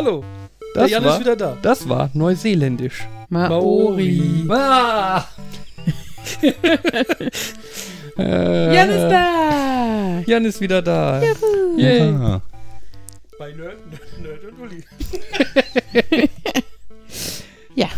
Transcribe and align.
Ja. 0.00 0.06
Hallo. 0.06 0.24
Das 0.74 0.84
Der 0.84 0.86
Jan 0.92 1.04
war, 1.04 1.14
ist 1.14 1.20
wieder 1.20 1.36
da. 1.36 1.58
Das 1.60 1.86
war 1.86 2.10
neuseeländisch. 2.14 3.06
Maori. 3.28 4.46
Ah. 4.48 5.26
Äh, 8.16 8.74
Jan 8.74 8.88
ist 8.90 9.10
da. 9.10 10.22
Jan 10.26 10.44
ist 10.46 10.60
wieder 10.62 10.80
da. 10.80 11.22
Yay. 11.76 12.00
Ah, 12.12 12.40
Bei 13.38 13.52
Nerd, 13.52 13.76
Nerd 14.22 14.44
und 14.44 14.60
Uli. 14.60 14.84
Ja. 17.76 17.88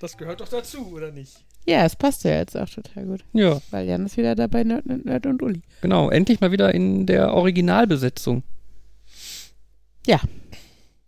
Das 0.00 0.16
gehört 0.16 0.40
doch 0.40 0.48
dazu, 0.48 0.92
oder 0.92 1.10
nicht? 1.10 1.32
Ja, 1.66 1.84
es 1.84 1.96
passt 1.96 2.24
ja 2.24 2.32
jetzt 2.32 2.56
auch 2.56 2.68
total 2.68 3.04
gut. 3.06 3.24
Ja, 3.32 3.60
Weil 3.70 3.86
Jan 3.86 4.04
ist 4.06 4.16
wieder 4.18 4.34
dabei, 4.34 4.62
Nerd, 4.62 4.84
Nerd, 4.86 5.04
Nerd 5.06 5.26
und 5.26 5.42
Uli. 5.42 5.62
genau. 5.80 6.10
Endlich 6.10 6.40
mal 6.40 6.52
wieder 6.52 6.74
in 6.74 7.06
der 7.06 7.32
Originalbesetzung. 7.32 8.42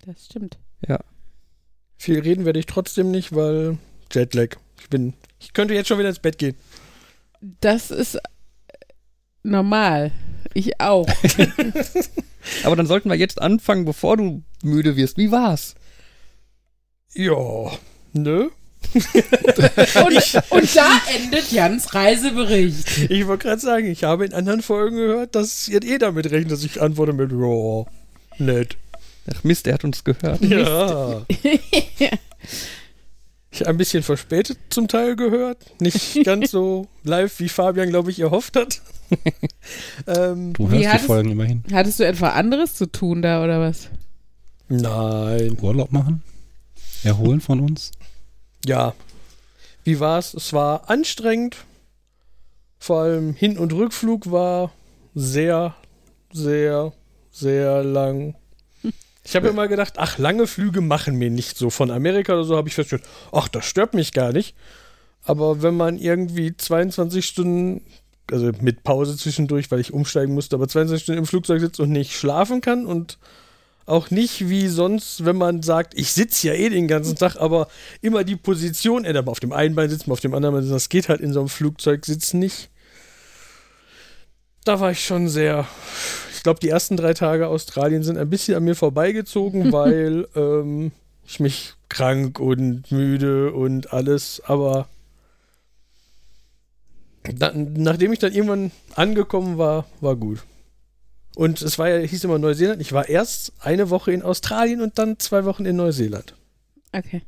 Das 0.07 0.25
stimmt. 0.25 0.59
Viel 1.99 2.21
reden 2.21 2.45
werde 2.45 2.59
ich 2.61 2.67
trotzdem 2.67 3.11
nicht, 3.11 3.35
weil 3.35 3.79
Jetlag. 4.13 4.57
Ich 4.81 4.89
bin. 4.89 5.15
Ich 5.41 5.53
könnte 5.53 5.75
jetzt 5.75 5.89
schon 5.89 5.99
wieder 5.99 6.09
ins 6.11 6.21
Bett 6.21 6.39
gehen. 6.39 6.55
Das 7.61 7.91
ist 7.91 8.15
äh, 8.17 8.21
normal. 9.43 10.13
Ich 10.55 10.81
auch. 10.81 11.09
Aber 12.65 12.77
dann 12.77 12.87
sollten 12.87 13.09
wir 13.09 13.17
jetzt 13.17 13.41
anfangen, 13.41 13.85
bevor 13.85 14.17
du 14.17 14.43
müde 14.63 14.97
wirst. 14.97 15.19
Wie 15.19 15.33
war's? 15.33 15.75
Ja. 17.15 17.73
Ne? 18.13 18.51
Und, 18.95 20.43
und 20.51 20.77
da 20.77 21.01
endet 21.15 21.51
Jans 21.51 21.93
Reisebericht. 21.93 23.11
Ich 23.11 23.27
wollte 23.27 23.49
gerade 23.49 23.61
sagen, 23.61 23.87
ich 23.91 24.05
habe 24.05 24.25
in 24.25 24.33
anderen 24.33 24.63
Folgen 24.63 24.97
gehört, 24.97 25.35
dass 25.35 25.67
jetzt 25.67 25.87
eh 25.87 25.99
damit 25.99 26.31
rechnet, 26.31 26.53
dass 26.53 26.63
ich 26.63 26.81
antworte 26.81 27.13
mit 27.13 27.33
Ja. 27.33 27.85
Nett. 28.39 28.77
Ach 29.33 29.45
Mist, 29.45 29.67
er 29.67 29.75
hat 29.75 29.85
uns 29.85 30.05
gehört. 30.05 30.41
Ja. 30.43 31.23
Ich 33.51 33.67
ein 33.67 33.77
bisschen 33.79 34.03
verspätet 34.03 34.59
zum 34.71 34.87
Teil 34.87 35.17
gehört. 35.17 35.59
Nicht 35.81 36.25
ganz 36.25 36.51
so 36.51 36.89
live, 37.05 37.39
wie 37.41 37.49
Fabian, 37.49 37.89
glaube 37.89 38.11
ich, 38.11 38.21
erhofft 38.21 38.55
hat. 38.57 38.83
ähm, 40.07 40.53
du 40.53 40.69
hörst 40.69 40.83
die 40.83 40.89
hattest- 40.89 41.07
Folgen 41.07 41.31
immerhin. 41.31 41.63
Hattest 41.73 42.01
du 42.01 42.07
etwa 42.07 42.31
anderes 42.31 42.75
zu 42.75 42.87
tun 42.87 43.23
da 43.23 43.43
oder 43.43 43.61
was? 43.61 43.89
nein. 44.69 45.57
Urlaub 45.61 45.93
machen? 45.93 46.23
Erholen 47.05 47.41
von 47.41 47.61
uns? 47.61 47.93
Ja. 48.65 48.95
Wie 49.85 50.01
war's? 50.01 50.35
Es 50.35 50.53
war 50.53 50.91
anstrengend. 50.91 51.57
Vor 52.79 53.03
allem 53.03 53.33
Hin- 53.35 53.59
und 53.59 53.73
Rückflug 53.73 54.31
war 54.31 54.73
sehr, 55.15 55.75
sehr, 56.33 56.93
sehr 57.31 57.85
lang. 57.85 58.35
Ich 59.27 59.35
habe 59.35 59.49
immer 59.49 59.67
gedacht, 59.67 59.95
ach, 59.97 60.19
lange 60.19 60.47
Flüge 60.47 60.81
machen 60.81 61.17
mir 61.17 61.31
nicht 61.31 61.59
so. 61.59 61.69
Von 61.69 61.91
Amerika 61.91 62.35
oder 62.35 62.45
so 62.45 62.57
habe 62.57 62.69
ich 62.69 62.75
festgestellt, 62.75 63.11
ach, 63.33 63.49
das 63.49 63.65
stört 63.65 63.93
mich 63.93 64.13
gar 64.13 64.33
nicht. 64.33 64.55
Aber 65.25 65.63
wenn 65.63 65.77
man 65.77 65.99
irgendwie 65.99 66.57
22 66.57 67.27
Stunden, 67.27 67.83
also 68.31 68.53
mit 68.61 68.85
Pause 68.85 69.17
zwischendurch, 69.17 69.69
weil 69.73 69.81
ich 69.81 69.93
umsteigen 69.93 70.33
musste, 70.33 70.55
aber 70.55 70.69
22 70.69 71.03
Stunden 71.03 71.19
im 71.19 71.27
Flugzeug 71.27 71.61
sitzt 71.61 71.81
und 71.81 71.91
nicht 71.91 72.13
schlafen 72.13 72.61
kann 72.61 72.87
und 72.87 73.19
auch 73.85 74.11
nicht 74.11 74.49
wie 74.49 74.69
sonst, 74.69 75.25
wenn 75.25 75.37
man 75.37 75.63
sagt, 75.63 75.99
ich 75.99 76.13
sitze 76.13 76.49
ja 76.49 76.55
eh 76.55 76.69
den 76.69 76.87
ganzen 76.87 77.17
Tag, 77.17 77.37
aber 77.37 77.67
immer 78.03 78.23
die 78.23 78.37
Position 78.37 79.05
ändern. 79.05 79.27
Auf 79.27 79.41
dem 79.41 79.53
einen 79.53 79.75
Bein 79.75 79.91
sitzen, 79.91 80.13
auf 80.13 80.21
dem 80.21 80.35
anderen 80.35 80.55
Bein 80.55 80.63
sitzen. 80.63 80.75
Das 80.75 80.89
geht 80.89 81.09
halt 81.09 81.21
in 81.21 81.33
so 81.33 81.41
einem 81.41 81.49
Flugzeug 81.49 82.07
sitzen 82.07 82.39
nicht. 82.39 82.71
Da 84.65 84.79
war 84.79 84.93
ich 84.93 85.05
schon 85.05 85.29
sehr. 85.29 85.67
Ich 86.47 86.49
glaube, 86.49 86.61
die 86.61 86.69
ersten 86.69 86.97
drei 86.97 87.13
Tage 87.13 87.49
Australien 87.49 88.05
sind 88.05 88.19
ein 88.19 88.31
bisschen 88.31 88.55
an 88.55 88.63
mir 88.63 88.77
vorbeigezogen, 88.77 89.73
weil 89.73 90.29
ähm, 90.37 90.93
ich 91.27 91.41
mich 91.41 91.75
krank 91.89 92.39
und 92.39 92.93
müde 92.93 93.53
und 93.53 93.93
alles, 93.93 94.41
aber 94.47 94.87
dann, 97.25 97.73
nachdem 97.73 98.13
ich 98.13 98.21
dann 98.21 98.33
irgendwann 98.33 98.71
angekommen 98.95 99.59
war, 99.59 99.87
war 100.01 100.15
gut. 100.15 100.45
Und 101.35 101.63
es 101.63 101.81
war 101.81 101.89
ja, 101.89 101.99
hieß 102.07 102.23
immer 102.23 102.39
Neuseeland. 102.39 102.81
Ich 102.81 102.93
war 102.93 103.09
erst 103.09 103.53
eine 103.59 103.91
Woche 103.91 104.13
in 104.13 104.23
Australien 104.23 104.83
und 104.83 105.01
dann 105.01 105.19
zwei 105.19 105.45
Wochen 105.47 105.67
in 105.67 105.75
Neuseeland. 105.75 106.37
Okay. 106.93 107.23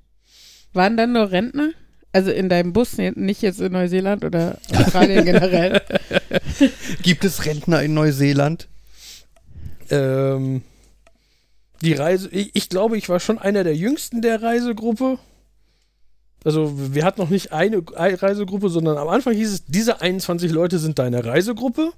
Waren 0.75 0.97
dann 0.97 1.13
nur 1.13 1.33
Rentner? 1.33 1.71
Also 2.13 2.31
in 2.31 2.49
deinem 2.49 2.73
Bus, 2.73 2.99
nicht 2.99 3.43
jetzt 3.43 3.61
in 3.61 3.73
Neuseeland 3.73 4.25
oder 4.25 4.59
Australien 4.77 5.25
generell? 5.25 5.83
Gibt 7.03 7.25
es 7.25 7.47
Rentner 7.47 7.83
in 7.83 7.95
Neuseeland? 7.95 8.69
Ähm, 9.91 10.63
die 11.83 11.93
Reise, 11.93 12.29
ich, 12.31 12.51
ich 12.55 12.69
glaube, 12.69 12.99
ich 12.99 13.09
war 13.09 13.21
schon 13.21 13.39
einer 13.39 13.65
der 13.65 13.77
jüngsten 13.77 14.23
der 14.23 14.43
Reisegruppe. 14.43 15.19
Also, 16.45 16.95
wir 16.95 17.05
hatten 17.05 17.21
noch 17.21 17.31
nicht 17.31 17.53
eine 17.53 17.83
eine 17.97 18.21
Reisegruppe, 18.21 18.69
sondern 18.69 18.97
am 18.97 19.09
Anfang 19.09 19.35
hieß 19.35 19.53
es, 19.53 19.65
diese 19.67 20.01
21 20.01 20.53
Leute 20.53 20.79
sind 20.79 20.99
deine 20.99 21.25
Reisegruppe. 21.25 21.93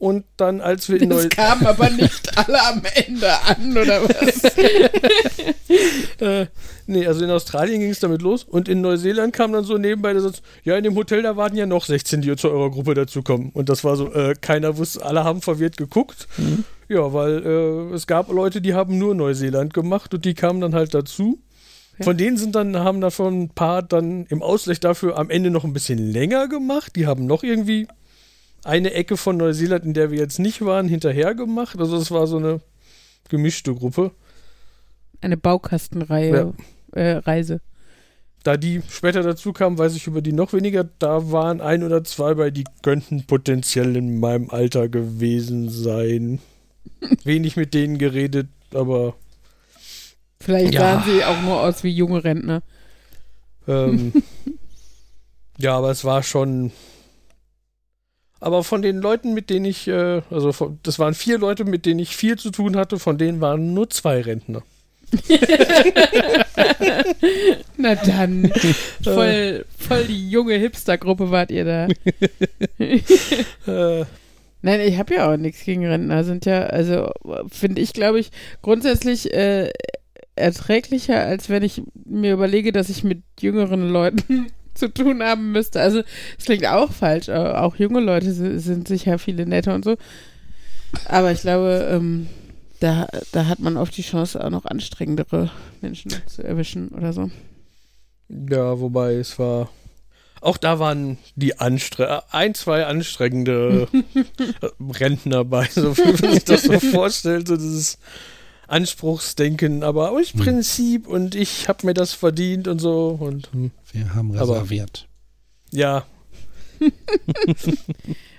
Und 0.00 0.24
dann, 0.38 0.62
als 0.62 0.88
wir 0.88 0.98
in 0.98 1.10
Das 1.10 1.24
Neu 1.24 1.28
kam 1.28 1.66
aber 1.66 1.90
nicht 1.90 2.38
alle 2.38 2.58
am 2.68 2.82
Ende 2.94 3.30
an, 3.42 3.76
oder 3.76 4.02
was? 4.02 4.44
äh, 6.20 6.46
nee, 6.86 7.06
also 7.06 7.22
in 7.22 7.30
Australien 7.30 7.80
ging 7.80 7.90
es 7.90 8.00
damit 8.00 8.22
los 8.22 8.44
und 8.44 8.66
in 8.66 8.80
Neuseeland 8.80 9.34
kam 9.34 9.52
dann 9.52 9.64
so 9.64 9.76
nebenbei 9.76 10.14
der 10.14 10.22
Satz, 10.22 10.40
ja, 10.64 10.74
in 10.78 10.84
dem 10.84 10.96
Hotel, 10.96 11.20
da 11.20 11.36
warten 11.36 11.58
ja 11.58 11.66
noch 11.66 11.84
16, 11.84 12.22
die 12.22 12.34
zu 12.36 12.48
eurer 12.48 12.70
Gruppe 12.70 12.94
dazukommen. 12.94 13.50
Und 13.50 13.68
das 13.68 13.84
war 13.84 13.94
so, 13.96 14.10
äh, 14.10 14.34
keiner 14.40 14.78
wusste, 14.78 15.04
alle 15.04 15.24
haben 15.24 15.42
verwirrt 15.42 15.76
geguckt. 15.76 16.28
Ja, 16.88 17.12
weil 17.12 17.44
äh, 17.44 17.94
es 17.94 18.06
gab 18.06 18.32
Leute, 18.32 18.62
die 18.62 18.72
haben 18.72 18.96
nur 18.96 19.14
Neuseeland 19.14 19.74
gemacht 19.74 20.14
und 20.14 20.24
die 20.24 20.32
kamen 20.32 20.62
dann 20.62 20.74
halt 20.74 20.94
dazu. 20.94 21.42
Von 22.00 22.16
denen 22.16 22.38
sind 22.38 22.54
dann, 22.54 22.78
haben 22.78 23.02
davon 23.02 23.42
ein 23.42 23.48
paar 23.50 23.82
dann 23.82 24.24
im 24.30 24.42
Ausgleich 24.42 24.80
dafür 24.80 25.18
am 25.18 25.28
Ende 25.28 25.50
noch 25.50 25.64
ein 25.64 25.74
bisschen 25.74 25.98
länger 25.98 26.48
gemacht. 26.48 26.96
Die 26.96 27.06
haben 27.06 27.26
noch 27.26 27.42
irgendwie 27.42 27.86
eine 28.64 28.92
Ecke 28.94 29.16
von 29.16 29.36
Neuseeland, 29.36 29.84
in 29.84 29.94
der 29.94 30.10
wir 30.10 30.18
jetzt 30.18 30.38
nicht 30.38 30.64
waren, 30.64 30.88
hinterher 30.88 31.34
gemacht. 31.34 31.78
Also 31.78 31.96
es 31.96 32.10
war 32.10 32.26
so 32.26 32.36
eine 32.38 32.60
gemischte 33.28 33.74
Gruppe. 33.74 34.12
Eine 35.20 35.36
Baukastenreihe, 35.36 36.54
äh, 36.92 37.10
Reise. 37.12 37.60
Da 38.42 38.56
die 38.56 38.80
später 38.88 39.22
dazu 39.22 39.52
kamen, 39.52 39.76
weiß 39.76 39.94
ich 39.94 40.06
über 40.06 40.22
die 40.22 40.32
noch 40.32 40.52
weniger. 40.54 40.84
Da 40.98 41.30
waren 41.30 41.60
ein 41.60 41.82
oder 41.82 42.04
zwei 42.04 42.34
bei, 42.34 42.50
die 42.50 42.64
könnten 42.82 43.26
potenziell 43.26 43.96
in 43.96 44.18
meinem 44.18 44.48
Alter 44.50 44.88
gewesen 44.88 45.68
sein. 45.68 46.40
Wenig 47.24 47.56
mit 47.56 47.74
denen 47.74 47.98
geredet, 47.98 48.48
aber 48.72 49.14
Vielleicht 50.40 50.72
Ja. 50.72 50.80
sahen 50.80 51.02
sie 51.04 51.22
auch 51.22 51.40
nur 51.42 51.60
aus 51.60 51.84
wie 51.84 51.90
junge 51.90 52.24
Rentner. 52.24 52.62
ähm, 53.68 54.12
ja, 55.58 55.76
aber 55.76 55.90
es 55.90 56.04
war 56.04 56.22
schon. 56.22 56.72
Aber 58.40 58.64
von 58.64 58.82
den 58.82 58.96
Leuten, 58.98 59.34
mit 59.34 59.50
denen 59.50 59.66
ich, 59.66 59.86
äh, 59.86 60.22
also 60.30 60.52
von, 60.52 60.78
das 60.82 60.98
waren 60.98 61.14
vier 61.14 61.38
Leute, 61.38 61.64
mit 61.64 61.86
denen 61.86 62.00
ich 62.00 62.16
viel 62.16 62.38
zu 62.38 62.50
tun 62.50 62.76
hatte, 62.76 62.98
von 62.98 63.18
denen 63.18 63.40
waren 63.40 63.74
nur 63.74 63.90
zwei 63.90 64.20
Rentner. 64.22 64.62
Na 67.76 67.94
dann, 67.96 68.50
voll, 69.02 69.64
voll 69.76 70.04
die 70.04 70.30
junge 70.30 70.54
Hipster-Gruppe 70.54 71.30
wart 71.30 71.50
ihr 71.50 71.64
da. 71.64 71.88
Äh, 73.66 74.04
Nein, 74.62 74.80
ich 74.80 74.98
habe 74.98 75.14
ja 75.14 75.32
auch 75.32 75.36
nichts 75.36 75.64
gegen 75.64 75.86
Rentner. 75.86 76.24
Sind 76.24 76.44
ja, 76.44 76.64
also 76.64 77.10
finde 77.50 77.80
ich, 77.80 77.92
glaube 77.92 78.20
ich, 78.20 78.30
grundsätzlich 78.62 79.32
äh, 79.32 79.70
erträglicher, 80.36 81.20
als 81.20 81.48
wenn 81.48 81.62
ich 81.62 81.82
mir 82.04 82.34
überlege, 82.34 82.72
dass 82.72 82.88
ich 82.88 83.04
mit 83.04 83.22
jüngeren 83.40 83.88
Leuten 83.88 84.48
zu 84.80 84.92
tun 84.92 85.22
haben 85.22 85.52
müsste. 85.52 85.80
Also 85.80 86.02
es 86.38 86.44
klingt 86.46 86.66
auch 86.66 86.90
falsch. 86.92 87.28
äh, 87.28 87.32
Auch 87.34 87.76
junge 87.76 88.00
Leute 88.00 88.32
si- 88.32 88.58
sind 88.58 88.88
sicher 88.88 89.18
viele 89.18 89.46
nette 89.46 89.72
und 89.72 89.84
so. 89.84 89.96
Aber 91.04 91.30
ich 91.30 91.42
glaube, 91.42 91.88
ähm, 91.92 92.26
da, 92.80 93.06
da 93.32 93.46
hat 93.46 93.60
man 93.60 93.76
oft 93.76 93.96
die 93.96 94.02
Chance, 94.02 94.42
auch 94.44 94.50
noch 94.50 94.64
anstrengendere 94.64 95.50
Menschen 95.80 96.12
zu 96.26 96.42
erwischen 96.42 96.88
oder 96.88 97.12
so. 97.12 97.30
Ja, 98.28 98.80
wobei 98.80 99.14
es 99.14 99.38
war. 99.38 99.68
Auch 100.40 100.56
da 100.56 100.78
waren 100.78 101.18
die 101.36 101.58
Anstre 101.60 102.24
ein, 102.32 102.54
zwei 102.54 102.86
anstrengende 102.86 103.88
Rentner 104.80 105.44
bei, 105.44 105.66
so 105.70 105.96
wie 105.96 106.02
man 106.22 106.32
sich 106.34 106.44
das 106.44 106.62
so 106.62 106.80
vorstellt, 106.80 107.46
so 107.48 107.56
dieses 107.56 107.98
Anspruchsdenken, 108.70 109.82
aber 109.82 110.10
aus 110.12 110.32
Hm. 110.32 110.40
Prinzip 110.40 111.06
und 111.08 111.34
ich 111.34 111.68
habe 111.68 111.86
mir 111.86 111.94
das 111.94 112.12
verdient 112.12 112.68
und 112.68 112.78
so 112.78 113.16
und 113.20 113.50
hm, 113.52 113.70
Wir 113.92 114.14
haben 114.14 114.36
Aber- 114.36 114.54
reserviert. 114.54 115.06
ja, 115.72 116.04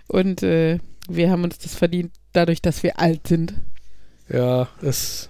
Und 0.08 0.44
äh, 0.44 0.80
wir 1.08 1.30
haben 1.32 1.44
uns 1.44 1.58
das 1.60 1.76
verdient, 1.76 2.12
dadurch, 2.34 2.62
dass 2.62 2.84
wir 2.84 3.00
alt 3.00 3.28
sind. 3.28 3.54
ja, 4.30 4.68
es, 4.82 5.30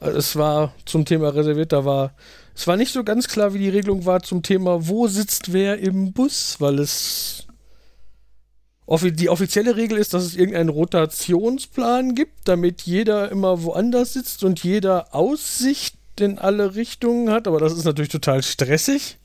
also 0.00 0.18
es 0.18 0.36
war 0.36 0.74
zum 0.84 1.04
Thema 1.04 1.28
reserviert, 1.34 1.72
da 1.72 1.84
war, 1.84 2.14
es 2.54 2.66
war 2.66 2.76
nicht 2.76 2.92
so 2.92 3.04
ganz 3.04 3.28
klar, 3.28 3.54
wie 3.54 3.58
die 3.60 3.68
Regelung 3.68 4.04
war 4.04 4.22
zum 4.22 4.42
Thema, 4.42 4.86
wo 4.88 5.06
sitzt 5.06 5.52
wer 5.52 5.78
im 5.78 6.12
Bus, 6.12 6.56
weil 6.60 6.78
es 6.80 7.43
die 8.86 9.28
offizielle 9.28 9.76
Regel 9.76 9.96
ist, 9.98 10.12
dass 10.14 10.24
es 10.24 10.36
irgendeinen 10.36 10.68
Rotationsplan 10.68 12.14
gibt, 12.14 12.32
damit 12.44 12.82
jeder 12.82 13.30
immer 13.30 13.62
woanders 13.62 14.12
sitzt 14.12 14.44
und 14.44 14.62
jeder 14.62 15.14
Aussicht 15.14 15.96
in 16.20 16.38
alle 16.38 16.74
Richtungen 16.74 17.30
hat. 17.30 17.48
Aber 17.48 17.58
das 17.60 17.72
ist 17.72 17.84
natürlich 17.84 18.10
total 18.10 18.42
stressig. 18.42 19.18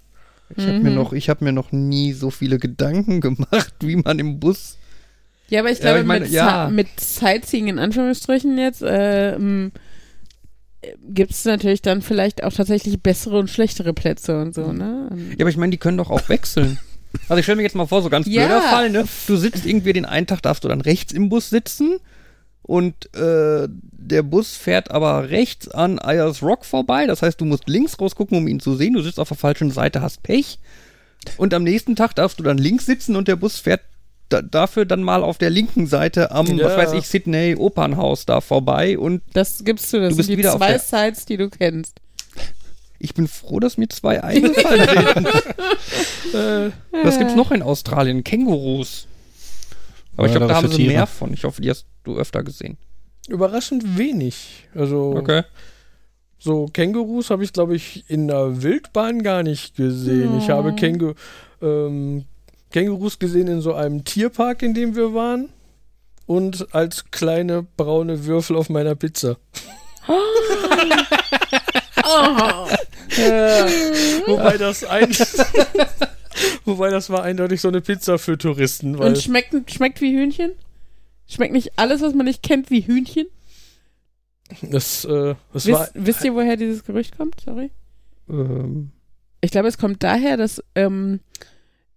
Ich 0.56 0.66
habe 0.66 0.80
mir, 0.80 0.92
noch- 0.92 1.14
ich 1.14 1.30
hab 1.30 1.42
mir 1.42 1.52
noch 1.52 1.72
nie 1.72 2.14
so 2.14 2.32
viele 2.32 2.58
Gedanken 2.58 3.22
gemacht, 3.22 3.74
wie 3.82 3.98
man 3.98 4.18
im 4.18 4.40
Bus. 4.40 4.78
Ja, 5.50 5.60
aber 5.62 5.72
ich 5.72 5.80
Ja, 5.80 5.84
glaube, 5.86 6.00
ich 6.00 6.06
meine, 6.06 6.26
mit, 6.26 6.34
ja. 6.34 6.70
Mit 6.70 6.88
Sightseeing 7.00 7.68
in 7.68 7.80
Anführungsstrichen 7.80 8.58
jetzt 8.58 8.84
ähm, 8.86 9.72
gibt 11.10 11.32
es 11.32 11.44
natürlich 11.46 11.82
dann 11.82 12.02
vielleicht 12.02 12.44
auch 12.44 12.54
tatsächlich 12.54 13.02
bessere 13.02 13.38
und 13.38 13.50
schlechtere 13.50 13.94
Plätze 13.94 14.40
und 14.42 14.56
so, 14.56 14.72
ne? 14.72 15.10
Ja, 15.38 15.42
aber 15.42 15.50
ich 15.50 15.58
meine, 15.58 15.72
die 15.72 15.78
können 15.78 15.98
doch 15.98 16.10
auch 16.10 16.30
wechseln. 16.30 16.80
Also 17.28 17.40
ich 17.40 17.46
stelle 17.46 17.58
mir 17.58 17.64
jetzt 17.64 17.76
mal 17.76 17.88
vor, 17.88 18.02
so 18.02 18.10
ganz 18.10 18.28
Ja. 18.28 18.46
blöder 18.46 18.62
Fall, 18.62 18.90
ne? 18.90 19.06
Du 19.28 19.36
sitzt 19.36 19.66
irgendwie 19.66 19.94
den 19.94 20.06
einen 20.06 20.28
Tag, 20.28 20.42
darfst 20.42 20.64
du 20.64 20.68
dann 20.68 20.82
rechts 20.82 21.12
im 21.14 21.30
Bus 21.30 21.50
sitzen 21.50 21.98
und 22.62 23.14
äh, 23.16 23.68
der 23.70 24.24
Bus 24.24 24.56
fährt 24.56 24.92
aber 24.92 25.30
rechts 25.30 25.68
an 25.70 25.98
Ayers 26.00 26.44
Rock 26.44 26.66
vorbei. 26.66 27.08
Das 27.08 27.22
heißt, 27.22 27.42
du 27.42 27.46
musst 27.46 27.68
links 27.68 28.00
rausgucken, 28.00 28.38
um 28.38 28.48
ihn 28.48 28.60
zu 28.60 28.76
sehen. 28.76 28.94
Du 28.94 29.02
sitzt 29.02 29.20
auf 29.20 29.28
der 29.30 29.38
falschen 29.38 29.72
Seite, 29.72 30.02
hast 30.02 30.22
Pech. 30.24 30.60
Und 31.38 31.54
am 31.54 31.64
nächsten 31.64 31.96
Tag 31.96 32.16
darfst 32.16 32.40
du 32.40 32.44
dann 32.44 32.58
links 32.58 32.86
sitzen 32.86 33.16
und 33.16 33.28
der 33.28 33.36
Bus 33.36 33.58
fährt 33.60 33.82
da, 34.30 34.44
dafür 34.44 34.86
dann 34.86 35.02
mal 35.02 35.24
auf 35.24 35.40
der 35.40 35.50
linken 35.50 35.88
Seite 35.88 36.30
am, 36.32 36.46
Ja. 36.58 36.66
was 36.66 36.78
weiß 36.78 36.94
ich, 36.94 37.08
Sydney 37.08 37.56
Opernhaus 37.58 38.28
da 38.28 38.42
vorbei 38.42 38.98
und 39.00 39.24
Das 39.34 39.64
gibst 39.66 39.92
du, 39.92 40.00
das 40.00 40.12
Du 40.12 40.18
bist 40.18 40.28
sind 40.28 40.34
die 40.36 40.38
wieder 40.38 40.54
auf 40.54 40.60
zwei 40.60 40.78
Sites, 40.78 41.26
die 41.26 41.38
du 41.38 41.50
kennst. 41.50 41.98
Ich 43.00 43.13
bin 43.13 43.28
froh, 43.28 43.60
dass 43.60 43.78
mir 43.78 43.88
zwei 43.90 44.24
eingefallen 44.24 44.88
sind. 45.16 45.28
Äh, 46.34 46.69
Was 47.04 47.18
gibt's 47.18 47.34
noch 47.36 47.50
in 47.51 47.63
Australien? 47.63 48.24
Kängurus. 48.24 49.07
Aber 50.16 50.28
ich 50.28 50.34
glaube, 50.34 50.48
da 50.48 50.56
haben 50.57 50.69
sie 50.72 50.86
mehr 50.86 51.07
von. 51.07 51.34
Ich 51.34 51.44
hoffe, 51.44 51.60
die 51.62 51.69
hast 51.72 51.88
du 52.04 52.18
öfter 52.18 52.44
gesehen. 52.44 52.78
überraschend 53.28 53.98
wenig. 53.98 54.68
Also 54.75 55.24
so 56.38 56.68
Kängurus 56.68 57.31
habe 57.31 57.44
ich, 57.44 57.51
glaube 57.51 57.75
ich, 57.75 58.04
in 58.10 58.28
der 58.28 58.62
Wildbahn 58.62 59.24
gar 59.24 59.42
nicht 59.42 59.75
gesehen. 59.75 60.38
Ich 60.38 60.45
Oh. 60.45 60.50
habe 60.50 60.75
Kängu 60.75 61.13
ähm, 61.63 62.25
Kängurus 62.72 63.18
gesehen 63.18 63.48
in 63.48 63.62
so 63.62 63.74
einem 63.74 64.04
Tierpark, 64.04 64.62
in 64.62 64.74
dem 64.75 64.95
wir 64.95 65.13
waren. 65.16 65.50
Und 66.28 66.75
als 66.75 67.10
kleine 67.10 67.63
braune 67.75 68.25
Würfel 68.28 68.56
auf 68.56 68.69
meiner 68.69 68.94
Pizza. 68.94 69.38
Wobei 74.27 74.57
das 74.57 74.83
ein 74.83 75.10
Wobei 76.66 76.89
das 76.89 77.10
war 77.10 77.24
eindeutig 77.24 77.62
so 77.62 77.68
eine 77.68 77.81
Pizza 77.81 78.18
für 78.18 78.38
Touristen, 78.38 78.95
Und 78.95 79.18
schmeckt, 79.18 79.54
schmeckt 79.71 80.01
wie 80.01 80.13
Hühnchen? 80.13 80.51
Schmeckt 81.27 81.54
nicht 81.54 81.74
alles, 81.77 82.01
was 82.01 82.13
man 82.13 82.25
nicht 82.25 82.44
kennt, 82.44 82.69
wie 82.69 82.81
Hühnchen? 82.81 83.27
das, 84.62 85.06
äh, 85.06 85.36
das 85.54 85.68
war 85.68 85.81
Wisst, 85.81 85.92
wisst 85.94 86.24
ihr, 86.24 86.33
woher 86.33 86.57
dieses 86.57 86.83
Gerücht 86.83 87.18
kommt? 87.18 87.39
Sorry. 87.42 87.71
Ähm, 88.30 88.92
Ich 89.42 89.51
glaube, 89.51 89.68
es 89.68 89.77
kommt 89.77 90.01
daher, 90.04 90.38
dass, 90.38 90.63
ähm, 90.75 91.19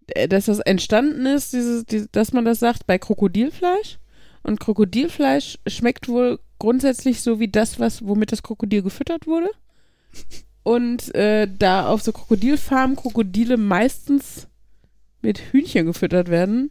äh, 0.08 0.28
dass 0.28 0.46
das 0.46 0.58
entstanden 0.58 1.24
ist, 1.26 1.52
dieses, 1.52 1.84
die, 1.86 2.06
dass 2.12 2.32
man 2.32 2.44
das 2.44 2.58
sagt, 2.58 2.86
bei 2.86 2.98
Krokodilfleisch. 2.98 3.98
Und 4.42 4.60
Krokodilfleisch 4.60 5.58
schmeckt 5.66 6.08
wohl 6.08 6.40
grundsätzlich 6.58 7.22
so 7.22 7.38
wie 7.40 7.48
das, 7.48 7.78
was, 7.78 8.04
womit 8.04 8.32
das 8.32 8.42
Krokodil 8.42 8.82
gefüttert 8.82 9.26
wurde. 9.26 9.50
Und 10.62 11.14
äh, 11.14 11.48
da 11.58 11.88
auf 11.88 12.02
so 12.02 12.12
Krokodilfarmen 12.12 12.96
Krokodile 12.96 13.56
meistens 13.56 14.46
mit 15.20 15.38
Hühnchen 15.38 15.86
gefüttert 15.86 16.28
werden. 16.28 16.70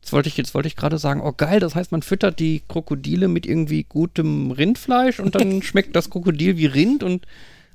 jetzt 0.00 0.12
wollte 0.12 0.28
ich, 0.28 0.36
jetzt 0.36 0.54
wollte 0.54 0.68
ich 0.68 0.76
gerade 0.76 0.98
sagen, 0.98 1.20
oh 1.20 1.32
geil, 1.36 1.60
das 1.60 1.74
heißt, 1.74 1.92
man 1.92 2.02
füttert 2.02 2.38
die 2.40 2.62
Krokodile 2.68 3.28
mit 3.28 3.46
irgendwie 3.46 3.84
gutem 3.84 4.50
Rindfleisch 4.50 5.20
und 5.20 5.34
dann 5.34 5.62
schmeckt 5.62 5.94
das 5.94 6.10
Krokodil 6.10 6.56
wie 6.56 6.66
Rind 6.66 7.02
und 7.02 7.26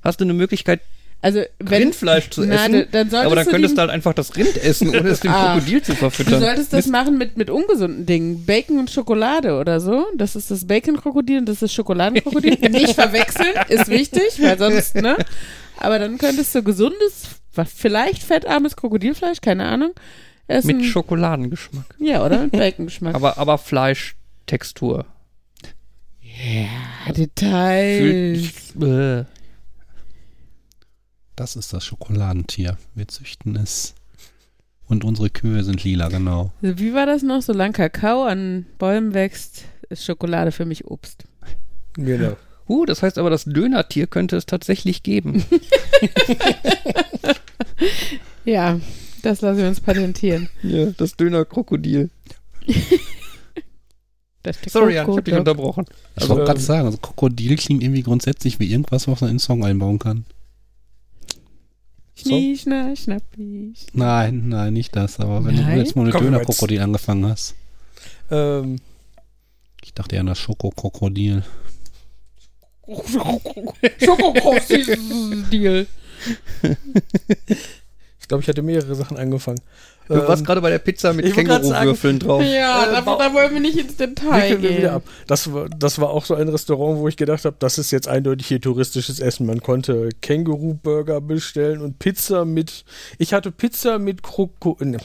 hast 0.02 0.20
du 0.20 0.24
eine 0.24 0.34
Möglichkeit, 0.34 0.80
Also 1.22 1.42
wenn 1.58 1.82
Rindfleisch 1.82 2.30
zu 2.30 2.46
Na, 2.46 2.54
essen. 2.66 2.86
dann 2.92 3.10
solltest 3.10 3.26
aber 3.26 3.34
dann 3.36 3.44
du 3.44 3.50
könntest 3.50 3.76
du 3.76 3.80
halt 3.82 3.90
einfach 3.90 4.14
das 4.14 4.34
Rind 4.36 4.56
essen, 4.56 4.88
ohne 4.88 5.08
es 5.10 5.20
dem 5.20 5.30
Ah. 5.32 5.52
Krokodil 5.54 5.82
zu 5.82 5.92
Du 5.92 5.98
verfüttern. 5.98 6.40
solltest 6.40 6.72
das 6.72 6.86
Mist. 6.86 6.92
machen 6.92 7.18
mit, 7.18 7.36
mit 7.36 7.50
ungesunden 7.50 8.06
Dingen. 8.06 8.46
Bacon 8.46 8.78
und 8.78 8.90
Schokolade 8.90 9.58
oder 9.58 9.80
so. 9.80 10.06
Das 10.16 10.34
ist 10.34 10.50
das 10.50 10.66
Bacon-Krokodil 10.66 11.38
und 11.40 11.46
das 11.46 11.56
ist 11.56 11.62
das 11.62 11.74
Schokoladenkrokodil. 11.74 12.58
Nicht 12.70 12.94
verwechseln, 12.94 13.52
ist 13.68 13.88
wichtig, 13.88 14.40
weil 14.40 14.56
sonst, 14.58 14.94
ne? 14.94 15.16
Aber 15.78 15.98
dann 15.98 16.16
könntest 16.16 16.54
du 16.54 16.62
gesundes, 16.62 17.24
vielleicht 17.76 18.22
fettarmes 18.22 18.74
Krokodilfleisch, 18.76 19.42
keine 19.42 19.66
Ahnung, 19.66 19.90
essen. 20.46 20.78
Mit 20.78 20.86
Schokoladengeschmack. 20.86 21.84
ja, 21.98 22.24
oder? 22.24 22.38
Mit 22.44 22.52
Bacon-Geschmack. 22.52 23.14
Aber, 23.14 23.36
aber 23.36 23.58
Fleischtextur. 23.58 25.04
Ja, 26.22 27.12
Details. 27.12 27.98
Fühlt, 28.74 28.82
äh, 28.82 29.24
Das 31.40 31.56
ist 31.56 31.72
das 31.72 31.86
Schokoladentier. 31.86 32.76
Wir 32.94 33.08
züchten 33.08 33.56
es. 33.56 33.94
Und 34.86 35.04
unsere 35.04 35.30
Kühe 35.30 35.64
sind 35.64 35.82
lila, 35.82 36.08
genau. 36.08 36.52
Wie 36.60 36.92
war 36.92 37.06
das 37.06 37.22
noch? 37.22 37.40
Solange 37.40 37.72
Kakao 37.72 38.24
an 38.24 38.66
Bäumen 38.76 39.14
wächst, 39.14 39.64
ist 39.88 40.04
Schokolade 40.04 40.52
für 40.52 40.66
mich 40.66 40.84
Obst. 40.84 41.24
genau. 41.94 42.36
uh, 42.68 42.84
das 42.84 43.02
heißt 43.02 43.16
aber, 43.16 43.30
das 43.30 43.44
Dönertier 43.44 44.06
könnte 44.06 44.36
es 44.36 44.44
tatsächlich 44.44 45.02
geben. 45.02 45.42
Ja, 48.44 48.78
das 49.22 49.40
lassen 49.40 49.58
wir 49.60 49.68
uns 49.68 49.80
patentieren. 49.80 50.50
ja, 50.62 50.90
das 50.90 51.16
Dönerkrokodil. 51.16 52.10
Sorry, 54.66 54.94
Jan, 54.94 55.10
ich 55.10 55.16
hab 55.16 55.24
dich 55.24 55.34
unterbrochen. 55.34 55.86
Ich 56.16 56.28
wollte 56.28 56.42
ähm, 56.42 56.46
gerade 56.46 56.60
sagen, 56.60 56.86
also 56.86 56.98
Krokodil 56.98 57.56
klingt 57.56 57.82
irgendwie 57.82 58.02
grundsätzlich 58.02 58.60
wie 58.60 58.70
irgendwas, 58.70 59.08
was 59.08 59.22
man 59.22 59.28
in 59.28 59.32
einen 59.32 59.38
Song 59.38 59.64
einbauen 59.64 59.98
kann. 59.98 60.26
Schnie, 62.20 62.56
schna, 62.56 62.94
schnappi. 62.96 63.74
Nein, 63.92 64.48
nein, 64.48 64.72
nicht 64.72 64.94
das. 64.96 65.18
Aber 65.20 65.44
wenn 65.44 65.56
Nein? 65.56 65.74
du 65.74 65.78
jetzt 65.80 65.96
mal 65.96 66.04
mit 66.06 66.14
Dönerkrokodil 66.14 66.80
angefangen 66.80 67.26
hast. 67.26 67.54
Ähm, 68.30 68.76
Ich 69.82 69.92
dachte 69.94 70.14
eher 70.14 70.20
an 70.20 70.26
das 70.26 70.38
Schokokrokodil. 70.38 71.42
Schokokrokodil. 74.04 75.86
ich 78.20 78.28
glaube, 78.28 78.42
ich 78.42 78.48
hatte 78.48 78.62
mehrere 78.62 78.94
Sachen 78.94 79.16
angefangen. 79.16 79.60
Du 80.12 80.16
warst 80.26 80.40
Ähm, 80.40 80.46
gerade 80.46 80.60
bei 80.60 80.70
der 80.70 80.80
Pizza 80.80 81.12
mit 81.12 81.32
Känguru-Würfeln 81.32 82.18
drauf. 82.18 82.42
Ja, 82.42 82.84
Äh, 82.84 82.92
da, 83.04 83.16
da 83.16 83.32
wollen 83.32 83.52
wir 83.54 83.60
nicht 83.60 83.78
ins 83.78 83.96
Detail 83.96 84.56
gehen. 84.56 85.00
Das 85.28 85.52
war, 85.52 85.68
das 85.68 86.00
war 86.00 86.10
auch 86.10 86.24
so 86.24 86.34
ein 86.34 86.48
Restaurant, 86.48 86.98
wo 86.98 87.06
ich 87.06 87.16
gedacht 87.16 87.44
habe, 87.44 87.54
das 87.60 87.78
ist 87.78 87.92
jetzt 87.92 88.08
eindeutig 88.08 88.48
hier 88.48 88.60
touristisches 88.60 89.20
Essen. 89.20 89.46
Man 89.46 89.60
konnte 89.60 90.08
Känguru-Burger 90.20 91.20
bestellen 91.20 91.80
und 91.80 92.00
Pizza 92.00 92.44
mit. 92.44 92.84
Ich 93.18 93.32
hatte 93.32 93.52
Pizza 93.52 94.00
mit 94.00 94.24
Kroko. 94.24 94.76
Ne, 94.80 94.98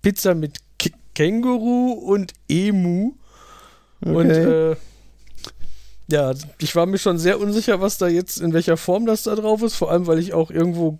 Pizza 0.00 0.34
mit 0.34 0.56
K 0.78 0.90
Känguru 1.14 1.92
und 1.92 2.32
Emu. 2.48 3.12
Und 4.00 4.16
Okay. 4.30 4.70
äh, 4.72 4.76
ja, 6.10 6.32
ich 6.58 6.74
war 6.74 6.86
mir 6.86 6.96
schon 6.98 7.18
sehr 7.18 7.38
unsicher, 7.38 7.82
was 7.82 7.98
da 7.98 8.08
jetzt, 8.08 8.40
in 8.40 8.54
welcher 8.54 8.78
Form 8.78 9.04
das 9.04 9.24
da 9.24 9.34
drauf 9.34 9.62
ist. 9.62 9.74
Vor 9.76 9.90
allem, 9.90 10.06
weil 10.06 10.18
ich 10.18 10.32
auch 10.32 10.50
irgendwo 10.50 10.98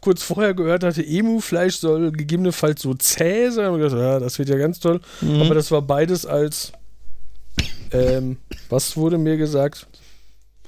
kurz 0.00 0.22
vorher 0.22 0.54
gehört 0.54 0.84
hatte, 0.84 1.04
Emu-Fleisch 1.04 1.76
soll 1.76 2.12
gegebenenfalls 2.12 2.82
so 2.82 2.94
zäh 2.94 3.50
sein. 3.50 3.70
Und 3.70 3.80
ich 3.82 3.90
dachte, 3.90 4.02
ja, 4.02 4.18
das 4.20 4.38
wird 4.38 4.48
ja 4.48 4.56
ganz 4.56 4.78
toll. 4.80 5.00
Mhm. 5.20 5.42
Aber 5.42 5.54
das 5.54 5.70
war 5.70 5.82
beides 5.82 6.26
als. 6.26 6.72
Ähm, 7.92 8.36
was 8.68 8.96
wurde 8.96 9.18
mir 9.18 9.36
gesagt? 9.36 9.86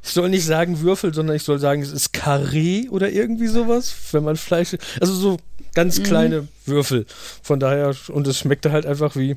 Ich 0.02 0.10
soll 0.10 0.28
nicht 0.28 0.44
sagen 0.44 0.80
Würfel, 0.80 1.14
sondern 1.14 1.36
ich 1.36 1.44
soll 1.44 1.60
sagen, 1.60 1.80
es 1.82 1.92
ist 1.92 2.12
Karree 2.12 2.88
oder 2.88 3.10
irgendwie 3.10 3.46
sowas, 3.46 3.94
wenn 4.10 4.24
man 4.24 4.36
Fleisch. 4.36 4.76
Also 5.00 5.14
so 5.14 5.36
ganz 5.74 6.00
Mhm. 6.00 6.02
kleine 6.02 6.48
Würfel. 6.66 7.06
Von 7.42 7.60
daher, 7.60 7.94
und 8.08 8.26
es 8.26 8.38
schmeckte 8.38 8.72
halt 8.72 8.84
einfach 8.84 9.14
wie 9.14 9.36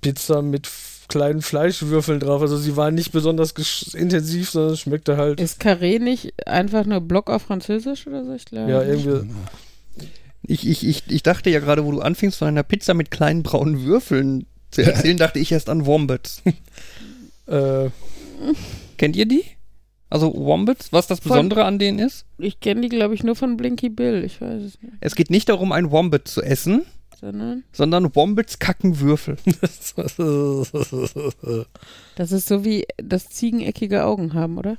Pizza 0.00 0.42
mit 0.42 0.68
kleinen 1.08 1.42
Fleischwürfeln 1.42 2.20
drauf. 2.20 2.42
Also 2.42 2.56
sie 2.56 2.76
waren 2.76 2.94
nicht 2.94 3.12
besonders 3.12 3.52
intensiv, 3.94 4.50
sondern 4.50 4.74
es 4.74 4.80
schmeckte 4.80 5.16
halt. 5.16 5.40
Ist 5.40 5.60
Carré 5.62 5.98
nicht 5.98 6.32
einfach 6.46 6.84
nur 6.86 7.00
Block 7.00 7.30
auf 7.30 7.42
Französisch 7.42 8.06
oder 8.06 8.24
so? 8.24 8.32
Ich 8.34 8.44
glaube. 8.44 8.70
Ja, 8.70 8.82
irgendwie. 8.82 9.30
Ich, 10.46 10.66
ich, 10.66 10.86
ich, 10.86 11.02
ich 11.08 11.22
dachte 11.22 11.50
ja 11.50 11.60
gerade, 11.60 11.84
wo 11.84 11.90
du 11.92 12.00
anfingst, 12.00 12.38
von 12.38 12.48
einer 12.48 12.62
Pizza 12.62 12.94
mit 12.94 13.10
kleinen 13.10 13.42
braunen 13.42 13.84
Würfeln 13.84 14.46
zu 14.70 14.82
erzählen, 14.82 15.16
dachte 15.18 15.38
ich 15.38 15.52
erst 15.52 15.68
an 15.68 15.84
Wombats. 15.86 16.42
Äh, 17.46 17.90
Kennt 18.96 19.16
ihr 19.16 19.26
die? 19.26 19.44
Also 20.10 20.32
Wombats, 20.34 20.92
was 20.92 21.06
das 21.06 21.20
Von- 21.20 21.30
Besondere 21.32 21.64
an 21.64 21.78
denen 21.78 21.98
ist? 21.98 22.24
Ich 22.38 22.60
kenne 22.60 22.80
die, 22.82 22.88
glaube 22.88 23.14
ich, 23.14 23.22
nur 23.24 23.36
von 23.36 23.56
Blinky 23.58 23.90
Bill. 23.90 24.24
Ich 24.24 24.40
weiß 24.40 24.62
es 24.62 24.80
nicht. 24.80 24.94
Es 25.00 25.14
geht 25.14 25.28
nicht 25.30 25.48
darum, 25.50 25.70
ein 25.72 25.90
Wombat 25.90 26.28
zu 26.28 26.40
essen, 26.42 26.86
Sondern 27.20 27.64
sondern 27.72 28.14
Wombats 28.14 28.58
kacken 28.60 29.00
Würfel. 29.00 29.36
das 32.16 32.32
ist 32.32 32.46
so 32.46 32.64
wie, 32.64 32.84
dass 32.96 33.28
Ziegen 33.30 33.60
eckige 33.60 34.04
Augen 34.04 34.34
haben, 34.34 34.56
oder? 34.58 34.76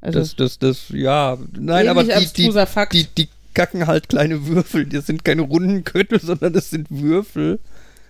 Also 0.00 0.20
Das, 0.20 0.36
das, 0.36 0.58
das, 0.58 0.88
ja, 0.90 1.36
nein, 1.58 1.88
aber 1.88 2.04
die, 2.04 2.12
die, 2.36 2.50
die, 2.92 3.06
die 3.18 3.28
kacken 3.54 3.86
halt 3.88 4.08
kleine 4.08 4.46
Würfel. 4.46 4.86
Das 4.86 5.06
sind 5.06 5.24
keine 5.24 5.42
runden 5.42 5.82
Köttel, 5.82 6.20
sondern 6.20 6.52
das 6.52 6.70
sind 6.70 6.86
Würfel. 6.90 7.58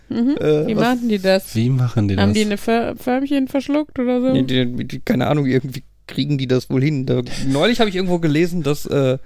Mhm. 0.08 0.36
Äh, 0.38 0.66
Wie 0.66 0.76
was- 0.76 0.82
machen 0.84 1.08
die 1.08 1.18
das? 1.18 1.54
Wie 1.54 1.70
machen 1.70 2.08
die 2.08 2.16
Haben 2.16 2.30
das? 2.30 2.34
die 2.38 2.44
eine 2.44 2.58
För 2.58 2.94
Förmchen 2.96 3.48
verschluckt 3.48 3.98
oder 3.98 4.20
so? 4.20 4.32
Nee, 4.32 4.42
die, 4.42 4.84
die, 4.86 5.00
keine 5.00 5.28
Ahnung, 5.28 5.46
irgendwie 5.46 5.82
kriegen 6.06 6.36
die 6.38 6.46
das 6.46 6.68
wohl 6.70 6.82
hin. 6.82 7.06
Da, 7.06 7.22
neulich 7.48 7.80
habe 7.80 7.88
ich 7.88 7.96
irgendwo 7.96 8.18
gelesen, 8.18 8.62
dass, 8.62 8.86
äh, 8.86 9.18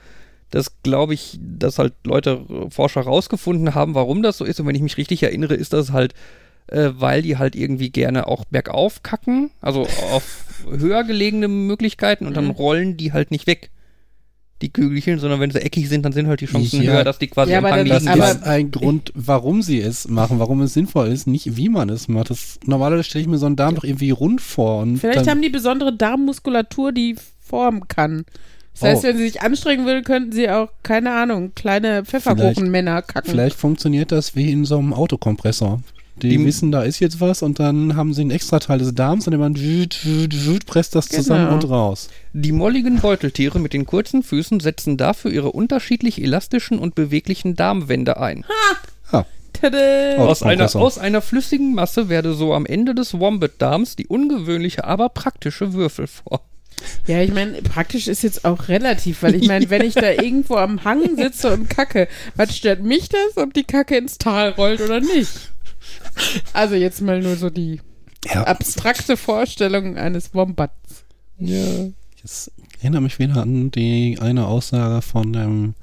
dass 0.50 0.83
glaube 0.83 1.14
ich, 1.14 1.38
dass 1.40 1.78
halt 1.78 1.95
Leute, 2.04 2.45
äh, 2.49 2.71
Forscher 2.71 3.02
rausgefunden 3.02 3.75
haben, 3.75 3.95
warum 3.95 4.23
das 4.23 4.38
so 4.38 4.45
ist. 4.45 4.59
Und 4.61 4.66
wenn 4.66 4.75
ich 4.75 4.83
mich 4.83 4.97
richtig 4.97 5.23
erinnere, 5.23 5.54
ist 5.54 5.73
das 5.73 5.92
halt, 5.92 6.14
äh, 6.66 6.90
weil 6.95 7.23
die 7.23 7.37
halt 7.38 7.54
irgendwie 7.57 7.90
gerne 7.90 8.26
auch 8.26 8.45
bergauf 8.47 9.02
kacken, 9.02 9.50
also 9.61 9.83
auf 10.12 10.45
höher 10.69 11.04
gelegene 11.04 11.49
Möglichkeiten 11.49 12.26
und 12.26 12.37
dann 12.37 12.47
Mhm. 12.47 12.50
rollen 12.50 12.97
die 12.97 13.12
halt 13.12 13.30
nicht 13.30 13.47
weg. 13.47 13.71
Die 14.62 14.71
Kügelchen, 14.71 15.19
sondern 15.19 15.40
wenn 15.40 15.50
sie 15.50 15.62
eckig 15.62 15.88
sind, 15.88 16.04
dann 16.04 16.12
sind 16.12 16.26
halt 16.26 16.42
die 16.42 16.47
Chancen 16.47 16.83
Ja. 16.83 16.92
höher, 16.92 17.04
dass 17.04 17.19
die 17.19 17.28
quasi 17.28 17.52
Ja, 17.52 17.59
am 17.61 17.64
aber 17.64 17.76
Hang 17.76 17.87
das 17.87 18.04
Das 18.04 18.12
liegen 18.14 18.23
Aber- 18.23 18.30
ist 18.33 18.42
ein 18.42 18.71
Grund, 18.71 19.11
warum 19.14 19.62
sie 19.62 19.80
es 19.80 20.07
machen, 20.07 20.38
warum 20.38 20.61
es 20.61 20.75
sinnvoll 20.75 21.09
ist, 21.09 21.26
nicht 21.26 21.57
wie 21.57 21.71
man 21.71 21.88
es 21.88 22.09
macht. 22.09 22.28
Das, 22.28 22.61
normalerweise 22.66 23.04
stelle 23.04 23.23
ich 23.23 23.28
mir 23.28 23.38
so 23.38 23.47
einen 23.47 23.57
Darm 23.57 23.75
doch 23.76 23.85
irgendwie 23.85 24.11
rund 24.11 24.42
vor. 24.42 24.83
Und 24.83 24.99
Vielleicht 24.99 25.21
dann, 25.21 25.28
haben 25.30 25.40
die 25.42 25.49
besondere 25.49 25.97
Darmmuskulatur, 25.97 26.92
die 26.92 27.16
formen 27.38 27.88
kann. 27.88 28.26
Das 28.75 28.83
heißt, 28.83 29.05
Oh. 29.05 29.09
wenn 29.09 29.17
sie 29.19 29.25
sich 29.29 29.43
anstrengen 29.43 29.85
würden, 29.87 30.05
könnten 30.05 30.33
sie 30.33 30.49
auch, 30.49 30.69
keine 30.83 31.12
Ahnung, 31.12 31.53
kleine 31.55 32.05
Pfefferkuchenmänner 32.05 33.03
kacken. 33.03 33.31
Vielleicht 33.31 33.57
funktioniert 33.57 34.11
das 34.12 34.35
wie 34.37 34.50
in 34.50 34.65
so 34.65 34.79
einem 34.79 34.95
Autokompressor. 34.95 35.83
Die, 36.23 36.29
Die- 36.31 36.45
wissen, 36.45 36.71
da 36.71 36.83
ist 36.83 37.00
jetzt 37.00 37.21
was 37.21 37.43
und 37.43 37.59
dann 37.59 37.97
haben 37.97 38.12
sie 38.12 38.21
einen 38.21 38.31
extra 38.31 38.59
Teil 38.59 38.79
des 38.79 38.95
Darms 38.95 39.27
und 39.27 39.37
man 39.39 39.57
wüt, 39.59 40.05
wüt, 40.05 40.45
wüt, 40.47 40.67
presst 40.67 40.95
das 40.95 41.09
zusammen 41.09 41.45
Genau. 41.47 41.55
und 41.55 41.71
raus. 41.71 42.11
Die 42.35 42.53
molligen 42.53 43.00
Beuteltiere 43.00 43.59
mit 43.59 43.73
den 43.73 43.87
kurzen 43.87 44.23
Füßen 44.23 44.61
setzen 44.61 44.99
dafür 44.99 45.31
ihre 45.31 45.50
unterschiedlich 45.53 46.23
elastischen 46.23 46.79
und 46.79 46.95
beweglichen 46.95 47.57
Darmwände 47.57 48.19
ein. 48.21 48.45
Tada! 49.53 50.15
Oh. 50.19 50.23
Aus 50.23 50.43
einer, 50.43 50.75
aus 50.77 50.97
einer 50.99 51.21
flüssigen 51.21 51.75
Masse 51.75 52.09
werde 52.09 52.33
so 52.35 52.55
am 52.55 52.65
Ende 52.67 52.95
des 52.95 53.19
Wombat-Darms 53.19 53.97
die 53.97 54.07
ungewöhnliche, 54.07 54.85
aber 54.85 55.09
praktische 55.11 55.73
Würfelform. 55.75 56.41
Ja, 57.07 57.21
ich 57.21 57.33
meine, 57.33 57.61
praktisch 57.62 58.09
ist 58.09 58.23
jetzt 58.23 58.45
auch 58.45 58.69
relativ, 58.69 59.23
weil 59.23 59.35
ich 59.35 59.47
meine, 59.49 59.69
wenn 59.71 59.83
ich 59.83 59.95
da 59.95 60.11
irgendwo 60.23 60.57
am 60.57 60.85
Hang 60.85 61.17
sitze 61.17 61.53
und 61.53 61.69
kacke, 61.69 62.09
was 62.37 62.57
stört 62.57 62.83
mich 62.83 63.09
das, 63.09 63.37
ob 63.37 63.53
die 63.53 63.65
Kacke 63.65 63.97
ins 63.97 64.19
Tal 64.19 64.50
rollt 64.50 64.81
oder 64.81 65.00
nicht? 65.00 65.50
Also 66.53 66.75
jetzt 66.75 67.00
mal 67.00 67.21
nur 67.21 67.37
so 67.37 67.50
die 67.50 67.81
Ja, 68.25 68.45
abstrakte 68.45 69.17
Vorstellung 69.17 69.97
eines 69.97 70.35
Wombats. 70.35 71.05
Ja. 71.39 71.89
jetzt 72.23 72.50
erinnere 72.81 73.03
mich 73.03 73.19
wieder 73.19 73.43
an 73.43 73.71
die 73.71 74.19
eine 74.21 74.47
Aussage 74.47 75.03
von 75.03 75.33
dem 75.33 75.75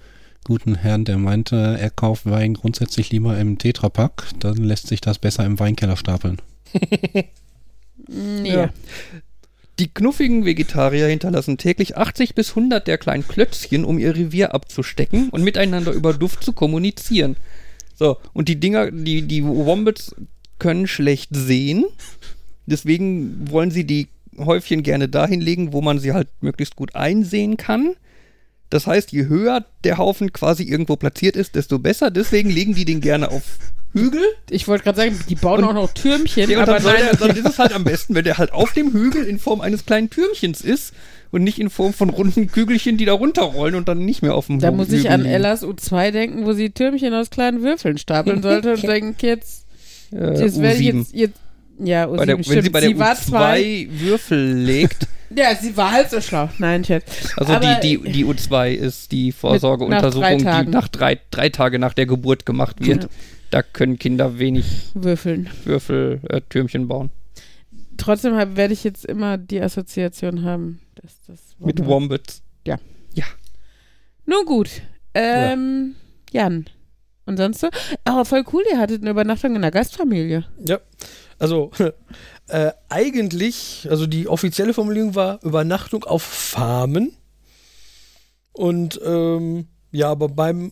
guten 0.43 0.75
Herrn, 0.75 1.03
der 1.03 1.17
meinte, 1.17 1.77
er 1.79 1.89
kauft 1.89 2.25
Wein 2.25 2.53
grundsätzlich 2.53 3.11
lieber 3.11 3.37
im 3.37 3.57
Tetrapack, 3.57 4.27
dann 4.39 4.57
lässt 4.57 4.87
sich 4.87 5.01
das 5.01 5.19
besser 5.19 5.45
im 5.45 5.59
Weinkeller 5.59 5.97
stapeln. 5.97 6.41
Nee. 6.73 7.27
Ja. 8.53 8.69
Die 9.79 9.89
knuffigen 9.89 10.43
Vegetarier 10.45 11.07
hinterlassen 11.07 11.57
täglich 11.57 11.97
80 11.97 12.33
bis 12.33 12.49
100 12.49 12.87
der 12.87 12.97
kleinen 12.97 13.27
Klötzchen, 13.27 13.85
um 13.85 13.99
ihr 13.99 14.15
Revier 14.15 14.55
abzustecken 14.55 15.29
und 15.29 15.43
miteinander 15.43 15.91
über 15.91 16.13
Duft 16.13 16.43
zu 16.43 16.53
kommunizieren. 16.53 17.35
So, 17.93 18.17
und 18.33 18.49
die 18.49 18.59
Dinger, 18.59 18.89
die, 18.91 19.23
die 19.23 19.45
Wombats 19.45 20.15
können 20.57 20.87
schlecht 20.87 21.29
sehen. 21.35 21.85
Deswegen 22.65 23.51
wollen 23.51 23.69
sie 23.69 23.85
die 23.85 24.07
Häufchen 24.37 24.83
gerne 24.83 25.09
dahin 25.09 25.41
legen, 25.41 25.73
wo 25.73 25.81
man 25.81 25.99
sie 25.99 26.13
halt 26.13 26.27
möglichst 26.41 26.75
gut 26.75 26.95
einsehen 26.95 27.57
kann. 27.57 27.95
Das 28.69 28.85
heißt, 28.87 29.11
je 29.11 29.27
höher 29.27 29.63
der 29.83 29.97
Haufen 29.97 30.33
quasi 30.33 30.63
irgendwo 30.63 30.95
platziert 30.97 31.35
ist, 31.35 31.55
desto 31.55 31.79
besser. 31.79 32.11
Deswegen 32.11 32.49
legen 32.49 32.75
die 32.75 32.85
den 32.85 32.99
gerne 33.01 33.31
auf 33.31 33.43
Hügel. 33.93 34.21
Ich 34.49 34.67
wollte 34.67 34.83
gerade 34.83 34.97
sagen, 34.97 35.19
die 35.29 35.35
bauen 35.35 35.63
auch 35.63 35.73
noch 35.73 35.93
Türmchen, 35.93 36.49
Ja, 36.49 36.59
und 36.59 36.69
aber 36.69 36.79
nein, 36.81 36.95
der, 37.11 37.15
dann 37.27 37.35
ist 37.37 37.47
es 37.47 37.57
halt 37.59 37.73
am 37.73 37.83
besten, 37.85 38.13
wenn 38.15 38.25
der 38.25 38.37
halt 38.37 38.51
auf 38.51 38.73
dem 38.73 38.91
Hügel 38.91 39.23
in 39.23 39.39
Form 39.39 39.61
eines 39.61 39.85
kleinen 39.85 40.09
Türmchens 40.09 40.59
ist 40.61 40.93
und 41.31 41.43
nicht 41.43 41.59
in 41.59 41.69
Form 41.69 41.93
von 41.93 42.09
runden 42.09 42.47
Kügelchen, 42.51 42.97
die 42.97 43.05
da 43.05 43.13
runterrollen 43.13 43.75
und 43.75 43.87
dann 43.87 44.03
nicht 44.05 44.21
mehr 44.21 44.35
auf 44.35 44.47
dem 44.47 44.59
Da 44.59 44.69
Hü- 44.69 44.71
muss 44.73 44.89
ich 44.91 44.99
Hügel 45.05 45.11
an. 45.11 45.25
Ellas 45.25 45.63
U2 45.63 46.11
denken, 46.11 46.45
wo 46.45 46.51
sie 46.53 46.69
Türmchen 46.69 47.13
aus 47.13 47.29
kleinen 47.29 47.61
Würfeln 47.63 47.97
stapeln 47.97 48.41
sollte 48.41 48.73
und 48.73 48.83
denke 48.87 49.25
jetzt, 49.27 49.65
äh, 50.11 50.37
jetzt 50.41 50.61
werde 50.61 50.79
ich 50.79 50.89
U7. 50.89 50.97
jetzt, 50.99 51.13
jetzt 51.13 51.39
ja, 51.79 52.05
U7 52.05 52.17
Bei 52.17 52.25
der, 52.25 52.37
wenn 52.37 52.63
sie 52.63 52.69
bei 52.69 52.79
der 52.81 52.99
war 52.99 53.15
zwei. 53.15 53.61
U2 53.61 53.99
Würfel 54.01 54.53
legt, 54.53 55.07
Ja, 55.35 55.53
sie 55.55 55.75
war 55.75 55.91
halt 55.91 56.09
so 56.09 56.21
schlau. 56.21 56.49
Nein, 56.57 56.83
Chat. 56.83 57.03
also 57.35 57.53
Aber- 57.53 57.75
die, 57.81 57.97
die, 57.97 58.11
die 58.11 58.25
U2 58.25 58.71
ist 58.73 59.11
die 59.11 59.25
Mit- 59.27 59.33
nach 59.35 59.39
Vorsorgeuntersuchung, 59.41 60.37
drei 60.43 60.63
die 60.63 60.69
nach 60.69 60.87
drei, 60.87 61.19
drei 61.31 61.49
Tage 61.49 61.79
nach 61.79 61.93
der 61.93 62.05
Geburt 62.05 62.45
gemacht 62.45 62.77
wird. 62.85 63.03
Ja. 63.03 63.09
Da 63.49 63.61
können 63.61 63.97
Kinder 63.99 64.39
wenig 64.39 64.65
Würfeln. 64.93 65.49
Würfel, 65.65 66.21
äh, 66.29 66.41
Türmchen 66.49 66.87
bauen. 66.87 67.09
Trotzdem 67.97 68.35
hab, 68.35 68.55
werde 68.55 68.73
ich 68.73 68.83
jetzt 68.83 69.05
immer 69.05 69.37
die 69.37 69.59
Assoziation 69.61 70.43
haben, 70.43 70.79
dass 70.95 71.13
das 71.27 71.39
Mit 71.59 71.79
Wombat- 71.79 71.87
Wombats. 71.87 72.41
Nun 74.25 74.45
gut. 74.45 74.69
Ähm, 75.13 75.95
Jan. 76.31 76.65
Und 77.25 77.37
sonst 77.37 77.59
so? 77.61 77.69
Aber 78.03 78.25
voll 78.25 78.43
cool, 78.51 78.63
ihr 78.69 78.77
hattet 78.77 79.01
eine 79.01 79.11
Übernachtung 79.11 79.55
in 79.55 79.61
der 79.61 79.71
Gastfamilie. 79.71 80.43
Ja, 80.65 80.79
also 81.39 81.71
äh, 82.47 82.71
eigentlich, 82.89 83.87
also 83.89 84.07
die 84.07 84.27
offizielle 84.27 84.73
Formulierung 84.73 85.15
war 85.15 85.39
Übernachtung 85.43 86.03
auf 86.03 86.23
Farmen. 86.23 87.13
Und 88.53 88.99
ähm, 89.05 89.67
ja, 89.91 90.09
aber 90.09 90.29
beim, 90.29 90.71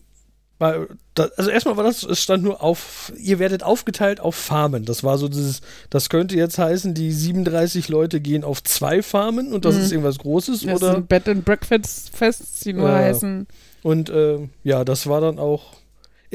bei, 0.57 0.87
da, 1.13 1.29
also 1.37 1.49
erstmal 1.51 1.77
war 1.77 1.83
das, 1.83 2.03
es 2.03 2.19
stand 2.21 2.43
nur 2.43 2.63
auf, 2.63 3.11
ihr 3.17 3.37
werdet 3.39 3.61
aufgeteilt 3.63 4.19
auf 4.19 4.35
Farmen. 4.35 4.85
Das 4.85 5.03
war 5.03 5.17
so 5.17 5.27
dieses, 5.27 5.61
das 5.89 6.09
könnte 6.09 6.35
jetzt 6.35 6.57
heißen, 6.57 6.93
die 6.93 7.11
37 7.11 7.87
Leute 7.89 8.21
gehen 8.21 8.43
auf 8.43 8.63
zwei 8.63 9.03
Farmen 9.03 9.53
und 9.53 9.65
das 9.65 9.75
Mhm. 9.75 9.81
ist 9.81 9.91
irgendwas 9.91 10.17
Großes, 10.17 10.61
Das 10.61 10.81
oder? 10.81 10.93
sind 10.93 11.09
Bed 11.09 11.27
and 11.29 11.45
Breakfast 11.45 12.15
Fests, 12.15 12.61
die 12.61 12.73
nur 12.73 12.89
Ja. 12.89 12.95
heißen. 12.95 13.47
Und 13.83 14.09
äh, 14.09 14.47
ja, 14.63 14.83
das 14.83 15.05
war 15.07 15.21
dann 15.21 15.37
auch. 15.37 15.73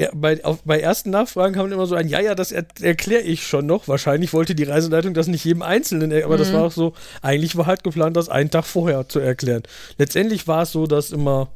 Ja, 0.01 0.09
bei, 0.15 0.43
auf, 0.43 0.63
bei 0.65 0.79
ersten 0.79 1.11
Nachfragen 1.11 1.53
kam 1.53 1.71
immer 1.71 1.85
so 1.85 1.93
ein, 1.93 2.07
ja, 2.07 2.19
ja, 2.19 2.33
das 2.33 2.51
er, 2.51 2.65
erkläre 2.81 3.21
ich 3.21 3.45
schon 3.45 3.67
noch. 3.67 3.87
Wahrscheinlich 3.87 4.33
wollte 4.33 4.55
die 4.55 4.63
Reiseleitung 4.63 5.13
das 5.13 5.27
nicht 5.27 5.45
jedem 5.45 5.61
Einzelnen, 5.61 6.11
er- 6.11 6.25
aber 6.25 6.37
das 6.37 6.49
Mhm. 6.49 6.53
war 6.53 6.63
auch 6.63 6.71
so, 6.71 6.93
eigentlich 7.21 7.55
war 7.55 7.67
halt 7.67 7.83
geplant, 7.83 8.17
das 8.17 8.27
einen 8.27 8.49
Tag 8.49 8.65
vorher 8.65 9.07
zu 9.07 9.19
erklären. 9.19 9.61
Letztendlich 9.99 10.47
war 10.47 10.63
es 10.63 10.71
so, 10.71 10.87
dass 10.87 11.11
immer 11.11 11.49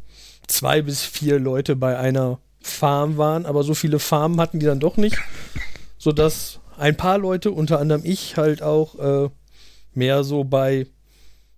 zwei 0.48 0.84
bis 0.84 1.02
vier 1.02 1.40
Leute 1.40 1.76
bei 1.76 1.98
einer 1.98 2.38
Farm 2.62 3.18
waren, 3.18 3.48
aber 3.48 3.64
so 3.64 3.74
viele 3.74 3.98
Farmen 3.98 4.40
hatten 4.40 4.60
die 4.60 4.66
dann 4.68 4.80
doch 4.80 4.98
nicht, 4.98 5.18
sodass 5.98 6.60
ein 6.78 6.96
paar 6.98 7.18
Leute, 7.18 7.50
unter 7.52 7.80
anderem 7.80 8.02
ich, 8.06 8.38
halt 8.38 8.62
auch 8.62 9.00
äh, 9.26 9.30
mehr 9.96 10.24
so 10.24 10.44
bei 10.44 10.86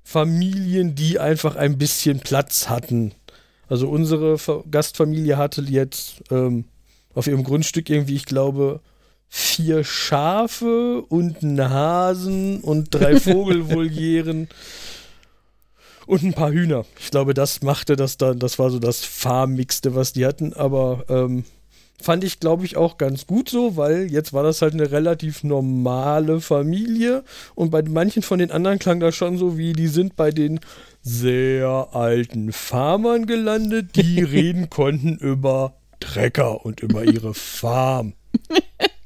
Familien, 0.03 0.95
die 0.95 1.19
einfach 1.19 1.55
ein 1.57 1.77
bisschen 1.77 2.19
Platz 2.21 2.69
hatten. 2.69 3.13
Also 3.67 3.89
unsere 3.89 4.37
Fa- 4.37 4.63
Gastfamilie 4.71 5.35
hatte 5.37 5.61
jetzt 5.63 6.23
ähm, 6.31 6.63
auf 7.17 7.25
ihrem 7.25 7.43
Grundstück 7.43 7.89
irgendwie, 7.89 8.15
ich 8.15 8.25
glaube, 8.25 8.79
vier 9.27 9.83
Schafe 9.83 11.01
und 11.01 11.43
einen 11.43 11.69
Hasen 11.69 12.61
und 12.61 12.93
drei 12.93 13.19
Vogelvolieren 13.19 14.47
und 16.05 16.23
ein 16.23 16.33
paar 16.33 16.51
Hühner. 16.51 16.85
Ich 16.99 17.09
glaube, 17.09 17.33
das 17.33 17.63
machte 17.63 17.95
das 17.95 18.17
dann, 18.17 18.37
das 18.37 18.59
war 18.59 18.69
so 18.69 18.77
das 18.77 19.03
Farmmixte, 19.03 19.95
was 19.95 20.13
die 20.13 20.27
hatten, 20.27 20.53
aber 20.53 21.05
ähm, 21.09 21.43
fand 21.99 22.23
ich, 22.23 22.39
glaube 22.39 22.65
ich, 22.65 22.77
auch 22.77 22.99
ganz 22.99 23.25
gut 23.25 23.49
so, 23.49 23.75
weil 23.75 24.11
jetzt 24.11 24.31
war 24.31 24.43
das 24.43 24.61
halt 24.61 24.73
eine 24.73 24.91
relativ 24.91 25.43
normale 25.43 26.39
Familie 26.39 27.23
und 27.55 27.71
bei 27.71 27.81
manchen 27.81 28.21
von 28.21 28.37
den 28.37 28.51
anderen 28.51 28.77
klang 28.77 28.99
das 28.99 29.15
schon 29.15 29.39
so 29.39 29.57
wie, 29.57 29.73
die 29.73 29.87
sind 29.87 30.15
bei 30.15 30.29
den 30.29 30.59
sehr 31.01 31.89
alten 31.93 32.53
Farmern 32.53 33.25
gelandet, 33.25 33.95
die 33.95 34.21
reden 34.21 34.69
konnten 34.69 35.17
über 35.17 35.73
Trecker 35.99 36.65
und 36.65 36.81
über 36.81 37.03
ihre 37.03 37.33
Farm. 37.33 38.13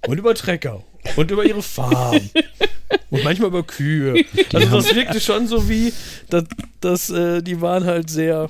Und 0.07 0.17
über 0.17 0.33
Trecker. 0.35 0.83
Und 1.15 1.31
über 1.31 1.45
ihre 1.45 1.61
Farm. 1.63 2.29
Und 3.09 3.23
manchmal 3.23 3.49
über 3.49 3.63
Kühe. 3.63 4.23
Also 4.53 4.67
das 4.81 4.93
wirkte 4.95 5.19
schon 5.19 5.47
so 5.47 5.67
wie, 5.69 5.93
dass, 6.29 6.43
dass 6.79 7.09
äh, 7.09 7.41
die 7.41 7.61
waren 7.61 7.85
halt 7.85 8.09
sehr 8.09 8.47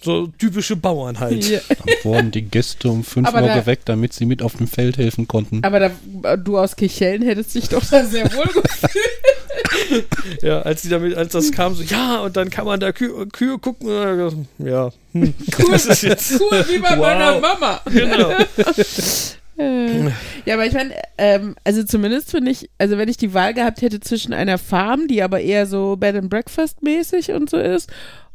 so 0.00 0.28
typische 0.28 0.76
Bauern 0.76 1.18
halt. 1.18 1.44
Ja. 1.48 1.60
Dann 1.68 1.94
wurden 2.04 2.30
die 2.30 2.42
Gäste 2.42 2.88
um 2.88 3.02
5 3.02 3.26
Aber 3.28 3.42
Uhr 3.42 3.48
da- 3.48 3.58
geweckt, 3.60 3.88
damit 3.88 4.12
sie 4.12 4.26
mit 4.26 4.42
auf 4.42 4.56
dem 4.56 4.68
Feld 4.68 4.96
helfen 4.96 5.26
konnten. 5.26 5.64
Aber 5.64 5.80
da, 5.80 6.36
du 6.36 6.58
aus 6.58 6.76
Kichellen 6.76 7.22
hättest 7.22 7.54
dich 7.54 7.68
doch 7.68 7.84
da 7.84 8.04
sehr 8.04 8.32
wohl 8.32 8.46
gefühlt. 8.62 8.94
Ja, 10.42 10.60
als 10.62 10.82
die 10.82 10.88
damit, 10.88 11.16
als 11.16 11.32
das 11.32 11.50
kam, 11.52 11.74
so, 11.74 11.82
ja, 11.82 12.18
und 12.20 12.36
dann 12.36 12.50
kann 12.50 12.64
man 12.66 12.78
da 12.80 12.92
Kühe, 12.92 13.26
Kühe 13.28 13.58
gucken. 13.58 13.88
und 13.88 14.48
dann, 14.58 14.66
Ja, 14.66 14.90
hm, 15.12 15.34
das 15.70 15.86
ist 15.86 16.02
jetzt. 16.02 16.40
Cool 16.40 16.64
wie 16.68 16.78
bei 16.78 16.90
Wow. 16.90 16.98
meiner 16.98 17.40
Mama. 17.40 17.80
Genau. 17.90 18.32
Äh, 19.60 20.04
ja, 20.44 20.54
aber 20.54 20.66
ich 20.66 20.72
meine, 20.72 20.94
ähm, 21.18 21.56
also 21.64 21.82
zumindest 21.82 22.30
finde 22.30 22.52
ich, 22.52 22.70
also 22.78 22.96
wenn 22.96 23.08
ich 23.08 23.16
die 23.16 23.34
Wahl 23.34 23.54
gehabt 23.54 23.82
hätte 23.82 23.98
zwischen 23.98 24.32
einer 24.32 24.56
Farm, 24.56 25.08
die 25.08 25.20
aber 25.20 25.40
eher 25.40 25.66
so 25.66 25.96
Bed 25.96 26.14
and 26.14 26.30
Breakfast 26.30 26.80
mäßig 26.84 27.32
und 27.32 27.50
so 27.50 27.56
ist, 27.56 27.90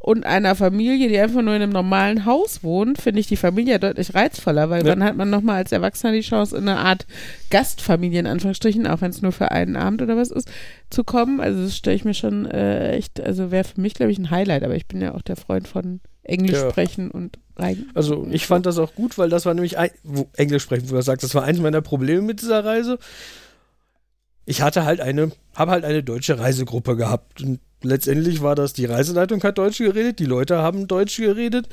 und 0.06 0.26
einer 0.26 0.54
Familie, 0.54 1.08
die 1.08 1.18
einfach 1.18 1.40
nur 1.40 1.54
in 1.56 1.62
einem 1.62 1.72
normalen 1.72 2.26
Haus 2.26 2.62
wohnt, 2.62 3.00
finde 3.00 3.20
ich 3.20 3.26
die 3.26 3.38
Familie 3.38 3.78
deutlich 3.78 4.14
reizvoller, 4.14 4.68
weil 4.68 4.84
Ja. 4.84 4.94
dann 4.94 5.02
hat 5.02 5.16
man 5.16 5.30
nochmal 5.30 5.56
als 5.56 5.72
Erwachsener 5.72 6.12
die 6.12 6.20
Chance, 6.20 6.54
in 6.58 6.68
eine 6.68 6.78
Art 6.78 7.06
Gastfamilie, 7.48 8.20
in 8.20 8.26
Anführungsstrichen, 8.26 8.86
auch 8.86 9.00
wenn 9.00 9.08
es 9.10 9.22
nur 9.22 9.32
für 9.32 9.50
einen 9.50 9.76
Abend 9.76 10.02
oder 10.02 10.14
was 10.18 10.30
ist, 10.30 10.50
zu 10.90 11.04
kommen. 11.04 11.40
Also 11.40 11.62
das 11.62 11.74
stelle 11.74 11.96
ich 11.96 12.04
mir 12.04 12.12
schon 12.12 12.44
äh, 12.44 12.90
echt, 12.92 13.18
also 13.18 13.50
wäre 13.50 13.64
für 13.64 13.80
mich, 13.80 13.94
glaube 13.94 14.12
ich, 14.12 14.18
ein 14.18 14.30
Highlight, 14.30 14.62
aber 14.62 14.76
ich 14.76 14.86
bin 14.86 15.00
ja 15.00 15.14
auch 15.14 15.22
der 15.22 15.36
Freund 15.36 15.68
von 15.68 16.00
Englisch 16.22 16.58
Ja. 16.58 16.70
sprechen 16.70 17.10
und 17.10 17.38
rein. 17.56 17.86
Also 17.94 18.26
ich 18.30 18.46
fand 18.46 18.66
das 18.66 18.76
auch 18.76 18.94
gut, 18.94 19.16
weil 19.16 19.30
das 19.30 19.46
war 19.46 19.54
nämlich 19.54 19.78
ein, 19.78 19.88
wo, 20.02 20.28
Englisch 20.36 20.64
sprechen, 20.64 20.90
wo 20.90 20.96
er 20.96 21.02
sagt, 21.02 21.22
das 21.22 21.34
war 21.34 21.44
eins 21.44 21.60
meiner 21.60 21.80
Probleme 21.80 22.20
mit 22.20 22.42
dieser 22.42 22.62
Reise. 22.62 22.98
Ich 24.44 24.60
hatte 24.60 24.84
halt 24.84 25.00
eine, 25.00 25.32
habe 25.54 25.70
halt 25.70 25.86
eine 25.86 26.02
deutsche 26.02 26.38
Reisegruppe 26.38 26.94
gehabt 26.96 27.40
und 27.42 27.60
letztendlich 27.84 28.42
war 28.42 28.54
das, 28.54 28.72
die 28.72 28.86
Reiseleitung 28.86 29.42
hat 29.42 29.58
Deutsch 29.58 29.78
geredet, 29.78 30.18
die 30.18 30.26
Leute 30.26 30.58
haben 30.58 30.88
Deutsch 30.88 31.16
geredet. 31.16 31.68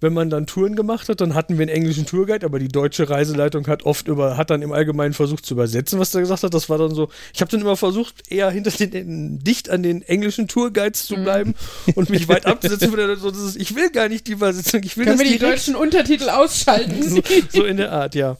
Wenn 0.00 0.12
man 0.12 0.30
dann 0.30 0.46
Touren 0.46 0.76
gemacht 0.76 1.08
hat, 1.08 1.20
dann 1.20 1.34
hatten 1.34 1.58
wir 1.58 1.62
einen 1.62 1.74
englischen 1.74 2.06
Tourguide, 2.06 2.46
aber 2.46 2.60
die 2.60 2.68
deutsche 2.68 3.10
Reiseleitung 3.10 3.66
hat 3.66 3.82
oft 3.82 4.06
über, 4.06 4.36
hat 4.36 4.50
dann 4.50 4.62
im 4.62 4.70
Allgemeinen 4.70 5.12
versucht 5.12 5.44
zu 5.44 5.54
übersetzen, 5.54 5.98
was 5.98 6.14
er 6.14 6.20
gesagt 6.20 6.44
hat. 6.44 6.54
Das 6.54 6.68
war 6.68 6.78
dann 6.78 6.94
so, 6.94 7.08
ich 7.34 7.40
habe 7.40 7.50
dann 7.50 7.60
immer 7.60 7.76
versucht, 7.76 8.30
eher 8.30 8.48
hinter 8.48 8.70
den, 8.70 9.40
dicht 9.42 9.68
an 9.70 9.82
den 9.82 10.02
englischen 10.02 10.46
Tourguides 10.46 11.06
zu 11.06 11.16
bleiben 11.16 11.54
und 11.96 12.10
mich 12.10 12.28
weit 12.28 12.46
abzusetzen. 12.46 12.92
so, 13.16 13.28
ist, 13.28 13.56
ich 13.56 13.74
will 13.74 13.90
gar 13.90 14.08
nicht 14.08 14.28
die 14.28 14.32
Übersetzung, 14.32 14.82
ich 14.84 14.96
will 14.96 15.04
Können 15.04 15.18
das 15.18 15.26
wir 15.26 15.32
die 15.32 15.40
deutschen 15.40 15.74
Untertitel 15.74 16.28
ausschalten? 16.28 17.02
so, 17.08 17.20
so 17.48 17.64
in 17.64 17.78
der 17.78 17.90
Art, 17.90 18.14
ja. 18.14 18.36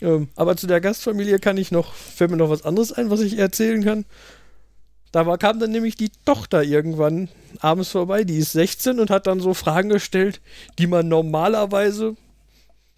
Ähm, 0.00 0.28
aber 0.36 0.56
zu 0.56 0.68
der 0.68 0.80
Gastfamilie 0.80 1.40
kann 1.40 1.56
ich 1.56 1.72
noch, 1.72 1.92
fällt 1.94 2.30
mir 2.30 2.36
noch 2.36 2.48
was 2.48 2.64
anderes 2.64 2.92
ein, 2.92 3.10
was 3.10 3.20
ich 3.22 3.38
erzählen 3.38 3.84
kann. 3.84 4.04
Da 5.12 5.26
war, 5.26 5.38
kam 5.38 5.58
dann 5.58 5.72
nämlich 5.72 5.96
die 5.96 6.10
Tochter 6.24 6.62
irgendwann 6.62 7.28
abends 7.60 7.90
vorbei, 7.90 8.24
die 8.24 8.38
ist 8.38 8.52
16 8.52 9.00
und 9.00 9.10
hat 9.10 9.26
dann 9.26 9.40
so 9.40 9.54
Fragen 9.54 9.88
gestellt, 9.88 10.40
die 10.78 10.86
man 10.86 11.08
normalerweise 11.08 12.16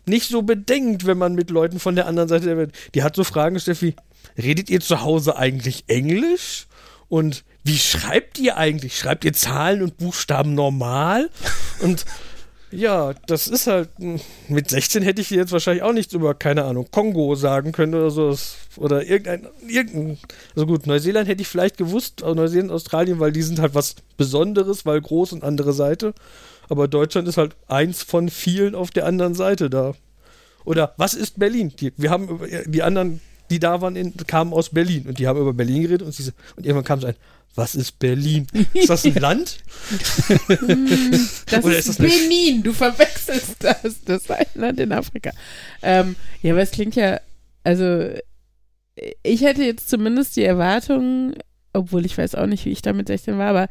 nicht 0.05 0.29
so 0.29 0.43
bedenkt, 0.43 1.07
wenn 1.07 1.19
man 1.19 1.35
mit 1.35 1.51
Leuten 1.51 1.79
von 1.79 1.95
der 1.95 2.07
anderen 2.07 2.29
Seite 2.29 2.47
der 2.47 2.57
Welt. 2.57 2.75
Die 2.95 3.03
hat 3.03 3.17
so 3.17 3.25
Fragen 3.25 3.55
gestellt 3.55 3.83
wie: 3.83 3.95
Redet 4.37 4.69
ihr 4.69 4.81
zu 4.81 5.03
Hause 5.03 5.37
eigentlich 5.37 5.85
Englisch? 5.87 6.67
Und 7.09 7.45
wie 7.63 7.79
schreibt 7.79 8.39
ihr 8.39 8.57
eigentlich? 8.57 8.99
Schreibt 8.99 9.25
ihr 9.25 9.33
Zahlen 9.33 9.83
und 9.83 9.99
Buchstaben 9.99 10.55
normal? 10.55 11.31
Und 11.81 12.05
ja, 12.73 13.15
das 13.27 13.49
ist 13.49 13.67
halt. 13.67 13.91
Mit 14.49 14.71
16 14.71 15.03
hätte 15.03 15.21
ich 15.21 15.31
jetzt 15.31 15.53
wahrscheinlich 15.53 15.83
auch 15.83 15.93
nichts 15.93 16.15
über, 16.15 16.35
keine 16.35 16.65
Ahnung, 16.65 16.89
Kongo 16.91 17.35
sagen 17.35 17.73
können 17.73 17.95
oder 17.95 18.11
so. 18.11 18.37
Oder 18.77 19.07
irgendein. 19.07 19.47
irgendein 19.69 20.19
also 20.55 20.67
gut, 20.67 20.87
Neuseeland 20.87 21.29
hätte 21.29 21.43
ich 21.43 21.49
vielleicht 21.49 21.77
gewusst, 21.77 22.23
Neuseeland, 22.23 22.73
Australien, 22.73 23.21
weil 23.21 23.33
die 23.33 23.43
sind 23.43 23.61
halt 23.61 23.75
was 23.75 23.97
Besonderes, 24.17 24.87
weil 24.87 25.01
groß 25.01 25.33
und 25.33 25.45
andere 25.45 25.73
Seite. 25.73 26.15
Aber 26.69 26.89
Deutschland 26.89 27.29
ist 27.29 27.37
halt 27.37 27.55
eins 27.69 28.03
von 28.03 28.31
vielen 28.31 28.75
auf 28.75 28.91
der 28.91 29.07
anderen 29.07 29.35
Seite 29.35 29.69
da. 29.69 29.95
Oder 30.65 30.95
was 30.97 31.15
ist 31.15 31.39
Berlin? 31.39 31.73
Die, 31.79 31.93
wir 31.97 32.11
haben 32.11 32.41
die 32.67 32.83
anderen, 32.83 33.21
die 33.53 33.61
da 33.61 33.81
waren, 33.81 33.97
in, 33.97 34.17
kamen 34.27 34.53
aus 34.53 34.71
Berlin 34.71 35.07
und 35.07 35.19
die 35.19 35.27
haben 35.27 35.41
über 35.41 35.53
Berlin 35.53 35.83
geredet 35.83 36.03
und, 36.03 36.13
sie, 36.13 36.33
und 36.57 36.67
irgendwann 36.67 36.85
kam 36.85 37.01
so 37.01 37.07
ein, 37.07 37.15
was 37.55 37.75
ist 37.75 37.99
Berlin? 37.99 38.47
Ist 38.73 38.89
das 38.89 39.05
ein 39.05 39.15
Land? 39.21 39.59
Das 40.39 41.65
Oder 41.65 41.77
ist, 41.77 41.89
ist 41.89 41.89
das 41.89 41.97
Benin, 41.99 42.63
du 42.63 42.73
verwechselst 42.73 43.57
das. 43.61 44.03
Das 44.05 44.23
ist 44.23 44.31
ein 44.31 44.47
Land 44.55 44.81
in 44.81 44.93
Afrika. 44.93 45.33
Ähm, 45.83 46.17
ja, 46.41 46.53
aber 46.53 46.63
es 46.63 46.71
klingt 46.71 46.97
ja, 46.97 47.21
also 47.63 48.09
ich 49.23 49.43
hätte 49.43 49.65
jetzt 49.65 49.89
zumindest 49.89 50.37
die 50.37 50.45
Erwartung, 50.45 51.35
obwohl 51.73 52.07
ich 52.07 52.17
weiß 52.17 52.35
auch 52.35 52.47
nicht, 52.47 52.65
wie 52.65 52.73
ich 52.73 52.83
da 52.83 52.93
mit 52.93 53.09
16 53.09 53.39
war, 53.39 53.51
aber 53.51 53.69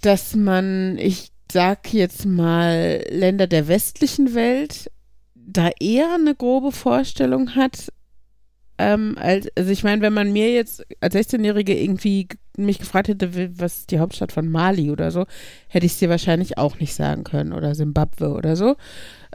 dass 0.00 0.36
man, 0.36 0.98
ich 0.98 1.32
sag 1.50 1.92
jetzt 1.92 2.26
mal, 2.26 3.04
Länder 3.10 3.46
der 3.46 3.68
westlichen 3.68 4.34
Welt 4.34 4.90
da 5.34 5.70
eher 5.80 6.14
eine 6.14 6.34
grobe 6.34 6.72
Vorstellung 6.72 7.54
hat, 7.54 7.92
ähm, 8.78 9.16
als, 9.18 9.48
also 9.56 9.70
ich 9.70 9.82
meine, 9.82 10.02
wenn 10.02 10.12
man 10.12 10.32
mir 10.32 10.52
jetzt 10.52 10.86
als 11.00 11.14
16-Jährige 11.14 11.76
irgendwie 11.78 12.28
mich 12.56 12.78
gefragt 12.78 13.08
hätte, 13.08 13.58
was 13.58 13.80
ist 13.80 13.90
die 13.90 13.98
Hauptstadt 13.98 14.32
von 14.32 14.48
Mali 14.48 14.90
oder 14.90 15.10
so, 15.10 15.26
hätte 15.68 15.86
ich 15.86 15.92
es 15.92 15.98
dir 15.98 16.08
wahrscheinlich 16.08 16.58
auch 16.58 16.78
nicht 16.78 16.94
sagen 16.94 17.24
können 17.24 17.52
oder 17.52 17.74
Simbabwe 17.74 18.30
oder 18.30 18.56
so. 18.56 18.76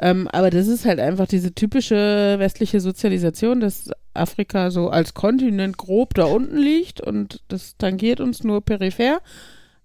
Ähm, 0.02 0.28
aber 0.30 0.50
das 0.50 0.68
ist 0.68 0.86
halt 0.86 1.00
einfach 1.00 1.28
diese 1.28 1.54
typische 1.54 2.36
westliche 2.38 2.80
Sozialisation, 2.80 3.60
dass 3.60 3.90
Afrika 4.14 4.72
so 4.72 4.90
als 4.90 5.14
Kontinent 5.14 5.78
grob 5.78 6.14
da 6.14 6.26
unten 6.26 6.58
liegt 6.58 7.02
und 7.02 7.42
das 7.48 7.78
tangiert 7.78 8.20
uns 8.20 8.44
nur 8.44 8.64
peripher. 8.64 9.20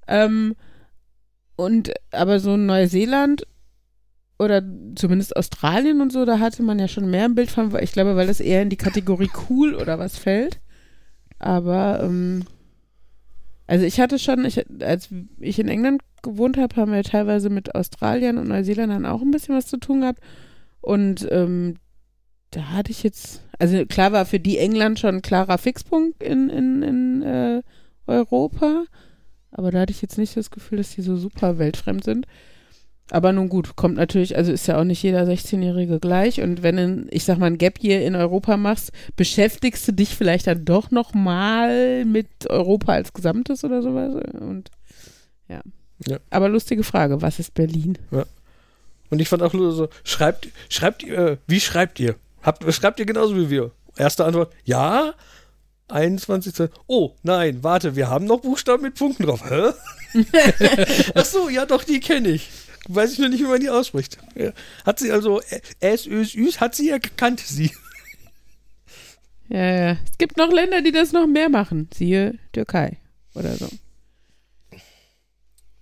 Ähm, 0.07 0.55
und 1.57 1.93
aber 2.13 2.39
so 2.39 2.57
Neuseeland 2.57 3.47
oder 4.39 4.63
zumindest 4.95 5.37
Australien 5.37 6.01
und 6.01 6.13
so, 6.13 6.25
da 6.25 6.39
hatte 6.39 6.63
man 6.63 6.79
ja 6.79 6.89
schon 6.89 7.11
mehr 7.11 7.25
ein 7.25 7.35
Bild 7.35 7.51
von, 7.51 7.73
weil 7.73 7.85
ich 7.85 7.93
glaube, 7.93 8.17
weil 8.17 8.27
das 8.29 8.41
eher 8.41 8.63
in 8.63 8.71
die 8.71 8.77
Kategorie 8.77 9.31
cool 9.51 9.75
oder 9.75 9.99
was 9.99 10.17
fällt. 10.17 10.61
Aber 11.39 12.01
ähm, 12.03 12.45
also 13.67 13.85
ich 13.85 14.01
hatte 14.01 14.19
schon, 14.19 14.45
ich, 14.45 14.65
als 14.83 15.09
ich 15.39 15.59
in 15.59 15.69
England 15.69 16.03
gewohnt 16.23 16.57
habe, 16.57 16.75
haben 16.77 16.93
wir 16.93 17.03
teilweise 17.03 17.51
mit 17.51 17.75
Australien 17.75 18.39
und 18.39 18.49
Neuseeländern 18.49 19.07
auch 19.07 19.23
ein 19.23 19.31
bisschen 19.31 19.55
was 19.55 19.67
zu 19.67 19.77
tun 19.77 20.01
gehabt. 20.01 20.21
Und 20.81 21.29
ähm, 21.31 21.77
da 22.51 22.71
hatte 22.71 22.93
ich 22.93 23.03
jetzt, 23.03 23.43
also 23.59 23.85
klar 23.87 24.13
war 24.13 24.25
für 24.25 24.41
die 24.41 24.59
England 24.59 24.99
schon 24.99 25.17
ein 25.17 25.23
klarer 25.23 25.59
Fixpunkt 25.59 26.23
in, 26.23 26.49
in, 26.49 26.83
in 26.83 27.23
äh, 27.23 27.63
Europa. 28.07 28.85
Aber 29.51 29.71
da 29.71 29.81
hatte 29.81 29.93
ich 29.93 30.03
jetzt 30.03 30.19
nicht 30.19 30.37
das 30.37 30.51
Gefühl, 30.51 30.79
dass 30.79 30.95
die 30.95 31.03
so 31.03 31.17
super 31.17 31.59
weltfremd 31.59 32.05
sind. 32.05 32.27
Aber 33.11 33.33
nun 33.33 33.49
gut, 33.49 33.75
kommt 33.77 33.97
natürlich, 33.97 34.37
also 34.37 34.53
ist 34.53 34.67
ja 34.67 34.79
auch 34.79 34.85
nicht 34.85 35.03
jeder 35.03 35.23
16-Jährige 35.23 35.99
gleich. 35.99 36.43
Und 36.43 36.63
wenn 36.63 36.77
du, 36.77 37.07
ich 37.11 37.25
sag 37.25 37.39
mal, 37.39 37.47
ein 37.47 37.57
Gap 37.57 37.79
hier 37.81 38.05
in 38.05 38.15
Europa 38.15 38.57
machst, 38.59 38.93
beschäftigst 39.17 39.89
du 39.89 39.93
dich 39.93 40.15
vielleicht 40.15 40.47
dann 40.47 40.65
doch 40.67 40.91
noch 40.91 41.15
mal 41.15 42.05
mit 42.05 42.29
Europa 42.51 42.93
als 42.93 43.15
Gesamtes 43.15 43.65
oder 43.65 43.81
sowas. 43.83 44.15
Und 44.41 44.71
ja. 45.49 45.61
Ja. 46.07 46.19
Aber 46.31 46.49
lustige 46.51 46.85
Frage, 46.85 47.23
was 47.23 47.39
ist 47.39 47.55
Berlin? 47.55 47.97
Und 49.11 49.21
ich 49.21 49.29
fand 49.29 49.43
auch 49.43 49.53
so, 49.53 49.89
schreibt, 50.05 50.49
schreibt 50.69 51.03
ihr, 51.03 51.19
äh, 51.19 51.37
wie 51.47 51.61
schreibt 51.61 51.99
ihr? 52.01 52.15
Habt, 52.43 52.71
schreibt 52.75 53.01
ihr 53.01 53.07
genauso 53.07 53.35
wie 53.37 53.49
wir? 53.51 53.71
Erste 53.97 54.25
Antwort, 54.27 54.53
ja. 54.65 55.15
21. 55.89 56.55
Ze- 56.55 56.71
Oh, 56.87 57.13
nein, 57.23 57.65
warte, 57.65 57.97
wir 57.97 58.11
haben 58.11 58.27
noch 58.27 58.41
Buchstaben 58.43 58.83
mit 58.83 58.95
Punkten 58.97 59.25
drauf. 59.25 59.43
Hä? 59.49 59.71
Ach 61.15 61.25
so, 61.25 61.49
ja, 61.49 61.65
doch, 61.65 61.83
die 61.85 62.01
kenne 62.01 62.29
ich. 62.29 62.51
Weiß 62.89 63.13
ich 63.13 63.19
nur 63.19 63.29
nicht, 63.29 63.41
wie 63.41 63.47
man 63.49 63.61
die 63.61 63.69
ausspricht. 63.71 64.19
Hat 64.85 64.99
sie 64.99 65.11
also, 65.13 65.41
äh, 65.43 65.61
S, 65.81 66.07
Ö, 66.07 66.23
Üs, 66.23 66.61
hat 66.61 66.75
sie 66.75 66.89
ja 66.89 66.99
gekannt, 66.99 67.41
sie. 67.41 67.71
Ja, 69.49 69.59
ja. 69.65 69.91
Es 70.11 70.19
gibt 70.19 70.37
noch 70.37 70.51
Länder, 70.53 70.83
die 70.83 70.93
das 70.93 71.13
noch 71.13 71.27
mehr 71.27 71.49
machen. 71.49 71.89
Siehe 71.95 72.35
Türkei 72.53 72.97
oder 73.35 73.55
so. 73.55 73.69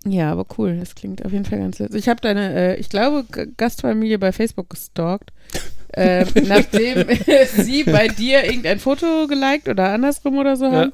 Ja, 0.05 0.31
aber 0.31 0.47
cool. 0.59 0.77
Das 0.79 0.95
klingt 0.95 1.25
auf 1.25 1.33
jeden 1.33 1.45
Fall 1.45 1.59
ganz 1.59 1.79
lustig. 1.79 1.99
Ich 1.99 2.09
habe 2.09 2.21
deine, 2.21 2.55
äh, 2.55 2.77
ich 2.77 2.89
glaube, 2.89 3.25
G- 3.31 3.47
Gastfamilie 3.57 4.19
bei 4.19 4.31
Facebook 4.33 4.71
gestalkt. 4.71 5.33
ähm, 5.95 6.29
nachdem 6.45 7.07
sie 7.57 7.83
bei 7.85 8.07
dir 8.09 8.45
irgendein 8.45 8.79
Foto 8.79 9.27
geliked 9.27 9.69
oder 9.69 9.91
andersrum 9.93 10.39
oder 10.39 10.57
so 10.57 10.67
Ja. 10.67 10.73
haben. 10.73 10.93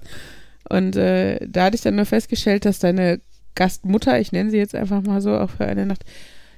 Und 0.69 0.97
äh, 0.97 1.47
da 1.47 1.65
hatte 1.65 1.77
ich 1.77 1.83
dann 1.83 1.97
nur 1.97 2.07
festgestellt, 2.07 2.65
dass 2.65 2.79
deine 2.79 3.21
Gastmutter, 3.55 4.19
ich 4.21 4.33
nenne 4.33 4.51
sie 4.51 4.59
jetzt 4.59 4.75
einfach 4.75 5.03
mal 5.03 5.21
so, 5.21 5.35
auch 5.37 5.51
für 5.51 5.65
eine 5.67 5.87
Nacht, 5.87 6.05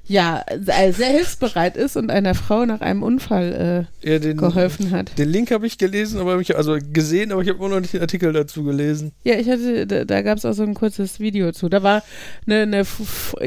ja, 0.07 0.45
äh, 0.49 0.93
sehr 0.93 1.09
hilfsbereit 1.09 1.79
ist 1.79 1.97
und 1.97 2.11
einer 2.11 2.35
Frau 2.35 2.67
nach 2.67 2.83
einem 2.83 3.03
Unfall 3.03 3.87
Ja, 4.03 4.11
äh, 4.13 4.21
den, 4.21 4.37
geholfen 4.37 4.91
hat. 4.91 5.17
den 5.17 5.31
Link 5.31 5.51
habe 5.51 5.67
ich 5.67 5.79
gelesen, 5.79 6.21
aber 6.21 6.39
ich, 6.41 6.55
also 6.57 6.77
gesehen, 6.93 7.33
aber 7.33 7.41
ich 7.41 7.49
habe 7.49 7.59
immer 7.59 7.71
noch 7.75 7.81
nicht 7.81 7.95
den 7.95 8.03
Artikel 8.03 8.31
dazu 8.35 8.65
gelesen. 8.65 9.13
Ja, 9.25 9.37
ich 9.37 9.49
hatte, 9.49 9.87
da, 9.87 10.05
da 10.05 10.21
gab 10.21 10.37
es 10.37 10.45
auch 10.45 10.53
so 10.53 10.63
ein 10.63 10.75
kurzes 10.75 11.21
Video 11.21 11.53
zu. 11.53 11.71
Da 11.71 11.83
war 11.83 12.03
eine, 12.47 12.61
eine 12.65 12.85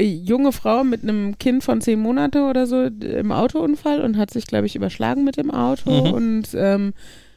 junge 0.00 0.50
Frau 0.50 0.82
mit 0.82 1.04
einem 1.04 1.38
Kind 1.38 1.62
von 1.62 1.80
zehn 1.80 2.00
Monate 2.00 2.42
oder 2.42 2.66
so 2.66 2.82
im 2.82 3.30
Autounfall 3.30 4.00
und 4.00 4.16
hat 4.16 4.32
sich, 4.32 4.48
glaube 4.48 4.66
ich, 4.66 4.74
überschlagen 4.74 5.22
mit 5.24 5.36
dem 5.36 5.52
Auto 5.52 5.90
Mhm. 6.08 6.12
und 6.12 6.48
ähm, 6.54 6.92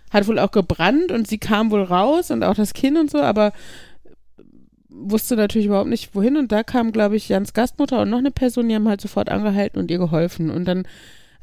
hat 0.10 0.28
wohl 0.28 0.40
auch 0.40 0.52
gebrannt 0.52 1.12
und 1.12 1.28
sie 1.28 1.38
kam 1.38 1.70
wohl 1.70 1.84
raus 1.84 2.32
und 2.32 2.44
auch 2.44 2.56
das 2.56 2.74
Kind 2.74 2.98
und 2.98 3.12
so, 3.12 3.20
aber 3.20 3.54
wusste 5.02 5.36
natürlich 5.36 5.68
überhaupt 5.68 5.90
nicht, 5.90 6.16
wohin. 6.16 6.38
Und 6.38 6.52
da 6.52 6.64
kam, 6.64 6.92
glaube 6.92 7.16
ich, 7.16 7.30
Jans 7.30 7.54
Gastmutter 7.54 8.02
und 8.02 8.10
noch 8.10 8.20
eine 8.20 8.32
Person, 8.32 8.70
die 8.70 8.76
haben 8.76 8.88
halt 8.88 9.02
sofort 9.02 9.30
angehalten 9.30 9.80
und 9.80 9.92
ihr 9.92 9.98
geholfen. 9.98 10.50
Und 10.50 10.66
dann, 10.66 10.88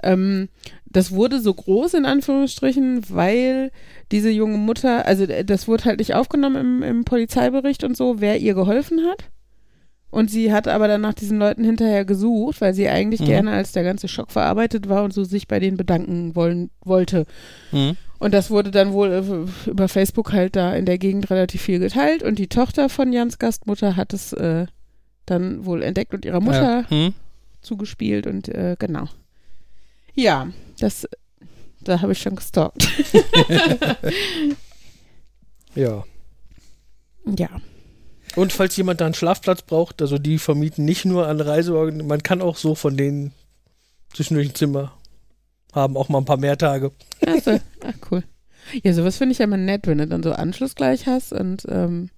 ähm, 0.02 0.48
das 0.86 1.12
wurde 1.12 1.40
so 1.40 1.52
groß 1.52 1.94
in 1.94 2.06
Anführungsstrichen, 2.06 3.02
weil 3.08 3.70
diese 4.12 4.30
junge 4.30 4.58
Mutter, 4.58 5.06
also 5.06 5.24
äh, 5.24 5.44
das 5.44 5.68
wurde 5.68 5.84
halt 5.84 5.98
nicht 5.98 6.14
aufgenommen 6.14 6.56
im, 6.56 6.82
im 6.82 7.04
Polizeibericht 7.04 7.84
und 7.84 7.96
so, 7.96 8.20
wer 8.20 8.38
ihr 8.38 8.54
geholfen 8.54 9.00
hat. 9.08 9.24
Und 10.10 10.30
sie 10.30 10.52
hat 10.54 10.68
aber 10.68 10.88
dann 10.88 11.02
nach 11.02 11.12
diesen 11.12 11.38
Leuten 11.38 11.64
hinterher 11.64 12.06
gesucht, 12.06 12.62
weil 12.62 12.72
sie 12.72 12.88
eigentlich 12.88 13.20
Mhm. 13.20 13.26
gerne, 13.26 13.50
als 13.52 13.72
der 13.72 13.84
ganze 13.84 14.08
Schock 14.08 14.30
verarbeitet 14.30 14.88
war 14.88 15.04
und 15.04 15.12
so 15.12 15.22
sich 15.24 15.48
bei 15.48 15.60
denen 15.60 15.76
bedanken 15.76 16.34
wollen, 16.34 16.70
wollte. 16.82 17.26
Mhm. 17.72 17.96
Und 18.18 18.34
das 18.34 18.50
wurde 18.50 18.70
dann 18.70 18.92
wohl 18.92 19.12
äh, 19.66 19.70
über 19.70 19.88
Facebook 19.88 20.32
halt 20.32 20.56
da 20.56 20.74
in 20.74 20.86
der 20.86 20.98
Gegend 20.98 21.30
relativ 21.30 21.62
viel 21.62 21.78
geteilt. 21.78 22.22
Und 22.22 22.38
die 22.38 22.48
Tochter 22.48 22.88
von 22.88 23.12
Jans 23.12 23.38
Gastmutter 23.38 23.96
hat 23.96 24.12
es 24.12 24.32
äh, 24.32 24.66
dann 25.26 25.64
wohl 25.64 25.82
entdeckt 25.82 26.14
und 26.14 26.24
ihrer 26.24 26.40
Mutter 26.40 26.84
Ja. 26.88 26.90
Hm? 26.90 27.14
zugespielt 27.60 28.26
und 28.26 28.48
äh, 28.48 28.76
genau. 28.78 29.08
Ja, 30.14 30.48
das, 30.78 31.08
da 31.80 32.00
habe 32.00 32.12
ich 32.12 32.20
schon 32.20 32.36
gestalkt. 32.36 32.88
Ja. 35.74 36.04
ja. 37.24 37.48
Und 38.34 38.52
falls 38.52 38.76
jemand 38.76 39.00
da 39.00 39.04
einen 39.04 39.14
Schlafplatz 39.14 39.62
braucht, 39.62 40.02
also 40.02 40.18
die 40.18 40.38
vermieten 40.38 40.84
nicht 40.84 41.04
nur 41.04 41.28
an 41.28 41.40
Reiseorgan, 41.40 42.06
man 42.06 42.22
kann 42.22 42.42
auch 42.42 42.56
so 42.56 42.74
von 42.74 42.96
denen 42.96 43.32
zwischendurch 44.12 44.48
ein 44.48 44.54
Zimmer 44.54 44.97
haben, 45.72 45.96
auch 45.96 46.08
mal 46.08 46.18
ein 46.18 46.24
paar 46.24 46.38
mehr 46.38 46.56
Tage. 46.56 46.92
Also, 47.26 47.58
ach 47.84 48.10
cool. 48.10 48.22
Ja, 48.82 48.92
sowas 48.92 49.16
finde 49.16 49.32
ich 49.32 49.38
ja 49.38 49.44
immer 49.44 49.56
nett, 49.56 49.86
wenn 49.86 49.98
du 49.98 50.06
dann 50.06 50.22
so 50.22 50.32
Anschluss 50.32 50.74
gleich 50.74 51.06
hast. 51.06 51.32
Und 51.32 51.66
ähm, 51.68 52.10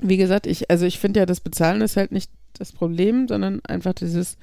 wie 0.00 0.16
gesagt, 0.16 0.46
ich, 0.46 0.70
also 0.70 0.86
ich 0.86 0.98
finde 0.98 1.20
ja, 1.20 1.26
das 1.26 1.40
Bezahlen 1.40 1.80
ist 1.80 1.96
halt 1.96 2.12
nicht 2.12 2.30
das 2.54 2.72
Problem, 2.72 3.28
sondern 3.28 3.60
einfach 3.64 3.94
dieses, 3.94 4.36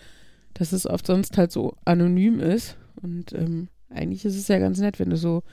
dass 0.54 0.72
es 0.72 0.88
oft 0.88 1.06
sonst 1.08 1.38
halt 1.38 1.52
so 1.52 1.76
anonym 1.86 2.40
ist. 2.40 2.78
Und 3.02 3.34
ähm, 3.34 3.70
eigentlich 3.90 4.26
ist 4.26 4.38
es 4.38 4.48
ja 4.48 4.60
ganz 4.60 4.80
nett, 4.80 5.00
wenn 5.00 5.10
du 5.10 5.18
so 5.18 5.44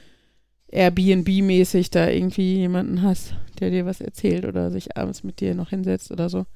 Airbnb-mäßig 0.72 1.90
da 1.90 2.08
irgendwie 2.08 2.56
jemanden 2.56 3.02
hast, 3.02 3.34
der 3.60 3.70
dir 3.70 3.86
was 3.86 4.00
erzählt 4.00 4.44
oder 4.44 4.70
sich 4.70 4.96
abends 4.96 5.22
mit 5.22 5.40
dir 5.40 5.54
noch 5.54 5.70
hinsetzt 5.70 6.10
oder 6.10 6.28
so. 6.28 6.46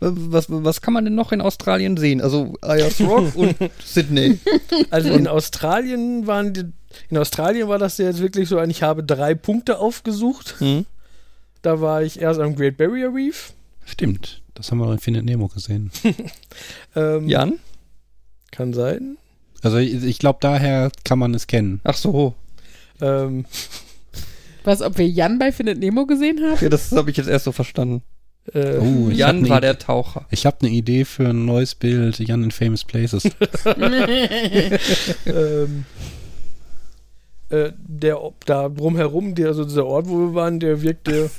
Was, 0.00 0.46
was 0.48 0.80
kann 0.80 0.94
man 0.94 1.04
denn 1.04 1.14
noch 1.14 1.32
in 1.32 1.40
Australien 1.40 1.96
sehen? 1.96 2.20
Also 2.20 2.54
Ayers 2.60 3.00
Rock 3.00 3.34
und 3.36 3.56
Sydney. 3.84 4.38
Also 4.90 5.10
in 5.10 5.26
Australien 5.26 6.26
waren 6.26 6.52
die, 6.52 6.64
in 7.10 7.18
Australien 7.18 7.68
war 7.68 7.78
das 7.78 7.98
ja 7.98 8.06
jetzt 8.06 8.20
wirklich 8.20 8.48
so 8.48 8.58
ein, 8.58 8.70
ich 8.70 8.82
habe 8.82 9.02
drei 9.02 9.34
Punkte 9.34 9.78
aufgesucht. 9.78 10.56
Hm? 10.58 10.86
Da 11.62 11.80
war 11.80 12.02
ich 12.02 12.20
erst 12.20 12.40
am 12.40 12.54
Great 12.56 12.76
Barrier 12.76 13.12
Reef. 13.12 13.54
Stimmt. 13.84 14.42
Das 14.54 14.70
haben 14.70 14.78
wir 14.78 14.92
in 14.92 14.98
Findet 14.98 15.24
Nemo 15.24 15.48
gesehen. 15.48 15.90
Ähm, 16.96 17.28
Jan? 17.28 17.58
Kann 18.52 18.72
sein. 18.72 19.16
Also 19.62 19.78
ich, 19.78 20.04
ich 20.04 20.20
glaube, 20.20 20.38
daher 20.40 20.92
kann 21.04 21.18
man 21.18 21.34
es 21.34 21.48
kennen. 21.48 21.80
Ach 21.82 21.96
so. 21.96 22.34
Ähm, 23.00 23.46
Was, 24.64 24.80
ob 24.80 24.96
wir 24.96 25.08
Jan 25.08 25.38
bei 25.40 25.50
Findet 25.50 25.78
Nemo 25.80 26.06
gesehen 26.06 26.40
haben? 26.40 26.58
Ja, 26.60 26.68
das 26.68 26.92
habe 26.92 27.10
ich 27.10 27.16
jetzt 27.16 27.28
erst 27.28 27.46
so 27.46 27.52
verstanden. 27.52 28.02
Äh, 28.52 28.78
Oh, 28.78 29.10
Jan 29.10 29.42
ne 29.42 29.48
war 29.48 29.60
der 29.60 29.78
Taucher. 29.78 30.26
Ich 30.30 30.44
habe 30.46 30.58
eine 30.62 30.70
Idee 30.70 31.04
für 31.04 31.28
ein 31.28 31.44
neues 31.44 31.74
Bild, 31.74 32.18
Jan 32.18 32.42
in 32.42 32.50
Famous 32.50 32.84
Places. 32.84 33.24
ähm, 35.26 35.84
äh, 37.50 37.72
der 37.78 38.18
da 38.46 38.68
drumherum, 38.68 39.34
der, 39.34 39.48
also 39.48 39.64
dieser 39.64 39.86
Ort, 39.86 40.08
wo 40.08 40.18
wir 40.18 40.34
waren, 40.34 40.60
der 40.60 40.82
wirkte. 40.82 41.30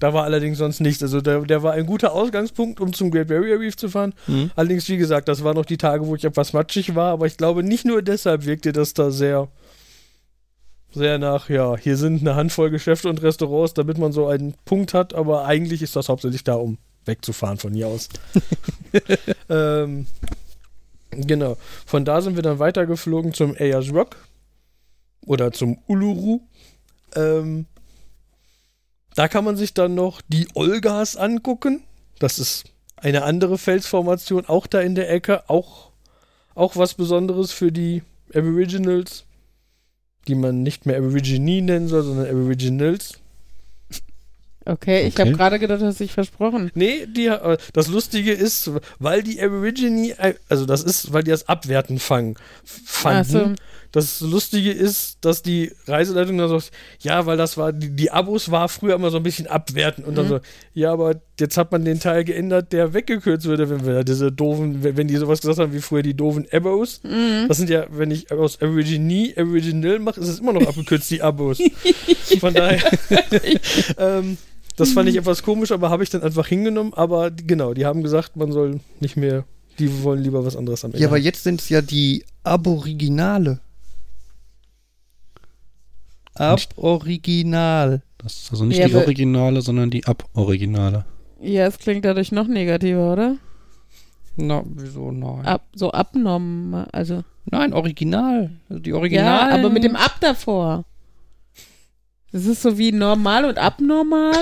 Da 0.00 0.12
war 0.12 0.24
allerdings 0.24 0.58
sonst 0.58 0.80
nichts. 0.80 1.02
Also 1.02 1.20
der, 1.20 1.42
der 1.42 1.62
war 1.62 1.72
ein 1.72 1.86
guter 1.86 2.12
Ausgangspunkt, 2.12 2.80
um 2.80 2.92
zum 2.92 3.10
Great 3.10 3.28
Barrier 3.28 3.60
Reef 3.60 3.76
zu 3.76 3.88
fahren. 3.88 4.12
Hm? 4.26 4.50
Allerdings, 4.56 4.88
wie 4.88 4.96
gesagt, 4.96 5.28
das 5.28 5.44
waren 5.44 5.54
noch 5.54 5.64
die 5.64 5.76
Tage, 5.76 6.06
wo 6.06 6.16
ich 6.16 6.24
etwas 6.24 6.52
matschig 6.52 6.94
war, 6.94 7.12
aber 7.12 7.26
ich 7.26 7.36
glaube, 7.36 7.62
nicht 7.62 7.84
nur 7.84 8.02
deshalb 8.02 8.44
wirkte 8.44 8.72
das 8.72 8.92
da 8.92 9.10
sehr, 9.10 9.48
sehr 10.94 11.18
nach, 11.18 11.48
ja, 11.48 11.76
hier 11.76 11.96
sind 11.96 12.20
eine 12.20 12.36
Handvoll 12.36 12.70
Geschäfte 12.70 13.08
und 13.08 13.22
Restaurants, 13.22 13.74
damit 13.74 13.98
man 13.98 14.12
so 14.12 14.26
einen 14.26 14.54
Punkt 14.64 14.94
hat, 14.94 15.14
aber 15.14 15.44
eigentlich 15.44 15.82
ist 15.82 15.96
das 15.96 16.08
hauptsächlich 16.08 16.44
da, 16.44 16.54
um 16.54 16.78
wegzufahren 17.04 17.58
von 17.58 17.74
hier 17.74 17.88
aus. 17.88 18.08
ähm, 19.48 20.06
genau. 21.10 21.56
Von 21.86 22.04
da 22.04 22.20
sind 22.20 22.36
wir 22.36 22.42
dann 22.42 22.58
weitergeflogen 22.58 23.34
zum 23.34 23.54
Ayers 23.58 23.92
Rock 23.92 24.16
oder 25.26 25.52
zum 25.52 25.78
Uluru. 25.86 26.40
Ähm, 27.14 27.66
da 29.14 29.28
kann 29.28 29.44
man 29.44 29.56
sich 29.56 29.74
dann 29.74 29.94
noch 29.94 30.20
die 30.28 30.48
Olgas 30.54 31.16
angucken. 31.16 31.84
Das 32.18 32.38
ist 32.38 32.64
eine 32.96 33.22
andere 33.22 33.58
Felsformation, 33.58 34.46
auch 34.46 34.66
da 34.66 34.80
in 34.80 34.94
der 34.94 35.10
Ecke. 35.10 35.48
Auch, 35.48 35.90
auch 36.54 36.76
was 36.76 36.94
Besonderes 36.94 37.52
für 37.52 37.70
die 37.70 38.02
Aboriginals, 38.34 39.24
die 40.24 40.34
man 40.34 40.62
nicht 40.62 40.86
mehr 40.86 40.96
Aborigine 40.98 41.62
nennen 41.62 41.88
soll, 41.88 42.02
sondern 42.02 42.26
Aboriginals. 42.28 43.14
Okay, 44.66 45.06
ich 45.06 45.14
Okay. 45.14 45.22
habe 45.22 45.32
gerade 45.32 45.58
gedacht, 45.58 45.82
du 45.82 45.86
hast 45.86 46.00
dich 46.00 46.12
versprochen. 46.12 46.70
Nee, 46.74 47.06
die, 47.06 47.26
äh, 47.26 47.58
das 47.74 47.86
Lustige 47.88 48.32
ist, 48.32 48.70
weil 48.98 49.22
die 49.22 49.40
Aborigine, 49.40 50.18
äh, 50.18 50.34
also 50.48 50.64
das 50.64 50.82
ist, 50.82 51.12
weil 51.12 51.22
die 51.22 51.30
das 51.30 51.48
Abwerten 51.48 51.98
fangen, 51.98 52.36
fanden. 52.64 53.24
So. 53.24 53.52
Das 53.94 54.20
Lustige 54.20 54.72
ist, 54.72 55.18
dass 55.20 55.40
die 55.42 55.70
Reiseleitung 55.86 56.36
dann 56.36 56.48
sagt, 56.48 56.72
ja, 56.98 57.26
weil 57.26 57.36
das 57.36 57.56
war, 57.56 57.72
die, 57.72 57.90
die 57.90 58.10
Abos 58.10 58.50
war 58.50 58.68
früher 58.68 58.96
immer 58.96 59.10
so 59.12 59.18
ein 59.18 59.22
bisschen 59.22 59.46
abwertend 59.46 60.04
und 60.04 60.16
dann 60.18 60.24
Mhm. 60.24 60.30
so, 60.30 60.40
ja, 60.74 60.92
aber 60.92 61.14
jetzt 61.38 61.56
hat 61.56 61.70
man 61.70 61.84
den 61.84 62.00
Teil 62.00 62.24
geändert, 62.24 62.72
der 62.72 62.92
weggekürzt 62.92 63.46
wurde, 63.46 63.70
wenn 63.70 63.86
wir 63.86 64.02
diese 64.02 64.32
doofen, 64.32 64.82
wenn, 64.82 64.96
wenn 64.96 65.06
die 65.06 65.16
sowas 65.16 65.40
gesagt 65.40 65.60
haben 65.60 65.72
wie 65.72 65.80
früher 65.80 66.02
die 66.02 66.14
doofen 66.14 66.44
Abos. 66.52 67.02
Mhm. 67.04 67.46
Das 67.46 67.58
sind 67.58 67.70
ja, 67.70 67.86
wenn 67.88 68.10
ich 68.10 68.32
aus 68.32 68.60
Aborigine 68.60 69.32
Aboriginal 69.36 70.00
mache, 70.00 70.18
ist 70.18 70.28
es 70.28 70.40
immer 70.40 70.52
noch 70.52 70.66
abgekürzt, 70.66 71.08
die 71.12 71.22
Abos. 71.22 71.58
Von 72.40 72.52
daher, 72.52 72.82
ähm, 73.98 74.38
das 74.76 74.90
fand 74.90 75.08
ich 75.08 75.14
etwas 75.14 75.44
komisch, 75.44 75.70
aber 75.70 75.90
habe 75.90 76.02
ich 76.02 76.10
dann 76.10 76.24
einfach 76.24 76.48
hingenommen. 76.48 76.94
Aber 76.94 77.30
genau, 77.30 77.74
die 77.74 77.86
haben 77.86 78.02
gesagt, 78.02 78.34
man 78.34 78.50
soll 78.50 78.80
nicht 78.98 79.16
mehr, 79.16 79.44
die 79.78 80.02
wollen 80.02 80.20
lieber 80.20 80.44
was 80.44 80.56
anderes 80.56 80.84
am 80.84 80.90
Ende. 80.90 81.00
Ja, 81.00 81.06
aber 81.06 81.18
jetzt 81.18 81.44
sind 81.44 81.60
es 81.60 81.68
ja 81.68 81.80
die 81.80 82.24
Aboriginale. 82.42 83.60
Aboriginal. 86.34 88.02
Das 88.18 88.34
ist 88.34 88.50
also 88.50 88.64
nicht 88.64 88.78
Ja, 88.78 88.88
die 88.88 88.94
Originale, 88.94 89.60
sondern 89.62 89.90
die 89.90 90.04
Ab-Originale. 90.06 91.04
Ja, 91.40 91.66
es 91.66 91.78
klingt 91.78 92.04
dadurch 92.04 92.32
noch 92.32 92.46
negativer, 92.46 93.12
oder? 93.12 93.36
Na, 94.36 94.62
wieso 94.64 95.10
nein? 95.12 95.44
Ab, 95.44 95.62
so 95.74 95.92
abnorm, 95.92 96.86
also. 96.92 97.22
Nein, 97.44 97.72
Original. 97.72 98.50
Also 98.68 98.80
die 98.80 98.92
Original. 98.92 99.50
Ja, 99.50 99.54
aber 99.54 99.70
mit 99.70 99.84
dem 99.84 99.96
Ab 99.96 100.16
davor. 100.20 100.84
Das 102.34 102.46
ist 102.46 102.62
so 102.62 102.78
wie 102.78 102.90
normal 102.90 103.44
und 103.44 103.58
abnormal 103.58 104.34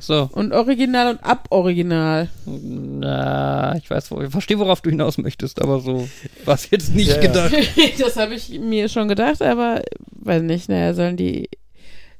So. 0.00 0.28
und 0.32 0.52
original 0.52 1.10
und 1.12 1.22
aboriginal. 1.24 2.28
Na, 2.44 3.76
ich 3.76 3.88
weiß, 3.88 4.10
ich 4.24 4.30
verstehe, 4.30 4.58
worauf 4.58 4.80
du 4.80 4.90
hinaus 4.90 5.18
möchtest, 5.18 5.62
aber 5.62 5.78
so 5.78 6.08
war 6.44 6.56
es 6.56 6.68
jetzt 6.70 6.94
nicht 6.94 7.08
Ja, 7.10 7.14
ja. 7.14 7.20
gedacht. 7.22 7.54
das 8.00 8.16
habe 8.16 8.34
ich 8.34 8.58
mir 8.58 8.88
schon 8.88 9.06
gedacht, 9.06 9.40
aber 9.40 9.82
weiß 10.10 10.42
nicht, 10.42 10.68
naja, 10.68 10.94
sollen 10.94 11.16
die. 11.16 11.48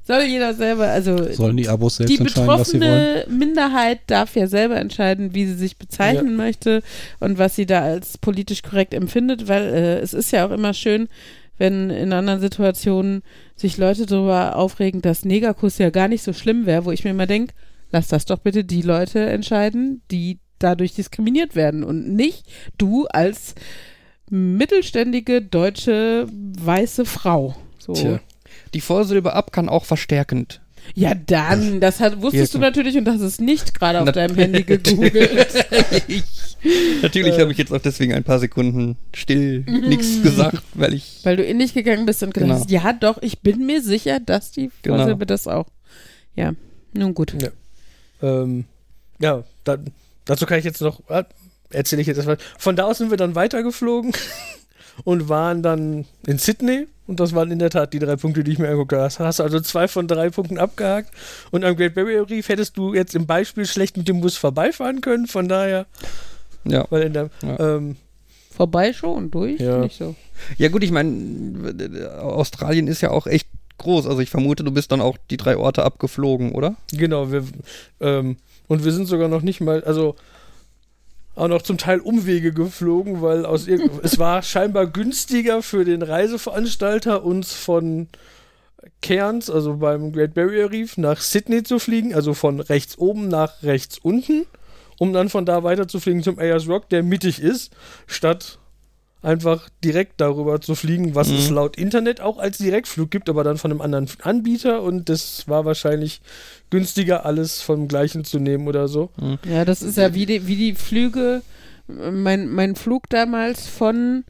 Soll 0.07 0.21
jeder 0.23 0.53
selber, 0.55 0.87
also 0.87 1.31
Sollen 1.33 1.57
die 1.57 1.67
Abos 1.67 1.97
selbst 1.97 2.15
die 2.15 2.19
entscheiden, 2.21 2.47
was 2.47 2.69
sie 2.69 2.79
wollen? 2.79 3.13
betroffene 3.15 3.37
Minderheit 3.37 3.99
darf 4.07 4.35
ja 4.35 4.47
selber 4.47 4.77
entscheiden, 4.77 5.35
wie 5.35 5.45
sie 5.45 5.53
sich 5.53 5.77
bezeichnen 5.77 6.35
möchte 6.37 6.81
und 7.19 7.37
was 7.37 7.55
sie 7.57 7.65
da 7.67 7.81
als 7.81 8.17
politisch 8.17 8.63
korrekt 8.63 8.93
empfindet, 8.95 9.47
weil 9.49 9.63
äh, 9.63 9.99
es 9.99 10.13
ist 10.15 10.31
ja 10.31 10.47
auch 10.47 10.51
immer 10.51 10.73
schön, 10.73 11.09
wenn 11.59 11.89
in 11.91 12.13
anderen 12.13 12.39
Situationen 12.39 13.21
sich 13.59 13.77
Leute 13.77 14.05
darüber 14.05 14.55
aufregen, 14.55 15.01
dass 15.01 15.25
Negerkuss 15.25 15.77
ja 15.77 15.89
gar 15.89 16.07
nicht 16.07 16.23
so 16.23 16.33
schlimm 16.33 16.65
wäre, 16.65 16.85
wo 16.85 16.91
ich 16.91 17.03
mir 17.03 17.11
immer 17.11 17.27
denke, 17.27 17.53
lass 17.91 18.07
das 18.07 18.25
doch 18.25 18.39
bitte 18.39 18.63
die 18.63 18.81
Leute 18.81 19.29
entscheiden, 19.29 20.01
die 20.11 20.39
dadurch 20.59 20.93
diskriminiert 20.93 21.55
werden 21.55 21.83
und 21.83 22.13
nicht 22.13 22.45
du 22.77 23.05
als 23.07 23.55
mittelständige 24.29 25.41
deutsche 25.41 26.27
weiße 26.31 27.05
Frau. 27.05 27.55
So. 27.79 27.93
Tja. 27.93 28.19
Die 28.73 28.81
Vorsilbe 28.81 29.33
ab 29.33 29.51
kann 29.51 29.69
auch 29.69 29.85
verstärkend. 29.85 30.61
Ja, 30.95 31.13
dann, 31.15 31.79
das 31.79 31.99
hat, 31.99 32.21
wusstest 32.21 32.51
Hier- 32.51 32.59
du 32.59 32.65
natürlich 32.65 32.97
und 32.97 33.07
hast 33.07 33.21
es 33.21 33.39
nicht 33.39 33.73
gerade 33.73 33.99
auf 33.99 34.05
Na- 34.05 34.11
deinem 34.11 34.35
Handy 34.35 34.63
gegoogelt. 34.63 35.47
Natürlich 37.01 37.35
Äh. 37.37 37.41
habe 37.41 37.51
ich 37.53 37.57
jetzt 37.57 37.71
auch 37.71 37.79
deswegen 37.81 38.13
ein 38.13 38.23
paar 38.25 38.39
Sekunden 38.39 38.97
still 39.13 39.59
nichts 39.61 40.21
gesagt, 40.21 40.61
weil 40.73 40.93
ich. 40.93 41.19
Weil 41.23 41.37
du 41.37 41.43
in 41.43 41.57
dich 41.59 41.73
gegangen 41.73 42.05
bist 42.05 42.21
und 42.21 42.33
gedacht 42.33 42.49
Genau. 42.49 42.59
hast, 42.59 42.69
ja 42.69 42.91
doch, 42.93 43.21
ich 43.21 43.39
bin 43.39 43.65
mir 43.65 43.81
sicher, 43.81 44.19
dass 44.19 44.51
die 44.51 44.69
Genau. 44.81 44.97
Vorsilbe 44.97 45.25
das 45.25 45.47
auch. 45.47 45.67
Ja, 46.35 46.53
nun 46.93 47.13
gut. 47.13 47.33
Ja. 47.41 47.49
Ähm, 48.21 48.65
ja, 49.19 49.43
da, 49.63 49.77
dazu 50.25 50.45
kann 50.45 50.59
ich 50.59 50.65
jetzt 50.65 50.81
noch, 50.81 51.01
äh, 51.09 51.23
erzähle 51.69 52.01
ich 52.01 52.07
jetzt 52.07 52.17
erstmal. 52.17 52.37
Von 52.57 52.75
da 52.75 52.83
aus 52.85 52.97
sind 52.97 53.09
wir 53.09 53.17
dann 53.17 53.35
weitergeflogen 53.35 54.11
und 55.05 55.29
waren 55.29 55.63
dann 55.63 56.05
in 56.27 56.39
Sydney. 56.39 56.87
Und 57.09 57.19
das 57.19 57.33
waren 57.33 57.49
in 57.49 57.57
der 57.57 57.71
Tat 57.71 57.91
die 57.93 57.97
drei 57.97 58.15
Punkte, 58.17 58.43
die 58.43 58.51
ich 58.51 58.59
mir 58.59 58.67
angeguckt 58.67 58.91
habe. 58.93 59.01
Hast 59.03 59.19
hast 59.19 59.39
also 59.41 59.59
zwei 59.61 59.87
von 59.87 60.07
drei 60.07 60.29
Punkten 60.29 60.59
abgehakt. 60.59 61.09
Und 61.49 61.63
am 61.65 61.75
Great 61.75 61.95
Barrier 61.95 62.29
Reef 62.29 62.49
hättest 62.49 62.77
du 62.77 62.93
jetzt 62.93 63.15
im 63.15 63.25
Beispiel 63.25 63.65
schlecht 63.65 63.97
mit 63.97 64.07
dem 64.07 64.21
Bus 64.21 64.37
vorbeifahren 64.37 65.01
können. 65.01 65.25
Von 65.25 65.47
daher, 65.47 65.87
Ja. 66.65 66.85
weil 66.91 67.01
in 67.01 67.13
der, 67.13 67.31
Ja. 67.41 67.77
ähm, 67.77 67.95
Vorbei 68.51 68.93
schon, 68.93 69.31
durch? 69.31 69.59
Ja. 69.59 69.79
Nicht 69.79 69.97
so. 69.97 70.15
Ja, 70.57 70.67
gut, 70.69 70.83
ich 70.83 70.91
meine, 70.91 72.11
Australien 72.21 72.87
ist 72.87 73.01
ja 73.01 73.09
auch 73.09 73.25
echt 73.25 73.47
groß. 73.79 74.05
Also 74.05 74.19
ich 74.19 74.29
vermute, 74.29 74.63
du 74.63 74.71
bist 74.71 74.91
dann 74.91 75.01
auch 75.01 75.17
die 75.31 75.37
drei 75.37 75.57
Orte 75.57 75.83
abgeflogen, 75.83 76.51
oder? 76.51 76.75
Genau, 76.91 77.31
wir, 77.31 77.43
ähm, 78.01 78.37
und 78.67 78.83
wir 78.85 78.91
sind 78.91 79.07
sogar 79.07 79.29
noch 79.29 79.41
nicht 79.41 79.61
mal, 79.61 79.83
also 79.83 80.15
auch 81.39 81.47
noch 81.47 81.61
zum 81.61 81.77
Teil 81.77 81.99
Umwege 81.99 82.51
geflogen, 82.51 83.21
weil 83.21 83.45
aus 83.45 83.67
es 84.03 84.19
war 84.19 84.43
scheinbar 84.43 84.87
günstiger 84.87 85.63
für 85.63 85.85
den 85.85 86.01
Reiseveranstalter, 86.01 87.23
uns 87.23 87.53
von 87.53 88.07
Cairns, 89.01 89.49
also 89.49 89.77
beim 89.77 90.11
Great 90.11 90.33
Barrier 90.33 90.71
Reef, 90.71 90.97
nach 90.97 91.21
Sydney 91.21 91.63
zu 91.63 91.79
fliegen, 91.79 92.13
also 92.13 92.33
von 92.33 92.59
rechts 92.59 92.97
oben 92.97 93.29
nach 93.29 93.63
rechts 93.63 93.97
unten, 93.97 94.45
um 94.97 95.13
dann 95.13 95.29
von 95.29 95.45
da 95.45 95.63
weiter 95.63 95.87
zu 95.87 95.99
fliegen 95.99 96.23
zum 96.23 96.39
Ayers 96.39 96.67
Rock, 96.67 96.89
der 96.89 97.03
mittig 97.03 97.41
ist, 97.41 97.71
statt 98.05 98.58
einfach 99.21 99.69
direkt 99.83 100.21
darüber 100.21 100.61
zu 100.61 100.75
fliegen, 100.75 101.13
was 101.13 101.29
Mhm. 101.29 101.35
es 101.35 101.49
laut 101.49 101.77
Internet 101.77 102.21
auch 102.21 102.37
als 102.37 102.57
Direktflug 102.57 103.11
gibt, 103.11 103.29
aber 103.29 103.43
dann 103.43 103.57
von 103.57 103.71
einem 103.71 103.81
anderen 103.81 104.07
Anbieter 104.21 104.81
und 104.81 105.09
das 105.09 105.47
war 105.47 105.65
wahrscheinlich 105.65 106.21
günstiger, 106.69 107.25
alles 107.25 107.61
vom 107.61 107.87
gleichen 107.87 108.23
zu 108.23 108.39
nehmen 108.39 108.67
oder 108.67 108.87
so. 108.87 109.09
Ja, 109.45 109.65
das 109.65 109.81
ist 109.81 109.97
ja 109.97 110.13
wie 110.13 110.25
die, 110.25 110.47
wie 110.47 110.55
die 110.55 110.73
Flüge. 110.75 111.41
Mein, 111.87 112.49
mein 112.49 112.75
Flug 112.75 113.09
damals 113.09 113.67
von 113.67 114.23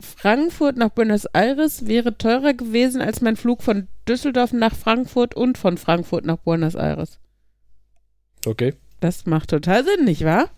Frankfurt 0.00 0.76
nach 0.76 0.90
Buenos 0.90 1.26
Aires 1.26 1.86
wäre 1.86 2.16
teurer 2.18 2.54
gewesen 2.54 3.00
als 3.00 3.20
mein 3.20 3.36
Flug 3.36 3.62
von 3.62 3.86
Düsseldorf 4.08 4.52
nach 4.52 4.74
Frankfurt 4.74 5.34
und 5.34 5.58
von 5.58 5.76
Frankfurt 5.78 6.24
nach 6.24 6.38
Buenos 6.38 6.74
Aires. 6.74 7.18
Okay. 8.46 8.74
Das 9.00 9.26
macht 9.26 9.50
total 9.50 9.84
Sinn, 9.84 10.04
nicht 10.04 10.24
wahr? 10.24 10.50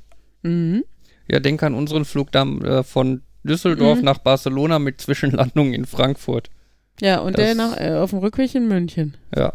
Mhm. 0.43 0.85
Ja, 1.33 1.40
denk 1.40 1.62
an 1.62 1.75
unseren 1.75 2.05
Flug 2.05 2.31
da, 2.31 2.42
äh, 2.45 2.83
von 2.85 3.23
Düsseldorf 3.42 3.99
Mhm. 3.99 4.05
nach 4.05 4.18
Barcelona 4.18 4.79
mit 4.79 5.01
Zwischenlandung 5.01 5.73
in 5.73 5.85
Frankfurt. 5.87 6.51
Ja, 7.01 7.18
und 7.21 7.37
Das- 7.38 7.45
der 7.47 7.55
nach, 7.55 7.77
äh, 7.81 7.95
auf 7.95 8.11
dem 8.11 8.18
Rückweg 8.21 8.55
in 8.55 8.68
München. 8.68 9.14
Ja. 9.35 9.53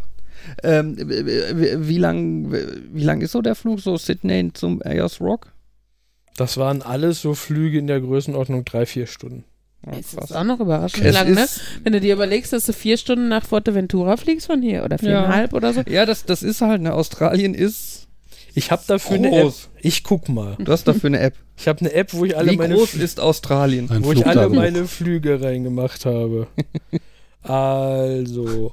Ähm, 0.63 0.95
wie 0.99 1.97
lang, 1.97 2.51
wie 2.51 3.03
lang 3.03 3.21
ist 3.21 3.31
so 3.31 3.41
der 3.41 3.55
Flug, 3.55 3.79
so 3.79 3.95
Sydney 3.97 4.51
zum 4.53 4.81
Ayers 4.83 5.19
Rock? 5.21 5.51
Das 6.35 6.57
waren 6.57 6.81
alles 6.81 7.21
so 7.21 7.33
Flüge 7.33 7.79
in 7.79 7.87
der 7.87 7.99
Größenordnung 8.01 8.63
drei, 8.65 8.85
vier 8.85 9.07
Stunden. 9.07 9.43
Ja, 9.85 9.93
Es 9.99 10.15
krass. 10.15 10.31
ist 10.31 10.35
auch 10.35 10.43
noch 10.43 10.59
überraschend 10.59 11.05
Es 11.05 11.13
lang, 11.13 11.33
ne? 11.33 11.45
Wenn 11.83 11.93
du 11.93 11.99
dir 12.01 12.13
überlegst, 12.13 12.53
dass 12.53 12.65
du 12.65 12.73
vier 12.73 12.97
Stunden 12.97 13.27
nach 13.29 13.45
Fuerteventura 13.45 14.17
fliegst 14.17 14.47
von 14.47 14.61
hier 14.61 14.83
oder 14.83 14.97
viereinhalb 14.97 15.53
oder 15.53 15.73
so. 15.73 15.81
ja, 15.87 16.05
das, 16.05 16.25
das 16.25 16.43
ist 16.43 16.61
halt, 16.61 16.81
ne, 16.81 16.93
Australien 16.93 17.53
ist, 17.53 18.06
Ich 18.57 18.71
habe 18.71 18.81
dafür 18.87 19.17
eine 19.17 19.27
App. 19.35 19.43
Groß. 19.43 19.69
Ich 19.81 20.03
guck 20.03 20.29
mal. 20.29 20.55
du 20.57 20.71
hast 20.71 20.87
dafür 20.87 21.07
eine 21.09 21.19
App. 21.19 21.35
Ich 21.57 21.67
habe 21.67 21.79
eine 21.81 21.93
App, 21.93 22.13
wo 22.13 22.25
ich 22.25 22.35
alle 22.35 22.51
Wie 22.51 22.57
meine 22.57 22.73
groß 22.73 22.89
Fl- 22.95 23.01
ist 23.01 23.19
Australien? 23.19 23.89
Ein 23.91 24.03
wo 24.03 24.11
ich 24.11 24.25
alle 24.25 24.49
meine 24.49 24.85
Flüge 24.87 25.41
reingemacht 25.41 26.05
habe. 26.05 26.47
also, 27.43 28.71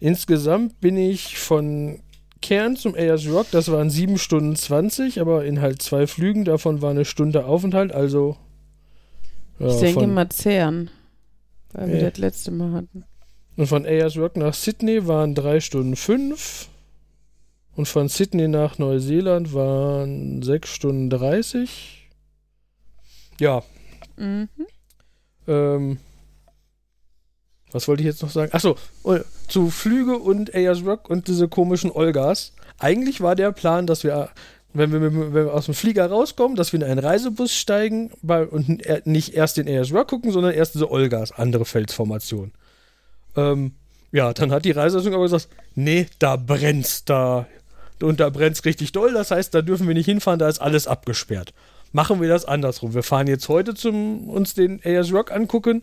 insgesamt 0.00 0.80
bin 0.80 0.96
ich 0.96 1.38
von 1.38 2.00
Kern 2.42 2.76
zum 2.76 2.94
Ayers 2.94 3.26
Rock, 3.28 3.46
das 3.52 3.70
waren 3.70 3.90
7 3.90 4.18
Stunden 4.18 4.56
20, 4.56 5.20
aber 5.20 5.44
in 5.44 5.60
halt 5.60 5.82
zwei 5.82 6.06
Flügen, 6.06 6.44
davon 6.44 6.82
war 6.82 6.90
eine 6.90 7.04
Stunde 7.04 7.46
Aufenthalt, 7.46 7.92
also. 7.92 8.36
ja, 9.58 9.68
ich 9.68 9.76
denke 9.80 10.06
mal 10.06 10.28
Zern, 10.28 10.90
weil 11.72 11.88
wir 11.88 11.94
Nee. 12.02 12.10
das 12.10 12.18
letzte 12.18 12.50
Mal 12.50 12.72
hatten. 12.72 13.04
Und 13.56 13.66
von 13.68 13.86
Ayers 13.86 14.16
Rock 14.18 14.36
nach 14.36 14.52
Sydney 14.52 15.06
waren 15.06 15.34
3 15.34 15.60
Stunden 15.60 15.96
5. 15.96 16.68
Und 17.76 17.86
von 17.86 18.08
Sydney 18.08 18.48
nach 18.48 18.78
Neuseeland 18.78 19.52
waren 19.54 20.42
6 20.42 20.68
Stunden 20.68 21.10
30. 21.10 22.08
Ja, 23.38 23.62
Mhm. 24.16 24.48
Ähm, 25.46 25.98
was 27.72 27.88
wollte 27.88 28.02
ich 28.02 28.06
jetzt 28.06 28.22
noch 28.22 28.30
sagen? 28.30 28.52
Achso, 28.52 28.76
zu 29.48 29.70
Flüge 29.70 30.18
und 30.18 30.54
Ayers 30.54 30.84
Rock 30.84 31.10
und 31.10 31.28
diese 31.28 31.48
komischen 31.48 31.90
Olgas. 31.90 32.52
Eigentlich 32.78 33.20
war 33.20 33.34
der 33.34 33.52
Plan, 33.52 33.86
dass 33.86 34.04
wir, 34.04 34.30
wenn 34.72 34.92
wir, 34.92 35.02
wenn 35.02 35.34
wir 35.34 35.52
aus 35.52 35.66
dem 35.66 35.74
Flieger 35.74 36.06
rauskommen, 36.06 36.56
dass 36.56 36.72
wir 36.72 36.80
in 36.80 36.86
einen 36.86 36.98
Reisebus 36.98 37.54
steigen 37.54 38.10
bei, 38.22 38.46
und 38.46 38.82
nicht 39.06 39.34
erst 39.34 39.56
den 39.56 39.68
Ayers 39.68 39.92
Rock 39.92 40.08
gucken, 40.08 40.30
sondern 40.32 40.54
erst 40.54 40.74
diese 40.74 40.90
Olgas, 40.90 41.32
andere 41.32 41.64
Felsformation. 41.64 42.52
Ähm, 43.36 43.74
ja, 44.12 44.32
dann 44.32 44.52
hat 44.52 44.64
die 44.64 44.70
Reiseleitung 44.70 45.14
aber 45.14 45.24
gesagt, 45.24 45.48
nee, 45.74 46.06
da 46.18 46.36
brennt's, 46.36 47.04
da 47.04 47.46
und 48.02 48.20
da 48.20 48.30
brennt's 48.30 48.64
richtig 48.64 48.92
doll, 48.92 49.12
das 49.12 49.30
heißt, 49.30 49.54
da 49.54 49.62
dürfen 49.62 49.86
wir 49.86 49.94
nicht 49.94 50.06
hinfahren, 50.06 50.38
da 50.38 50.48
ist 50.48 50.60
alles 50.60 50.86
abgesperrt. 50.86 51.52
Machen 51.92 52.20
wir 52.20 52.28
das 52.28 52.44
andersrum. 52.44 52.94
Wir 52.94 53.02
fahren 53.02 53.26
jetzt 53.26 53.48
heute 53.48 53.74
zum 53.74 54.28
uns 54.28 54.54
den 54.54 54.80
Ayers 54.84 55.12
Rock 55.12 55.32
angucken 55.32 55.82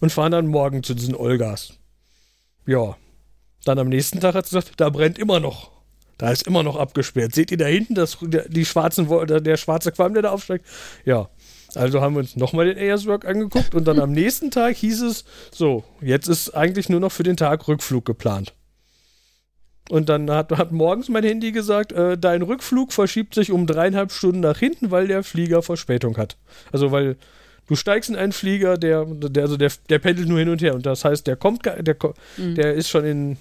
und 0.00 0.10
fahren 0.10 0.32
dann 0.32 0.46
morgen 0.46 0.82
zu 0.82 0.94
diesen 0.94 1.14
Olgas. 1.14 1.74
Ja. 2.66 2.96
Dann 3.64 3.78
am 3.78 3.88
nächsten 3.88 4.18
Tag 4.18 4.34
hat 4.34 4.46
sie 4.46 4.56
gesagt, 4.56 4.80
da 4.80 4.90
brennt 4.90 5.18
immer 5.18 5.38
noch. 5.38 5.70
Da 6.18 6.30
ist 6.30 6.46
immer 6.46 6.62
noch 6.62 6.76
abgesperrt. 6.76 7.34
Seht 7.34 7.50
ihr 7.50 7.58
da 7.58 7.66
hinten 7.66 7.94
das, 7.94 8.18
der, 8.20 8.48
die 8.48 8.64
schwarzen, 8.64 9.08
der, 9.26 9.56
schwarze 9.56 9.92
Qualm, 9.92 10.14
der 10.14 10.22
da 10.22 10.30
aufsteigt? 10.30 10.66
Ja. 11.04 11.28
Also 11.74 12.00
haben 12.00 12.14
wir 12.14 12.20
uns 12.20 12.36
nochmal 12.36 12.66
den 12.66 12.76
Ayers 12.76 13.06
Rock 13.06 13.24
angeguckt 13.24 13.74
und 13.74 13.84
dann 13.86 13.98
am 13.98 14.12
nächsten 14.12 14.50
Tag 14.50 14.76
hieß 14.76 15.02
es, 15.02 15.24
so, 15.50 15.84
jetzt 16.00 16.28
ist 16.28 16.50
eigentlich 16.50 16.88
nur 16.88 17.00
noch 17.00 17.12
für 17.12 17.22
den 17.22 17.36
Tag 17.36 17.66
Rückflug 17.66 18.04
geplant. 18.04 18.54
Und 19.90 20.08
dann 20.08 20.30
hat, 20.30 20.52
hat 20.52 20.72
morgens 20.72 21.08
mein 21.08 21.24
Handy 21.24 21.52
gesagt, 21.52 21.92
äh, 21.92 22.16
dein 22.16 22.42
Rückflug 22.42 22.92
verschiebt 22.92 23.34
sich 23.34 23.50
um 23.50 23.66
dreieinhalb 23.66 24.12
Stunden 24.12 24.40
nach 24.40 24.58
hinten, 24.58 24.90
weil 24.90 25.08
der 25.08 25.22
Flieger 25.22 25.62
Verspätung 25.62 26.16
hat. 26.16 26.36
Also 26.70 26.92
weil 26.92 27.16
du 27.66 27.74
steigst 27.74 28.08
in 28.08 28.16
einen 28.16 28.32
Flieger, 28.32 28.78
der, 28.78 29.04
der, 29.04 29.42
also 29.42 29.56
der, 29.56 29.72
der 29.88 29.98
pendelt 29.98 30.28
nur 30.28 30.38
hin 30.38 30.48
und 30.48 30.62
her. 30.62 30.74
Und 30.74 30.86
das 30.86 31.04
heißt, 31.04 31.26
der 31.26 31.36
kommt, 31.36 31.66
der, 31.66 31.96
Mhm. 32.36 32.54
der 32.54 32.74
ist 32.74 32.88
schon 32.88 33.04
in, 33.04 33.36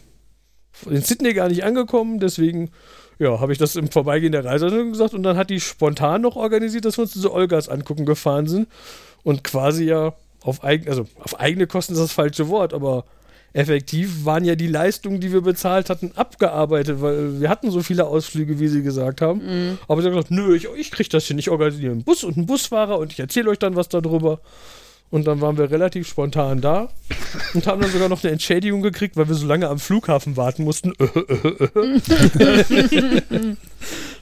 in 0.90 1.02
Sydney 1.02 1.34
gar 1.34 1.48
nicht 1.48 1.64
angekommen. 1.64 2.20
Deswegen, 2.20 2.72
ja, 3.20 3.40
habe 3.40 3.52
ich 3.52 3.58
das 3.58 3.76
im 3.76 3.90
Vorbeigehen 3.90 4.32
der 4.32 4.44
Reise 4.44 4.70
gesagt. 4.90 5.14
Und 5.14 5.24
dann 5.24 5.38
hat 5.38 5.50
die 5.50 5.60
spontan 5.60 6.22
noch 6.22 6.36
organisiert, 6.36 6.86
dass 6.86 6.98
wir 6.98 7.04
uns 7.04 7.14
diese 7.14 7.32
Olgas 7.32 7.70
angucken 7.70 8.06
gefahren 8.06 8.48
sind. 8.48 8.68
Und 9.24 9.44
quasi 9.44 9.86
ja 9.86 10.14
auf, 10.42 10.64
eigen, 10.64 10.90
also 10.90 11.06
auf 11.20 11.40
eigene 11.40 11.68
Kosten 11.68 11.94
ist 11.94 12.00
das 12.00 12.12
falsche 12.12 12.50
Wort, 12.50 12.74
aber 12.74 13.06
effektiv 13.54 14.26
waren 14.26 14.44
ja 14.46 14.56
die 14.56 14.68
Leistungen, 14.68 15.20
die 15.20 15.34
wir 15.34 15.42
bezahlt 15.42 15.90
hatten, 15.90 16.12
abgearbeitet, 16.16 17.02
weil 17.02 17.42
wir 17.42 17.50
hatten 17.50 17.72
so 17.72 17.82
viele 17.82 18.06
Ausflüge, 18.08 18.60
wie 18.60 18.68
sie 18.68 18.84
gesagt 18.84 19.22
haben. 19.22 19.42
Mhm. 19.44 19.78
Aber 19.88 20.02
sie 20.02 20.08
haben 20.08 20.16
gesagt, 20.16 20.32
nö, 20.32 20.56
ich, 20.56 20.68
ich 20.78 20.92
krieg 20.92 21.10
das 21.10 21.26
hin, 21.26 21.38
ich 21.38 21.50
organisiere 21.50 21.92
einen 21.92 22.04
Bus 22.04 22.24
und 22.24 22.38
einen 22.38 22.46
Busfahrer 22.46 22.98
und 22.98 23.12
ich 23.12 23.20
erzähle 23.20 23.50
euch 23.50 23.60
dann 23.60 23.76
was 23.76 23.90
darüber. 23.90 24.40
Und 25.10 25.28
dann 25.28 25.42
waren 25.42 25.58
wir 25.58 25.70
relativ 25.70 26.08
spontan 26.08 26.62
da 26.62 26.88
und 27.54 27.68
haben 27.68 27.82
dann 27.82 27.92
sogar 27.92 28.08
noch 28.08 28.24
eine 28.24 28.32
Entschädigung 28.32 28.82
gekriegt, 28.82 29.18
weil 29.18 29.28
wir 29.28 29.36
so 29.36 29.46
lange 29.46 29.68
am 29.68 29.78
Flughafen 29.78 30.38
warten 30.38 30.64
mussten. 30.64 30.94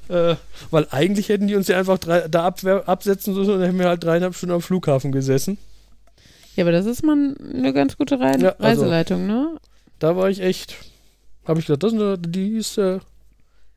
äh, 0.09 0.35
weil 0.71 0.87
eigentlich 0.89 1.29
hätten 1.29 1.45
die 1.45 1.53
uns 1.53 1.67
ja 1.67 1.77
einfach 1.77 1.99
drei, 1.99 2.27
da 2.27 2.47
absetzen 2.47 3.35
sollen 3.35 3.49
und 3.49 3.59
dann 3.59 3.67
hätten 3.67 3.77
wir 3.77 3.87
halt 3.87 4.03
dreieinhalb 4.03 4.33
Stunden 4.33 4.55
am 4.55 4.63
Flughafen 4.63 5.11
gesessen. 5.11 5.59
Ja, 6.55 6.63
aber 6.63 6.71
das 6.71 6.85
ist 6.85 7.03
mal 7.03 7.35
eine 7.39 7.73
ganz 7.73 7.97
gute 7.97 8.19
Rei 8.19 8.35
Ja, 8.37 8.49
also- 8.59 8.63
Reiseleitung, 8.83 9.27
ne? 9.27 9.57
Da 9.99 10.15
war 10.15 10.29
ich 10.29 10.39
echt, 10.41 10.75
habe 11.45 11.59
ich 11.59 11.65
gedacht, 11.67 11.83
das 11.83 11.93
ist 11.93 11.99
eine, 11.99 12.17
die 12.17 12.53
ist 12.57 12.77
äh, 12.77 12.99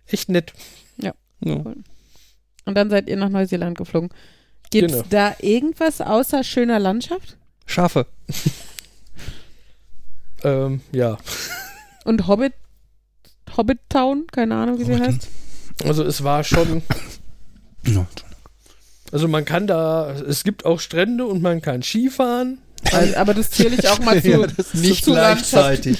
echt 0.07 0.29
nett. 0.29 0.53
Ja. 0.99 1.13
Und 1.45 1.85
dann 2.77 2.91
seid 2.91 3.09
ihr 3.09 3.17
nach 3.17 3.29
Neuseeland 3.29 3.77
geflogen. 3.77 4.11
Gibt's 4.71 4.93
Genau. 4.93 5.05
da 5.11 5.35
irgendwas 5.41 6.01
außer 6.01 6.45
schöner 6.45 6.79
Landschaft? 6.79 7.37
Schafe. 7.67 8.07
Ähm, 10.45 10.81
ja, 10.91 11.19
Und 12.05 12.27
Hobbit, 12.27 12.53
Hobbit 13.57 13.79
Town? 13.89 14.27
Keine 14.33 14.57
Ahnung, 14.57 14.79
wie 14.81 14.85
sie 14.85 14.99
heißt. 14.99 15.29
also 15.85 16.03
es 16.03 16.25
war 16.25 16.43
schon, 16.43 16.83
Ja, 17.87 18.05
also 19.13 19.29
man 19.29 19.45
kann 19.45 19.67
da, 19.67 20.11
es 20.11 20.43
gibt 20.43 20.65
auch 20.65 20.81
Strände 20.81 21.27
und 21.27 21.43
man 21.43 21.61
kann 21.61 21.83
Skifahren. 21.83 22.59
Also, 22.93 23.17
aber 23.17 23.35
das 23.35 23.51
zähle 23.51 23.77
ich 23.79 23.89
auch 23.89 24.01
mal 24.01 24.19
zu. 24.23 24.29
Ja, 24.31 24.47
das 24.47 24.73
zu- 25.03 25.13
Landschaft. 25.15 25.89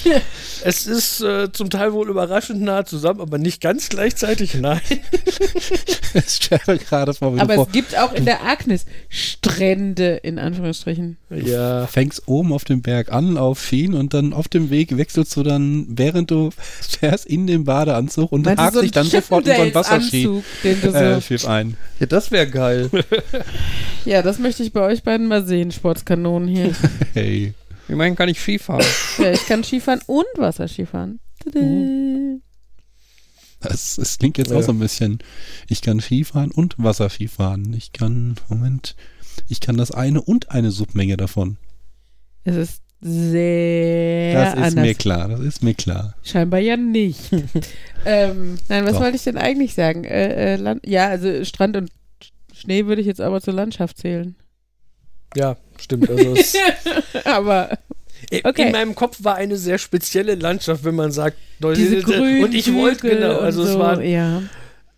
Es 0.65 0.87
ist 0.87 1.19
äh, 1.19 1.51
zum 1.51 1.69
Teil 1.69 1.91
wohl 1.91 2.09
überraschend 2.09 2.61
nah 2.61 2.85
zusammen, 2.85 3.19
aber 3.19 3.37
nicht 3.37 3.59
ganz 3.59 3.89
gleichzeitig, 3.89 4.53
nein. 4.55 4.79
Ich 6.13 6.35
stelle 6.45 6.77
gerade 6.77 7.13
vor, 7.13 7.35
Aber 7.39 7.55
du 7.55 7.61
es 7.63 7.71
gibt 7.71 7.97
auch 7.97 8.13
in 8.13 8.23
der 8.25 8.41
Arktis 8.43 8.85
Strände, 9.09 10.13
in 10.23 10.37
Anführungsstrichen. 10.39 11.17
Ja, 11.31 11.87
fängst 11.87 12.27
oben 12.27 12.53
auf 12.53 12.63
dem 12.65 12.81
Berg 12.81 13.11
an, 13.11 13.37
auf 13.37 13.57
Fien 13.59 13.93
und 13.95 14.13
dann 14.13 14.31
auf 14.31 14.47
dem 14.47 14.69
Weg 14.69 14.95
wechselst 14.95 15.35
du 15.35 15.43
dann, 15.43 15.87
während 15.89 16.29
du 16.31 16.51
fährst, 16.99 17.25
in 17.25 17.47
den 17.47 17.63
Badeanzug 17.65 18.31
und 18.31 18.45
Meinst 18.45 18.59
du 18.59 18.63
hakst 18.63 18.81
dich 18.83 18.91
dann 18.91 19.07
sofort 19.07 19.47
in 19.47 19.55
so 19.55 19.61
ein 19.63 19.73
Wasserski. 19.75 20.21
Chippendales-Anzug, 20.23 20.43
den 20.63 20.81
du 20.81 21.39
so 21.39 21.47
Äh, 21.47 21.49
ein. 21.51 21.77
Ja, 21.99 22.05
das 22.05 22.31
wäre 22.31 22.47
geil. 22.47 22.89
Ja, 24.05 24.21
das 24.21 24.37
möchte 24.39 24.63
ich 24.63 24.71
bei 24.71 24.81
euch 24.81 25.03
beiden 25.03 25.27
mal 25.27 25.43
sehen, 25.45 25.71
Sportskanonen 25.71 26.47
hier. 26.47 26.72
Hey. 27.13 27.53
Immerhin 27.87 28.15
kann 28.15 28.29
ich 28.29 28.39
Skifahren. 28.39 28.85
ja, 29.17 29.31
ich 29.31 29.45
kann 29.45 29.63
Skifahren 29.63 30.01
und 30.07 30.25
Wasserskifahren. 30.37 31.19
Tada. 31.43 31.59
Das, 33.59 33.95
das 33.95 34.17
klingt 34.17 34.37
jetzt 34.37 34.51
Ja. 34.51 34.57
auch 34.57 34.61
so 34.63 34.71
ein 34.71 34.79
bisschen. 34.79 35.19
Ich 35.69 35.81
kann 35.81 35.99
Skifahren 36.01 36.51
und 36.51 36.75
Wasserski 36.77 37.27
fahren. 37.27 37.73
Ich 37.73 37.91
kann, 37.93 38.35
Moment, 38.49 38.95
ich 39.49 39.59
kann 39.61 39.77
das 39.77 39.91
eine 39.91 40.21
und 40.21 40.51
eine 40.51 40.71
Submenge 40.71 41.17
davon. 41.17 41.57
Es 42.43 42.55
ist 42.55 42.81
sehr 43.01 44.33
Das 44.33 44.53
ist 44.53 44.59
anders. 44.59 44.75
mir 44.75 44.93
klar, 44.95 45.27
das 45.29 45.39
ist 45.41 45.63
mir 45.63 45.73
klar. 45.73 46.15
Scheinbar 46.23 46.59
ja 46.61 46.77
nicht. 46.77 47.31
ähm, 48.05 48.57
nein, 48.69 48.85
was 48.85 48.93
Doch. 48.93 49.01
wollte 49.01 49.15
ich 49.17 49.23
denn 49.23 49.37
eigentlich 49.37 49.73
sagen? 49.73 50.03
Äh, 50.05 50.53
äh, 50.53 50.55
Land 50.55 50.81
ja, 50.85 51.07
also 51.07 51.43
Strand 51.45 51.75
und 51.77 51.89
Schnee 52.53 52.85
würde 52.85 53.01
ich 53.01 53.07
jetzt 53.07 53.21
aber 53.21 53.41
zur 53.41 53.53
Landschaft 53.53 53.97
zählen. 53.97 54.35
Ja, 55.35 55.57
stimmt. 55.79 56.09
Also 56.09 56.33
es, 56.35 56.55
aber 57.25 57.77
Okay. 58.43 58.67
In 58.67 58.71
meinem 58.71 58.95
Kopf 58.95 59.17
war 59.23 59.35
eine 59.35 59.57
sehr 59.57 59.77
spezielle 59.77 60.35
Landschaft, 60.35 60.83
wenn 60.83 60.95
man 60.95 61.11
sagt 61.11 61.37
Diese 61.59 61.97
Neuseeland. 61.97 62.43
und 62.45 62.53
ich 62.53 62.73
wollte 62.73 63.09
genau, 63.09 63.37
also 63.39 63.61
und 63.61 63.67
es 63.67 63.73
so, 63.73 63.79
war 63.79 64.01
ja. 64.01 64.41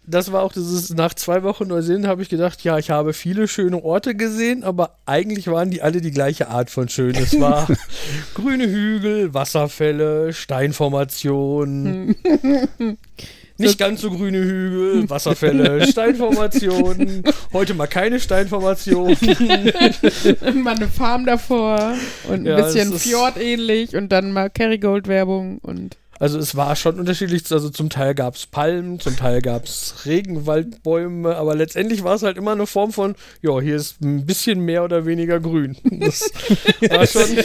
das 0.06 0.32
war 0.32 0.44
auch 0.44 0.54
dieses, 0.54 0.94
nach 0.94 1.14
zwei 1.14 1.44
Wochen 1.44 1.68
Neuseeland 1.68 2.08
habe 2.08 2.22
ich 2.22 2.30
gedacht, 2.30 2.64
ja, 2.64 2.78
ich 2.78 2.92
habe 2.92 3.14
viele 3.14 3.48
schöne 3.48 3.84
Orte 3.84 4.16
gesehen, 4.16 4.64
aber 4.64 4.98
eigentlich 5.06 5.48
waren 5.48 5.72
die 5.72 5.82
alle 5.82 6.02
die 6.02 6.12
gleiche 6.12 6.50
Art 6.50 6.70
von 6.70 6.88
schön. 6.88 7.16
Es 7.16 7.40
war 7.40 7.68
grüne 8.36 8.68
Hügel, 8.68 9.34
Wasserfälle, 9.34 10.32
Steinformationen. 10.32 12.16
Nicht 13.58 13.80
ganz 13.80 14.02
so 14.02 14.12
grüne 14.12 14.40
Hügel, 14.40 15.10
Wasserfälle, 15.10 15.88
Steinformationen. 15.88 17.24
Heute 17.54 17.74
mal 17.74 17.88
keine 17.88 18.20
Steinformationen. 18.20 19.16
Mal 20.64 20.76
eine 20.76 20.88
Farm 20.88 21.26
davor 21.26 21.94
und 22.28 22.42
ein 22.42 22.46
Ja, 22.46 22.58
bisschen 22.58 22.94
Fjord 22.98 23.38
ähnlich 23.38 23.96
und 23.96 24.10
dann 24.10 24.32
mal 24.32 24.50
Kerrygold-Werbung 24.50 25.60
und 25.60 25.98
Also 26.20 26.40
es 26.40 26.56
war 26.56 26.76
schon 26.76 27.00
unterschiedlich. 27.00 27.44
Also 27.52 27.70
zum 27.70 27.90
Teil 27.90 28.16
gab 28.16 28.36
es 28.36 28.46
Palmen, 28.46 29.00
zum 29.00 29.18
Teil 29.18 29.42
gab 29.42 29.66
es 29.66 30.06
Regenwaldbäume, 30.06 31.36
aber 31.36 31.56
letztendlich 31.56 32.04
war 32.04 32.16
es 32.16 32.24
halt 32.24 32.38
immer 32.38 32.54
eine 32.54 32.68
Form 32.68 32.94
von, 32.94 33.16
ja, 33.42 33.60
hier 33.60 33.76
ist 33.76 34.02
ein 34.02 34.26
bisschen 34.26 34.62
mehr 34.62 34.84
oder 34.84 35.06
weniger 35.06 35.40
grün. 35.40 35.76
Das 36.00 36.30
war 36.90 37.08
schon. 37.08 37.38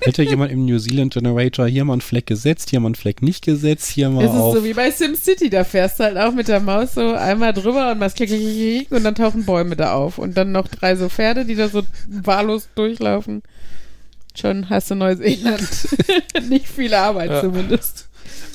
Hätte 0.00 0.22
jemand 0.22 0.52
im 0.52 0.64
New 0.64 0.78
Zealand 0.78 1.12
Generator 1.14 1.66
hier 1.66 1.84
mal 1.84 1.94
einen 1.94 2.00
Fleck 2.00 2.26
gesetzt, 2.26 2.70
hier 2.70 2.80
mal 2.80 2.88
einen 2.88 2.94
Fleck 2.94 3.20
nicht 3.22 3.44
gesetzt, 3.44 3.88
hier 3.90 4.08
mal 4.08 4.24
es 4.24 4.30
ist 4.32 4.36
auf. 4.38 4.54
so 4.56 4.64
wie 4.64 4.74
bei 4.74 4.90
SimCity, 4.90 5.50
da 5.50 5.64
fährst 5.64 5.98
du 5.98 6.04
halt 6.04 6.16
auch 6.16 6.32
mit 6.32 6.48
der 6.48 6.60
Maus 6.60 6.94
so 6.94 7.12
einmal 7.14 7.52
drüber 7.52 7.90
und 7.92 7.98
machst 7.98 8.16
klick, 8.16 8.28
klick, 8.28 8.40
klick, 8.40 8.54
klick 8.88 8.92
und 8.92 9.04
dann 9.04 9.14
tauchen 9.14 9.44
Bäume 9.44 9.76
da 9.76 9.92
auf 9.94 10.18
und 10.18 10.36
dann 10.36 10.52
noch 10.52 10.68
drei 10.68 10.94
so 10.96 11.08
Pferde, 11.08 11.44
die 11.44 11.54
da 11.54 11.68
so 11.68 11.82
wahllos 12.08 12.68
durchlaufen. 12.74 13.42
Schon 14.38 14.68
hast 14.68 14.90
du 14.90 14.94
Neuseeland. 14.94 15.68
Nicht 16.48 16.68
viel 16.68 16.92
Arbeit 16.94 17.30
Ja. 17.30 17.40
zumindest. 17.40 18.05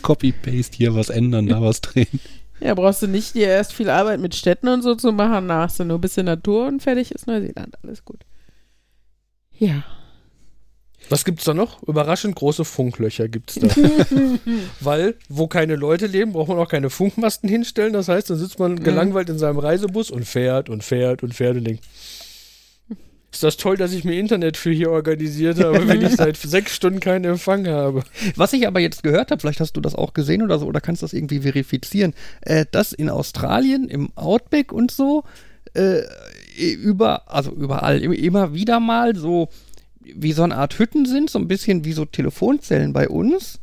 Copy-Paste, 0.01 0.77
hier 0.77 0.95
was 0.95 1.09
ändern, 1.09 1.47
da 1.47 1.61
was 1.61 1.81
drehen. 1.81 2.07
Ja, 2.63 2.75
brauchst 2.75 3.01
du 3.01 3.07
nicht 3.07 3.33
dir 3.33 3.47
erst 3.47 3.73
viel 3.73 3.89
Arbeit 3.89 4.19
mit 4.19 4.35
Städten 4.35 4.67
und 4.67 4.83
so 4.83 4.93
zu 4.93 5.11
machen, 5.11 5.47
da 5.47 5.63
hast 5.63 5.79
du 5.79 5.83
nur 5.83 5.97
ein 5.97 6.01
bisschen 6.01 6.27
Natur 6.27 6.67
und 6.67 6.83
fertig 6.83 7.11
ist 7.11 7.25
Neuseeland. 7.25 7.73
Alles 7.83 8.05
gut. 8.05 8.21
Ja. 9.57 9.83
Was 11.09 11.25
gibt's 11.25 11.43
da 11.43 11.53
noch? 11.53 11.81
Überraschend 11.83 12.35
große 12.35 12.63
Funklöcher 12.63 13.27
gibt's 13.27 13.55
da. 13.55 13.67
Weil, 14.79 15.15
wo 15.27 15.47
keine 15.47 15.75
Leute 15.75 16.05
leben, 16.05 16.33
braucht 16.33 16.49
man 16.49 16.59
auch 16.59 16.69
keine 16.69 16.89
Funkmasten 16.89 17.49
hinstellen. 17.49 17.93
Das 17.93 18.07
heißt, 18.07 18.29
dann 18.29 18.37
sitzt 18.37 18.59
man 18.59 18.81
gelangweilt 18.81 19.29
in 19.29 19.39
seinem 19.39 19.57
Reisebus 19.57 20.11
und 20.11 20.25
fährt 20.25 20.69
und 20.69 20.83
fährt 20.83 21.23
und 21.23 21.33
fährt 21.33 21.57
und 21.57 21.63
denkt, 21.65 21.83
ist 23.31 23.43
das 23.43 23.55
toll, 23.57 23.77
dass 23.77 23.93
ich 23.93 24.03
mir 24.03 24.19
Internet 24.19 24.57
für 24.57 24.71
hier 24.71 24.91
organisiert 24.91 25.63
habe, 25.63 25.87
wenn 25.87 26.01
ich 26.01 26.11
seit 26.17 26.35
sechs 26.37 26.75
Stunden 26.75 26.99
keinen 26.99 27.23
Empfang 27.25 27.65
habe. 27.67 28.03
Was 28.35 28.51
ich 28.53 28.67
aber 28.67 28.79
jetzt 28.81 29.03
gehört 29.03 29.31
habe, 29.31 29.39
vielleicht 29.39 29.61
hast 29.61 29.73
du 29.73 29.81
das 29.81 29.95
auch 29.95 30.13
gesehen 30.13 30.41
oder 30.41 30.59
so, 30.59 30.65
oder 30.65 30.81
kannst 30.81 31.01
das 31.01 31.13
irgendwie 31.13 31.39
verifizieren, 31.39 32.13
äh, 32.41 32.65
dass 32.71 32.91
in 32.93 33.09
Australien 33.09 33.87
im 33.87 34.09
Outback 34.15 34.73
und 34.73 34.91
so 34.91 35.23
äh, 35.73 36.01
über, 36.57 37.31
also 37.31 37.51
überall 37.51 38.01
im- 38.01 38.11
immer 38.11 38.53
wieder 38.53 38.79
mal 38.81 39.15
so 39.15 39.47
wie 40.03 40.33
so 40.33 40.43
eine 40.43 40.57
Art 40.57 40.77
Hütten 40.77 41.05
sind, 41.05 41.29
so 41.29 41.39
ein 41.39 41.47
bisschen 41.47 41.85
wie 41.85 41.93
so 41.93 42.03
Telefonzellen 42.05 42.91
bei 42.91 43.07
uns. 43.07 43.59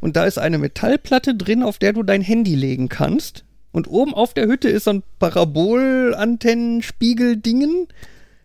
Und 0.00 0.16
da 0.16 0.24
ist 0.24 0.38
eine 0.38 0.58
Metallplatte 0.58 1.34
drin, 1.36 1.62
auf 1.62 1.78
der 1.78 1.92
du 1.92 2.02
dein 2.02 2.22
Handy 2.22 2.56
legen 2.56 2.88
kannst. 2.88 3.44
Und 3.70 3.86
oben 3.88 4.12
auf 4.14 4.34
der 4.34 4.46
Hütte 4.46 4.68
ist 4.68 4.84
so 4.84 4.90
ein 4.90 5.02
Parabolantennenspiegel-Dingen, 5.18 7.88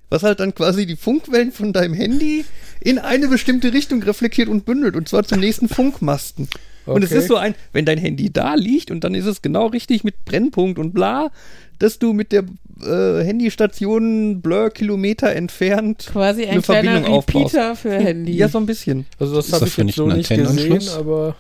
was 0.10 0.24
halt 0.24 0.40
dann 0.40 0.56
quasi 0.56 0.86
die 0.86 0.96
Funkwellen 0.96 1.52
von 1.52 1.74
deinem 1.74 1.94
Handy 1.94 2.46
in 2.82 2.98
eine 3.00 3.28
bestimmte 3.28 3.74
Richtung 3.74 4.02
reflektiert 4.04 4.50
und 4.50 4.66
bündelt. 4.66 4.96
Und 4.96 5.08
zwar 5.10 5.24
zum 5.24 5.40
nächsten 5.40 5.68
Funkmasten. 5.70 6.48
Und 6.86 7.04
es 7.04 7.12
Okay. 7.12 7.20
ist 7.20 7.28
so 7.28 7.36
ein, 7.36 7.54
wenn 7.74 7.86
dein 7.86 7.98
Handy 8.00 8.32
da 8.34 8.56
liegt 8.56 8.90
und 8.90 9.04
dann 9.04 9.14
ist 9.14 9.26
es 9.26 9.42
genau 9.42 9.68
richtig 9.68 10.04
mit 10.04 10.26
Brennpunkt 10.26 10.80
und 10.80 10.94
bla, 10.94 11.30
dass 11.78 12.00
du 12.00 12.14
mit 12.14 12.32
der 12.32 12.46
äh, 12.82 13.24
Handystation 13.24 14.42
Blur 14.42 14.70
Kilometer 14.72 15.32
entfernt 15.36 16.08
Quasi 16.12 16.44
ein 16.44 16.50
eine 16.52 16.62
kleiner 16.62 16.90
Verbindung 16.92 17.14
aufbaust. 17.14 17.54
Repeater 17.56 17.76
für 17.76 17.94
Handy. 17.94 18.32
Ja, 18.36 18.48
so 18.50 18.58
ein 18.58 18.66
bisschen. 18.66 19.06
Also 19.20 19.36
das 19.36 19.48
Ist 19.48 19.54
habe 19.54 19.66
ich 19.66 19.72
dafür 19.72 19.84
jetzt 19.84 19.86
nicht 19.88 19.96
so 19.96 20.06
ein 20.08 20.18
nicht 20.18 20.30
gesehen, 20.30 20.48
Antennenanschluss? 20.48 20.96
aber 20.98 21.36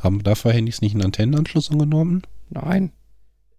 Haben 0.00 0.22
dafür 0.22 0.52
Handys 0.52 0.80
nicht 0.82 0.94
einen 0.94 1.04
Antennenanschluss 1.04 1.70
angenommen? 1.70 2.22
Nein. 2.50 2.92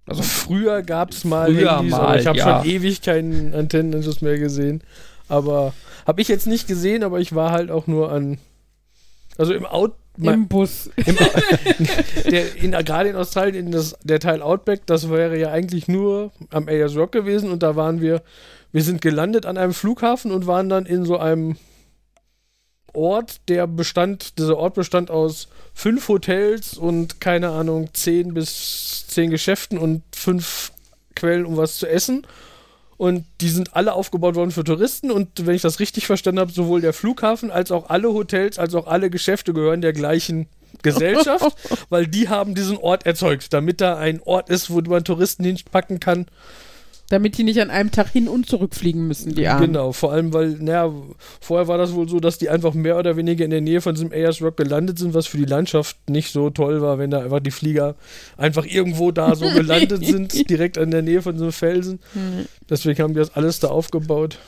Also 0.08 0.24
früher 0.24 0.82
gab 0.82 1.12
es 1.12 1.26
mal 1.26 1.54
Früher 1.54 1.78
Handys, 1.78 1.92
mal, 1.92 2.00
aber 2.02 2.20
ich 2.20 2.28
habe 2.28 2.38
ja. 2.38 2.62
schon 2.62 2.70
ewig 2.72 3.02
keinen 3.02 3.54
Antennenanschluss 3.54 4.22
mehr 4.22 4.40
gesehen. 4.40 4.82
Aber 5.28 5.74
habe 6.06 6.22
ich 6.22 6.30
jetzt 6.30 6.48
nicht 6.48 6.68
gesehen, 6.68 7.04
aber 7.04 7.20
ich 7.20 7.36
war 7.36 7.52
halt 7.52 7.70
auch 7.70 7.88
nur 7.88 8.12
an 8.12 8.38
also 9.38 9.54
im 9.54 9.66
Out 9.66 9.94
Im 10.20 10.48
Bus. 10.48 10.90
Im, 10.96 11.16
der, 12.32 12.56
in, 12.56 12.72
gerade 12.72 13.10
in 13.10 13.16
Australien, 13.16 13.68
in 13.68 13.72
das, 13.72 13.96
der 14.04 14.20
Teil 14.20 14.42
Outback, 14.42 14.86
das 14.88 15.10
wäre 15.10 15.38
ja 15.38 15.52
eigentlich 15.52 15.88
nur 15.88 16.32
am 16.50 16.68
Ayers 16.68 16.96
Rock 16.96 17.12
gewesen 17.12 17.52
und 17.52 17.62
da 17.62 17.76
waren 17.76 18.02
wir, 18.02 18.24
wir 18.72 18.84
sind 18.84 19.02
gelandet 19.02 19.46
an 19.46 19.58
einem 19.58 19.74
Flughafen 19.74 20.32
und 20.32 20.48
waren 20.48 20.70
dann 20.70 20.86
in 20.86 21.06
so 21.06 21.18
einem 21.18 21.58
Ort, 22.94 23.48
der 23.48 23.68
bestand, 23.68 24.40
dieser 24.40 24.58
Ort 24.58 24.74
bestand 24.74 25.12
aus 25.12 25.50
fünf 25.78 26.08
Hotels 26.08 26.74
und 26.74 27.22
keine 27.22 27.50
Ahnung, 27.50 27.90
zehn 27.94 28.34
bis 28.34 29.06
zehn 29.06 29.30
Geschäften 29.30 29.78
und 29.78 30.02
fünf 30.12 30.72
Quellen, 31.16 31.46
um 31.46 31.56
was 31.56 31.78
zu 31.78 31.88
essen. 31.88 32.26
Und 32.98 33.26
die 33.42 33.50
sind 33.50 33.76
alle 33.76 33.94
aufgebaut 33.94 34.34
worden 34.34 34.50
für 34.50 34.64
Touristen. 34.64 35.12
Und 35.12 35.46
wenn 35.46 35.54
ich 35.54 35.62
das 35.62 35.80
richtig 35.80 36.08
verstanden 36.08 36.40
habe, 36.40 36.52
sowohl 36.52 36.82
der 36.82 36.94
Flughafen 36.94 37.52
als 37.52 37.72
auch 37.72 37.92
alle 37.92 38.12
Hotels, 38.12 38.58
als 38.58 38.74
auch 38.74 38.88
alle 38.88 39.12
Geschäfte 39.12 39.54
gehören 39.54 39.82
der 39.82 39.94
gleichen 39.94 40.48
Gesellschaft, 40.82 41.56
weil 41.90 42.08
die 42.08 42.28
haben 42.28 42.56
diesen 42.56 42.78
Ort 42.78 43.06
erzeugt, 43.06 43.54
damit 43.54 43.80
da 43.80 43.98
ein 43.98 44.20
Ort 44.24 44.50
ist, 44.50 44.72
wo 44.72 44.82
man 44.82 45.04
Touristen 45.04 45.44
hinpacken 45.44 46.00
kann. 46.00 46.26
Damit 47.10 47.38
die 47.38 47.44
nicht 47.44 47.62
an 47.62 47.70
einem 47.70 47.92
Tag 47.92 48.10
hin 48.10 48.28
und 48.28 48.50
zurückfliegen 48.50 49.08
müssen, 49.08 49.34
die 49.34 49.48
Armen. 49.48 49.68
Genau, 49.68 49.94
vor 49.94 50.12
allem, 50.12 50.34
weil, 50.34 50.50
naja, 50.60 50.94
vorher 51.40 51.70
war 51.70 51.78
das 51.78 51.94
wohl 51.94 52.10
so, 52.10 52.20
dass 52.20 52.38
die 52.38 52.50
einfach 52.50 52.74
mehr 52.74 52.98
oder 52.98 53.16
weniger 53.16 53.46
in 53.46 53.52
der 53.52 53.62
Nähe 53.62 53.80
von 53.80 53.96
diesem 53.96 54.12
Ayers 54.12 54.42
Rock 54.42 54.58
gelandet 54.58 55.00
sind, 55.00 55.14
was 55.14 55.26
für 55.26 55.38
die 55.38 55.46
Landschaft 55.46 56.10
nicht 56.10 56.34
so 56.34 56.50
toll 56.50 56.82
war, 56.82 56.98
wenn 56.98 57.10
da 57.10 57.22
einfach 57.22 57.40
die 57.40 57.52
Flieger 57.52 57.96
einfach 58.36 58.66
irgendwo 58.66 59.12
da 59.12 59.36
so 59.36 59.50
gelandet 59.54 60.06
sind, 60.06 60.50
direkt 60.50 60.76
in 60.76 60.92
der 60.92 61.02
Nähe 61.02 61.22
von 61.22 61.34
diesem 61.34 61.54
Felsen. 61.54 62.00
Hm. 62.12 62.46
Deswegen 62.70 63.02
haben 63.02 63.14
die 63.14 63.20
das 63.20 63.36
alles 63.36 63.60
da 63.62 63.70
aufgebaut. 63.70 64.40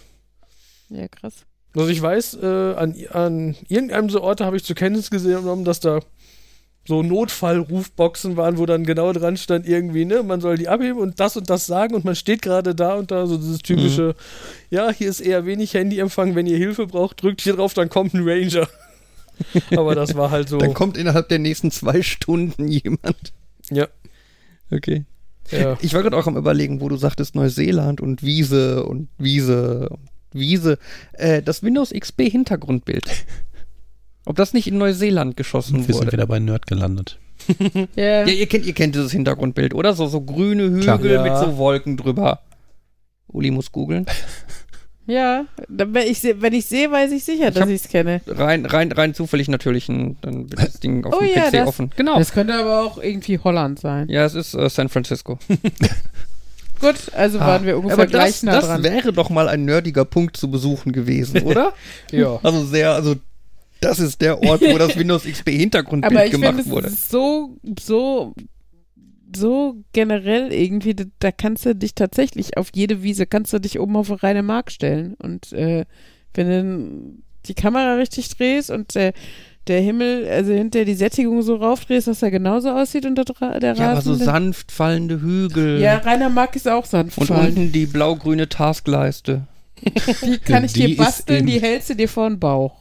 Ja, 0.90 1.08
krass. 1.08 1.46
Also 1.76 1.90
ich 1.90 2.02
weiß, 2.02 2.40
äh, 2.42 2.74
an, 2.76 2.96
an 3.12 3.56
irgendeinem 3.68 4.10
so 4.10 4.22
Orte 4.22 4.46
habe 4.46 4.58
ich 4.58 4.64
zur 4.64 4.76
Kenntnis 4.76 5.10
genommen, 5.12 5.66
dass 5.66 5.80
da 5.80 6.00
so 6.90 7.04
Notfallrufboxen 7.04 8.36
waren, 8.36 8.58
wo 8.58 8.66
dann 8.66 8.84
genau 8.84 9.14
dran 9.14 9.38
stand 9.38 9.68
irgendwie, 9.68 10.06
ne, 10.06 10.24
man 10.24 10.42
soll 10.42 10.58
die 10.58 10.68
abheben 10.68 11.00
und 11.00 11.20
das 11.20 11.38
und 11.38 11.48
das 11.48 11.68
sagen 11.68 11.94
und 11.94 12.04
man 12.04 12.16
steht 12.16 12.42
gerade 12.42 12.74
da 12.74 12.96
und 12.96 13.12
da 13.12 13.28
so 13.28 13.38
dieses 13.38 13.60
typische, 13.60 14.16
ja, 14.72 14.90
hier 14.92 15.08
ist 15.08 15.20
eher 15.20 15.46
wenig 15.46 15.76
Handyempfang, 15.76 16.34
wenn 16.34 16.48
ihr 16.48 16.58
Hilfe 16.58 16.88
braucht, 16.88 17.22
drückt 17.22 17.42
hier 17.42 17.54
drauf, 17.56 17.76
dann 17.76 17.90
kommt 17.90 18.16
ein 18.16 18.28
Ranger. 18.28 18.68
Aber 19.78 19.94
das 19.94 20.16
war 20.16 20.32
halt 20.32 20.50
so, 20.50 20.58
Dann 20.58 20.74
kommt 20.74 20.98
innerhalb 20.98 21.30
der 21.30 21.38
nächsten 21.38 21.70
zwei 21.70 22.02
Stunden 22.02 22.68
jemand. 22.68 23.34
ja, 23.70 23.88
Okay. 24.72 25.06
ja. 25.52 25.78
Ich 25.82 25.94
war 25.94 26.02
gerade 26.02 26.18
auch 26.18 26.26
am 26.26 26.38
überlegen, 26.38 26.82
wo 26.82 26.90
du 26.90 26.98
sagtest 26.98 27.36
Neuseeland 27.36 28.02
und 28.02 28.24
Wiese 28.24 28.84
und 28.84 29.10
Wiese 29.20 29.90
und 29.90 30.10
Wiese. 30.34 30.80
Äh, 31.14 31.44
das 31.44 31.62
Windows 31.62 31.92
XP 31.92 32.32
Hintergrundbild. 32.32 33.06
Ob 34.30 34.36
das 34.36 34.54
nicht 34.54 34.68
in 34.68 34.78
Neuseeland 34.78 35.36
geschossen 35.38 35.78
Wir 35.78 35.86
sind 35.86 35.96
wurde? 35.96 36.12
wieder 36.12 36.28
bei 36.28 36.38
Nerd 36.38 36.68
gelandet. 36.68 37.18
Ja. 37.96 38.26
Ja, 38.26 38.28
ihr 38.28 38.46
kennt, 38.46 38.66
ihr 38.68 38.74
kennt 38.74 38.94
dieses 38.94 39.12
Hintergrundbild, 39.12 39.74
oder? 39.74 39.94
So, 39.96 40.06
so 40.06 40.22
grüne 40.22 40.66
Hügel 40.66 40.82
Klar. 40.84 41.04
Ja. 41.04 41.24
mit 41.24 41.36
so 41.38 41.58
Wolken 41.58 41.98
drüber. 41.98 42.42
Uli 43.28 43.50
muss 43.52 43.72
googeln. 43.72 44.06
Ja, 45.08 45.46
wenn 45.68 45.96
ich, 46.08 46.22
wenn 46.22 46.54
ich 46.54 46.68
sehe, 46.68 46.92
weiß 46.92 47.12
ich 47.12 47.24
sicher, 47.24 47.48
Ich 47.48 47.56
dass 47.56 47.68
ich 47.68 47.82
es 47.84 47.88
kenne. 47.90 48.22
Rein, 48.28 48.68
rein, 48.68 48.92
rein 48.92 49.16
zufällig 49.16 49.48
natürlich, 49.48 49.90
ein, 49.90 50.18
dann 50.22 50.52
wird 50.52 50.60
das 50.62 50.74
Ding 50.82 51.04
auf 51.04 51.16
Oh 51.16 51.20
dem 51.20 51.30
ja, 51.34 51.46
PC 51.50 51.52
das- 51.54 51.68
offen. 51.68 51.90
Genau. 51.96 52.20
Das 52.20 52.32
könnte 52.32 52.54
aber 52.54 52.84
auch 52.84 53.02
irgendwie 53.02 53.40
Holland 53.40 53.80
sein. 53.80 54.08
ja, 54.08 54.24
es 54.26 54.36
ist 54.36 54.54
äh, 54.54 54.70
San 54.70 54.88
Francisco. 54.88 55.40
Gut, 56.80 56.96
also 57.16 57.40
waren 57.40 57.66
wir 57.66 57.76
ungefähr 57.78 57.98
Ah. 57.98 58.02
Aber 58.04 58.06
gleich 58.06 58.34
das, 58.34 58.44
nah 58.44 58.52
das 58.54 58.66
dran. 58.68 58.84
wäre 58.84 59.12
doch 59.12 59.32
mal 59.32 59.50
ein 59.50 59.66
nerdiger 59.66 60.06
Punkt 60.06 60.38
zu 60.38 60.52
besuchen 60.52 60.92
gewesen, 60.92 61.42
oder? 61.42 61.74
ja. 62.12 62.40
also 62.44 62.64
sehr, 62.66 62.92
also 62.94 63.16
das 63.82 64.00
ist 64.00 64.22
der 64.22 64.42
Ort, 64.44 64.62
wo 64.62 64.78
das 64.78 64.96
Windows 64.98 65.24
XP 65.24 65.48
Aber 65.50 65.58
Hintergrundbild 65.58 66.26
ich 66.26 66.32
gemacht 66.32 66.50
finde, 66.50 66.64
es 66.64 66.70
wurde. 66.70 66.88
ist 66.88 67.10
so, 67.10 67.58
so, 67.80 68.34
so 69.36 69.76
generell 69.94 70.52
irgendwie, 70.52 70.94
da, 70.96 71.04
da 71.20 71.32
kannst 71.32 71.66
du 71.66 71.76
dich 71.76 71.96
tatsächlich 71.96 72.58
auf 72.58 72.70
jede 72.74 73.04
Wiese, 73.04 73.26
kannst 73.26 73.54
du 73.54 73.60
dich 73.60 73.80
oben 73.80 73.96
auf 73.96 74.10
eine 74.12 74.24
reine 74.24 74.44
Mark 74.44 74.72
stellen. 74.72 75.14
Und 75.16 75.54
äh, 75.54 75.86
wenn 76.34 76.48
du 76.50 77.24
die 77.48 77.54
Kamera 77.54 77.96
richtig 77.96 78.30
drehst 78.30 78.70
und 78.72 78.96
der, 78.96 79.14
der 79.68 79.82
Himmel, 79.82 80.28
also 80.28 80.52
hinter 80.52 80.84
die 80.84 80.96
Sättigung 80.96 81.42
so 81.44 81.56
raufdrehst, 81.56 82.08
dass 82.08 82.22
er 82.24 82.32
genauso 82.32 82.70
aussieht 82.72 83.06
unter 83.06 83.24
der, 83.24 83.60
der 83.60 83.76
Ja, 83.76 83.92
aber 83.92 84.02
so 84.02 84.12
Rasen. 84.12 84.26
sanft 84.26 84.72
fallende 84.72 85.22
Hügel. 85.22 85.80
Ja, 85.80 85.98
Rainer 85.98 86.30
Mark 86.30 86.56
ist 86.56 86.68
auch 86.68 86.86
sanft 86.86 87.18
Und 87.20 87.28
fallen. 87.28 87.48
unten 87.50 87.72
die 87.72 87.86
blau-grüne 87.86 88.50
Taskleiste. 88.50 89.48
Die 90.26 90.38
kann 90.40 90.66
ich 90.66 90.74
Die 90.74 90.88
dir 90.88 90.98
basteln, 90.98 91.46
die 91.46 91.62
hältst 91.62 91.90
du 91.90 91.96
dir 91.96 92.10
vor 92.10 92.28
den 92.30 92.38
Bauch. 92.38 92.76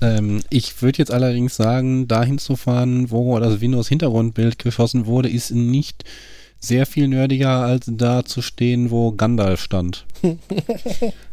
Ähm, 0.00 0.40
ich 0.50 0.82
würde 0.82 0.98
jetzt 0.98 1.12
allerdings 1.12 1.56
sagen, 1.56 2.08
dahin 2.08 2.38
zu 2.38 2.56
fahren, 2.56 3.10
wo 3.10 3.38
das 3.38 3.60
Windows-Hintergrundbild 3.60 4.58
geschossen 4.58 5.06
wurde, 5.06 5.28
ist 5.28 5.50
nicht 5.52 6.04
sehr 6.58 6.86
viel 6.86 7.08
nerdiger, 7.08 7.60
als 7.60 7.86
da 7.88 8.24
zu 8.24 8.42
stehen, 8.42 8.90
wo 8.90 9.12
Gandalf 9.12 9.60
stand. 9.60 10.06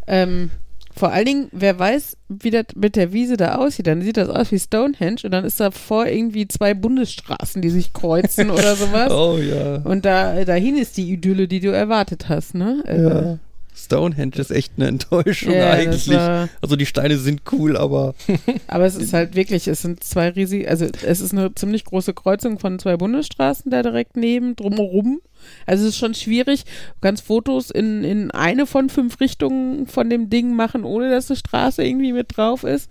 Ähm, 0.05 0.51
vor 0.95 1.11
allen 1.11 1.25
Dingen, 1.25 1.47
wer 1.51 1.79
weiß, 1.79 2.17
wie 2.27 2.51
das 2.51 2.65
mit 2.75 2.95
der 2.95 3.13
Wiese 3.13 3.37
da 3.37 3.55
aussieht, 3.55 3.87
dann 3.87 4.01
sieht 4.01 4.17
das 4.17 4.29
aus 4.29 4.51
wie 4.51 4.59
Stonehenge 4.59 5.21
und 5.23 5.31
dann 5.31 5.45
ist 5.45 5.59
da 5.59 5.71
vor 5.71 6.05
irgendwie 6.05 6.47
zwei 6.47 6.73
Bundesstraßen, 6.73 7.61
die 7.61 7.69
sich 7.69 7.93
kreuzen 7.93 8.49
oder 8.51 8.75
sowas. 8.75 9.11
Oh 9.11 9.37
ja. 9.37 9.77
Und 9.77 10.05
da 10.05 10.43
dahin 10.45 10.77
ist 10.77 10.97
die 10.97 11.11
Idylle, 11.11 11.47
die 11.47 11.61
du 11.61 11.71
erwartet 11.71 12.27
hast, 12.29 12.53
ne? 12.53 12.83
ja. 12.85 13.39
Stonehenge 13.75 14.35
ist 14.37 14.51
echt 14.51 14.73
eine 14.77 14.87
Enttäuschung 14.87 15.53
das 15.53 15.73
eigentlich. 15.73 16.17
Also 16.61 16.75
die 16.75 16.85
Steine 16.85 17.17
sind 17.17 17.41
cool, 17.51 17.77
aber 17.77 18.15
Aber 18.67 18.85
es 18.85 18.95
ist 18.95 19.13
halt 19.13 19.35
wirklich, 19.35 19.67
es 19.67 19.81
sind 19.81 20.03
zwei 20.03 20.29
riesige, 20.29 20.69
also 20.69 20.85
es 21.05 21.21
ist 21.21 21.31
eine 21.31 21.53
ziemlich 21.55 21.85
große 21.85 22.13
Kreuzung 22.13 22.59
von 22.59 22.79
zwei 22.79 22.97
Bundesstraßen 22.97 23.71
da 23.71 23.83
direkt 23.83 24.17
neben, 24.17 24.55
drumherum. 24.55 25.21
Also 25.65 25.83
es 25.83 25.91
ist 25.91 25.97
schon 25.97 26.13
schwierig. 26.13 26.63
Kannst 27.01 27.25
Fotos 27.25 27.69
in, 27.69 28.03
in 28.03 28.31
eine 28.31 28.65
von 28.65 28.89
fünf 28.89 29.19
Richtungen 29.19 29.87
von 29.87 30.09
dem 30.09 30.29
Ding 30.29 30.55
machen, 30.55 30.85
ohne 30.85 31.09
dass 31.09 31.29
eine 31.29 31.37
Straße 31.37 31.83
irgendwie 31.83 32.13
mit 32.13 32.37
drauf 32.37 32.63
ist. 32.63 32.89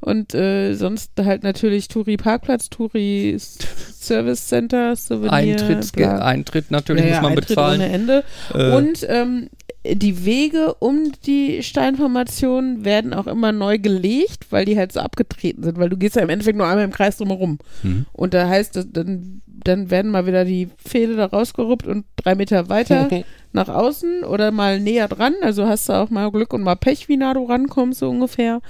Und 0.00 0.34
äh, 0.34 0.74
sonst 0.74 1.12
halt 1.18 1.44
natürlich 1.44 1.88
Touri 1.88 2.18
Parkplatz, 2.18 2.68
Touri 2.68 3.38
Service 3.38 4.48
Center, 4.48 4.94
Souvenir. 4.96 5.32
Eintritt. 5.32 5.98
Eintritt 5.98 6.70
natürlich 6.70 7.04
Ja, 7.04 7.08
ja, 7.08 7.14
muss 7.14 7.22
man 7.22 7.32
Eintritt 7.32 7.48
bezahlen. 7.48 7.80
Ohne 7.80 7.90
Ende. 7.90 8.24
Äh, 8.52 8.76
Und 8.76 9.06
ähm, 9.08 9.48
die 9.84 10.24
Wege 10.24 10.74
um 10.78 11.12
die 11.26 11.62
Steinformation 11.62 12.84
werden 12.84 13.12
auch 13.12 13.26
immer 13.26 13.52
neu 13.52 13.78
gelegt, 13.78 14.46
weil 14.50 14.64
die 14.64 14.78
halt 14.78 14.92
so 14.92 15.00
abgetreten 15.00 15.62
sind, 15.62 15.78
weil 15.78 15.90
du 15.90 15.98
gehst 15.98 16.16
ja 16.16 16.22
im 16.22 16.30
Endeffekt 16.30 16.56
nur 16.56 16.66
einmal 16.66 16.84
im 16.84 16.90
Kreis 16.90 17.18
drumherum. 17.18 17.58
Mhm. 17.82 18.06
Und 18.12 18.32
da 18.32 18.48
heißt 18.48 18.76
es, 18.76 18.90
dann, 18.90 19.42
dann 19.46 19.90
werden 19.90 20.10
mal 20.10 20.26
wieder 20.26 20.46
die 20.46 20.68
Pfähle 20.78 21.16
da 21.16 21.26
rausgeruppt 21.26 21.86
und 21.86 22.06
drei 22.16 22.34
Meter 22.34 22.70
weiter 22.70 23.08
nach 23.52 23.68
außen 23.68 24.24
oder 24.24 24.50
mal 24.50 24.80
näher 24.80 25.08
dran. 25.08 25.34
Also 25.42 25.66
hast 25.66 25.88
du 25.88 25.92
auch 25.92 26.08
mal 26.08 26.30
Glück 26.30 26.54
und 26.54 26.62
mal 26.62 26.76
Pech, 26.76 27.08
wie 27.08 27.18
nah 27.18 27.34
du 27.34 27.44
rankommst, 27.44 28.00
so 28.00 28.08
ungefähr. 28.08 28.62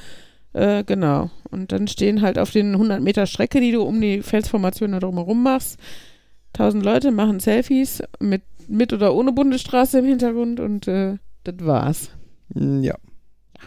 Äh, 0.52 0.82
genau. 0.84 1.30
Und 1.50 1.70
dann 1.70 1.86
stehen 1.86 2.22
halt 2.22 2.38
auf 2.38 2.50
den 2.50 2.72
100 2.72 3.00
Meter 3.00 3.26
Strecke, 3.26 3.60
die 3.60 3.70
du 3.72 3.82
um 3.82 4.00
die 4.00 4.22
Felsformation 4.22 4.92
da 4.92 4.98
drumherum 5.00 5.44
machst, 5.44 5.78
1000 6.54 6.84
Leute 6.84 7.10
machen 7.10 7.40
Selfies 7.40 8.02
mit, 8.20 8.42
mit 8.68 8.92
oder 8.92 9.14
ohne 9.14 9.32
Bundesstraße 9.32 9.98
im 9.98 10.04
Hintergrund 10.06 10.60
und 10.60 10.88
äh, 10.88 11.16
das 11.44 11.54
war's. 11.60 12.10
Ja. 12.54 12.94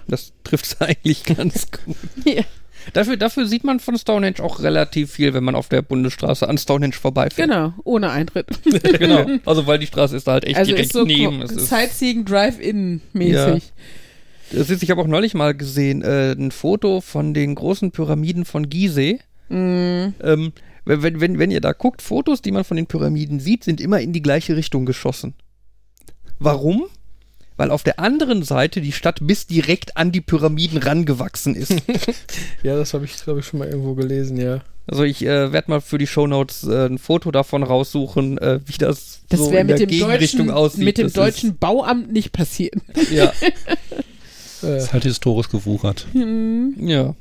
Das 0.07 0.33
trifft 0.43 0.65
es 0.65 0.81
eigentlich 0.81 1.23
ganz 1.23 1.67
gut. 1.71 1.95
Ja. 2.25 2.43
Dafür, 2.93 3.17
dafür 3.17 3.45
sieht 3.47 3.65
man 3.65 3.81
von 3.81 3.97
Stonehenge 3.97 4.39
auch 4.41 4.61
relativ 4.61 5.11
viel, 5.11 5.33
wenn 5.33 5.43
man 5.43 5.55
auf 5.55 5.67
der 5.67 5.81
Bundesstraße 5.81 6.47
an 6.47 6.57
Stonehenge 6.57 6.93
vorbeifährt. 6.93 7.49
Genau, 7.49 7.73
ohne 7.83 8.11
Eintritt. 8.11 8.47
genau. 8.99 9.25
Also 9.45 9.67
weil 9.67 9.79
die 9.79 9.87
Straße 9.87 10.15
ist 10.15 10.25
da 10.27 10.33
halt 10.33 10.45
echt 10.45 10.55
also 10.57 10.69
direkt 10.69 10.85
ist 10.85 10.93
so 10.93 11.03
neben. 11.03 11.41
Es 11.41 11.51
ist, 11.51 11.67
Sightseeing 11.67 12.23
Drive-In-mäßig. 12.23 13.73
es 14.53 14.69
ist, 14.69 14.83
ich 14.83 14.89
habe 14.91 15.01
auch 15.01 15.07
neulich 15.07 15.33
mal 15.33 15.53
gesehen, 15.53 16.01
äh, 16.01 16.31
ein 16.31 16.51
Foto 16.51 17.01
von 17.01 17.33
den 17.33 17.55
großen 17.55 17.91
Pyramiden 17.91 18.45
von 18.45 18.69
Gizeh. 18.69 19.19
Mm, 19.49 20.13
Ähm, 20.23 20.53
wenn, 20.87 21.21
wenn, 21.21 21.39
wenn, 21.39 21.51
ihr 21.51 21.61
da 21.61 21.73
guckt, 21.73 22.01
Fotos, 22.01 22.41
die 22.41 22.51
man 22.51 22.63
von 22.63 22.77
den 22.77 22.87
Pyramiden 22.87 23.39
sieht, 23.39 23.63
sind 23.63 23.81
immer 23.81 23.99
in 23.99 24.13
die 24.13 24.21
gleiche 24.21 24.55
Richtung 24.55 24.85
geschossen. 24.85 25.33
Warum? 26.39 26.85
Weil 27.55 27.71
auf 27.71 27.83
der 27.83 27.99
anderen 27.99 28.43
Seite 28.43 28.81
die 28.81 28.91
Stadt 28.91 29.19
bis 29.21 29.47
direkt 29.47 29.97
an 29.97 30.11
die 30.11 30.21
Pyramiden 30.21 30.77
rangewachsen 30.77 31.55
ist. 31.55 31.73
Ja, 32.63 32.75
das 32.75 32.93
habe 32.93 33.05
ich, 33.05 33.15
glaube 33.23 33.39
ich, 33.39 33.45
schon 33.45 33.59
mal 33.59 33.67
irgendwo 33.67 33.93
gelesen, 33.93 34.37
ja. 34.37 34.61
Also 34.87 35.03
ich 35.03 35.23
äh, 35.23 35.51
werde 35.51 35.69
mal 35.69 35.81
für 35.81 35.97
die 35.97 36.07
Shownotes 36.07 36.63
äh, 36.63 36.87
ein 36.87 36.97
Foto 36.97 37.31
davon 37.31 37.63
raussuchen, 37.63 38.37
äh, 38.39 38.59
wie 38.65 38.77
das, 38.77 39.21
das 39.29 39.39
so 39.39 39.51
in 39.51 39.67
mit 39.67 39.69
der 39.69 39.77
dem 39.85 39.89
Gegenrichtung 39.89 40.47
deutschen, 40.47 40.51
aussieht. 40.51 40.83
mit 40.83 40.97
dem 40.97 41.07
Das 41.07 41.13
deutschen 41.13 41.57
Bauamt 41.57 42.11
nicht 42.11 42.31
passiert. 42.31 42.75
Ist, 42.93 43.11
ja, 43.11 43.31
Äh, 44.63 44.77
Ist 44.77 44.93
halt 44.93 45.03
historisch 45.03 45.49
gewuchert. 45.49 46.07
Hm. 46.13 46.75
ja. 46.79 47.15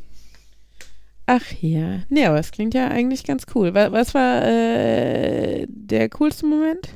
Ach 1.27 1.45
ja. 1.61 2.03
Nee, 2.09 2.25
aber 2.27 2.39
es 2.39 2.53
klingt 2.53 2.75
ja 2.75 2.89
eigentlich 2.89 3.25
ganz 3.25 3.45
cool. 3.55 3.75
Was, 3.75 3.91
was 3.93 4.15
war 4.15 4.45
äh, 4.45 5.67
der 5.69 6.09
coolste 6.11 6.47
Moment? 6.47 6.89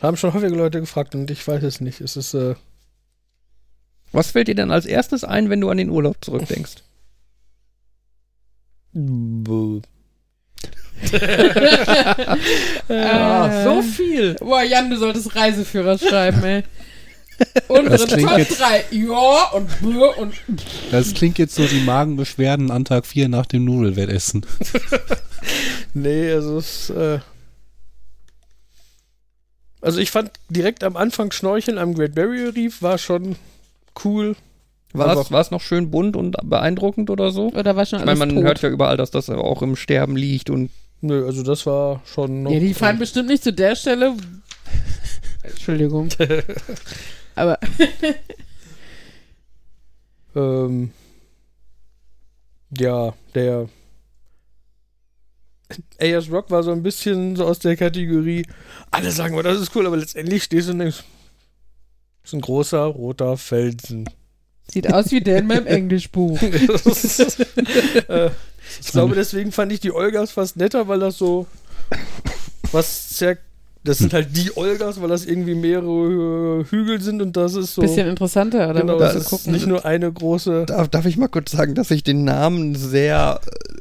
haben 0.00 0.16
schon 0.16 0.32
häufige 0.32 0.54
Leute 0.54 0.80
gefragt 0.80 1.14
und 1.14 1.30
ich 1.30 1.46
weiß 1.46 1.62
es 1.62 1.80
nicht. 1.80 2.00
Es 2.00 2.16
ist, 2.16 2.34
äh, 2.34 2.54
Was 4.12 4.30
fällt 4.30 4.48
dir 4.48 4.54
denn 4.54 4.70
als 4.70 4.86
erstes 4.86 5.22
ein, 5.22 5.50
wenn 5.50 5.60
du 5.60 5.68
an 5.68 5.76
den 5.76 5.90
Urlaub 5.90 6.16
zurückdenkst? 6.24 6.82
Ah, 12.88 13.62
so 13.64 13.82
viel. 13.82 14.34
Boah, 14.34 14.62
Jan, 14.62 14.90
du 14.90 14.96
solltest 14.96 15.36
Reiseführer 15.36 15.98
schreiben, 15.98 16.42
ey. 16.42 16.64
Unsere 17.68 17.88
Das 17.90 18.06
klingt 18.06 18.28
Top 18.28 18.38
jetzt- 18.38 18.60
3. 18.60 18.84
Ja 18.90 19.50
und 19.52 19.80
Bö 19.80 20.06
und 20.16 20.34
Das 20.90 21.14
klingt 21.14 21.38
jetzt 21.38 21.54
so 21.54 21.64
die 21.66 21.80
Magenbeschwerden 21.80 22.70
an 22.70 22.84
Tag 22.84 23.06
4 23.06 23.28
nach 23.28 23.46
dem 23.46 23.64
Nudelwettessen. 23.64 24.44
nee, 25.94 26.30
also 26.32 26.58
es, 26.58 26.90
äh, 26.90 27.18
also 29.80 30.00
ich 30.00 30.10
fand 30.10 30.30
direkt 30.48 30.82
am 30.82 30.96
Anfang 30.96 31.30
Schnorcheln 31.30 31.78
am 31.78 31.94
Great 31.94 32.14
Barrier 32.14 32.54
Reef 32.54 32.82
war 32.82 32.98
schon 32.98 33.36
cool. 34.04 34.34
War 34.92 35.12
es, 35.12 35.18
Einfach- 35.18 35.30
war 35.30 35.40
es 35.40 35.50
noch 35.50 35.60
schön 35.60 35.90
bunt 35.90 36.16
und 36.16 36.36
beeindruckend 36.42 37.10
oder 37.10 37.30
so? 37.30 37.48
oder 37.52 37.76
war 37.76 37.84
schon 37.86 38.00
Ich 38.00 38.04
meine, 38.06 38.12
alles 38.12 38.18
man 38.18 38.30
tot? 38.36 38.44
hört 38.44 38.62
ja 38.62 38.68
überall, 38.70 38.96
dass 38.96 39.10
das 39.10 39.28
auch 39.30 39.62
im 39.62 39.76
Sterben 39.76 40.16
liegt 40.16 40.50
und 40.50 40.70
Nö, 41.00 41.24
also 41.26 41.44
das 41.44 41.64
war 41.64 42.02
schon 42.12 42.42
noch. 42.42 42.50
Ja, 42.50 42.58
die 42.58 42.74
fahren 42.74 42.98
bestimmt 42.98 43.28
nicht 43.28 43.44
zu 43.44 43.52
der 43.52 43.76
Stelle. 43.76 44.14
Entschuldigung. 45.50 46.08
Aber 47.34 47.58
ähm, 50.34 50.90
ja, 52.76 53.14
der 53.34 53.68
AS 56.00 56.30
Rock 56.30 56.50
war 56.50 56.62
so 56.62 56.72
ein 56.72 56.82
bisschen 56.82 57.36
so 57.36 57.44
aus 57.44 57.58
der 57.58 57.76
Kategorie, 57.76 58.46
alle 58.90 59.10
sagen, 59.10 59.34
oh, 59.34 59.42
das 59.42 59.60
ist 59.60 59.74
cool, 59.76 59.86
aber 59.86 59.98
letztendlich 59.98 60.44
stehst 60.44 60.68
du 60.68 60.72
und 60.72 60.78
denkst, 60.78 61.04
das 62.22 62.32
ist 62.32 62.34
ein 62.34 62.40
großer 62.40 62.84
roter 62.84 63.36
Felsen. 63.36 64.08
sieht 64.70 64.92
aus 64.92 65.10
wie 65.10 65.20
der 65.20 65.38
in 65.38 65.46
meinem 65.46 65.66
Englischbuch. 65.66 66.40
Ist, 66.42 67.40
äh, 68.08 68.30
ich 68.80 68.88
glaube, 68.88 69.14
deswegen 69.14 69.52
fand 69.52 69.72
ich 69.72 69.80
die 69.80 69.92
Olgas 69.92 70.32
fast 70.32 70.56
netter, 70.56 70.88
weil 70.88 71.00
das 71.00 71.16
so 71.16 71.46
was 72.72 73.18
sehr. 73.18 73.38
Das 73.84 73.98
sind 73.98 74.12
halt 74.12 74.36
die 74.36 74.56
Olgas, 74.56 75.00
weil 75.00 75.08
das 75.08 75.24
irgendwie 75.24 75.54
mehrere 75.54 76.60
äh, 76.60 76.64
Hügel 76.64 77.00
sind 77.00 77.22
und 77.22 77.36
das 77.36 77.54
ist 77.54 77.74
so. 77.74 77.82
Bisschen 77.82 78.08
interessanter, 78.08 78.68
oder? 78.70 78.80
genau, 78.80 78.98
das 78.98 79.14
ist 79.14 79.46
nicht 79.46 79.66
nur 79.66 79.84
eine 79.84 80.12
große. 80.12 80.66
Darf, 80.66 80.88
darf 80.88 81.06
ich 81.06 81.16
mal 81.16 81.28
kurz 81.28 81.52
sagen, 81.52 81.74
dass 81.74 81.90
ich 81.90 82.02
den 82.02 82.24
Namen 82.24 82.74
sehr 82.74 83.40
äh, 83.46 83.76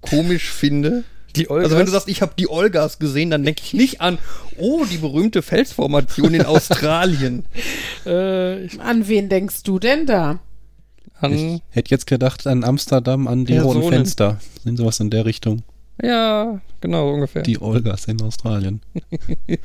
komisch 0.00 0.50
finde? 0.50 1.04
Die 1.36 1.48
Olgas. 1.48 1.66
Also 1.66 1.78
wenn 1.78 1.86
du 1.86 1.92
sagst, 1.92 2.08
ich 2.08 2.20
habe 2.20 2.32
die 2.38 2.48
Olgas 2.50 2.98
gesehen, 2.98 3.30
dann 3.30 3.42
denke 3.42 3.62
ich 3.64 3.72
nicht 3.72 4.00
an, 4.02 4.18
oh, 4.58 4.84
die 4.84 4.98
berühmte 4.98 5.40
Felsformation 5.40 6.34
in 6.34 6.42
Australien. 6.46 7.46
äh, 8.04 8.68
An 8.78 9.08
wen 9.08 9.28
denkst 9.30 9.62
du 9.62 9.78
denn 9.78 10.04
da? 10.04 10.40
An, 11.20 11.32
Ich 11.32 11.62
hätte 11.70 11.90
jetzt 11.90 12.06
gedacht 12.06 12.46
an 12.46 12.64
Amsterdam, 12.64 13.28
an 13.28 13.46
die 13.46 13.58
so 13.58 13.72
ne. 13.72 13.88
Fenster. 13.88 14.40
Sind 14.64 14.76
sowas 14.76 15.00
in 15.00 15.08
der 15.08 15.24
Richtung. 15.24 15.62
Ja, 16.02 16.60
genau, 16.80 17.12
ungefähr. 17.12 17.42
Die 17.42 17.60
Olgas 17.60 18.06
in 18.06 18.20
Australien. 18.22 18.80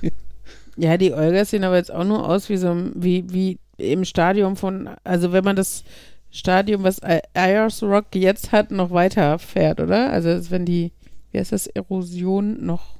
Ja, 0.79 0.95
die 0.95 1.11
Olgas 1.11 1.49
sehen 1.49 1.63
aber 1.63 1.77
jetzt 1.77 1.91
auch 1.91 2.03
nur 2.03 2.29
aus 2.29 2.49
wie 2.49 2.57
so 2.57 2.75
wie, 2.93 3.25
wie 3.33 3.57
im 3.77 4.05
Stadium 4.05 4.55
von, 4.55 4.87
also 5.03 5.31
wenn 5.31 5.43
man 5.43 5.55
das 5.55 5.83
Stadium, 6.29 6.83
was 6.83 7.01
Ayers 7.33 7.81
Rock 7.81 8.13
jetzt 8.13 8.51
hat, 8.51 8.69
noch 8.69 8.91
weiter 8.91 9.39
fährt, 9.39 9.79
oder? 9.79 10.11
Also 10.11 10.29
als 10.29 10.51
wenn 10.51 10.65
die, 10.65 10.91
wie 11.31 11.39
heißt 11.39 11.51
das, 11.51 11.65
Erosion 11.65 12.63
noch 12.63 12.93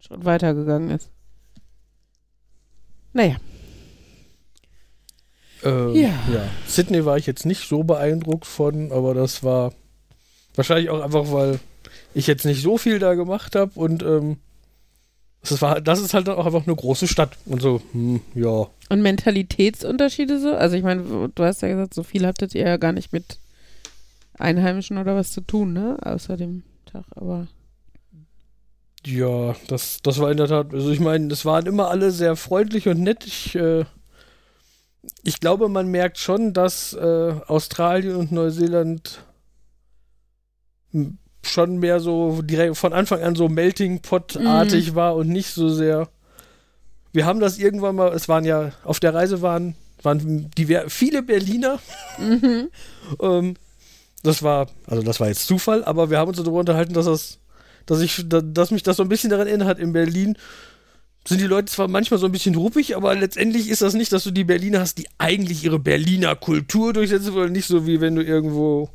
schon 0.00 0.24
weitergegangen 0.24 0.90
ist. 0.90 1.08
Naja, 3.12 3.36
ähm, 5.62 5.94
Ja. 5.94 6.08
ja. 6.32 6.48
Sydney 6.66 7.04
war 7.04 7.16
ich 7.16 7.26
jetzt 7.26 7.46
nicht 7.46 7.68
so 7.68 7.82
beeindruckt 7.84 8.46
von, 8.46 8.92
aber 8.92 9.14
das 9.14 9.42
war 9.42 9.72
wahrscheinlich 10.54 10.90
auch 10.90 11.00
einfach, 11.00 11.30
weil 11.32 11.60
ich 12.14 12.26
jetzt 12.26 12.44
nicht 12.44 12.62
so 12.62 12.78
viel 12.78 12.98
da 12.98 13.14
gemacht 13.14 13.56
habe 13.56 13.72
und 13.74 14.02
ähm, 14.02 14.38
das, 15.42 15.62
war, 15.62 15.80
das 15.80 16.00
ist 16.00 16.12
halt 16.14 16.28
dann 16.28 16.36
auch 16.36 16.46
einfach 16.46 16.66
eine 16.66 16.76
große 16.76 17.08
Stadt 17.08 17.36
und 17.46 17.62
so, 17.62 17.80
hm, 17.92 18.20
ja. 18.34 18.66
und 18.88 19.02
Mentalitätsunterschiede 19.02 20.38
so? 20.38 20.54
Also 20.54 20.76
ich 20.76 20.82
meine, 20.82 21.30
du 21.34 21.44
hast 21.44 21.62
ja 21.62 21.68
gesagt, 21.68 21.94
so 21.94 22.02
viel 22.02 22.26
habtet 22.26 22.54
ihr 22.54 22.66
ja 22.66 22.76
gar 22.76 22.92
nicht 22.92 23.12
mit 23.12 23.38
Einheimischen 24.38 24.98
oder 24.98 25.16
was 25.16 25.32
zu 25.32 25.40
tun, 25.40 25.72
ne? 25.72 25.96
Außer 26.02 26.36
dem 26.36 26.62
Tag, 26.86 27.04
aber 27.14 27.46
Ja, 29.06 29.54
das, 29.68 30.00
das 30.02 30.18
war 30.18 30.30
in 30.30 30.36
der 30.36 30.48
Tat, 30.48 30.74
also 30.74 30.90
ich 30.90 31.00
meine, 31.00 31.32
es 31.32 31.44
waren 31.44 31.66
immer 31.66 31.88
alle 31.88 32.10
sehr 32.10 32.36
freundlich 32.36 32.88
und 32.88 33.00
nett. 33.00 33.26
Ich, 33.26 33.54
äh, 33.54 33.84
ich 35.22 35.40
glaube, 35.40 35.68
man 35.68 35.88
merkt 35.88 36.18
schon, 36.18 36.52
dass 36.52 36.92
äh, 36.92 37.34
Australien 37.46 38.16
und 38.16 38.32
Neuseeland 38.32 39.24
schon 41.42 41.78
mehr 41.78 42.00
so 42.00 42.42
direkt 42.42 42.76
von 42.76 42.92
Anfang 42.92 43.22
an 43.22 43.34
so 43.34 43.48
Melting 43.48 44.00
Pot-artig 44.00 44.94
war 44.94 45.16
und 45.16 45.28
nicht 45.28 45.48
so 45.54 45.68
sehr. 45.70 46.08
Wir 47.12 47.24
haben 47.26 47.40
das 47.40 47.58
irgendwann 47.58 47.96
mal, 47.96 48.12
es 48.12 48.28
waren 48.28 48.44
ja, 48.44 48.72
auf 48.84 49.00
der 49.00 49.14
Reise 49.14 49.42
waren, 49.42 49.74
waren 50.02 50.50
diver 50.56 50.84
viele 50.88 51.22
Berliner. 51.22 51.78
Mhm. 52.18 52.68
Ähm, 53.20 53.54
das 54.22 54.42
war, 54.42 54.68
also 54.86 55.02
das 55.02 55.18
war 55.18 55.26
jetzt 55.28 55.46
Zufall, 55.48 55.82
aber 55.82 56.10
wir 56.10 56.18
haben 56.18 56.28
uns 56.28 56.36
darüber 56.36 56.60
unterhalten, 56.60 56.92
dass 56.92 57.06
das, 57.06 57.38
dass 57.86 58.00
ich, 58.02 58.22
da- 58.28 58.40
dass 58.42 58.70
mich 58.70 58.84
das 58.84 58.98
so 58.98 59.02
ein 59.02 59.08
bisschen 59.08 59.30
daran 59.30 59.48
erinnert, 59.48 59.80
in 59.80 59.92
Berlin 59.92 60.36
sind 61.26 61.40
die 61.40 61.46
Leute 61.46 61.66
zwar 61.72 61.88
manchmal 61.88 62.20
so 62.20 62.26
ein 62.26 62.32
bisschen 62.32 62.54
ruppig, 62.54 62.94
aber 62.96 63.14
letztendlich 63.16 63.68
ist 63.68 63.82
das 63.82 63.94
nicht, 63.94 64.12
dass 64.12 64.22
du 64.24 64.30
die 64.30 64.44
Berliner 64.44 64.78
hast, 64.80 64.98
die 64.98 65.06
eigentlich 65.18 65.64
ihre 65.64 65.78
Berliner 65.80 66.36
Kultur 66.36 66.92
durchsetzen 66.92 67.32
wollen, 67.34 67.50
nicht 67.52 67.66
so 67.66 67.86
wie 67.86 68.00
wenn 68.00 68.14
du 68.14 68.22
irgendwo, 68.22 68.90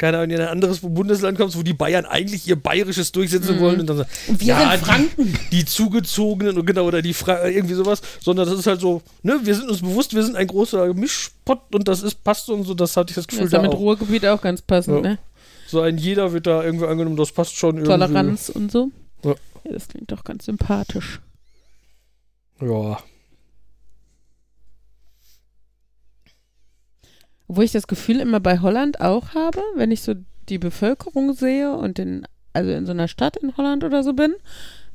keine 0.00 0.16
Ahnung, 0.16 0.30
in 0.30 0.40
ein 0.40 0.48
anderes 0.48 0.80
Bundesland 0.80 1.36
kommst, 1.36 1.58
wo 1.58 1.62
die 1.62 1.74
Bayern 1.74 2.06
eigentlich 2.06 2.48
ihr 2.48 2.56
Bayerisches 2.56 3.12
durchsetzen 3.12 3.60
wollen 3.60 3.80
und 3.80 3.86
dann 3.86 3.98
sagen, 3.98 4.08
wir 4.28 4.46
ja, 4.46 4.70
Franken. 4.78 5.34
Die, 5.34 5.34
die 5.58 5.64
Zugezogenen 5.66 6.56
und 6.56 6.64
genau, 6.64 6.86
oder 6.86 7.02
die 7.02 7.12
Fra 7.12 7.46
irgendwie 7.46 7.74
sowas, 7.74 8.00
sondern 8.18 8.48
das 8.48 8.58
ist 8.58 8.66
halt 8.66 8.80
so, 8.80 9.02
ne, 9.22 9.38
wir 9.42 9.54
sind 9.54 9.68
uns 9.68 9.82
bewusst, 9.82 10.14
wir 10.14 10.22
sind 10.22 10.36
ein 10.36 10.46
großer 10.46 10.94
Mischpott 10.94 11.74
und 11.74 11.86
das 11.86 12.02
ist, 12.02 12.24
passt 12.24 12.48
und 12.48 12.64
so, 12.64 12.72
das 12.72 12.96
hatte 12.96 13.10
ich 13.10 13.16
das 13.16 13.26
Das 13.26 13.28
Gefühl 13.28 13.46
ist 13.46 13.52
ja 13.52 13.60
mit 13.60 13.72
auch. 13.72 13.78
Ruhrgebiet 13.78 14.24
auch 14.24 14.40
ganz 14.40 14.62
passend, 14.62 15.04
Ja. 15.04 15.10
ne? 15.10 15.18
So 15.66 15.82
ein 15.82 15.98
jeder 15.98 16.32
wird 16.32 16.46
da 16.46 16.64
irgendwie 16.64 16.86
angenommen, 16.86 17.16
das 17.16 17.30
passt 17.32 17.56
schon 17.56 17.76
irgendwie. 17.76 17.92
Toleranz 17.92 18.48
und 18.48 18.72
so. 18.72 18.90
Ja. 19.22 19.34
ja, 19.64 19.72
das 19.72 19.86
klingt 19.86 20.10
doch 20.10 20.24
ganz 20.24 20.46
sympathisch. 20.46 21.20
Ja. 22.62 22.98
Wo 27.52 27.62
ich 27.62 27.72
das 27.72 27.88
Gefühl 27.88 28.20
immer 28.20 28.38
bei 28.38 28.60
Holland 28.60 29.00
auch 29.00 29.34
habe, 29.34 29.60
wenn 29.74 29.90
ich 29.90 30.02
so 30.02 30.14
die 30.48 30.58
Bevölkerung 30.58 31.32
sehe 31.32 31.72
und 31.72 31.98
in, 31.98 32.24
also 32.52 32.70
in 32.70 32.86
so 32.86 32.92
einer 32.92 33.08
Stadt 33.08 33.36
in 33.36 33.56
Holland 33.56 33.82
oder 33.82 34.04
so 34.04 34.12
bin, 34.12 34.34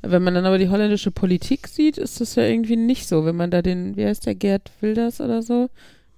wenn 0.01 0.23
man 0.23 0.35
dann 0.35 0.45
aber 0.45 0.57
die 0.57 0.69
holländische 0.69 1.11
Politik 1.11 1.67
sieht, 1.67 1.97
ist 1.97 2.21
das 2.21 2.35
ja 2.35 2.43
irgendwie 2.43 2.77
nicht 2.77 3.07
so. 3.07 3.25
Wenn 3.25 3.35
man 3.35 3.51
da 3.51 3.61
den, 3.61 3.97
wie 3.97 4.05
heißt 4.05 4.25
der, 4.25 4.35
Gerd 4.35 4.71
Wilders 4.79 5.19
oder 5.19 5.41
so, 5.41 5.69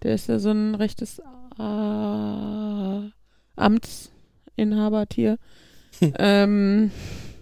der 0.04 0.14
ist 0.14 0.30
ja 0.30 0.38
so 0.40 0.52
ein 0.52 0.76
rechtes 0.76 1.20
äh, 1.58 3.10
Amtsinhabertier. 3.56 5.40
Hm. 6.00 6.14
ähm, 6.20 6.92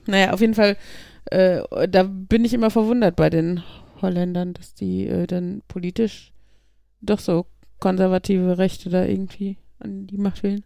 naja, 0.06 0.32
auf 0.34 0.42
jeden 0.42 0.54
Fall, 0.54 0.78
äh, 1.26 1.64
da 1.90 2.04
bin 2.04 2.46
ich 2.46 2.54
immer 2.54 2.70
verwundert 2.70 3.16
bei 3.16 3.30
den 3.30 3.62
Holländern, 4.02 4.54
dass 4.54 4.74
die 4.74 5.08
äh, 5.08 5.28
dann 5.28 5.64
politisch 5.68 6.32
doch 7.02 7.20
so 7.20 7.46
konservative 7.86 8.58
Rechte 8.58 8.90
da 8.90 9.06
irgendwie 9.06 9.58
an 9.78 10.08
die 10.08 10.18
Macht 10.18 10.42
wählen. 10.42 10.64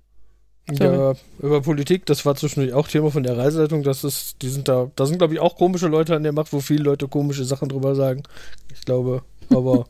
Ja, 0.72 1.16
über 1.40 1.62
Politik, 1.62 2.06
das 2.06 2.26
war 2.26 2.36
zwischendurch 2.36 2.74
auch 2.74 2.88
Thema 2.88 3.12
von 3.12 3.24
der 3.24 3.38
Reiseleitung, 3.38 3.84
das 3.84 4.06
ist, 4.06 4.42
die 4.42 4.48
sind 4.48 4.70
da, 4.70 4.90
da 4.96 5.06
sind 5.06 5.18
glaube 5.18 5.34
ich 5.34 5.42
auch 5.42 5.58
komische 5.58 5.88
Leute 5.88 6.16
an 6.16 6.24
der 6.24 6.32
Macht, 6.32 6.54
wo 6.54 6.62
viele 6.62 6.84
Leute 6.84 7.10
komische 7.10 7.44
Sachen 7.44 7.68
drüber 7.68 7.94
sagen. 7.94 8.24
Ich 8.74 8.86
glaube, 8.86 9.24
aber 9.50 9.88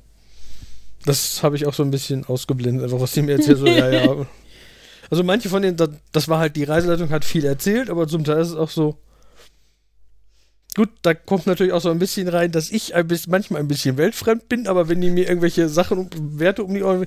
das 1.06 1.44
habe 1.44 1.56
ich 1.56 1.68
auch 1.68 1.76
so 1.76 1.84
ein 1.84 1.92
bisschen 1.92 2.26
ausgeblendet, 2.26 2.86
einfach 2.86 3.00
was 3.00 3.12
die 3.12 3.22
mir 3.22 3.34
erzählen, 3.34 3.58
so, 3.58 3.68
ja, 3.68 3.90
ja. 3.92 4.16
Also 5.12 5.24
manche 5.24 5.50
von 5.50 5.62
denen, 5.62 5.78
das, 5.78 5.90
das 6.12 6.30
war 6.30 6.40
halt, 6.40 6.56
die 6.56 6.64
Reiseleitung 6.64 7.12
hat 7.12 7.26
viel 7.26 7.46
erzählt, 7.46 7.92
aber 7.92 8.08
zum 8.08 8.24
Teil 8.24 8.42
ist 8.42 8.50
es 8.50 8.56
auch 8.56 8.72
so, 8.72 8.96
Gut, 10.80 10.92
da 11.02 11.14
kommt 11.14 11.46
natürlich 11.46 11.74
auch 11.74 11.82
so 11.82 11.90
ein 11.90 12.00
bisschen 12.00 12.30
rein, 12.30 12.54
dass 12.54 12.72
ich 12.72 12.96
ein 12.96 13.06
bisschen, 13.06 13.32
manchmal 13.32 13.60
ein 13.60 13.68
bisschen 13.68 13.98
weltfremd 13.98 14.48
bin, 14.48 14.66
aber 14.66 14.88
wenn 14.88 15.02
die 15.02 15.10
mir 15.10 15.28
irgendwelche 15.28 15.68
Sachen 15.68 15.98
und 15.98 16.40
Werte 16.40 16.64
um 16.64 16.74
die 16.74 16.84
Ohren, 16.84 17.06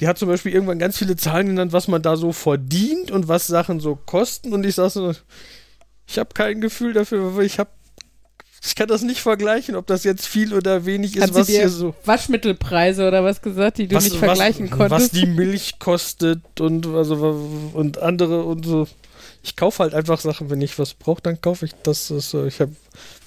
die 0.00 0.08
hat 0.08 0.18
zum 0.18 0.26
Beispiel 0.26 0.52
irgendwann 0.52 0.80
ganz 0.80 0.98
viele 0.98 1.14
Zahlen 1.14 1.46
genannt, 1.46 1.72
was 1.72 1.86
man 1.86 2.02
da 2.02 2.16
so 2.16 2.32
verdient 2.32 3.12
und 3.12 3.28
was 3.28 3.46
Sachen 3.46 3.78
so 3.78 3.94
kosten 3.94 4.52
und 4.52 4.66
ich 4.66 4.74
sag 4.74 4.90
so, 4.90 5.12
ich 6.08 6.18
habe 6.18 6.30
kein 6.34 6.60
Gefühl 6.60 6.92
dafür, 6.92 7.38
ich 7.38 7.60
habe, 7.60 7.70
ich 8.66 8.74
kann 8.74 8.88
das 8.88 9.02
nicht 9.02 9.20
vergleichen, 9.20 9.76
ob 9.76 9.86
das 9.86 10.02
jetzt 10.02 10.26
viel 10.26 10.52
oder 10.52 10.84
wenig 10.84 11.14
ist, 11.14 11.22
Hat 11.22 11.34
sie 11.34 11.40
was 11.40 11.46
hier 11.46 11.68
so, 11.68 11.94
Waschmittelpreise 12.04 13.06
oder 13.06 13.22
was 13.22 13.40
gesagt, 13.40 13.78
die 13.78 13.86
du 13.86 13.94
was, 13.94 14.02
nicht 14.02 14.16
vergleichen 14.16 14.72
was, 14.72 14.76
konntest? 14.76 15.14
was 15.14 15.20
die 15.20 15.26
Milch 15.26 15.78
kostet 15.78 16.60
und 16.60 16.88
also 16.88 17.70
und 17.74 17.98
andere 17.98 18.42
und 18.42 18.66
so. 18.66 18.88
Ich 19.44 19.56
kaufe 19.56 19.82
halt 19.82 19.92
einfach 19.92 20.18
Sachen, 20.20 20.48
wenn 20.48 20.62
ich 20.62 20.78
was 20.78 20.94
brauche, 20.94 21.20
dann 21.20 21.38
kaufe 21.38 21.66
ich 21.66 21.72
das. 21.82 22.10
Ist, 22.10 22.30
so, 22.30 22.46
ich 22.46 22.60
habe, 22.60 22.72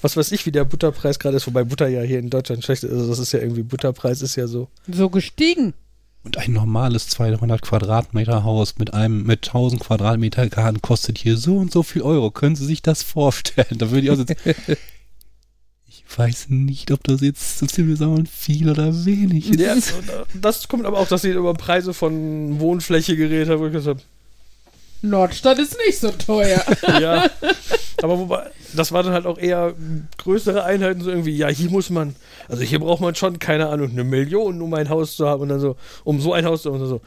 was 0.02 0.16
weiß 0.16 0.32
ich, 0.32 0.44
wie 0.46 0.52
der 0.52 0.64
Butterpreis 0.64 1.20
gerade 1.20 1.36
ist, 1.36 1.46
wobei 1.46 1.62
Butter 1.62 1.86
ja 1.86 2.02
hier 2.02 2.18
in 2.18 2.28
Deutschland 2.28 2.64
schlecht 2.64 2.82
ist. 2.82 2.90
Also 2.90 3.08
das 3.08 3.20
ist 3.20 3.32
ja 3.32 3.38
irgendwie, 3.38 3.62
Butterpreis 3.62 4.20
ist 4.20 4.34
ja 4.34 4.48
so. 4.48 4.68
so 4.88 5.10
gestiegen. 5.10 5.74
Und 6.24 6.36
ein 6.36 6.52
normales 6.52 7.06
200 7.08 7.62
Quadratmeter 7.62 8.42
Haus 8.42 8.78
mit 8.78 8.92
einem 8.92 9.22
mit 9.22 9.46
1000 9.46 9.80
Quadratmeter 9.80 10.48
Garten 10.48 10.82
kostet 10.82 11.18
hier 11.18 11.36
so 11.36 11.56
und 11.56 11.70
so 11.70 11.84
viel 11.84 12.02
Euro. 12.02 12.32
Können 12.32 12.56
Sie 12.56 12.66
sich 12.66 12.82
das 12.82 13.04
vorstellen? 13.04 13.78
Da 13.78 13.90
würde 13.90 14.06
ich 14.06 14.10
auch 14.10 14.16
sitzen. 14.16 14.36
Ich 15.90 16.18
weiß 16.18 16.46
nicht, 16.48 16.90
ob 16.90 17.04
das 17.04 17.20
jetzt, 17.20 17.76
wir 17.76 17.96
sagen, 17.96 18.26
viel 18.26 18.70
oder 18.70 19.04
wenig 19.04 19.50
ist. 19.50 19.60
Ja, 19.60 19.74
äh, 19.74 20.24
das 20.34 20.66
kommt 20.66 20.86
aber 20.86 20.98
auch, 20.98 21.06
dass 21.06 21.22
sie 21.22 21.30
über 21.30 21.52
Preise 21.52 21.92
von 21.92 22.58
Wohnfläche 22.60 23.14
geredet 23.14 23.50
haben, 23.50 23.60
wo 23.60 23.66
ich 23.66 23.72
gesagt 23.72 24.04
Nordstadt 25.02 25.58
ist 25.58 25.76
nicht 25.86 25.98
so 25.98 26.10
teuer. 26.10 26.62
ja. 27.00 27.26
Aber 28.02 28.18
wobei, 28.18 28.46
das 28.74 28.92
war 28.92 29.02
dann 29.02 29.12
halt 29.12 29.26
auch 29.26 29.38
eher 29.38 29.74
größere 30.18 30.64
Einheiten, 30.64 31.00
so 31.00 31.10
irgendwie, 31.10 31.36
ja, 31.36 31.48
hier 31.48 31.70
muss 31.70 31.90
man, 31.90 32.14
also 32.48 32.62
hier 32.62 32.78
braucht 32.78 33.00
man 33.00 33.14
schon, 33.14 33.38
keine 33.38 33.68
Ahnung, 33.68 33.90
eine 33.90 34.04
Million, 34.04 34.62
um 34.62 34.74
ein 34.74 34.88
Haus 34.88 35.16
zu 35.16 35.28
haben 35.28 35.42
und 35.42 35.48
dann 35.48 35.60
so, 35.60 35.76
um 36.04 36.20
so 36.20 36.32
ein 36.32 36.44
Haus 36.44 36.62
zu 36.62 36.72
haben 36.72 36.80
und 36.80 36.88
so. 36.88 37.00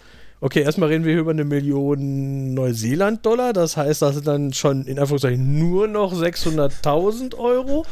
Okay, 0.44 0.64
erstmal 0.64 0.90
reden 0.90 1.06
wir 1.06 1.12
hier 1.12 1.22
über 1.22 1.32
eine 1.32 1.44
Million 1.44 2.56
Neuseeland-Dollar, 2.56 3.54
das 3.54 3.78
heißt, 3.78 4.02
das 4.02 4.16
sind 4.16 4.28
dann 4.28 4.54
schon 4.54 4.86
in 4.86 4.98
Anführungszeichen 4.98 5.60
nur 5.60 5.88
noch 5.88 6.14
600.000 6.14 7.38
Euro. 7.38 7.86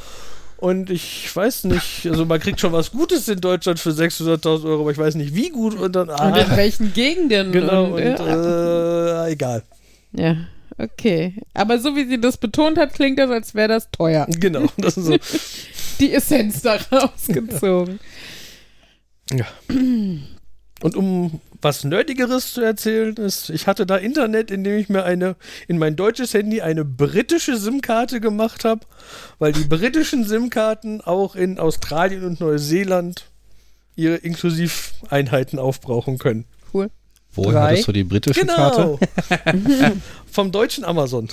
Und 0.58 0.90
ich 0.90 1.34
weiß 1.34 1.66
nicht, 1.66 2.06
also 2.10 2.26
man 2.26 2.40
kriegt 2.40 2.60
schon 2.60 2.74
was 2.74 2.92
Gutes 2.92 3.30
in 3.30 3.40
Deutschland 3.40 3.80
für 3.80 3.92
600.000 3.92 4.66
Euro, 4.66 4.82
aber 4.82 4.92
ich 4.92 4.98
weiß 4.98 5.16
nicht, 5.16 5.34
wie 5.34 5.50
gut 5.52 5.80
und 5.80 5.96
dann, 5.96 6.10
Und 6.10 6.18
in 6.18 6.22
ah, 6.22 6.58
welchen 6.58 6.92
Gegenden? 6.92 7.54
genau, 7.54 7.86
und, 7.86 7.94
und, 7.94 8.28
äh, 8.28 9.32
egal. 9.32 9.64
Ja, 10.12 10.38
okay. 10.78 11.36
Aber 11.54 11.80
so 11.80 11.96
wie 11.96 12.06
sie 12.08 12.20
das 12.20 12.38
betont 12.38 12.78
hat, 12.78 12.94
klingt 12.94 13.20
das, 13.20 13.30
als 13.30 13.56
wäre 13.56 13.70
das 13.70 13.92
teuer. 13.92 14.28
Genau, 14.30 14.68
das 14.78 14.98
ist 14.98 15.06
so. 15.06 15.18
Die 16.00 16.14
Essenz 16.14 16.62
da 16.62 16.78
rausgezogen. 16.92 18.00
Ja. 19.32 19.46
Und 20.82 20.96
um 20.96 21.42
was 21.62 21.84
Nerdigeres 21.84 22.54
zu 22.54 22.62
erzählen, 22.62 23.16
ist, 23.16 23.50
ich 23.50 23.68
hatte 23.68 23.86
da 23.86 23.98
Internet, 23.98 24.50
indem 24.50 24.78
ich 24.78 24.88
mir 24.88 25.04
eine 25.04 25.36
in 25.68 25.78
mein 25.78 25.96
deutsches 25.98 26.34
Handy 26.34 26.62
eine 26.62 26.86
britische 26.86 27.58
SIM-Karte 27.58 28.22
gemacht 28.22 28.64
habe, 28.64 28.86
weil 29.40 29.52
die 29.52 29.66
britischen 29.66 30.24
SIM-Karten 30.24 31.02
auch 31.02 31.36
in 31.36 31.60
Australien 31.60 32.24
und 32.24 32.40
Neuseeland 32.40 33.26
ihre 33.96 34.16
Inklusiveinheiten 34.16 35.60
aufbrauchen 35.60 36.18
können. 36.18 36.46
Woher 37.34 37.62
hattest 37.62 37.88
du 37.88 37.92
die 37.92 38.04
britische 38.04 38.46
Karte? 38.46 38.98
Genau. 39.46 39.92
Vom 40.32 40.52
deutschen 40.52 40.84
Amazon. 40.84 41.28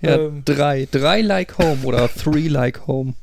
Ja, 0.00 0.16
Ähm. 0.16 0.42
drei. 0.44 0.86
Drei 0.90 1.20
like 1.22 1.58
home 1.58 1.78
oder 1.84 2.08
three 2.08 2.48
like 2.48 2.86
home. 2.86 3.14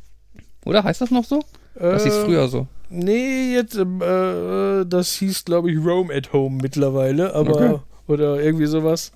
Oder 0.66 0.84
heißt 0.84 1.02
das 1.02 1.12
noch 1.12 1.26
so? 1.26 1.44
Das 1.76 2.04
hieß 2.04 2.14
Äh, 2.14 2.26
früher 2.26 2.48
so. 2.48 2.68
Nee, 2.90 3.54
jetzt, 3.54 3.76
ähm, 3.76 4.02
äh, 4.02 4.86
das 4.86 5.14
hieß, 5.16 5.46
glaube 5.46 5.72
ich, 5.72 5.78
Rome 5.84 6.14
at 6.14 6.34
Home 6.34 6.60
mittlerweile, 6.62 7.34
aber, 7.34 7.52
Okay. 7.56 7.80
oder 8.08 8.42
irgendwie 8.42 8.66
sowas. 8.66 9.12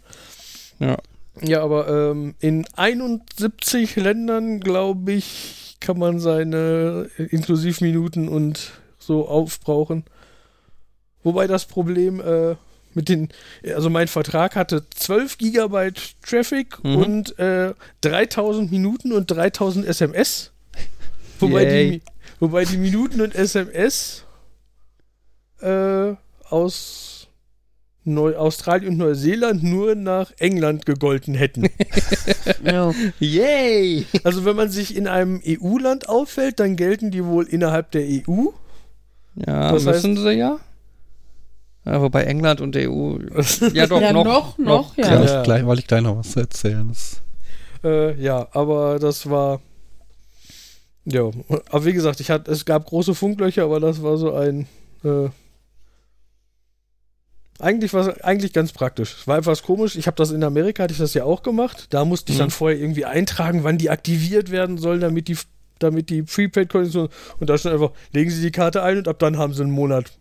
Ja. 0.79 0.97
Ja, 1.41 1.61
aber 1.61 1.87
ähm, 2.11 2.35
in 2.39 2.65
71 2.75 3.97
Ländern, 3.97 4.61
glaube 4.61 5.11
ich, 5.11 5.75
kann 5.81 5.99
man 5.99 6.19
seine 6.19 7.09
Inklusivminuten 7.17 8.29
und 8.29 8.71
so 8.97 9.27
aufbrauchen. 9.27 10.05
Wobei 11.25 11.47
das 11.47 11.65
Problem 11.65 12.21
äh, 12.21 12.55
mit 12.93 13.09
den, 13.09 13.27
also 13.75 13.89
mein 13.89 14.07
Vertrag 14.07 14.55
hatte 14.55 14.83
12 14.95 15.37
Gigabyte 15.37 16.15
Traffic 16.25 16.81
Mhm. 16.83 16.95
und 16.95 17.39
äh, 17.39 17.73
3000 18.01 18.71
Minuten 18.71 19.11
und 19.11 19.29
3000 19.29 19.85
SMS. 19.85 20.51
Wobei 21.41 21.65
die, 21.65 22.01
wobei 22.39 22.63
die 22.63 22.77
Minuten 22.77 23.19
und 23.19 23.35
SMS 23.35 24.23
äh, 25.61 26.13
aus 26.49 27.27
Neu 28.07 28.35
Australien 28.35 28.91
und 28.93 28.97
Neuseeland 28.97 29.63
nur 29.63 29.95
nach 29.95 30.31
England 30.39 30.85
gegolten 30.85 31.33
hätten. 31.33 31.67
Ja. 32.63 32.93
Yay! 33.19 34.05
Also 34.23 34.45
wenn 34.45 34.55
man 34.55 34.69
sich 34.69 34.95
in 34.95 35.07
einem 35.07 35.41
EU-Land 35.45 36.07
auffällt, 36.09 36.59
dann 36.59 36.75
gelten 36.75 37.09
die 37.11 37.25
wohl 37.25 37.45
innerhalb 37.45 37.91
der 37.91 38.03
EU. 38.03 38.47
Ja, 39.35 39.71
Das 39.71 39.83
müssen 39.83 40.17
sie 40.17 40.31
ja. 40.33 40.59
Ja, 41.85 42.01
wobei 42.01 42.23
England 42.23 42.61
und 42.61 42.73
der 42.75 42.89
EU. 42.91 43.17
Ja, 43.73 43.85
doch, 43.87 44.01
ja, 44.01 44.11
noch. 44.11 44.25
noch, 44.25 44.57
noch, 44.57 44.97
Ja, 44.97 45.05
ja. 45.05 45.23
Ja. 45.23 45.37
ich 45.39 45.43
gleich, 45.43 45.65
weil 45.67 45.79
ich 45.79 45.87
gleich 45.87 46.01
noch 46.01 46.17
was 46.17 46.31
zu 46.31 46.39
erzählen. 46.39 46.87
Das, 46.89 47.21
Äh, 47.83 48.19
ja, 48.21 48.47
aber 48.51 48.97
das 48.99 49.29
war. 49.29 49.61
Ja, 51.05 51.29
aber 51.69 51.85
wie 51.85 51.93
gesagt, 51.93 52.19
ich 52.19 52.31
hatte, 52.31 52.49
es 52.51 52.65
gab 52.65 52.87
große 52.87 53.13
Funklöcher, 53.13 53.63
aber 53.65 53.79
das 53.79 54.01
war 54.01 54.17
so 54.17 54.33
ein. 54.33 54.67
Äh, 55.03 55.29
eigentlich 57.59 57.93
war 57.93 58.07
es 58.07 58.21
eigentlich 58.21 58.51
ganz 58.51 58.73
praktisch. 58.73 59.15
Es 59.21 59.27
war 59.27 59.37
etwas 59.37 59.63
komisch. 59.63 59.95
Ich 59.95 60.07
habe 60.07 60.17
das 60.17 60.31
in 60.31 60.43
Amerika, 60.43 60.83
hatte 60.83 60.93
ich 60.93 60.99
das 60.99 61.13
ja 61.13 61.23
auch 61.23 61.41
gemacht. 61.41 61.87
Da 61.91 62.03
musste 62.03 62.31
ich 62.31 62.37
Mhm. 62.37 62.41
dann 62.43 62.49
vorher 62.49 62.77
irgendwie 62.79 63.05
eintragen, 63.05 63.63
wann 63.63 63.77
die 63.77 63.89
aktiviert 63.89 64.51
werden 64.51 64.77
sollen, 64.77 64.99
damit 64.99 65.27
die, 65.29 65.37
damit 65.79 66.09
die 66.09 66.23
Prepaid-Kondition. 66.23 67.07
Und 67.39 67.49
da 67.49 67.57
stand 67.57 67.75
einfach, 67.75 67.91
legen 68.11 68.29
Sie 68.31 68.41
die 68.41 68.51
Karte 68.51 68.83
ein 68.83 68.97
und 68.97 69.07
ab 69.07 69.19
dann 69.19 69.37
haben 69.37 69.53
Sie 69.53 69.61
einen 69.61 69.71
Monat. 69.71 70.11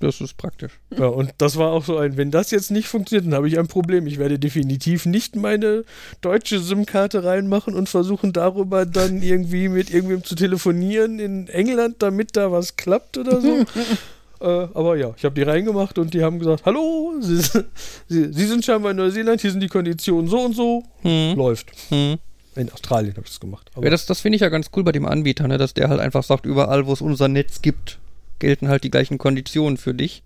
Das 0.00 0.22
ist 0.22 0.38
praktisch. 0.38 0.72
Ja, 0.96 1.06
und 1.06 1.34
das 1.36 1.56
war 1.56 1.72
auch 1.72 1.84
so 1.84 1.98
ein, 1.98 2.16
wenn 2.16 2.30
das 2.30 2.50
jetzt 2.50 2.70
nicht 2.70 2.88
funktioniert, 2.88 3.26
dann 3.26 3.34
habe 3.34 3.48
ich 3.48 3.58
ein 3.58 3.68
Problem. 3.68 4.06
Ich 4.06 4.18
werde 4.18 4.38
definitiv 4.38 5.04
nicht 5.04 5.36
meine 5.36 5.84
deutsche 6.22 6.58
SIM-Karte 6.58 7.22
reinmachen 7.22 7.74
und 7.74 7.88
versuchen 7.90 8.32
darüber 8.32 8.86
dann 8.86 9.20
irgendwie 9.20 9.68
mit 9.68 9.90
irgendwem 9.90 10.24
zu 10.24 10.34
telefonieren 10.34 11.18
in 11.18 11.48
England, 11.48 11.96
damit 11.98 12.34
da 12.34 12.50
was 12.50 12.76
klappt 12.76 13.18
oder 13.18 13.42
so. 13.42 13.58
äh, 14.40 14.68
aber 14.72 14.96
ja, 14.96 15.12
ich 15.18 15.24
habe 15.26 15.34
die 15.34 15.42
reingemacht 15.42 15.98
und 15.98 16.14
die 16.14 16.24
haben 16.24 16.38
gesagt, 16.38 16.64
hallo, 16.64 17.12
Sie, 17.20 17.36
Sie, 18.08 18.32
Sie 18.32 18.46
sind 18.46 18.64
scheinbar 18.64 18.92
in 18.92 18.96
Neuseeland, 18.96 19.42
hier 19.42 19.50
sind 19.50 19.60
die 19.60 19.68
Konditionen 19.68 20.28
so 20.28 20.40
und 20.40 20.56
so. 20.56 20.82
Hm. 21.02 21.36
Läuft. 21.36 21.72
Hm. 21.90 22.16
In 22.56 22.72
Australien 22.72 23.12
habe 23.12 23.26
ich 23.26 23.32
das 23.32 23.40
gemacht. 23.40 23.70
Aber 23.74 23.84
Ja, 23.84 23.90
das, 23.90 24.06
das 24.06 24.20
finde 24.20 24.36
ich 24.36 24.42
ja 24.42 24.48
ganz 24.48 24.70
cool 24.74 24.82
bei 24.82 24.92
dem 24.92 25.04
Anbieter, 25.04 25.46
ne, 25.46 25.58
dass 25.58 25.74
der 25.74 25.90
halt 25.90 26.00
einfach 26.00 26.24
sagt, 26.24 26.46
überall, 26.46 26.86
wo 26.86 26.92
es 26.94 27.02
unser 27.02 27.28
Netz 27.28 27.60
gibt, 27.60 27.98
gelten 28.40 28.68
halt 28.68 28.84
die 28.84 28.90
gleichen 28.90 29.18
Konditionen 29.18 29.76
für 29.76 29.94
dich. 29.94 30.22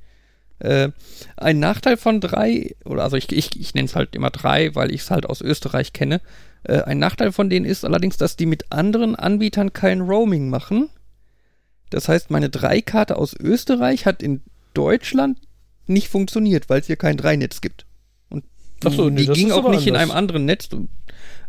Äh, 0.60 0.90
ein 1.36 1.58
Nachteil 1.58 1.96
von 1.96 2.20
drei, 2.20 2.74
oder 2.84 3.02
also 3.02 3.16
ich, 3.16 3.30
ich, 3.32 3.60
ich 3.60 3.74
nenne 3.74 3.86
es 3.86 3.96
halt 3.96 4.14
immer 4.14 4.30
drei, 4.30 4.74
weil 4.74 4.92
ich 4.92 5.02
es 5.02 5.10
halt 5.10 5.26
aus 5.26 5.40
Österreich 5.40 5.92
kenne. 5.92 6.20
Äh, 6.62 6.82
ein 6.82 6.98
Nachteil 6.98 7.32
von 7.32 7.50
denen 7.50 7.66
ist 7.66 7.84
allerdings, 7.84 8.16
dass 8.16 8.36
die 8.36 8.46
mit 8.46 8.72
anderen 8.72 9.16
Anbietern 9.16 9.72
kein 9.72 10.00
Roaming 10.00 10.48
machen. 10.48 10.88
Das 11.90 12.08
heißt, 12.08 12.30
meine 12.30 12.50
Dreikarte 12.50 13.16
aus 13.16 13.34
Österreich 13.38 14.06
hat 14.06 14.22
in 14.22 14.42
Deutschland 14.72 15.38
nicht 15.86 16.08
funktioniert, 16.08 16.68
weil 16.68 16.80
es 16.80 16.86
hier 16.86 16.96
kein 16.96 17.16
Dreinetz 17.16 17.60
gibt. 17.60 17.86
Und 18.30 18.44
Ach 18.84 18.92
so, 18.92 19.10
nee, 19.10 19.26
die 19.26 19.32
ging 19.32 19.52
auch 19.52 19.68
nicht 19.70 19.86
in 19.86 19.94
anders. 19.94 20.02
einem 20.02 20.10
anderen 20.12 20.44
Netz. 20.46 20.68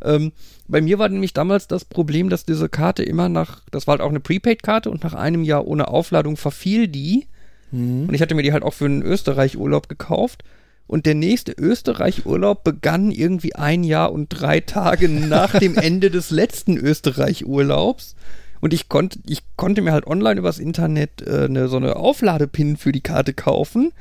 Ähm, 0.04 0.32
bei 0.68 0.82
mir 0.82 1.00
war 1.00 1.10
nämlich 1.10 1.34
damals 1.34 1.68
das 1.68 1.86
Problem, 1.86 2.30
dass 2.30 2.46
diese 2.46 2.70
Karte 2.70 3.04
immer 3.04 3.30
nach, 3.30 3.62
das 3.72 3.88
war 3.88 3.94
halt 3.94 4.02
auch 4.02 4.10
eine 4.10 4.20
Prepaid-Karte 4.20 4.90
und 4.90 5.04
nach 5.04 5.14
einem 5.14 5.44
Jahr 5.44 5.68
ohne 5.68 5.88
Aufladung 5.88 6.38
verfiel 6.38 6.88
die. 6.88 7.28
Mhm. 7.72 8.08
Und 8.08 8.14
ich 8.14 8.22
hatte 8.22 8.36
mir 8.36 8.44
die 8.44 8.54
halt 8.54 8.64
auch 8.64 8.74
für 8.74 8.86
einen 8.86 9.04
Österreich-Urlaub 9.04 9.90
gekauft. 9.90 10.44
Und 10.88 11.06
der 11.06 11.16
nächste 11.16 11.52
Österreich-Urlaub 11.52 12.64
begann 12.64 13.12
irgendwie 13.12 13.56
ein 13.56 13.84
Jahr 13.84 14.12
und 14.12 14.30
drei 14.30 14.60
Tage 14.60 15.10
nach 15.10 15.58
dem 15.58 15.78
Ende 15.78 16.12
des 16.12 16.32
letzten 16.32 16.78
Österreich-Urlaubs. 16.78 18.16
Und 18.62 18.74
ich 18.74 18.90
konnte, 18.90 19.20
ich 19.28 19.44
konnte 19.58 19.82
mir 19.82 19.92
halt 19.92 20.08
online 20.08 20.40
übers 20.40 20.60
Internet 20.60 21.22
äh, 21.22 21.46
eine, 21.46 21.68
so 21.68 21.78
eine 21.78 21.96
Aufladepin 21.98 22.78
für 22.78 22.92
die 22.92 23.02
Karte 23.02 23.34
kaufen. 23.34 23.92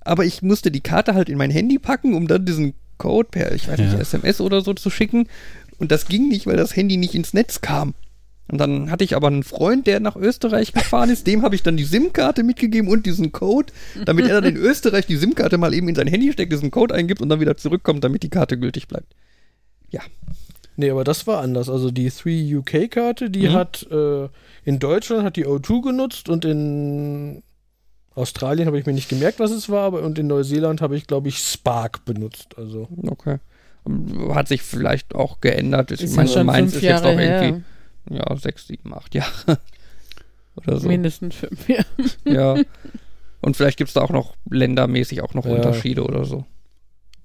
Aber 0.00 0.24
ich 0.24 0.40
musste 0.40 0.70
die 0.70 0.80
Karte 0.80 1.14
halt 1.14 1.28
in 1.28 1.36
mein 1.36 1.50
Handy 1.50 1.78
packen, 1.78 2.14
um 2.14 2.28
dann 2.28 2.44
diesen 2.44 2.74
Code 2.98 3.28
per, 3.30 3.52
ich 3.52 3.68
weiß 3.68 3.78
nicht, 3.78 3.92
Ja. 3.92 3.98
SMS 4.00 4.40
oder 4.40 4.60
so 4.60 4.74
zu 4.74 4.90
schicken. 4.90 5.28
Und 5.78 5.92
das 5.92 6.06
ging 6.06 6.28
nicht, 6.28 6.46
weil 6.46 6.56
das 6.56 6.74
Handy 6.74 6.96
nicht 6.96 7.14
ins 7.14 7.34
Netz 7.34 7.60
kam. 7.60 7.94
Und 8.48 8.58
dann 8.58 8.90
hatte 8.92 9.02
ich 9.02 9.16
aber 9.16 9.26
einen 9.26 9.42
Freund, 9.42 9.86
der 9.88 9.98
nach 9.98 10.14
Österreich 10.14 10.72
gefahren 10.72 11.10
ist, 11.10 11.26
dem 11.26 11.42
habe 11.42 11.54
ich 11.56 11.62
dann 11.64 11.76
die 11.76 11.84
SIM-Karte 11.84 12.44
mitgegeben 12.44 12.88
und 12.88 13.04
diesen 13.04 13.32
Code, 13.32 13.72
damit 14.04 14.28
er 14.28 14.40
dann 14.40 14.54
in 14.54 14.56
Österreich 14.56 15.06
die 15.06 15.16
SIM-Karte 15.16 15.58
mal 15.58 15.74
eben 15.74 15.88
in 15.88 15.96
sein 15.96 16.06
Handy 16.06 16.32
steckt, 16.32 16.52
diesen 16.52 16.70
Code 16.70 16.94
eingibt 16.94 17.20
und 17.20 17.28
dann 17.28 17.40
wieder 17.40 17.56
zurückkommt, 17.56 18.04
damit 18.04 18.22
die 18.22 18.30
Karte 18.30 18.56
gültig 18.56 18.86
bleibt. 18.86 19.12
Ja. 19.90 20.00
Nee, 20.76 20.90
aber 20.90 21.04
das 21.04 21.26
war 21.26 21.40
anders. 21.40 21.68
Also 21.68 21.90
die 21.90 22.08
3 22.10 22.58
UK-Karte, 22.58 23.30
die 23.30 23.48
Mhm. 23.48 23.52
hat 23.54 23.86
äh, 23.90 24.28
in 24.64 24.78
Deutschland 24.78 25.24
hat 25.24 25.36
die 25.36 25.46
O2 25.46 25.82
genutzt 25.82 26.28
und 26.28 26.44
in 26.44 27.42
Australien 28.16 28.66
habe 28.66 28.78
ich 28.78 28.86
mir 28.86 28.92
nicht 28.92 29.08
gemerkt, 29.08 29.38
was 29.40 29.50
es 29.50 29.68
war, 29.68 29.84
aber 29.84 30.02
und 30.02 30.18
in 30.18 30.26
Neuseeland 30.26 30.80
habe 30.80 30.96
ich, 30.96 31.06
glaube 31.06 31.28
ich, 31.28 31.38
Spark 31.38 32.04
benutzt. 32.04 32.56
Also 32.56 32.88
Okay. 33.06 33.38
Hat 34.34 34.48
sich 34.48 34.62
vielleicht 34.62 35.14
auch 35.14 35.40
geändert. 35.40 35.92
Ich 35.92 36.00
Ist 36.00 36.10
ja 36.12 36.16
meine, 36.16 36.28
schon 36.28 36.46
meins 36.46 36.72
fünf 36.72 36.76
ist 36.76 36.82
jetzt 36.82 37.02
Jahre 37.04 37.14
auch 37.14 37.18
her. 37.20 37.42
irgendwie, 37.42 37.64
ja, 38.16 38.36
sechs, 38.36 38.66
sieben, 38.66 38.92
acht 38.92 39.14
Jahre. 39.14 39.60
Oder 40.56 40.80
so. 40.80 40.88
Mindestens 40.88 41.36
fünf 41.36 41.68
Jahre. 41.68 41.86
Ja. 42.24 42.56
Und 43.42 43.56
vielleicht 43.56 43.76
gibt 43.78 43.88
es 43.88 43.94
da 43.94 44.00
auch 44.00 44.10
noch 44.10 44.34
ländermäßig 44.50 45.20
auch 45.22 45.34
noch 45.34 45.44
Ja. 45.46 45.52
Unterschiede 45.52 46.02
oder 46.02 46.24
so. 46.24 46.46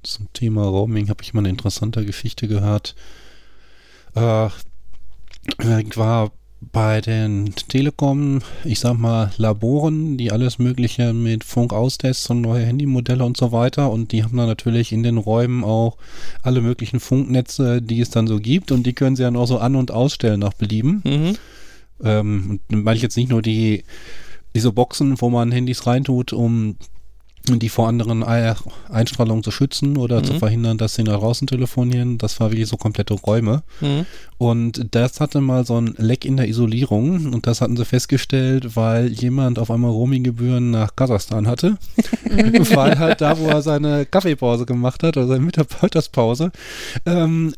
Zum 0.03 0.31
Thema 0.33 0.65
Roaming 0.67 1.09
habe 1.09 1.23
ich 1.23 1.33
mal 1.33 1.39
eine 1.39 1.49
interessante 1.49 2.05
Geschichte 2.05 2.47
gehört. 2.47 2.95
Äh, 4.13 4.49
war 5.95 6.31
bei 6.61 7.01
den 7.01 7.55
Telekom, 7.55 8.41
ich 8.63 8.79
sag 8.79 8.97
mal, 8.97 9.31
Laboren, 9.37 10.17
die 10.17 10.31
alles 10.31 10.59
Mögliche 10.59 11.11
mit 11.11 11.43
Funk 11.43 11.73
austesten 11.73 12.37
und 12.37 12.41
neue 12.43 12.65
Handymodelle 12.65 13.25
und 13.25 13.35
so 13.35 13.51
weiter. 13.51 13.91
Und 13.91 14.11
die 14.11 14.23
haben 14.23 14.37
dann 14.37 14.47
natürlich 14.47 14.91
in 14.91 15.01
den 15.01 15.17
Räumen 15.17 15.63
auch 15.63 15.97
alle 16.43 16.61
möglichen 16.61 16.99
Funknetze, 16.99 17.81
die 17.81 17.99
es 17.99 18.11
dann 18.11 18.27
so 18.27 18.39
gibt. 18.39 18.71
Und 18.71 18.83
die 18.83 18.93
können 18.93 19.15
sie 19.15 19.23
dann 19.23 19.35
auch 19.35 19.47
so 19.47 19.57
an- 19.57 19.75
und 19.75 19.91
ausstellen 19.91 20.39
nach 20.39 20.53
Belieben. 20.53 21.01
Mhm. 21.03 21.37
Ähm, 22.03 22.45
und 22.49 22.61
dann 22.69 22.83
meine 22.83 22.95
ich 22.95 23.03
jetzt 23.03 23.17
nicht 23.17 23.29
nur 23.29 23.41
die, 23.41 23.83
diese 24.53 24.71
Boxen, 24.71 25.19
wo 25.19 25.29
man 25.29 25.51
Handys 25.51 25.87
reintut, 25.87 26.31
um 26.31 26.75
die 27.47 27.69
vor 27.69 27.87
anderen 27.87 28.23
Ei- 28.23 28.53
Einstrahlungen 28.89 29.43
zu 29.43 29.49
schützen 29.51 29.97
oder 29.97 30.19
Mhm. 30.19 30.25
zu 30.25 30.33
verhindern, 30.39 30.77
dass 30.77 30.93
sie 30.95 31.03
nach 31.03 31.19
draußen 31.19 31.47
telefonieren. 31.47 32.17
Das 32.17 32.39
war 32.39 32.51
wirklich 32.51 32.67
so 32.69 32.77
komplette 32.77 33.13
Räume. 33.15 33.63
Mhm. 33.81 34.05
Und 34.37 34.87
das 34.95 35.19
hatte 35.19 35.41
mal 35.41 35.65
so 35.65 35.79
ein 35.79 35.95
Leck 35.97 36.23
in 36.25 36.37
der 36.37 36.47
Isolierung 36.47 37.33
und 37.33 37.47
das 37.47 37.61
hatten 37.61 37.77
sie 37.77 37.85
festgestellt, 37.85 38.75
weil 38.75 39.07
jemand 39.11 39.57
auf 39.59 39.71
einmal 39.71 39.91
Roaminggebühren 39.91 40.71
nach 40.71 40.95
Kasachstan 40.95 41.47
hatte. 41.47 41.77
weil 42.25 42.99
halt 42.99 43.21
da, 43.21 43.37
wo 43.39 43.47
er 43.47 43.61
seine 43.61 44.05
Kaffeepause 44.05 44.65
gemacht 44.65 45.01
hat 45.03 45.17
oder 45.17 45.27
seine 45.27 45.41
Mittagspause, 45.45 46.51
ähm, 47.05 47.53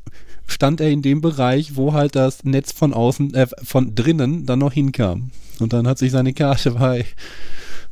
stand 0.47 0.81
er 0.81 0.89
in 0.91 1.01
dem 1.01 1.21
Bereich, 1.21 1.75
wo 1.75 1.93
halt 1.93 2.15
das 2.15 2.43
Netz 2.43 2.71
von 2.71 2.93
außen, 2.93 3.33
äh, 3.33 3.47
von 3.63 3.95
drinnen 3.95 4.45
dann 4.45 4.59
noch 4.59 4.73
hinkam. 4.73 5.29
Und 5.59 5.71
dann 5.73 5.87
hat 5.87 5.97
sich 5.99 6.11
seine 6.11 6.33
Karte 6.33 6.71
bei 6.71 7.05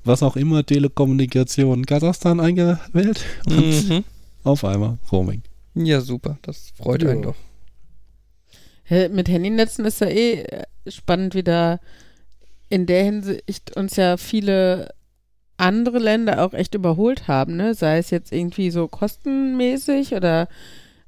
was 0.04 0.24
auch 0.24 0.36
immer 0.36 0.66
Telekommunikation 0.66 1.86
Kasachstan 1.86 2.40
eingewählt 2.40 3.24
und 3.46 3.90
Mhm. 3.90 4.04
auf 4.44 4.64
einmal 4.66 4.98
Roaming. 5.12 5.42
Ja, 5.76 6.02
super. 6.02 6.38
Das 6.42 6.72
freut 6.78 7.04
Ja. 7.04 7.10
einen 7.12 7.22
doch. 7.24 7.36
Mit 8.90 9.30
Handynetzen 9.30 9.86
ist 9.86 10.02
ja 10.02 10.08
eh 10.08 10.42
äh, 10.42 10.64
spannend, 10.88 11.34
wie 11.34 11.44
da 11.44 11.80
in 12.68 12.86
der 12.88 13.04
Hinsicht 13.06 13.76
uns 13.78 13.96
ja 13.96 14.18
viele 14.18 14.90
andere 15.56 16.00
Länder 16.00 16.44
auch 16.44 16.54
echt 16.54 16.76
überholt 16.76 17.28
haben, 17.28 17.56
ne? 17.56 17.74
Sei 17.74 18.00
es 18.00 18.10
jetzt 18.10 18.34
irgendwie 18.34 18.70
so 18.72 18.88
kostenmäßig 18.88 20.14
oder 20.14 20.50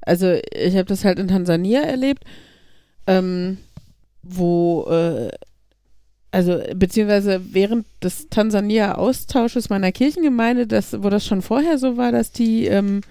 also 0.01 0.33
ich 0.53 0.75
habe 0.75 0.85
das 0.85 1.03
halt 1.03 1.19
in 1.19 1.27
Tansania 1.27 1.81
erlebt, 1.81 2.23
ähm, 3.07 3.57
wo 4.21 4.85
äh, 4.89 5.29
also 6.33 6.59
beziehungsweise 6.75 7.41
während 7.51 7.85
des 8.03 8.27
Tansania-Austausches 8.29 9.69
meiner 9.69 9.91
Kirchengemeinde, 9.91 10.67
das, 10.67 11.01
wo 11.03 11.09
das 11.09 11.25
schon 11.25 11.41
vorher 11.41 11.77
so 11.77 11.95
war, 11.95 12.11
dass 12.11 12.31
die 12.31 12.65
ähm, 12.65 13.01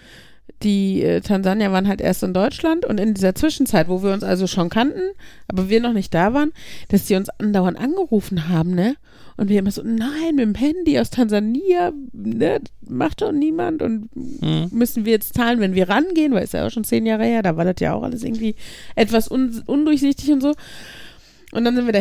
die 0.63 1.03
äh, 1.03 1.21
Tansanier 1.21 1.73
waren 1.73 1.89
halt 1.89 2.01
erst 2.01 2.23
in 2.23 2.35
Deutschland 2.35 2.85
und 2.85 2.99
in 2.99 3.15
dieser 3.15 3.35
Zwischenzeit, 3.35 3.89
wo 3.89 4.03
wir 4.03 4.13
uns 4.13 4.23
also 4.23 4.47
schon 4.47 4.69
kannten, 4.71 5.03
aber 5.49 5.69
wir 5.69 5.81
noch 5.81 5.93
nicht 5.93 6.13
da 6.15 6.35
waren, 6.35 6.53
dass 6.89 7.07
die 7.07 7.15
uns 7.15 7.31
andauernd 7.31 7.79
angerufen 7.79 8.49
haben, 8.49 8.75
ne? 8.75 8.97
Und 9.37 9.49
wir 9.49 9.59
immer 9.59 9.71
so, 9.71 9.83
nein, 9.83 10.35
mit 10.35 10.45
dem 10.45 10.55
Handy 10.55 10.99
aus 10.99 11.11
Tansania, 11.11 11.93
ne, 12.13 12.61
macht 12.87 13.23
doch 13.23 13.33
niemand 13.33 13.83
und 13.83 14.11
Mhm. 14.15 14.69
müssen 14.73 15.05
wir 15.05 15.13
jetzt 15.13 15.35
zahlen, 15.35 15.59
wenn 15.61 15.75
wir 15.75 15.89
rangehen, 15.89 16.33
weil 16.33 16.45
es 16.45 16.53
ja 16.53 16.67
auch 16.67 16.71
schon 16.71 16.85
zehn 16.85 17.07
Jahre 17.07 17.25
her, 17.25 17.43
da 17.43 17.57
war 17.57 17.65
das 17.65 17.77
ja 17.81 17.95
auch 17.95 18.03
alles 18.03 18.23
irgendwie 18.23 18.55
etwas 18.95 19.31
un 19.31 19.63
undurchsichtig 19.67 20.31
und 20.33 20.43
so. 20.43 20.55
Und 21.53 21.65
dann 21.65 21.75
sind 21.75 21.87
wir 21.87 21.93
da 21.93 21.99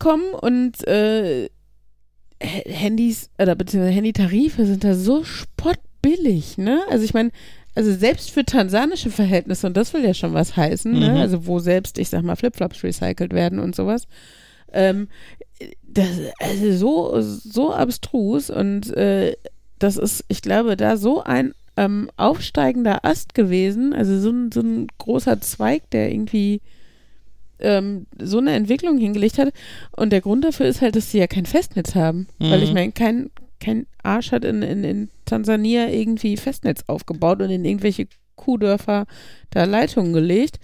hingekommen 0.00 0.34
und 0.34 0.86
äh, 0.86 1.48
Handys 2.42 3.30
oder 3.38 3.54
beziehungsweise 3.54 3.94
Handytarife 3.94 4.64
sind 4.64 4.82
da 4.82 4.94
so 4.94 5.24
spottbillig, 5.24 6.56
ne? 6.58 6.80
Also 6.90 7.04
ich 7.04 7.12
meine, 7.14 7.30
also 7.74 7.92
selbst 7.92 8.30
für 8.30 8.44
tansanische 8.44 9.10
Verhältnisse, 9.10 9.66
und 9.66 9.76
das 9.76 9.92
will 9.92 10.04
ja 10.04 10.14
schon 10.14 10.32
was 10.34 10.56
heißen, 10.56 10.92
Mhm. 10.92 10.98
ne? 10.98 11.20
Also 11.20 11.46
wo 11.46 11.58
selbst, 11.58 11.98
ich 11.98 12.08
sag 12.08 12.22
mal, 12.22 12.36
Flipflops 12.36 12.82
recycelt 12.82 13.32
werden 13.32 13.58
und 13.58 13.76
sowas. 13.76 14.06
Ähm, 14.72 15.08
das 15.82 16.08
also 16.38 16.72
so, 16.72 17.20
so 17.20 17.72
abstrus 17.74 18.48
und 18.48 18.96
äh, 18.96 19.36
das 19.78 19.96
ist, 19.96 20.24
ich 20.28 20.40
glaube, 20.42 20.76
da 20.76 20.96
so 20.96 21.22
ein 21.22 21.52
ähm, 21.76 22.10
aufsteigender 22.16 23.04
Ast 23.04 23.34
gewesen, 23.34 23.92
also 23.92 24.18
so 24.18 24.30
ein, 24.30 24.50
so 24.52 24.60
ein 24.60 24.86
großer 24.98 25.40
Zweig, 25.40 25.90
der 25.90 26.10
irgendwie 26.12 26.60
ähm, 27.60 28.06
so 28.20 28.38
eine 28.38 28.52
Entwicklung 28.52 28.98
hingelegt 28.98 29.38
hat. 29.38 29.52
Und 29.96 30.10
der 30.10 30.20
Grund 30.20 30.44
dafür 30.44 30.66
ist 30.66 30.80
halt, 30.80 30.96
dass 30.96 31.10
sie 31.10 31.18
ja 31.18 31.26
kein 31.26 31.46
Festnetz 31.46 31.94
haben. 31.94 32.26
Weil 32.38 32.62
ich 32.62 32.70
Mhm. 32.70 32.74
meine, 32.74 32.92
kein, 32.92 33.30
kein 33.60 33.86
Arsch 34.02 34.32
hat 34.32 34.44
in, 34.44 34.62
in, 34.62 34.84
in 34.84 35.08
Tansania 35.26 35.88
irgendwie 35.88 36.36
Festnetz 36.36 36.84
aufgebaut 36.86 37.40
und 37.42 37.50
in 37.50 37.64
irgendwelche 37.64 38.06
Kuhdörfer 38.36 39.06
da 39.50 39.64
Leitungen 39.64 40.12
gelegt. 40.12 40.58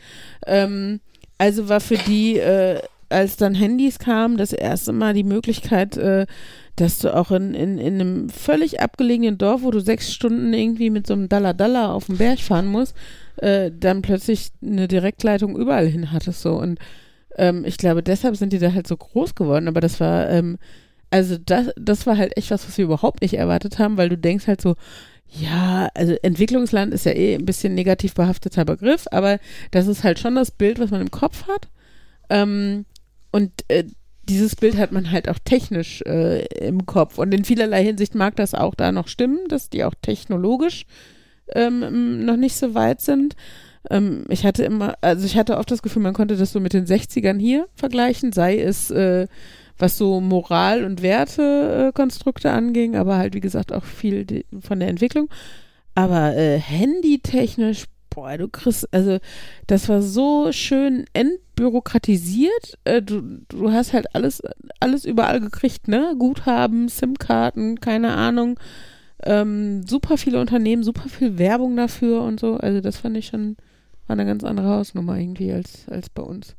Ähm, 0.47 1.01
also 1.39 1.69
war 1.69 1.81
für 1.81 1.99
die 1.99 2.39
äh, 2.39 2.81
als 3.09 3.37
dann 3.37 3.55
Handys 3.55 3.99
kamen, 4.01 4.37
das 4.37 4.53
erste 4.53 4.93
Mal 4.93 5.15
die 5.15 5.23
Möglichkeit, 5.23 5.97
äh, 5.97 6.27
dass 6.75 6.99
du 6.99 7.15
auch 7.15 7.31
in, 7.31 7.55
in, 7.55 7.79
in 7.79 8.01
einem 8.01 8.29
völlig 8.31 8.81
abgelegenen 8.81 9.39
Dorf, 9.39 9.63
wo 9.63 9.71
du 9.71 9.81
sechs 9.81 10.13
Stunden 10.13 10.53
irgendwie 10.53 10.91
mit 10.91 11.07
so 11.07 11.13
einem 11.15 11.29
Dalla-Dalla 11.29 11.93
auf 11.93 12.07
den 12.07 12.17
Berg 12.19 12.41
fahren 12.41 12.67
musst, 12.67 12.95
äh, 13.39 13.71
dann 13.73 14.03
plötzlich 14.03 14.51
eine 14.63 14.89
Direktleitung 14.89 15.57
überall 15.57 15.87
hin 15.87 16.13
hattest 16.13 16.43
so 16.43 16.55
und 16.55 16.79
ähm, 17.37 17.65
ich 17.65 17.77
glaube, 17.77 18.03
deshalb 18.03 18.37
sind 18.37 18.53
die 18.53 18.59
da 18.59 18.73
halt 18.73 18.87
so 18.87 18.97
groß 18.97 19.35
geworden, 19.35 19.69
aber 19.69 19.81
das 19.81 20.01
war, 20.01 20.31
ähm, 20.31 20.59
also 21.11 21.37
das, 21.39 21.69
das 21.77 22.07
war 22.07 22.17
halt 22.17 22.37
echt 22.37 22.51
was, 22.51 22.67
was 22.67 22.79
wir 22.79 22.85
überhaupt 22.85 23.23
nicht 23.23 23.35
erwartet 23.35 23.79
haben, 23.79 23.97
weil 23.97 24.09
du 24.09 24.19
denkst 24.19 24.47
halt 24.47 24.61
so, 24.61 24.75
ja, 25.29 25.89
also 25.95 26.15
Entwicklungsland 26.23 26.95
ist 26.95 27.05
ja 27.05 27.13
eh 27.13 27.35
ein 27.35 27.45
bisschen 27.45 27.75
negativ 27.75 28.15
behafteter 28.15 28.65
Begriff, 28.65 29.07
aber 29.11 29.39
das 29.71 29.87
ist 29.87 30.05
halt 30.05 30.19
schon 30.19 30.35
das 30.35 30.51
Bild, 30.51 30.79
was 30.79 30.91
man 30.91 31.01
im 31.01 31.11
Kopf 31.11 31.47
hat. 31.49 31.69
Ähm, 32.31 32.87
und 33.33 33.53
äh, 33.69 33.85
dieses 34.29 34.57
Bild 34.57 34.77
hat 34.77 34.93
man 34.93 35.11
halt 35.11 35.29
auch 35.29 35.39
technisch 35.45 36.03
äh, 36.03 36.45
im 36.67 36.87
Kopf. 36.87 37.19
Und 37.19 37.33
in 37.33 37.45
vielerlei 37.45 37.85
Hinsicht 37.85 38.15
mag 38.15 38.37
das 38.37 38.55
auch 38.55 38.75
da 38.75 38.93
noch 38.93 39.09
stimmen, 39.09 39.41
dass 39.49 39.69
die 39.69 39.85
auch 39.85 39.95
technologisch 40.01 40.87
ähm, 41.55 42.25
noch 42.25 42.37
nicht 42.37 42.57
so 42.57 42.75
weit 42.75 43.01
sind. 43.01 43.37
Ähm, 43.91 44.25
ich 44.29 44.45
hatte 44.45 44.65
immer, 44.65 44.95
also 45.01 45.27
ich 45.27 45.37
hatte 45.37 45.59
oft 45.59 45.71
das 45.71 45.83
Gefühl, 45.83 46.03
man 46.03 46.15
konnte 46.15 46.37
das 46.37 46.53
so 46.53 46.61
mit 46.61 46.73
den 46.73 46.87
60ern 46.87 47.39
hier 47.39 47.69
vergleichen, 47.75 48.33
sei 48.33 48.59
es 48.61 48.91
äh, 48.91 49.27
was 49.79 49.99
so 49.99 50.21
Moral- 50.21 50.85
und 50.85 51.03
Wertekonstrukte 51.03 52.51
anging, 52.51 52.97
aber 52.97 53.19
halt 53.19 53.35
wie 53.35 53.41
gesagt 53.41 53.73
auch 53.73 53.85
viel 53.85 54.45
von 54.61 54.81
der 54.81 54.89
Entwicklung. 54.89 55.29
Aber 55.95 56.37
äh, 56.37 56.59
handytechnisch, 56.59 57.85
boah, 58.11 58.37
du 58.37 58.49
kriegst, 58.49 58.93
also 58.93 59.19
das 59.67 59.89
war 59.89 60.03
so 60.03 60.51
schön 60.53 61.05
entbürokratisiert. 61.13 62.79
Äh, 62.85 63.03
du, 63.03 63.23
du 63.49 63.73
hast 63.73 63.93
halt 63.93 64.15
alles, 64.15 64.43
alles 64.81 65.05
überall 65.05 65.41
gekriegt, 65.41 65.89
ne? 65.89 66.15
Guthaben, 66.19 66.89
SIM-Karten, 66.89 67.81
keine 67.81 68.15
Ahnung. 68.15 68.59
Ähm, 69.23 69.87
super 69.87 70.19
viele 70.19 70.41
Unternehmen, 70.41 70.83
super 70.83 71.09
viel 71.09 71.39
Werbung 71.39 71.77
dafür 71.77 72.23
und 72.23 72.41
so. 72.41 72.57
Also 72.57 72.81
das 72.81 72.99
fand 72.99 73.17
ich 73.17 73.27
schon, 73.27 73.57
war 74.07 74.15
eine 74.15 74.27
ganz 74.27 74.45
andere 74.45 74.69
Hausnummer 74.69 75.19
irgendwie 75.19 75.53
als, 75.53 75.89
als 75.89 76.11
bei 76.11 76.23
uns. 76.23 76.55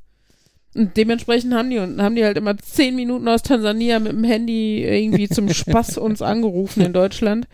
Und 0.75 0.95
dementsprechend 0.97 1.53
haben 1.53 1.69
die, 1.69 1.79
haben 1.79 2.15
die 2.15 2.23
halt 2.23 2.37
immer 2.37 2.57
zehn 2.57 2.95
Minuten 2.95 3.27
aus 3.27 3.41
Tansania 3.41 3.99
mit 3.99 4.11
dem 4.11 4.23
Handy 4.23 4.83
irgendwie 4.83 5.29
zum 5.29 5.49
Spaß 5.53 5.97
uns 5.97 6.21
angerufen 6.21 6.81
in 6.81 6.93
Deutschland, 6.93 7.47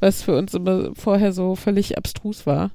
was 0.00 0.22
für 0.22 0.36
uns 0.36 0.54
immer 0.54 0.94
vorher 0.94 1.32
so 1.32 1.54
völlig 1.54 1.96
abstrus 1.96 2.46
war. 2.46 2.72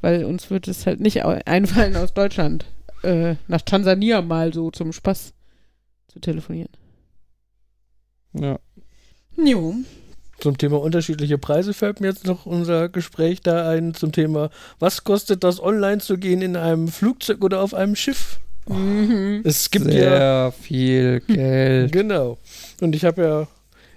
Weil 0.00 0.24
uns 0.24 0.50
wird 0.50 0.68
es 0.68 0.86
halt 0.86 1.00
nicht 1.00 1.24
einfallen, 1.24 1.96
aus 1.96 2.12
Deutschland 2.12 2.66
äh, 3.02 3.36
nach 3.48 3.62
Tansania 3.62 4.20
mal 4.20 4.52
so 4.52 4.70
zum 4.70 4.92
Spaß 4.92 5.32
zu 6.08 6.20
telefonieren. 6.20 6.70
Ja. 8.34 8.58
Jo. 9.36 9.74
Zum 10.38 10.58
Thema 10.58 10.80
unterschiedliche 10.80 11.38
Preise 11.38 11.72
fällt 11.72 12.00
mir 12.00 12.08
jetzt 12.08 12.26
noch 12.26 12.44
unser 12.44 12.88
Gespräch 12.88 13.40
da 13.40 13.68
ein 13.70 13.94
zum 13.94 14.12
Thema, 14.12 14.50
was 14.78 15.02
kostet 15.04 15.44
das 15.44 15.62
online 15.62 15.98
zu 15.98 16.18
gehen 16.18 16.42
in 16.42 16.56
einem 16.56 16.88
Flugzeug 16.88 17.42
oder 17.42 17.62
auf 17.62 17.72
einem 17.72 17.96
Schiff? 17.96 18.38
Mhm. 18.68 19.42
Es 19.44 19.70
gibt 19.70 19.86
ja 19.86 19.92
Sehr 19.92 20.52
viel 20.52 21.20
Geld. 21.20 21.92
Genau. 21.96 22.38
Und 22.80 22.94
ich 22.94 23.04
habe 23.04 23.22
ja, 23.22 23.48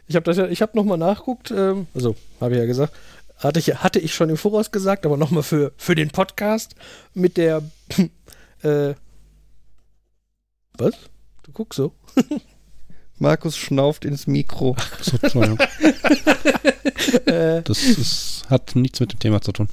ich 0.08 0.16
habe 0.16 0.24
das 0.24 0.38
ja, 0.38 0.48
ich 0.48 0.62
habe 0.62 0.78
nochmal 0.78 0.98
nachguckt, 0.98 1.52
ähm, 1.52 1.88
also 1.94 2.16
habe 2.40 2.54
ich 2.54 2.60
ja 2.60 2.66
gesagt, 2.66 2.94
hatte 3.38 3.60
ich, 3.60 3.68
hatte 3.76 4.00
ich 4.00 4.14
schon 4.14 4.30
im 4.30 4.38
Voraus 4.38 4.72
gesagt, 4.72 5.06
aber 5.06 5.18
nochmal 5.18 5.44
für, 5.44 5.74
für 5.78 5.96
den 5.96 6.10
Podcast 6.10 6.76
mit 7.14 7.38
der, 7.38 7.64
äh, 8.62 8.94
was? 10.78 10.94
Du 11.44 11.52
guckst 11.52 11.78
so. 11.78 11.94
Markus 13.20 13.58
schnauft 13.58 14.06
ins 14.06 14.28
Mikro. 14.28 14.76
So, 15.02 15.18
Entschuldigung. 15.22 15.60
äh, 17.26 17.62
Das 17.64 17.84
ist, 17.84 18.46
hat 18.50 18.76
nichts 18.76 19.00
mit 19.00 19.14
dem 19.14 19.20
Thema 19.20 19.42
zu 19.42 19.52
tun. 19.52 19.68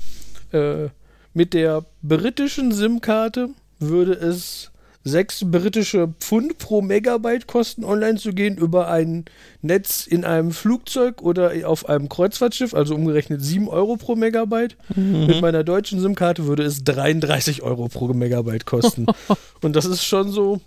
äh, 0.53 0.89
mit 1.35 1.53
der 1.53 1.85
britischen 2.03 2.73
SIM-Karte 2.73 3.51
würde 3.79 4.13
es 4.15 4.71
sechs 5.05 5.43
britische 5.45 6.09
Pfund 6.19 6.59
pro 6.59 6.81
Megabyte 6.83 7.47
kosten, 7.47 7.85
online 7.85 8.17
zu 8.17 8.33
gehen 8.33 8.57
über 8.57 8.89
ein 8.89 9.27
Netz 9.63 10.07
in 10.07 10.25
einem 10.25 10.51
Flugzeug 10.51 11.23
oder 11.23 11.53
auf 11.65 11.89
einem 11.89 12.09
Kreuzfahrtschiff, 12.09 12.75
also 12.75 12.95
umgerechnet 12.95 13.45
7 13.45 13.69
Euro 13.69 13.97
pro 13.97 14.17
Megabyte. 14.17 14.77
Mit 14.97 15.41
meiner 15.43 15.63
deutschen 15.63 16.01
SIM-Karte 16.01 16.47
würde 16.47 16.65
es 16.65 16.83
33 16.85 17.63
Euro 17.63 17.89
pro 17.89 18.09
Megabyte 18.15 18.65
kosten. 18.67 19.07
Und 19.63 19.77
das 19.77 19.85
ist 19.85 20.05
schon 20.05 20.33
so, 20.33 20.61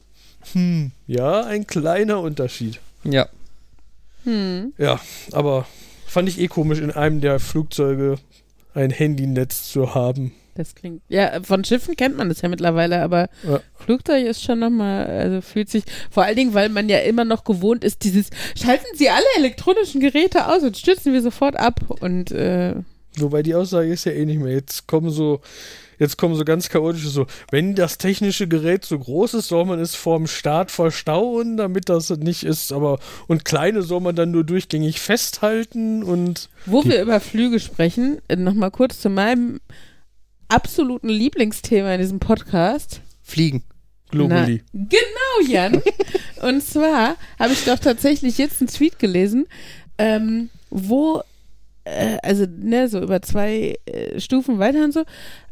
hm, 0.54 0.92
ja, 1.08 1.42
ein 1.46 1.68
kleiner 1.68 2.20
Unterschied. 2.20 2.80
Ja. 3.04 3.28
Hm. 4.24 4.74
Ja, 4.78 5.00
aber 5.32 5.66
fand 6.08 6.30
ich 6.30 6.40
eh 6.40 6.48
komisch, 6.48 6.80
in 6.80 6.92
einem 6.92 7.22
der 7.22 7.40
Flugzeuge 7.40 8.18
ein 8.74 8.92
Handynetz 8.92 9.72
zu 9.72 9.96
haben. 9.96 10.34
Das 10.56 10.76
klingt. 10.76 11.02
Ja, 11.08 11.42
von 11.42 11.64
Schiffen 11.64 11.96
kennt 11.96 12.18
man 12.18 12.28
das 12.28 12.42
ja 12.42 12.50
mittlerweile, 12.50 13.02
aber 13.02 13.30
Ja. 13.48 13.62
Flugzeug 13.76 14.26
ist 14.26 14.44
schon 14.44 14.60
nochmal, 14.60 15.06
also 15.06 15.40
fühlt 15.42 15.70
sich, 15.70 15.84
vor 16.12 16.24
allen 16.24 16.36
Dingen, 16.36 16.54
weil 16.54 16.68
man 16.68 16.90
ja 16.90 16.98
immer 17.00 17.24
noch 17.24 17.46
gewohnt 17.46 17.84
ist, 17.86 18.04
dieses, 18.04 18.30
schalten 18.60 18.86
Sie 18.96 19.10
alle 19.10 19.24
elektronischen 19.38 20.02
Geräte 20.02 20.48
aus 20.48 20.64
und 20.64 20.78
stürzen 20.78 21.14
wir 21.14 21.22
sofort 21.22 21.56
ab. 21.56 21.80
Und 22.02 22.32
äh, 22.32 22.76
Wobei 23.18 23.42
die 23.42 23.56
Aussage 23.56 23.90
ist 23.90 24.04
ja 24.06 24.12
eh 24.12 24.26
nicht 24.26 24.42
mehr. 24.42 24.54
Jetzt 24.54 24.86
kommen 24.86 25.12
so, 25.12 25.40
jetzt 26.00 26.18
kommen 26.18 26.36
so 26.36 26.46
ganz 26.46 26.70
chaotische 26.70 27.10
so, 27.10 27.28
wenn 27.52 27.76
das 27.76 27.98
technische 27.98 28.48
Gerät 28.48 28.86
so 28.86 28.98
groß 28.98 29.36
ist, 29.36 29.48
soll 29.50 29.66
man 29.66 29.80
es 29.80 29.96
vorm 29.96 30.28
Start 30.28 30.72
verstauen, 30.72 31.58
damit 31.58 31.90
das 31.90 32.10
nicht 32.10 32.44
ist, 32.44 32.72
aber 32.72 33.00
und 33.28 33.46
kleine 33.46 33.84
soll 33.84 34.02
man 34.02 34.16
dann 34.16 34.32
nur 34.32 34.44
durchgängig 34.44 35.00
festhalten 35.00 36.04
und 36.04 36.50
wo 36.66 36.84
wir 36.86 37.02
über 37.02 37.20
Flüge 37.20 37.60
sprechen, 37.60 38.20
äh, 38.28 38.36
nochmal 38.36 38.72
kurz 38.72 39.00
zu 39.00 39.10
meinem 39.10 39.60
absoluten 40.48 41.10
Lieblingsthema 41.10 41.94
in 41.94 42.02
diesem 42.02 42.20
Podcast. 42.20 43.02
Fliegen. 43.22 43.64
globally. 44.10 44.64
Na, 44.74 44.88
genau, 44.90 45.52
Jan. 45.52 45.82
Und 46.42 46.64
zwar 46.64 47.16
habe 47.38 47.54
ich 47.54 47.66
doch 47.66 47.80
tatsächlich 47.80 48.38
jetzt 48.38 48.62
einen 48.62 48.70
Tweet 48.70 48.98
gelesen, 48.98 49.46
ähm, 49.98 50.50
wo, 50.70 51.22
äh, 51.84 52.18
also 52.24 52.46
ne, 52.48 52.88
so 52.88 53.00
über 53.00 53.22
zwei 53.22 53.78
äh, 53.86 54.20
Stufen 54.20 54.58
weiter 54.58 54.84
und 54.84 54.94
so, 54.94 55.04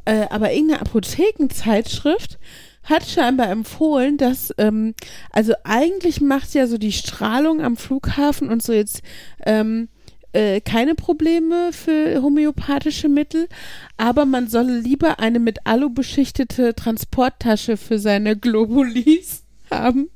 äh, 0.08 0.26
aber 0.30 0.54
irgendeine 0.54 0.82
Apothekenzeitschrift 0.82 2.40
hat 2.84 3.06
scheinbar 3.06 3.50
empfohlen, 3.50 4.18
dass, 4.18 4.54
ähm, 4.58 4.96
also 5.32 5.54
eigentlich 5.66 6.22
macht 6.22 6.54
ja 6.54 6.66
so 6.66 6.78
die 6.78 6.94
Strahlung 6.94 7.62
am 7.62 7.76
Flughafen 7.76 8.50
und 8.50 8.64
so 8.64 8.72
jetzt 8.72 9.02
ähm, 9.46 9.90
äh, 10.32 10.62
keine 10.62 10.96
Probleme 10.96 11.74
für 11.74 12.22
homöopathische 12.22 13.10
Mittel, 13.10 13.50
aber 13.98 14.26
man 14.26 14.48
solle 14.48 14.80
lieber 14.80 15.20
eine 15.20 15.40
mit 15.40 15.68
Alu 15.68 15.90
beschichtete 15.90 16.74
Transporttasche 16.74 17.76
für 17.76 18.00
seine 18.00 18.38
Globulis 18.38 19.44
haben, 19.70 20.10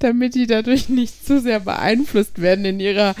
damit 0.00 0.34
die 0.34 0.48
dadurch 0.48 0.88
nicht 0.88 1.24
zu 1.24 1.40
sehr 1.40 1.60
beeinflusst 1.60 2.42
werden 2.42 2.64
in 2.64 2.80
ihrer, 2.80 3.14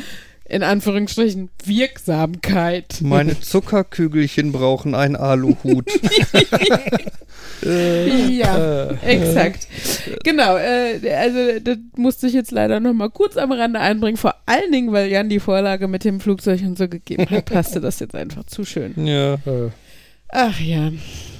in 0.52 0.62
Anführungsstrichen, 0.62 1.48
Wirksamkeit. 1.64 2.98
Meine 3.00 3.40
Zuckerkügelchen 3.40 4.52
brauchen 4.52 4.94
einen 4.94 5.16
Aluhut. 5.16 5.90
Ja, 7.64 8.90
exakt. 9.02 9.68
Genau, 10.24 10.56
äh, 10.56 10.98
also 11.14 11.60
das 11.62 11.78
musste 11.96 12.26
ich 12.26 12.32
jetzt 12.32 12.50
leider 12.50 12.80
nochmal 12.80 13.10
kurz 13.10 13.36
am 13.36 13.52
Rande 13.52 13.78
einbringen, 13.78 14.16
vor 14.16 14.34
allen 14.46 14.72
Dingen, 14.72 14.90
weil 14.92 15.08
Jan 15.08 15.28
die 15.28 15.38
Vorlage 15.38 15.86
mit 15.86 16.04
dem 16.04 16.18
Flugzeug 16.18 16.60
und 16.62 16.76
so 16.76 16.88
gegeben 16.88 17.30
hat, 17.30 17.44
passte 17.52 17.80
das 17.80 18.00
jetzt 18.00 18.16
einfach 18.16 18.44
zu 18.44 18.64
schön. 18.64 18.94
ja. 19.06 19.36
Ach 20.34 20.58
ja. 20.58 20.90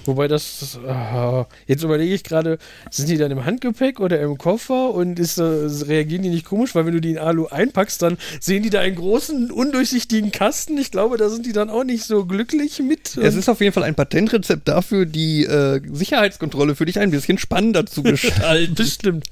wobei 0.04 0.28
das, 0.28 0.58
das 0.60 0.78
ah, 0.86 1.46
jetzt 1.66 1.82
überlege 1.82 2.14
ich 2.14 2.24
gerade, 2.24 2.58
sind 2.90 3.08
die 3.08 3.16
dann 3.16 3.30
im 3.30 3.46
Handgepäck 3.46 4.00
oder 4.00 4.20
im 4.20 4.36
Koffer 4.36 4.92
und 4.92 5.18
ist, 5.18 5.38
äh, 5.38 5.42
reagieren 5.42 6.22
die 6.22 6.28
nicht 6.28 6.44
komisch, 6.44 6.74
weil 6.74 6.84
wenn 6.84 6.92
du 6.92 7.00
die 7.00 7.12
in 7.12 7.18
Alu 7.18 7.46
einpackst, 7.46 8.02
dann 8.02 8.18
sehen 8.38 8.62
die 8.62 8.68
da 8.68 8.80
einen 8.80 8.96
großen, 8.96 9.50
undurchsichtigen 9.50 10.30
Kasten. 10.30 10.76
Ich 10.76 10.90
glaube, 10.90 11.16
da 11.16 11.30
sind 11.30 11.46
die 11.46 11.54
dann 11.54 11.70
auch 11.70 11.84
nicht 11.84 12.04
so 12.04 12.26
glücklich 12.26 12.80
mit. 12.80 13.16
Es 13.16 13.34
ist 13.34 13.48
auf 13.48 13.62
jeden 13.62 13.72
Fall 13.72 13.84
ein 13.84 13.94
Patentrezept 13.94 14.68
dafür, 14.68 15.06
die 15.06 15.46
äh, 15.46 15.80
Sicherheitskontrolle 15.90 16.76
für 16.76 16.84
dich 16.84 16.98
ein 16.98 17.10
bisschen 17.10 17.38
spannender 17.38 17.86
zu 17.86 18.02
gestalten. 18.02 18.74
bestimmt. 18.74 19.24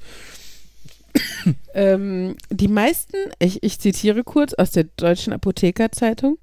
Ähm, 1.75 2.35
die 2.49 2.67
meisten, 2.67 3.17
ich, 3.37 3.61
ich 3.61 3.79
zitiere 3.79 4.23
kurz 4.23 4.55
aus 4.55 4.71
der 4.71 4.85
Deutschen 4.97 5.33
Apothekerzeitung, 5.33 6.39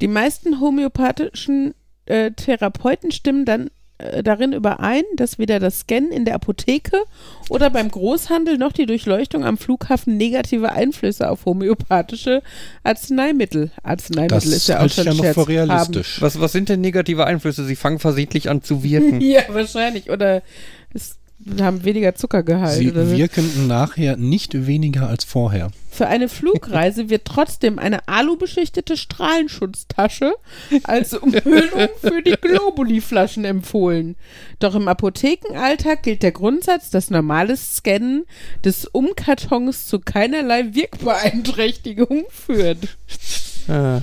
die 0.00 0.08
meisten 0.08 0.60
homöopathischen 0.60 1.74
äh, 2.06 2.30
Therapeuten 2.32 3.10
stimmen 3.12 3.44
dann 3.44 3.70
äh, 3.98 4.22
darin 4.22 4.52
überein, 4.52 5.04
dass 5.16 5.38
weder 5.38 5.58
das 5.58 5.80
Scannen 5.80 6.12
in 6.12 6.26
der 6.26 6.34
Apotheke 6.34 7.04
oder 7.48 7.70
beim 7.70 7.90
Großhandel 7.90 8.58
noch 8.58 8.72
die 8.72 8.84
Durchleuchtung 8.84 9.42
am 9.42 9.56
Flughafen 9.56 10.18
negative 10.18 10.72
Einflüsse 10.72 11.30
auf 11.30 11.46
homöopathische 11.46 12.42
Arzneimittel. 12.82 13.70
Arzneimittel 13.82 14.36
Das 14.36 14.44
ist 14.44 14.68
ja 14.68 14.80
auch 14.84 14.90
schon 14.90 15.06
ja 15.06 15.14
noch 15.14 15.24
Scherz, 15.24 15.34
für 15.34 15.48
realistisch. 15.48 16.20
Was, 16.20 16.38
was 16.38 16.52
sind 16.52 16.68
denn 16.68 16.82
negative 16.82 17.24
Einflüsse? 17.24 17.64
Sie 17.64 17.76
fangen 17.76 17.98
versehentlich 17.98 18.50
an 18.50 18.62
zu 18.62 18.82
wirken. 18.82 19.22
Ja, 19.22 19.42
wahrscheinlich. 19.48 20.10
Oder 20.10 20.42
es 20.92 21.16
haben 21.60 21.84
weniger 21.84 22.14
Zuckergehalt. 22.14 22.78
Sie 22.78 22.90
oder 22.90 23.10
wirken 23.10 23.66
nachher 23.66 24.16
nicht 24.16 24.66
weniger 24.66 25.08
als 25.08 25.24
vorher. 25.24 25.70
Für 25.90 26.08
eine 26.08 26.28
Flugreise 26.28 27.08
wird 27.08 27.24
trotzdem 27.24 27.78
eine 27.78 28.06
alubeschichtete 28.08 28.96
Strahlenschutztasche 28.96 30.34
als 30.84 31.14
Umhüllung 31.14 31.88
für 32.00 32.22
die 32.22 32.36
Globuli-Flaschen 32.40 33.44
empfohlen. 33.44 34.16
Doch 34.58 34.74
im 34.74 34.88
Apothekenalltag 34.88 36.02
gilt 36.02 36.22
der 36.22 36.32
Grundsatz, 36.32 36.90
dass 36.90 37.10
normales 37.10 37.76
Scannen 37.76 38.24
des 38.64 38.86
Umkartons 38.86 39.86
zu 39.86 40.00
keinerlei 40.00 40.74
Wirkbeeinträchtigung 40.74 42.24
führt. 42.28 42.96
Äh, 43.68 44.00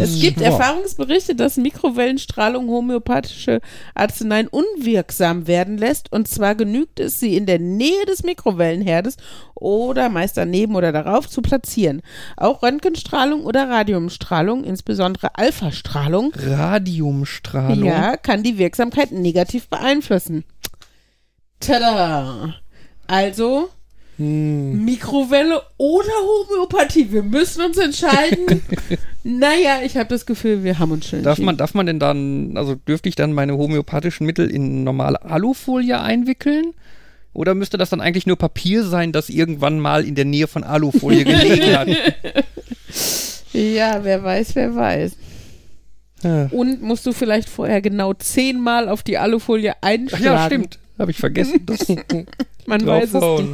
es 0.00 0.20
gibt 0.20 0.38
Wow. 0.38 0.46
Erfahrungsberichte, 0.46 1.34
dass 1.34 1.56
Mikrowellenstrahlung 1.56 2.68
homöopathische 2.68 3.60
Arzneien 3.94 4.48
unwirksam 4.48 5.46
werden 5.46 5.78
lässt. 5.78 6.12
Und 6.12 6.28
zwar 6.28 6.54
genügt 6.54 7.00
es, 7.00 7.18
sie 7.20 7.36
in 7.36 7.46
der 7.46 7.58
Nähe 7.58 8.04
des 8.06 8.22
Mikrowellenherdes 8.22 9.16
oder 9.54 10.08
meist 10.08 10.36
daneben 10.36 10.74
oder 10.76 10.92
darauf 10.92 11.28
zu 11.28 11.42
platzieren. 11.42 12.02
Auch 12.36 12.62
Röntgenstrahlung 12.62 13.44
oder 13.44 13.68
Radiumstrahlung, 13.68 14.64
insbesondere 14.64 15.36
Alphastrahlung, 15.36 16.32
Radiumstrahlung. 16.36 17.84
ja, 17.84 18.16
kann 18.16 18.42
die 18.42 18.58
Wirksamkeit 18.58 19.12
negativ 19.12 19.68
beeinflussen. 19.68 20.44
Tada! 21.60 22.54
Also 23.06 23.68
Hm. 24.22 24.84
Mikrowelle 24.84 25.62
oder 25.78 26.12
Homöopathie. 26.22 27.10
Wir 27.10 27.22
müssen 27.22 27.64
uns 27.64 27.76
entscheiden. 27.76 28.62
naja, 29.24 29.80
ich 29.84 29.96
habe 29.96 30.08
das 30.08 30.26
Gefühl, 30.26 30.62
wir 30.62 30.78
haben 30.78 30.92
uns 30.92 31.08
schon 31.08 31.22
Darf 31.22 31.38
man, 31.38 31.56
darf 31.56 31.74
man 31.74 31.86
denn 31.86 31.98
dann, 31.98 32.56
also 32.56 32.76
dürfte 32.76 33.08
ich 33.08 33.16
dann 33.16 33.32
meine 33.32 33.56
homöopathischen 33.56 34.24
Mittel 34.24 34.48
in 34.48 34.84
normale 34.84 35.22
Alufolie 35.24 36.00
einwickeln? 36.00 36.66
Oder 37.32 37.54
müsste 37.54 37.78
das 37.78 37.90
dann 37.90 38.00
eigentlich 38.00 38.26
nur 38.26 38.36
Papier 38.36 38.84
sein, 38.84 39.10
das 39.10 39.28
irgendwann 39.28 39.80
mal 39.80 40.04
in 40.04 40.14
der 40.14 40.26
Nähe 40.26 40.46
von 40.46 40.62
Alufolie 40.64 41.24
gelegen 41.24 41.76
hat? 41.76 41.88
Ja, 43.54 44.02
wer 44.02 44.22
weiß, 44.22 44.54
wer 44.54 44.74
weiß. 44.74 45.14
Ja. 46.22 46.48
Und 46.52 46.80
musst 46.80 47.04
du 47.04 47.12
vielleicht 47.12 47.50
vorher 47.50 47.82
genau 47.82 48.14
zehnmal 48.14 48.88
auf 48.88 49.02
die 49.02 49.18
Alufolie 49.18 49.74
Ach 49.80 49.88
einschlagen. 49.88 50.24
ja, 50.24 50.46
stimmt. 50.46 50.78
Habe 50.98 51.10
ich 51.10 51.18
vergessen. 51.18 51.66
Man 52.66 52.86
weiß 52.86 53.12
es 53.12 53.40
nicht. 53.40 53.50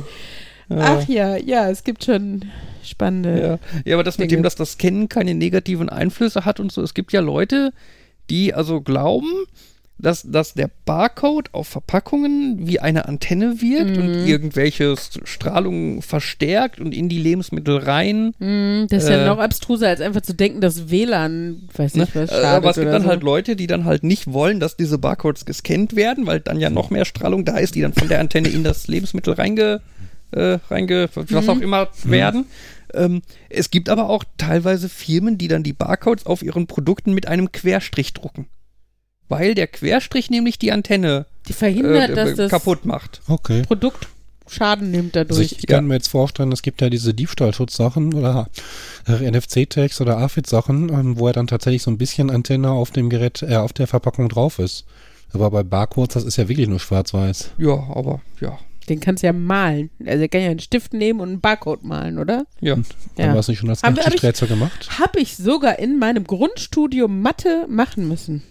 Ach 0.70 1.06
ja, 1.08 1.36
ja, 1.36 1.70
es 1.70 1.82
gibt 1.84 2.04
schon 2.04 2.44
spannende. 2.84 3.40
Ja. 3.40 3.58
ja, 3.84 3.94
aber 3.96 4.04
das 4.04 4.18
mit 4.18 4.30
Dinge. 4.30 4.38
dem, 4.40 4.42
dass 4.42 4.54
das 4.54 4.72
Scannen 4.72 5.08
keine 5.08 5.34
negativen 5.34 5.88
Einflüsse 5.88 6.44
hat 6.44 6.60
und 6.60 6.72
so. 6.72 6.82
Es 6.82 6.94
gibt 6.94 7.12
ja 7.12 7.20
Leute, 7.20 7.72
die 8.30 8.52
also 8.54 8.80
glauben, 8.80 9.28
dass, 10.00 10.22
dass 10.30 10.54
der 10.54 10.70
Barcode 10.84 11.48
auf 11.52 11.66
Verpackungen 11.66 12.68
wie 12.68 12.78
eine 12.78 13.08
Antenne 13.08 13.60
wirkt 13.60 13.96
Mhm. 13.96 14.02
und 14.02 14.26
irgendwelche 14.28 14.92
S- 14.92 15.18
Strahlungen 15.24 16.02
verstärkt 16.02 16.78
und 16.80 16.94
in 16.94 17.08
die 17.08 17.18
Lebensmittel 17.18 17.78
rein. 17.78 18.32
Hm, 18.38 18.86
das 18.90 19.04
ist 19.04 19.10
ja 19.10 19.24
Äh, 19.24 19.26
noch 19.26 19.38
abstruser, 19.40 19.88
als 19.88 20.00
einfach 20.00 20.20
zu 20.20 20.34
denken, 20.34 20.60
dass 20.60 20.88
WLAN, 20.90 21.68
weiß 21.74 21.94
Ne? 21.96 22.02
nicht 22.04 22.14
was, 22.14 22.30
Äh, 22.30 22.34
schadet 22.34 22.44
Aber 22.58 22.70
es 22.70 22.76
gibt 22.76 22.92
dann 22.92 23.02
so. 23.02 23.08
halt 23.08 23.22
Leute, 23.24 23.56
die 23.56 23.66
dann 23.66 23.84
halt 23.86 24.04
nicht 24.04 24.32
wollen, 24.32 24.60
dass 24.60 24.76
diese 24.76 24.98
Barcodes 24.98 25.46
gescannt 25.46 25.96
werden, 25.96 26.26
weil 26.28 26.38
dann 26.38 26.60
ja 26.60 26.70
noch 26.70 26.90
mehr 26.90 27.04
Strahlung 27.04 27.44
da 27.44 27.56
ist, 27.56 27.74
die 27.74 27.80
dann 27.80 27.92
von 27.94 28.06
der 28.08 28.20
Antenne 28.20 28.48
in 28.50 28.62
das 28.62 28.86
Lebensmittel 28.86 29.34
reinge, 29.34 29.80
äh, 30.32 30.58
reinge 30.70 31.08
was 31.14 31.30
Mhm. 31.30 31.50
auch 31.50 31.60
immer 31.60 31.88
werden. 32.04 32.46
Ähm, 32.94 33.22
es 33.50 33.70
gibt 33.70 33.88
aber 33.88 34.08
auch 34.08 34.24
teilweise 34.38 34.88
Firmen, 34.88 35.36
die 35.38 35.48
dann 35.48 35.62
die 35.62 35.72
Barcodes 35.74 36.26
auf 36.26 36.42
ihren 36.42 36.66
Produkten 36.66 37.12
mit 37.14 37.28
einem 37.28 37.52
Querstrich 37.52 38.14
drucken. 38.14 38.46
Weil 39.28 39.54
der 39.54 39.66
Querstrich 39.66 40.30
nämlich 40.30 40.58
die 40.58 40.72
Antenne 40.72 41.26
Die 41.48 41.52
verhindert, 41.52 42.10
äh, 42.10 42.14
dass 42.14 42.34
das 42.34 42.50
kaputt 42.50 42.86
macht. 42.86 43.20
Okay. 43.28 43.62
Produkt 43.62 44.08
Schaden 44.50 44.90
nimmt 44.90 45.14
Also 45.14 45.28
dadurch. 45.34 45.52
ich 45.52 45.66
kann 45.66 45.86
mir 45.86 45.92
jetzt 45.96 46.08
vorstellen, 46.08 46.50
es 46.52 46.62
gibt 46.62 46.80
ja 46.80 46.88
diese 46.88 47.12
Diebstahlschutzsachen 47.12 48.14
oder 48.14 48.48
äh, 49.06 49.30
NFC-Tags 49.30 50.00
oder 50.00 50.16
AFID-Sachen, 50.16 50.88
ähm, 50.88 51.18
wo 51.18 51.26
er 51.26 51.34
dann 51.34 51.46
tatsächlich 51.46 51.82
so 51.82 51.90
ein 51.90 51.98
bisschen 51.98 52.30
Antenne 52.30 52.70
auf 52.70 52.90
dem 52.90 53.10
Gerät, 53.10 53.42
äh, 53.42 53.56
auf 53.56 53.74
der 53.74 53.86
Verpackung 53.86 54.30
drauf 54.30 54.58
ist. 54.58 54.86
Aber 55.34 55.50
bei 55.50 55.62
Barcodes, 55.62 56.14
das 56.14 56.24
ist 56.24 56.38
ja 56.38 56.48
wirklich 56.48 56.66
nur 56.68 56.80
schwarz-weiß. 56.80 57.50
Ja, 57.58 57.74
aber 57.94 58.22
ja. 58.40 58.58
Den 58.88 59.00
kannst 59.00 59.22
du 59.22 59.26
ja 59.26 59.32
malen. 59.32 59.90
Also 60.06 60.22
er 60.22 60.28
kann 60.28 60.40
ja 60.40 60.50
einen 60.50 60.58
Stift 60.60 60.92
nehmen 60.94 61.20
und 61.20 61.28
einen 61.28 61.40
Barcode 61.40 61.84
malen, 61.84 62.18
oder? 62.18 62.46
Ja. 62.60 62.74
Dann 63.16 63.26
Ja. 63.26 63.32
war 63.32 63.40
es 63.40 63.48
nicht 63.48 63.58
schon 63.58 63.68
als 63.70 63.82
wir- 63.82 63.88
hab 63.90 64.48
gemacht? 64.48 64.98
Habe 64.98 65.20
ich 65.20 65.36
sogar 65.36 65.78
in 65.78 65.98
meinem 65.98 66.24
Grundstudium 66.24 67.20
Mathe 67.22 67.66
machen 67.68 68.08
müssen. 68.08 68.42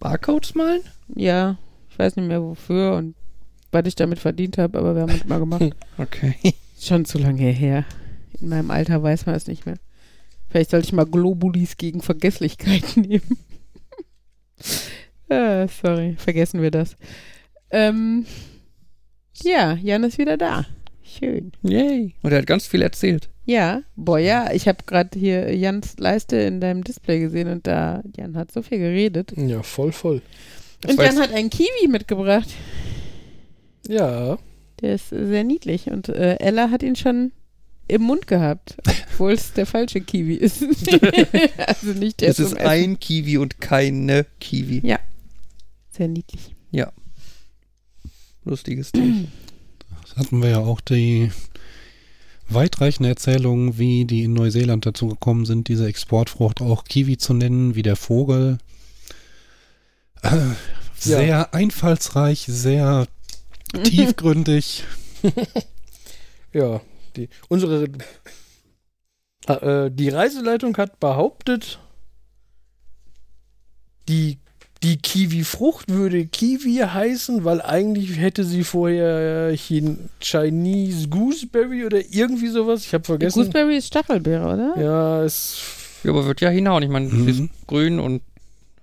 Barcodes 0.00 0.54
malen? 0.54 0.80
Ja, 1.14 1.58
ich 1.90 1.98
weiß 1.98 2.16
nicht 2.16 2.26
mehr 2.28 2.42
wofür 2.42 2.94
und 2.96 3.14
was 3.70 3.86
ich 3.86 3.94
damit 3.94 4.18
verdient 4.18 4.58
habe, 4.58 4.78
aber 4.78 4.94
wir 4.94 5.02
haben 5.02 5.12
es 5.14 5.24
mal 5.26 5.38
gemacht. 5.38 5.62
Okay. 5.98 6.34
Schon 6.80 7.04
zu 7.04 7.18
lange 7.18 7.48
her. 7.50 7.84
In 8.40 8.48
meinem 8.48 8.70
Alter 8.70 9.02
weiß 9.02 9.26
man 9.26 9.34
es 9.36 9.46
nicht 9.46 9.66
mehr. 9.66 9.76
Vielleicht 10.48 10.70
sollte 10.70 10.86
ich 10.86 10.92
mal 10.92 11.06
Globulis 11.06 11.76
gegen 11.76 12.02
Vergesslichkeit 12.02 12.82
nehmen. 12.96 13.38
ah, 15.30 15.66
sorry, 15.68 16.16
vergessen 16.18 16.60
wir 16.62 16.70
das. 16.70 16.96
Ähm, 17.70 18.26
ja, 19.44 19.74
Jan 19.74 20.04
ist 20.04 20.18
wieder 20.18 20.36
da. 20.36 20.66
Schön. 21.02 21.52
Yay. 21.62 22.14
Und 22.22 22.32
er 22.32 22.38
hat 22.38 22.46
ganz 22.46 22.66
viel 22.66 22.82
erzählt. 22.82 23.28
Ja, 23.44 23.82
boah, 23.96 24.18
ja, 24.18 24.52
ich 24.52 24.68
habe 24.68 24.78
gerade 24.86 25.18
hier 25.18 25.54
Jans 25.54 25.96
Leiste 25.98 26.36
in 26.36 26.60
deinem 26.60 26.84
Display 26.84 27.18
gesehen 27.18 27.48
und 27.48 27.66
da, 27.66 28.02
Jan 28.16 28.36
hat 28.36 28.52
so 28.52 28.62
viel 28.62 28.78
geredet. 28.78 29.32
Ja, 29.36 29.62
voll, 29.62 29.92
voll. 29.92 30.22
Das 30.80 30.92
und 30.92 31.02
Jan 31.04 31.18
hat 31.18 31.32
einen 31.32 31.50
Kiwi 31.50 31.88
mitgebracht. 31.88 32.48
Ja, 33.88 34.38
Der 34.80 34.94
ist 34.94 35.08
sehr 35.10 35.44
niedlich 35.44 35.88
und 35.88 36.08
äh, 36.08 36.36
Ella 36.36 36.70
hat 36.70 36.82
ihn 36.82 36.96
schon 36.96 37.32
im 37.88 38.02
Mund 38.02 38.26
gehabt, 38.28 38.76
obwohl 39.12 39.32
es 39.32 39.52
der 39.52 39.66
falsche 39.66 40.00
Kiwi 40.00 40.34
ist. 40.34 40.62
also 41.66 41.92
nicht 41.98 42.20
der 42.20 42.28
Es 42.28 42.38
ist 42.38 42.56
ein 42.56 43.00
Kiwi 43.00 43.38
und 43.38 43.60
keine 43.60 44.24
Kiwi. 44.40 44.80
Sehr 45.90 46.08
niedlich. 46.08 46.54
Lustiges 48.44 48.92
Ding. 48.92 49.30
Das 50.02 50.16
hatten 50.16 50.42
wir 50.42 50.50
ja 50.50 50.58
auch 50.58 50.80
die 50.80 51.30
weitreichende 52.48 53.08
Erzählung, 53.08 53.78
wie 53.78 54.04
die 54.04 54.24
in 54.24 54.34
Neuseeland 54.34 54.84
dazu 54.84 55.08
gekommen 55.08 55.46
sind, 55.46 55.68
diese 55.68 55.86
Exportfrucht 55.86 56.60
auch 56.60 56.84
Kiwi 56.84 57.16
zu 57.16 57.34
nennen, 57.34 57.74
wie 57.74 57.82
der 57.82 57.96
Vogel. 57.96 58.58
Äh, 60.22 60.36
sehr 60.96 61.54
einfallsreich, 61.54 62.44
sehr 62.48 63.06
tiefgründig. 63.84 64.84
ja. 66.52 66.80
Die, 67.16 67.28
unsere 67.48 67.88
äh, 69.46 69.90
die 69.90 70.08
Reiseleitung 70.08 70.76
hat 70.76 70.98
behauptet, 71.00 71.78
die, 74.08 74.38
die 74.82 74.96
Kiwi-Frucht 74.96 75.90
würde 75.90 76.26
Kiwi 76.26 76.76
heißen, 76.78 77.44
weil 77.44 77.60
eigentlich 77.62 78.18
hätte 78.18 78.44
sie 78.44 78.64
vorher 78.64 79.54
Chin 79.56 80.08
Chinese 80.20 81.08
Gooseberry 81.08 81.84
oder 81.86 81.98
irgendwie 82.10 82.48
sowas. 82.48 82.84
Ich 82.84 82.92
habe 82.94 83.04
vergessen. 83.04 83.38
Gooseberry 83.38 83.76
ist 83.76 83.86
Stachelbeere, 83.88 84.44
oder? 84.44 84.74
Ja, 84.82 85.22
es. 85.24 85.62
Ja, 86.04 86.10
aber 86.10 86.26
wird 86.26 86.40
ja 86.40 86.48
hinhauen. 86.50 86.82
Ich 86.82 86.88
meine, 86.88 87.08
sie 87.10 87.30
ist 87.30 87.38
Mhm. 87.40 87.50
grün 87.66 88.00
und 88.00 88.22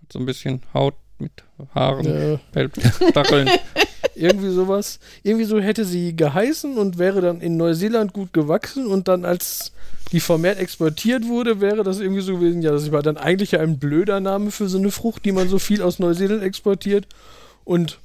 hat 0.01 0.13
so 0.13 0.19
ein 0.19 0.25
bisschen 0.25 0.61
Haut 0.73 0.95
mit 1.17 1.31
Haaren, 1.75 2.05
Äh, 2.05 2.37
Fell, 2.53 2.69
Stacheln. 3.09 3.49
irgendwie 4.19 4.51
sowas. 4.51 4.99
Irgendwie 5.23 5.45
so 5.45 5.59
hätte 5.59 5.85
sie 5.85 6.15
geheißen 6.15 6.77
und 6.77 6.97
wäre 6.97 7.21
dann 7.21 7.41
in 7.41 7.57
Neuseeland 7.57 8.13
gut 8.13 8.33
gewachsen 8.33 8.87
und 8.87 9.07
dann 9.07 9.25
als 9.25 9.71
die 10.11 10.19
vermehrt 10.19 10.59
exportiert 10.59 11.27
wurde, 11.27 11.61
wäre 11.61 11.83
das 11.83 11.99
irgendwie 11.99 12.21
so 12.21 12.37
gewesen, 12.37 12.61
ja, 12.61 12.71
das 12.71 12.91
war 12.91 13.03
dann 13.03 13.17
eigentlich 13.17 13.51
ja 13.51 13.59
ein 13.59 13.77
blöder 13.77 14.19
Name 14.19 14.49
für 14.49 14.67
so 14.67 14.79
eine 14.79 14.91
Frucht, 14.91 15.23
die 15.25 15.31
man 15.31 15.47
so 15.47 15.59
viel 15.59 15.83
aus 15.83 15.99
Neuseeland 15.99 16.41
exportiert 16.41 17.07
und 17.63 17.99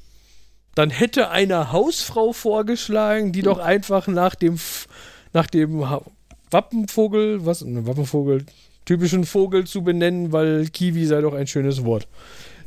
dann 0.74 0.90
hätte 0.90 1.30
eine 1.30 1.72
Hausfrau 1.72 2.32
vorgeschlagen, 2.32 3.32
die 3.32 3.42
doch 3.42 3.58
einfach 3.58 4.06
nach 4.06 4.34
dem 4.34 4.58
nach 5.32 5.46
dem 5.46 5.84
Wappenvogel, 6.50 7.44
was 7.46 7.62
ne, 7.62 7.86
Wappenvogel, 7.86 8.44
typischen 8.84 9.24
Vogel 9.24 9.66
zu 9.66 9.82
benennen, 9.82 10.32
weil 10.32 10.68
Kiwi 10.68 11.06
sei 11.06 11.20
doch 11.20 11.34
ein 11.34 11.46
schönes 11.46 11.84
Wort. 11.84 12.06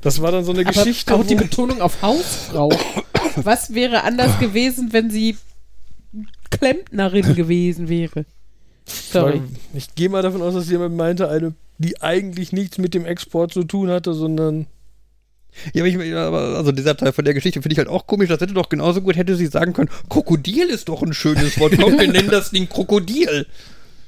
Das 0.01 0.21
war 0.21 0.31
dann 0.31 0.43
so 0.43 0.51
eine 0.51 0.61
Aber 0.61 0.71
Geschichte, 0.71 1.13
auch 1.13 1.25
die 1.25 1.35
Betonung 1.35 1.81
auf 1.81 2.01
Hausfrau. 2.01 2.69
Was 3.43 3.73
wäre 3.73 4.03
anders 4.03 4.39
gewesen, 4.39 4.93
wenn 4.93 5.09
sie 5.09 5.37
Klempnerin 6.49 7.35
gewesen 7.35 7.89
wäre? 7.89 8.25
Sorry. 8.85 9.41
Ich 9.73 9.95
gehe 9.95 10.09
mal 10.09 10.21
davon 10.21 10.41
aus, 10.41 10.53
dass 10.53 10.69
jemand 10.69 10.95
meinte, 10.95 11.29
eine, 11.29 11.53
die 11.77 12.01
eigentlich 12.01 12.53
nichts 12.53 12.77
mit 12.77 12.93
dem 12.93 13.05
Export 13.05 13.53
zu 13.53 13.63
tun 13.63 13.89
hatte, 13.89 14.13
sondern 14.13 14.67
Ja, 15.73 15.83
aber, 15.83 15.87
ich, 15.87 16.15
aber 16.15 16.39
also 16.57 16.71
dieser 16.71 16.95
Teil 16.95 17.11
von 17.11 17.25
der 17.25 17.33
Geschichte 17.33 17.61
finde 17.61 17.73
ich 17.73 17.79
halt 17.79 17.89
auch 17.89 18.07
komisch. 18.07 18.29
Das 18.29 18.39
hätte 18.39 18.53
doch 18.53 18.69
genauso 18.69 19.01
gut, 19.01 19.17
hätte 19.17 19.35
sie 19.35 19.47
sagen 19.47 19.73
können, 19.73 19.89
Krokodil 20.09 20.69
ist 20.69 20.87
doch 20.89 21.01
ein 21.03 21.13
schönes 21.13 21.59
Wort. 21.59 21.73
Komm, 21.79 21.99
wir 21.99 22.07
nennen 22.07 22.29
das 22.29 22.51
Ding 22.51 22.69
Krokodil. 22.69 23.45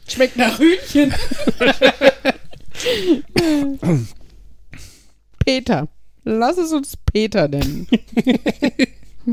Schmeckt 0.08 0.38
nach 0.38 0.60
Hühnchen. 0.60 1.14
Peter. 5.46 5.88
Lass 6.24 6.58
es 6.58 6.72
uns 6.72 6.94
Peter 7.12 7.48
nennen. 7.48 7.88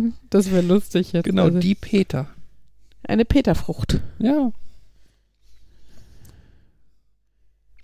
Das 0.30 0.50
wäre 0.50 0.62
lustig 0.62 1.12
jetzt. 1.12 1.24
Genau, 1.24 1.44
Also, 1.44 1.58
die 1.58 1.74
Peter. 1.74 2.28
Eine 3.06 3.24
Peterfrucht. 3.24 4.00
Ja. 4.18 4.50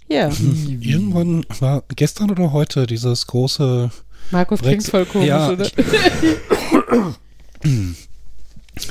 Ja, 0.09 0.29
Irgendwann 0.81 1.45
war 1.61 1.85
gestern 1.97 2.31
oder 2.31 2.53
heute 2.53 2.87
dieses 2.87 3.27
große. 3.27 3.91
Markus 4.31 4.61
klingt 4.61 4.85
voll 4.87 5.07
komisch, 5.07 5.29
Ja, 5.29 5.51
oder? 5.51 5.69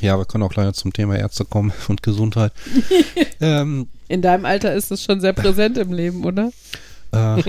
Ja, 0.01 0.17
wir 0.17 0.25
können 0.25 0.43
auch 0.43 0.51
gleich 0.51 0.73
zum 0.73 0.93
Thema 0.93 1.17
Ärzte 1.17 1.43
kommen 1.43 1.73
und 1.89 2.03
Gesundheit. 2.03 2.53
ähm, 3.41 3.87
In 4.07 4.21
deinem 4.21 4.45
Alter 4.45 4.73
ist 4.73 4.91
es 4.91 5.03
schon 5.03 5.19
sehr 5.21 5.33
präsent 5.33 5.77
im 5.77 5.91
Leben, 5.91 6.23
oder? 6.23 6.51
äh, 7.11 7.41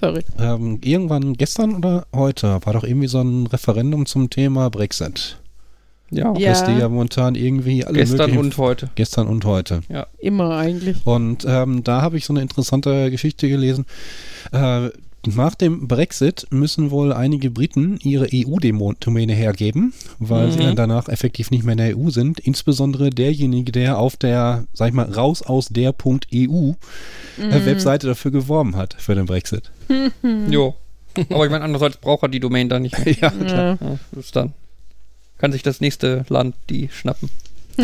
Sorry. 0.00 0.22
ähm, 0.38 0.78
irgendwann 0.82 1.34
gestern 1.34 1.76
oder 1.76 2.06
heute 2.14 2.60
war 2.64 2.72
doch 2.72 2.84
irgendwie 2.84 3.08
so 3.08 3.20
ein 3.20 3.46
Referendum 3.46 4.06
zum 4.06 4.30
Thema 4.30 4.70
Brexit. 4.70 5.38
Ja. 6.10 6.34
Ja. 6.36 6.50
Dass 6.50 6.64
die 6.64 6.72
ja 6.72 6.88
momentan 6.88 7.34
irgendwie 7.36 7.84
alle 7.84 7.98
Gestern 7.98 8.36
und 8.36 8.56
heute. 8.58 8.90
gestern 8.96 9.28
und 9.28 9.44
heute. 9.44 9.82
Immer 10.18 10.56
eigentlich. 10.56 11.06
Und 11.06 11.44
ähm, 11.48 11.84
da 11.84 12.02
habe 12.02 12.16
ich 12.16 12.24
so 12.24 12.32
eine 12.32 12.42
interessante 12.42 13.10
Geschichte 13.10 13.48
gelesen. 13.48 13.86
Äh, 14.52 14.88
nach 15.26 15.54
dem 15.54 15.86
Brexit 15.88 16.46
müssen 16.50 16.90
wohl 16.90 17.12
einige 17.12 17.50
Briten 17.50 17.98
ihre 18.02 18.28
EU-Domäne 18.32 19.32
hergeben, 19.34 19.92
weil 20.18 20.50
sie 20.50 20.58
Mhm. 20.58 20.62
dann 20.64 20.76
danach 20.76 21.08
effektiv 21.08 21.50
nicht 21.50 21.62
mehr 21.64 21.72
in 21.72 21.78
der 21.78 21.96
EU 21.98 22.10
sind. 22.10 22.40
Insbesondere 22.40 23.10
derjenige, 23.10 23.70
der 23.72 23.98
auf 23.98 24.16
der, 24.16 24.64
sag 24.72 24.88
ich 24.88 24.94
mal, 24.94 25.10
raus 25.12 25.42
aus 25.42 25.68
der 25.68 25.94
.eu 26.04 26.72
äh, 27.38 27.64
Webseite 27.66 28.06
dafür 28.06 28.30
geworben 28.30 28.76
hat, 28.76 28.94
für 28.98 29.14
den 29.14 29.26
Brexit. 29.26 29.70
Jo. 30.50 30.74
Aber 31.30 31.44
ich 31.44 31.50
meine, 31.50 31.64
andererseits 31.64 31.96
braucht 31.96 32.22
er 32.22 32.28
die 32.28 32.40
Domain 32.40 32.68
dann 32.68 32.82
nicht 32.82 32.98
mehr. 33.04 33.14
ja, 33.20 33.32
Ja. 33.46 33.78
Ja, 33.80 33.98
dann. 34.32 34.54
Kann 35.38 35.52
sich 35.52 35.62
das 35.62 35.80
nächste 35.80 36.24
Land 36.28 36.54
die 36.68 36.88
schnappen. 36.92 37.30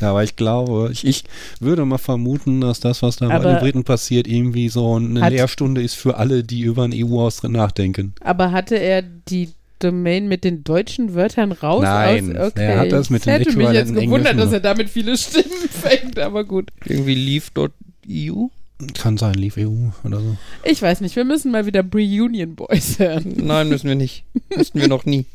Ja, 0.00 0.10
aber 0.10 0.24
ich 0.24 0.36
glaube, 0.36 0.90
ich, 0.92 1.06
ich 1.06 1.24
würde 1.60 1.84
mal 1.84 1.98
vermuten, 1.98 2.60
dass 2.60 2.80
das, 2.80 3.02
was 3.02 3.16
da 3.16 3.28
bei 3.28 3.38
den 3.38 3.58
Briten 3.58 3.84
passiert, 3.84 4.26
irgendwie 4.26 4.68
so 4.68 4.94
eine 4.96 5.20
hat- 5.22 5.32
Lehrstunde 5.32 5.82
ist 5.82 5.94
für 5.94 6.16
alle, 6.16 6.42
die 6.44 6.60
über 6.62 6.84
einen 6.84 6.94
EU-Austritt 6.94 7.52
nachdenken. 7.52 8.14
Aber 8.20 8.52
hatte 8.52 8.76
er 8.76 9.02
die 9.02 9.50
Domain 9.80 10.28
mit 10.28 10.44
den 10.44 10.64
deutschen 10.64 11.14
Wörtern 11.14 11.52
raus? 11.52 11.82
Nein, 11.82 12.36
aus? 12.36 12.48
Okay. 12.52 12.64
er 12.64 12.78
hat 12.80 12.92
das 12.92 13.10
mit 13.10 13.20
Ich 13.20 13.24
den 13.24 13.32
hätte 13.34 13.56
mich 13.56 13.70
jetzt 13.70 13.88
gewundert, 13.94 14.02
englischen 14.32 14.38
dass 14.38 14.52
er 14.52 14.60
damit 14.60 14.88
viele 14.88 15.16
Stimmen 15.16 15.44
fängt, 15.70 16.18
aber 16.18 16.44
gut. 16.44 16.70
Irgendwie 16.86 17.14
leave.eu? 17.14 18.48
Kann 18.94 19.16
sein, 19.16 19.34
Leave 19.34 19.68
EU 19.68 19.72
oder 20.04 20.18
so. 20.20 20.36
Ich 20.64 20.82
weiß 20.82 21.00
nicht, 21.00 21.14
wir 21.14 21.24
müssen 21.24 21.52
mal 21.52 21.64
wieder 21.64 21.84
Reunion 21.94 22.56
Boys 22.56 22.98
hören. 22.98 23.34
Nein, 23.36 23.68
müssen 23.68 23.86
wir 23.88 23.94
nicht. 23.94 24.24
Müssten 24.54 24.80
wir 24.80 24.88
noch 24.88 25.06
nie. 25.06 25.26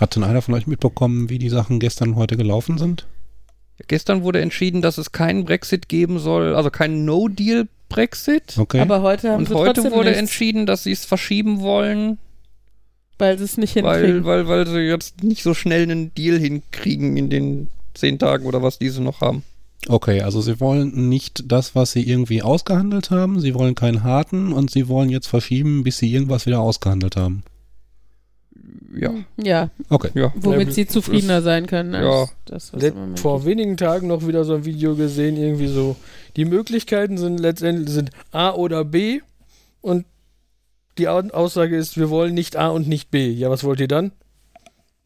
Hat 0.00 0.16
denn 0.16 0.24
einer 0.24 0.40
von 0.40 0.54
euch 0.54 0.66
mitbekommen, 0.66 1.28
wie 1.28 1.38
die 1.38 1.50
Sachen 1.50 1.78
gestern 1.78 2.10
und 2.10 2.16
heute 2.16 2.36
gelaufen 2.38 2.78
sind? 2.78 3.06
Gestern 3.88 4.22
wurde 4.22 4.40
entschieden, 4.40 4.82
dass 4.82 4.98
es 4.98 5.12
keinen 5.12 5.44
Brexit 5.44 5.88
geben 5.88 6.18
soll, 6.18 6.54
also 6.54 6.70
keinen 6.70 7.04
No-Deal-Brexit. 7.04 8.56
Okay. 8.58 8.80
Aber 8.80 9.02
heute 9.02 9.30
haben 9.30 9.40
Und 9.40 9.48
sie 9.48 9.54
heute 9.54 9.90
wurde 9.90 10.10
nichts, 10.10 10.18
entschieden, 10.20 10.66
dass 10.66 10.84
sie 10.84 10.92
es 10.92 11.04
verschieben 11.04 11.60
wollen, 11.60 12.18
weil 13.18 13.36
sie 13.38 13.44
es 13.44 13.56
nicht 13.56 13.74
weil, 13.82 14.00
hinkriegen. 14.00 14.24
weil, 14.24 14.48
weil 14.48 14.66
sie 14.66 14.80
jetzt 14.80 15.22
nicht 15.24 15.42
so 15.42 15.54
schnell 15.54 15.82
einen 15.82 16.14
Deal 16.14 16.38
hinkriegen 16.38 17.16
in 17.16 17.30
den 17.30 17.68
zehn 17.94 18.18
Tagen 18.18 18.46
oder 18.46 18.62
was 18.62 18.78
diese 18.78 19.02
noch 19.02 19.20
haben. 19.20 19.42
okay, 19.88 20.22
also 20.22 20.40
sie 20.40 20.60
wollen 20.60 21.08
nicht 21.08 21.44
das, 21.46 21.74
was 21.74 21.92
sie 21.92 22.08
irgendwie 22.08 22.42
ausgehandelt 22.42 23.10
haben. 23.10 23.40
Sie 23.40 23.54
wollen 23.54 23.74
keinen 23.74 24.02
harten 24.04 24.52
und 24.52 24.70
sie 24.70 24.88
wollen 24.88 25.10
jetzt 25.10 25.26
verschieben, 25.26 25.84
bis 25.84 25.98
sie 25.98 26.12
irgendwas 26.12 26.46
wieder 26.46 26.60
ausgehandelt 26.60 27.16
haben. 27.16 27.42
Ja, 28.96 29.12
ja, 29.36 29.70
Okay. 29.90 30.10
ja. 30.14 30.32
womit 30.36 30.68
Ja, 30.68 30.74
sie 30.74 30.86
zufriedener 30.86 31.42
sein 31.42 31.66
können. 31.66 31.94
als 31.94 32.30
Ja. 32.30 32.36
das, 32.46 32.70
vor 33.20 33.38
geht. 33.40 33.46
wenigen 33.46 33.76
Tagen 33.76 34.06
noch 34.08 34.26
wieder 34.26 34.44
so 34.44 34.54
ein 34.54 34.64
Video 34.64 34.94
gesehen, 34.94 35.36
irgendwie 35.36 35.66
so. 35.68 35.96
Die 36.36 36.44
Möglichkeiten 36.44 37.18
sind 37.18 37.38
letztendlich 37.40 37.90
sind 37.90 38.10
A 38.30 38.52
oder 38.52 38.84
B 38.84 39.20
und 39.80 40.06
die 40.98 41.08
Au- 41.08 41.28
Aussage 41.30 41.76
ist, 41.76 41.96
wir 41.96 42.08
wollen 42.10 42.34
nicht 42.34 42.56
A 42.56 42.68
und 42.68 42.86
nicht 42.88 43.10
B. 43.10 43.30
Ja, 43.30 43.50
was 43.50 43.64
wollt 43.64 43.80
ihr 43.80 43.88
dann? 43.88 44.12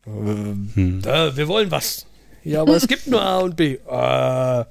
Ähm, 0.06 0.70
Hm. 0.74 1.00
äh, 1.04 1.36
wir 1.36 1.48
wollen 1.48 1.70
was. 1.70 2.06
Ja, 2.44 2.62
aber 2.62 2.76
es 2.76 2.86
gibt 2.88 3.06
nur 3.06 3.22
A 3.22 3.38
und 3.38 3.56
B. 3.56 3.78
Ah, 3.88 4.66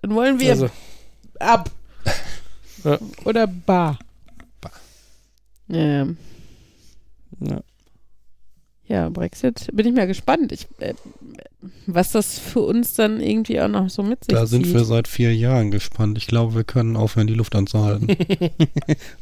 Dann 0.00 0.14
wollen 0.14 0.40
wir 0.40 0.50
also, 0.50 0.68
ab. 1.38 1.70
Ja. 2.84 2.98
Oder 3.24 3.46
bar. 3.46 3.98
Bar. 4.60 4.72
Ähm, 5.70 6.16
Ja. 7.40 7.60
Ja, 8.92 9.08
Brexit. 9.08 9.68
Bin 9.72 9.86
ich 9.86 9.94
mal 9.94 10.06
gespannt. 10.06 10.52
Ich, 10.52 10.66
äh, 10.80 10.92
was 11.86 12.10
das 12.12 12.38
für 12.38 12.60
uns 12.60 12.94
dann 12.94 13.20
irgendwie 13.20 13.60
auch 13.60 13.68
noch 13.68 13.88
so 13.88 14.02
mit 14.02 14.24
sich 14.24 14.34
Da 14.34 14.46
sind 14.46 14.64
zieht. 14.66 14.74
wir 14.74 14.84
seit 14.84 15.06
vier 15.08 15.34
Jahren 15.34 15.70
gespannt. 15.70 16.18
Ich 16.18 16.26
glaube, 16.26 16.54
wir 16.54 16.64
können 16.64 16.96
aufhören, 16.96 17.26
die 17.28 17.34
Luft 17.34 17.54
anzuhalten. 17.54 18.08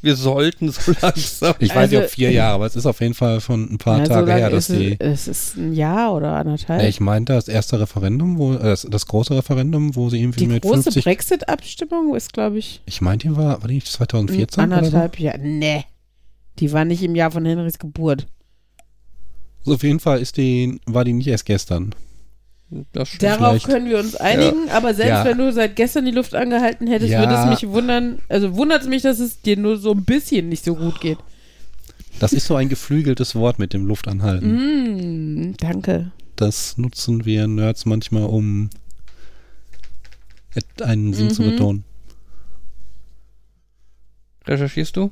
Wir 0.02 0.16
sollten 0.16 0.70
so 0.70 0.92
langsam. 1.02 1.54
Ich 1.58 1.74
weiß 1.74 1.90
nicht, 1.90 1.98
Also- 1.98 2.06
ob 2.06 2.10
vier 2.10 2.30
Jahre, 2.32 2.54
aber 2.54 2.66
es 2.66 2.76
ist 2.76 2.86
auf 2.86 3.00
jeden 3.00 3.12
Fall 3.14 3.40
schon 3.40 3.70
ein 3.72 3.78
paar 3.78 3.98
Ja, 3.98 4.06
so 4.06 4.12
Tage 4.14 4.26
lange 4.26 4.40
her, 4.40 4.50
dass 4.50 4.70
ist 4.70 4.78
die. 4.78 4.96
es, 4.98 5.26
es 5.26 5.48
ist 5.50 5.56
ein 5.58 5.72
Jahr 5.74 6.14
oder 6.14 6.32
anderthalb. 6.36 6.82
Ich 6.88 6.98
meinte 7.00 7.34
das 7.34 7.46
erste 7.48 7.78
Referendum, 7.78 8.38
wo 8.38 8.54
äh, 8.54 8.58
das, 8.58 8.86
das 8.90 9.06
große 9.06 9.36
Referendum, 9.36 9.94
wo 9.94 10.08
sie 10.08 10.20
irgendwie 10.20 10.40
die 10.40 10.46
mit 10.46 10.62
große 10.62 10.82
50. 10.84 11.04
Brexit-Abstimmung 11.04 12.14
ist, 12.16 12.32
glaube 12.32 12.58
ich, 12.58 12.80
Ich 12.86 13.00
meinte, 13.02 13.28
die 13.28 13.36
war, 13.36 13.60
war 13.60 13.68
die 13.68 13.74
nicht 13.74 13.86
2014 13.86 14.64
oder 14.64 14.72
so? 14.72 14.76
anderthalb 14.78 15.18
Jahre. 15.20 15.38
Nee. 15.40 15.84
Die 16.58 16.72
war 16.72 16.84
nicht 16.84 17.02
im 17.02 17.14
Jahr 17.14 17.30
von 17.30 17.44
Henrys 17.44 17.78
Geburt. 17.78 18.26
So, 19.64 19.74
auf 19.74 19.82
jeden 19.82 20.00
Fall 20.00 20.20
ist 20.20 20.36
die, 20.36 20.80
war 20.86 21.04
die 21.04 21.12
nicht 21.12 21.26
erst 21.26 21.44
gestern. 21.46 21.94
Darauf 22.92 23.08
Vielleicht. 23.08 23.66
können 23.66 23.88
wir 23.90 23.98
uns 23.98 24.14
einigen, 24.14 24.70
aber 24.70 24.94
selbst 24.94 25.10
Ja. 25.10 25.24
wenn 25.24 25.38
du 25.38 25.52
seit 25.52 25.74
gestern 25.74 26.04
die 26.04 26.12
Luft 26.12 26.34
angehalten 26.36 26.86
hättest, 26.86 27.10
Ja. 27.10 27.18
würde 27.20 27.34
es 27.34 27.62
mich 27.62 27.68
wundern, 27.70 28.20
also 28.28 28.54
wundert 28.56 28.82
es 28.82 28.88
mich, 28.88 29.02
dass 29.02 29.18
es 29.18 29.42
dir 29.42 29.56
nur 29.56 29.76
so 29.76 29.90
ein 29.92 30.04
bisschen 30.04 30.48
nicht 30.48 30.64
so 30.64 30.76
gut 30.76 31.00
geht. 31.00 31.18
Das 32.20 32.32
ist 32.32 32.46
so 32.46 32.54
ein 32.54 32.68
geflügeltes 32.68 33.34
Wort 33.34 33.58
mit 33.58 33.72
dem 33.72 33.86
Luftanhalten. 33.86 35.48
Mm, 35.50 35.56
danke. 35.56 36.12
Das 36.36 36.78
nutzen 36.78 37.24
wir 37.24 37.48
Nerds 37.48 37.86
manchmal, 37.86 38.24
um 38.24 38.70
einen 40.82 41.12
Sinn 41.12 41.30
zu 41.30 41.42
Mhm. 41.42 41.50
betonen. 41.50 41.84
Recherchierst 44.46 44.96
du? 44.96 45.10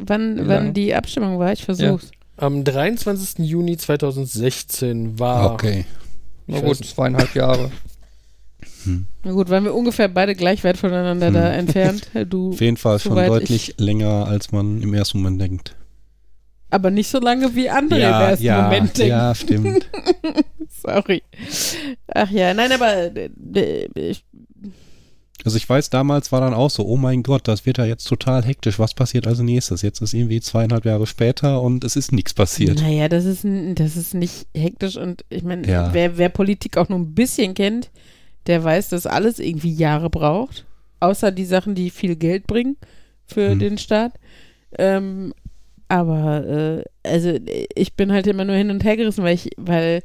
Wann, 0.00 0.46
wann 0.48 0.72
die 0.74 0.94
Abstimmung 0.94 1.38
war, 1.38 1.52
ich 1.52 1.64
versuch's. 1.64 2.10
Am 2.36 2.64
23. 2.64 3.38
Juni 3.46 3.76
2016 3.76 5.18
war 5.18 5.52
Okay. 5.52 5.84
Na 6.46 6.60
gut, 6.60 6.84
zweieinhalb 6.84 7.34
Jahre. 7.34 7.70
Na 9.24 9.30
gut, 9.32 9.48
waren 9.48 9.64
wir 9.64 9.74
ungefähr 9.74 10.08
beide 10.08 10.34
gleich 10.34 10.64
weit 10.64 10.76
voneinander 10.76 11.28
Hm. 11.28 11.34
da 11.34 11.52
entfernt. 11.52 12.10
Du, 12.28 12.50
Auf 12.50 12.60
jeden 12.60 12.76
Fall 12.76 12.98
schon 12.98 13.14
deutlich 13.14 13.74
länger, 13.78 14.26
als 14.26 14.50
man 14.52 14.82
im 14.82 14.92
ersten 14.94 15.18
Moment 15.18 15.40
denkt. 15.40 15.76
aber 16.70 16.90
nicht 16.90 17.08
so 17.08 17.20
lange 17.20 17.54
wie 17.54 17.68
andere 17.70 17.98
im 18.00 18.02
ja, 18.02 18.28
ersten 18.30 18.44
ja, 18.44 18.62
Moment 18.62 18.98
denken. 18.98 19.10
ja, 19.10 19.34
stimmt. 19.34 19.90
Sorry. 20.68 21.22
Ach 22.08 22.30
ja, 22.30 22.54
nein, 22.54 22.72
aber 22.72 22.94
äh, 23.16 23.30
äh, 23.54 23.88
ich, 24.10 24.24
Also 25.44 25.56
ich 25.56 25.68
weiß, 25.68 25.90
damals 25.90 26.30
war 26.32 26.40
dann 26.40 26.54
auch 26.54 26.70
so, 26.70 26.86
oh 26.86 26.96
mein 26.96 27.22
Gott, 27.22 27.48
das 27.48 27.66
wird 27.66 27.78
ja 27.78 27.84
jetzt 27.84 28.04
total 28.04 28.44
hektisch. 28.44 28.78
Was 28.78 28.94
passiert 28.94 29.26
als 29.26 29.40
nächstes? 29.40 29.82
Jetzt 29.82 30.00
ist 30.00 30.14
irgendwie 30.14 30.40
zweieinhalb 30.40 30.84
Jahre 30.84 31.06
später 31.06 31.60
und 31.62 31.82
es 31.84 31.96
ist 31.96 32.12
nichts 32.12 32.32
passiert. 32.34 32.80
naja, 32.80 33.08
das 33.08 33.24
ist, 33.24 33.44
das 33.74 33.96
ist 33.96 34.14
nicht 34.14 34.46
hektisch 34.54 34.96
und 34.96 35.24
ich 35.30 35.42
meine, 35.42 35.66
Ja. 35.66 35.92
wer, 35.92 36.16
wer 36.18 36.28
Politik 36.28 36.76
auch 36.76 36.88
nur 36.88 36.98
ein 36.98 37.14
bisschen 37.14 37.54
kennt, 37.54 37.90
der 38.46 38.62
weiß, 38.62 38.88
dass 38.90 39.06
alles 39.06 39.38
irgendwie 39.38 39.72
Jahre 39.72 40.10
braucht. 40.10 40.64
Außer 41.00 41.32
die 41.32 41.44
Sachen, 41.44 41.74
die 41.74 41.90
viel 41.90 42.14
Geld 42.16 42.46
bringen 42.46 42.76
für 43.26 43.50
Hm. 43.50 43.58
den 43.58 43.78
Staat. 43.78 44.12
Ähm, 44.78 45.32
aber 45.88 46.46
äh, 46.46 46.84
also 47.02 47.34
ich 47.74 47.94
bin 47.94 48.12
halt 48.12 48.26
immer 48.26 48.44
nur 48.44 48.56
hin 48.56 48.70
und 48.70 48.84
her 48.84 48.96
gerissen, 48.96 49.24
weil 49.24 49.34
ich, 49.34 49.50
weil 49.56 50.02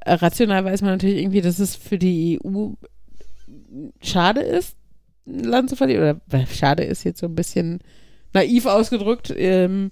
äh, 0.00 0.12
rational 0.12 0.64
weiß 0.64 0.82
man 0.82 0.90
natürlich 0.92 1.18
irgendwie, 1.18 1.40
dass 1.40 1.58
es 1.58 1.74
für 1.74 1.98
die 1.98 2.38
EU 2.44 2.72
schade 4.00 4.40
ist, 4.40 4.76
ein 5.26 5.44
Land 5.44 5.70
zu 5.70 5.76
verlieren. 5.76 6.20
Oder 6.28 6.46
schade 6.46 6.84
ist 6.84 7.04
jetzt 7.04 7.20
so 7.20 7.26
ein 7.26 7.34
bisschen 7.34 7.80
naiv 8.32 8.66
ausgedrückt, 8.66 9.32
ähm, 9.36 9.90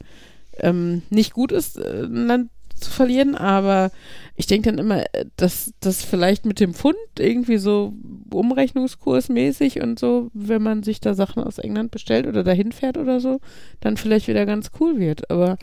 ähm, 0.58 1.02
nicht 1.10 1.32
gut 1.32 1.52
ist, 1.52 1.78
äh, 1.78 2.04
ein 2.04 2.26
Land 2.26 2.50
zu 2.74 2.90
verlieren, 2.90 3.34
aber 3.36 3.90
ich 4.36 4.46
denke 4.46 4.70
dann 4.70 4.78
immer, 4.78 5.02
äh, 5.14 5.26
dass 5.36 5.72
das 5.80 6.04
vielleicht 6.04 6.44
mit 6.44 6.60
dem 6.60 6.74
Pfund 6.74 6.96
irgendwie 7.18 7.58
so 7.58 7.94
umrechnungskursmäßig 8.30 9.80
und 9.80 9.98
so, 9.98 10.30
wenn 10.34 10.62
man 10.62 10.82
sich 10.82 11.00
da 11.00 11.14
Sachen 11.14 11.42
aus 11.42 11.58
England 11.58 11.90
bestellt 11.90 12.26
oder 12.26 12.42
dahin 12.42 12.72
fährt 12.72 12.98
oder 12.98 13.20
so, 13.20 13.40
dann 13.80 13.96
vielleicht 13.96 14.28
wieder 14.28 14.46
ganz 14.46 14.70
cool 14.80 14.98
wird. 14.98 15.30
Aber 15.30 15.56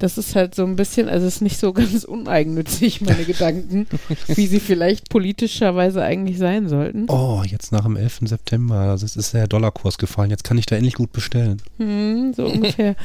das 0.00 0.16
ist 0.16 0.34
halt 0.34 0.54
so 0.54 0.64
ein 0.64 0.76
bisschen, 0.76 1.08
also 1.08 1.26
es 1.26 1.36
ist 1.36 1.42
nicht 1.42 1.58
so 1.58 1.72
ganz 1.74 2.04
uneigennützig, 2.04 3.02
meine 3.02 3.24
Gedanken, 3.24 3.86
wie 4.26 4.46
sie 4.46 4.58
vielleicht 4.58 5.08
politischerweise 5.10 6.02
eigentlich 6.02 6.38
sein 6.38 6.68
sollten. 6.68 7.06
Oh, 7.08 7.42
jetzt 7.46 7.70
nach 7.70 7.84
dem 7.84 7.96
11. 7.96 8.20
September, 8.24 8.96
das 8.98 9.14
ist 9.14 9.34
der 9.34 9.46
Dollarkurs 9.46 9.98
gefallen. 9.98 10.30
Jetzt 10.30 10.44
kann 10.44 10.58
ich 10.58 10.66
da 10.66 10.76
endlich 10.76 10.94
gut 10.94 11.12
bestellen. 11.12 11.62
Hm, 11.78 12.32
so 12.34 12.46
ungefähr. 12.46 12.96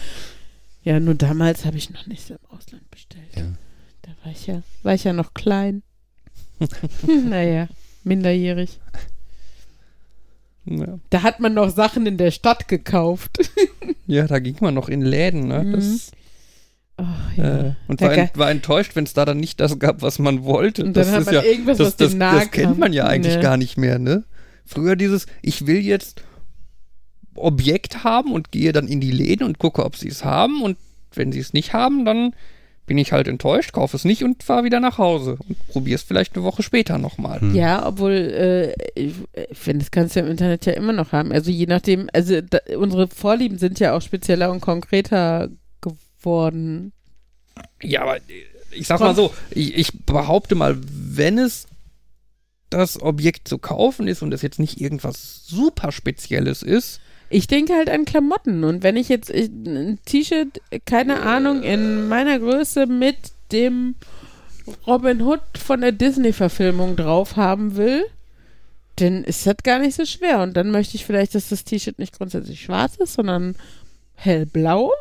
Ja, 0.84 1.00
nur 1.00 1.16
damals 1.16 1.66
habe 1.66 1.78
ich 1.78 1.90
noch 1.90 2.08
nicht 2.08 2.28
so 2.28 2.36
im 2.36 2.58
Ausland 2.58 2.90
bestellt. 2.92 3.26
Ja. 3.36 3.44
Da 4.04 4.12
war 4.24 4.32
ich 4.32 4.48
ja, 4.48 4.62
war 4.84 4.94
ich 4.94 5.04
ja 5.04 5.14
noch 5.14 5.34
klein. 5.34 5.84
naja, 7.30 7.68
minderjährig. 8.04 8.80
Ja. 10.66 11.00
Da 11.10 11.24
hat 11.24 11.40
man 11.40 11.54
noch 11.54 11.70
Sachen 11.70 12.06
in 12.06 12.18
der 12.18 12.32
Stadt 12.32 12.68
gekauft. 12.68 13.38
ja, 14.08 14.28
da 14.28 14.40
ging 14.40 14.58
man 14.62 14.74
noch 14.74 14.88
in 14.88 15.02
Läden, 15.02 15.48
ne? 15.48 15.72
Das, 15.76 16.12
Oh, 16.98 17.04
ja. 17.36 17.60
äh, 17.60 17.74
und 17.88 18.00
war, 18.02 18.14
en- 18.18 18.30
war 18.36 18.52
enttäuscht, 18.52 18.96
wenn 18.96 19.04
es 19.04 19.14
da 19.14 19.26
dann 19.26 19.38
nicht 19.40 19.60
das 19.60 19.78
gab, 19.80 20.02
was 20.02 20.18
man 20.20 20.44
wollte. 20.46 20.84
Und 20.86 20.96
das 20.96 21.08
dann 21.08 21.16
hat 21.16 21.22
ist 21.22 21.26
man 21.28 21.36
ja, 21.36 21.44
irgendwas, 21.44 21.78
das, 21.78 21.88
was 21.88 21.96
das, 21.98 22.10
dem 22.12 22.18
nahe 22.20 22.40
das 22.40 22.52
kennt 22.52 22.68
kam. 22.72 22.80
man 22.80 22.94
ja 22.94 23.06
eigentlich 23.06 23.36
Nee. 23.36 23.42
gar 23.42 23.58
nicht 23.58 23.78
mehr, 23.78 24.00
ne? 24.00 24.24
Früher 24.66 24.96
dieses, 24.96 25.26
ich 25.42 25.68
will 25.68 25.80
jetzt 25.80 26.24
Objekt 27.36 28.04
haben 28.04 28.32
und 28.32 28.52
gehe 28.52 28.72
dann 28.72 28.88
in 28.88 29.02
die 29.02 29.12
Läden 29.12 29.46
und 29.46 29.60
gucke, 29.60 29.84
ob 29.84 29.96
sie 29.98 30.08
es 30.08 30.24
haben. 30.24 30.62
Und 30.62 30.78
wenn 31.14 31.32
sie 31.32 31.40
es 31.40 31.54
nicht 31.54 31.74
haben, 31.74 32.06
dann 32.06 32.34
bin 32.88 32.98
ich 32.98 33.12
halt 33.12 33.28
enttäuscht, 33.28 33.74
kaufe 33.74 33.98
es 33.98 34.06
nicht 34.06 34.24
und 34.24 34.44
fahre 34.44 34.64
wieder 34.64 34.80
nach 34.80 34.98
Hause 35.00 35.38
und 35.50 35.58
probiere 35.70 35.96
es 35.96 36.04
vielleicht 36.04 36.36
eine 36.36 36.46
Woche 36.46 36.62
später 36.64 36.98
nochmal. 37.00 37.42
Hm. 37.42 37.56
Ja, 37.56 37.86
obwohl, 37.88 38.12
äh, 38.12 38.74
ich, 39.00 39.16
ich 39.50 39.58
finde, 39.58 39.80
das 39.80 39.92
kannst 39.92 40.16
du 40.16 40.20
ja 40.20 40.26
im 40.26 40.32
Internet 40.32 40.66
ja 40.68 40.74
immer 40.74 40.94
noch 40.94 41.12
haben. 41.12 41.32
Also 41.32 41.50
je 41.52 41.66
nachdem, 41.66 42.10
also 42.14 42.40
da, 42.42 42.60
unsere 42.78 43.08
Vorlieben 43.08 43.58
sind 43.58 43.80
ja 43.80 43.94
auch 43.98 44.02
spezieller 44.02 44.52
und 44.52 44.62
konkreter 44.62 45.50
geworden. 46.26 46.92
Ja, 47.82 48.02
aber 48.02 48.18
äh, 48.18 48.22
ich 48.72 48.88
sag 48.88 49.00
mal 49.00 49.16
so, 49.16 49.34
ich, 49.52 49.76
ich 49.76 50.06
behaupte 50.06 50.56
mal, 50.56 50.76
wenn 50.84 51.38
es 51.38 51.68
das 52.70 53.02
Objekt 53.02 53.48
zu 53.48 53.58
kaufen 53.58 54.08
ist 54.08 54.22
und 54.22 54.34
es 54.34 54.42
jetzt 54.42 54.60
nicht 54.60 54.82
irgendwas 54.82 55.46
super 55.46 55.92
Spezielles 55.92 56.64
ist, 56.64 57.00
Ich 57.30 57.48
denke 57.48 57.74
halt 57.74 57.90
an 57.90 58.06
Klamotten 58.06 58.64
und 58.64 58.84
wenn 58.84 58.98
ich 58.98 59.10
jetzt 59.10 59.30
ich, 59.30 59.50
ein 59.50 60.00
T-Shirt, 60.06 60.62
keine 60.86 61.22
Ahnung, 61.22 61.64
in 61.64 62.08
meiner 62.08 62.38
Größe 62.40 62.86
mit 62.86 63.18
dem 63.52 63.96
Robin 64.86 65.22
Hood 65.22 65.42
von 65.58 65.82
der 65.82 65.92
Disney-Verfilmung 65.92 66.96
drauf 66.96 67.36
haben 67.36 67.78
will, 67.78 68.04
dann 68.98 69.24
ist 69.24 69.46
das 69.46 69.58
gar 69.64 69.80
nicht 69.80 69.96
so 69.96 70.06
schwer. 70.06 70.42
Und 70.42 70.56
dann 70.56 70.72
möchte 70.72 70.96
ich 70.96 71.06
vielleicht, 71.06 71.36
dass 71.36 71.50
das 71.50 71.64
T-Shirt 71.64 72.00
nicht 72.00 72.18
grundsätzlich 72.18 72.62
schwarz 72.62 72.96
ist, 72.98 73.14
sondern 73.14 73.56
hellblau. 74.16 74.92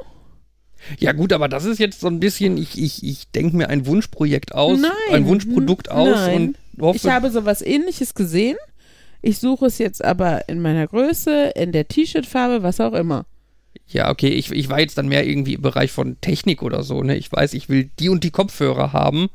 Ja 0.99 1.13
gut, 1.13 1.33
aber 1.33 1.49
das 1.49 1.65
ist 1.65 1.79
jetzt 1.79 2.01
so 2.01 2.07
ein 2.09 2.21
bisschen, 2.21 2.57
ich, 2.57 2.81
ich, 2.81 3.03
ich 3.05 3.31
denke 3.31 3.57
mir 3.57 3.69
ein 3.69 3.87
Wunschprojekt 3.87 4.55
aus, 4.55 4.81
Nein, 4.81 4.91
ein 5.13 5.27
Wunschprodukt 5.27 5.91
aus 5.91 6.17
nein. 6.17 6.55
und 6.77 6.83
hoffe, 6.83 6.97
Ich 6.97 7.07
habe 7.07 7.31
sowas 7.31 7.63
ähnliches 7.63 8.15
gesehen. 8.15 8.57
Ich 9.23 9.39
suche 9.39 9.67
es 9.67 9.79
jetzt 9.79 10.05
aber 10.05 10.49
in 10.49 10.61
meiner 10.61 10.87
Größe, 10.87 11.53
in 11.57 11.73
der 11.73 11.89
T-Shirt-Farbe, 11.89 12.63
was 12.63 12.81
auch 12.81 12.93
immer. 12.93 13.25
ja 13.87 14.11
okay, 14.11 14.29
ich, 14.29 14.51
ich 14.53 14.69
war 14.69 14.81
jetzt 14.81 14.99
dann 14.99 15.09
mehr 15.09 15.27
irgendwie 15.27 15.55
im 15.55 15.63
Bereich 15.63 15.93
von 15.93 16.21
Technik 16.21 16.63
oder 16.63 16.83
so, 16.83 17.03
ne? 17.03 17.17
Ich 17.17 17.33
weiß, 17.33 17.55
ich 17.55 17.69
will 17.69 17.91
die 17.99 18.09
und 18.11 18.23
die 18.25 18.31
Kopfhörer 18.31 18.93
haben, 18.93 19.29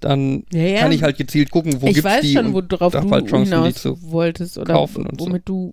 dann 0.00 0.44
Ja, 0.52 0.60
ja. 0.62 0.80
kann 0.80 0.92
ich 0.92 1.02
halt 1.02 1.16
gezielt 1.16 1.50
gucken, 1.50 1.80
wo 1.80 1.86
ich 1.86 1.94
gibt's 1.94 2.10
weiß 2.10 2.20
die 2.22 2.34
schon, 2.34 2.52
und 2.54 2.70
worauf 2.72 2.92
darf 2.92 3.04
du 3.04 3.10
halt 3.10 3.26
Chancen, 3.28 3.52
hinaus 3.64 3.84
wolltest 4.02 4.58
oder 4.58 4.74
kaufen 4.74 5.06
und 5.06 5.18
so. 5.20 5.26
womit 5.26 5.42
du, 5.48 5.72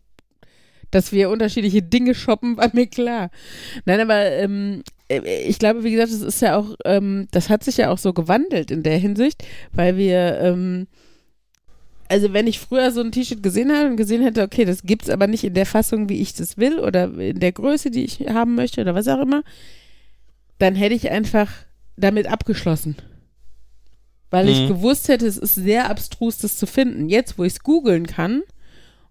dass 0.92 1.12
wir 1.12 1.30
unterschiedliche 1.30 1.82
Dinge 1.82 2.14
shoppen, 2.14 2.58
war 2.58 2.70
mir 2.74 2.88
klar. 2.88 3.32
Nein, 3.86 4.00
aber 4.02 4.26
ähm, 4.32 4.84
äh, 5.10 5.42
ich 5.44 5.58
glaube, 5.60 5.84
wie 5.84 5.92
gesagt, 5.92 6.12
es 6.12 6.22
ist 6.22 6.42
ja 6.42 6.58
auch, 6.58 6.76
ähm, 6.86 7.28
das 7.32 7.50
hat 7.50 7.64
sich 7.64 7.78
ja 7.78 7.90
auch 7.90 7.98
so 7.98 8.14
gewandelt 8.14 8.72
in 8.72 8.84
der 8.84 8.98
Hinsicht, 8.98 9.44
weil 9.74 9.98
wir, 9.98 10.40
ähm, 10.42 10.88
also 12.10 12.34
wenn 12.34 12.48
ich 12.48 12.60
früher 12.60 12.92
so 12.92 13.02
ein 13.02 13.12
T-Shirt 13.14 13.42
gesehen 13.42 13.72
habe 13.72 13.90
und 13.90 13.96
gesehen 13.96 14.22
hätte, 14.22 14.44
okay, 14.44 14.66
das 14.66 14.84
gibt's 14.84 15.10
aber 15.10 15.28
nicht 15.28 15.46
in 15.46 15.54
der 15.54 15.66
Fassung, 15.66 16.10
wie 16.10 16.22
ich 16.22 16.34
das 16.34 16.58
will 16.58 16.80
oder 16.80 17.06
in 17.18 17.40
der 17.40 17.54
Größe, 17.54 17.90
die 17.90 18.04
ich 18.04 18.20
haben 18.28 18.56
möchte 18.56 18.82
oder 18.82 18.94
was 18.96 19.08
auch 19.08 19.22
immer, 19.22 19.44
dann 20.60 20.76
hätte 20.76 20.94
ich 20.96 21.10
einfach 21.10 21.50
damit 21.96 22.28
abgeschlossen. 22.28 22.98
Weil 24.30 24.50
ich 24.50 24.62
Mhm. 24.62 24.68
gewusst 24.68 25.08
hätte, 25.08 25.26
es 25.26 25.38
ist 25.38 25.56
sehr 25.56 25.90
abstrus, 25.90 26.38
das 26.38 26.58
zu 26.58 26.66
finden. 26.66 27.10
Jetzt, 27.10 27.38
wo 27.38 27.44
ich 27.44 27.54
es 27.54 27.64
googeln 27.64 28.08
kann 28.08 28.44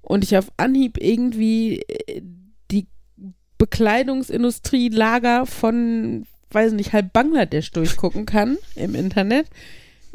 und 0.03 0.25
ich 0.25 0.37
auf 0.37 0.51
Anhieb 0.57 0.99
irgendwie 1.01 1.83
äh, 1.83 2.23
die 2.71 2.87
Bekleidungsindustrie-Lager 3.59 5.47
von, 5.47 6.27
weiß 6.51 6.73
nicht, 6.73 6.93
halb 6.93 7.13
Bangladesch 7.13 7.71
durchgucken 7.73 8.27
kann 8.27 8.59
im 8.75 8.95
Internet, 8.95 9.47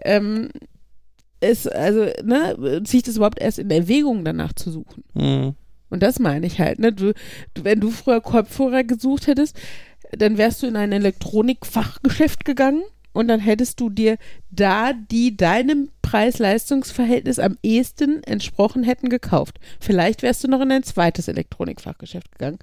ähm, 0.03 0.49
ist, 1.41 1.71
also, 1.71 2.07
ne, 2.23 2.81
zieht 2.85 3.07
es 3.07 3.17
überhaupt 3.17 3.39
erst 3.39 3.59
in 3.59 3.69
Erwägung, 3.69 4.25
danach 4.25 4.53
zu 4.53 4.71
suchen. 4.71 5.03
Hm. 5.13 5.55
Und 5.89 6.03
das 6.03 6.19
meine 6.19 6.47
ich 6.47 6.59
halt, 6.59 6.79
ne? 6.79 6.91
Du, 6.91 7.13
du, 7.53 7.63
wenn 7.63 7.79
du 7.79 7.91
früher 7.91 8.21
Kopfhörer 8.21 8.83
gesucht 8.83 9.27
hättest, 9.27 9.55
dann 10.11 10.37
wärst 10.37 10.63
du 10.63 10.67
in 10.67 10.75
ein 10.75 10.91
Elektronikfachgeschäft 10.91 12.45
gegangen 12.45 12.83
und 13.15 13.29
dann 13.29 13.39
hättest 13.39 13.79
du 13.79 13.89
dir 13.89 14.17
da, 14.51 14.91
die 14.93 15.37
deinem 15.37 15.89
Preis-Leistungs-Verhältnis 16.01 17.39
am 17.39 17.57
ehesten 17.63 18.21
entsprochen 18.23 18.83
hätten, 18.83 19.09
gekauft. 19.09 19.59
Vielleicht 19.79 20.21
wärst 20.21 20.43
du 20.43 20.49
noch 20.49 20.61
in 20.61 20.71
ein 20.71 20.83
zweites 20.83 21.27
Elektronikfachgeschäft 21.29 22.33
gegangen. 22.33 22.59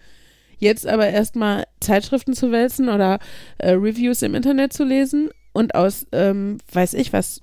Jetzt 0.59 0.86
aber 0.86 1.09
erstmal 1.09 1.64
Zeitschriften 1.80 2.34
zu 2.34 2.53
wälzen 2.53 2.88
oder 2.88 3.18
äh, 3.59 3.70
Reviews 3.70 4.22
im 4.22 4.34
Internet 4.34 4.74
zu 4.74 4.84
lesen 4.84 5.30
und 5.53 5.74
aus, 5.74 6.07
ähm, 6.12 6.59
weiß 6.70 6.94
ich 6.94 7.12
was, 7.12 7.40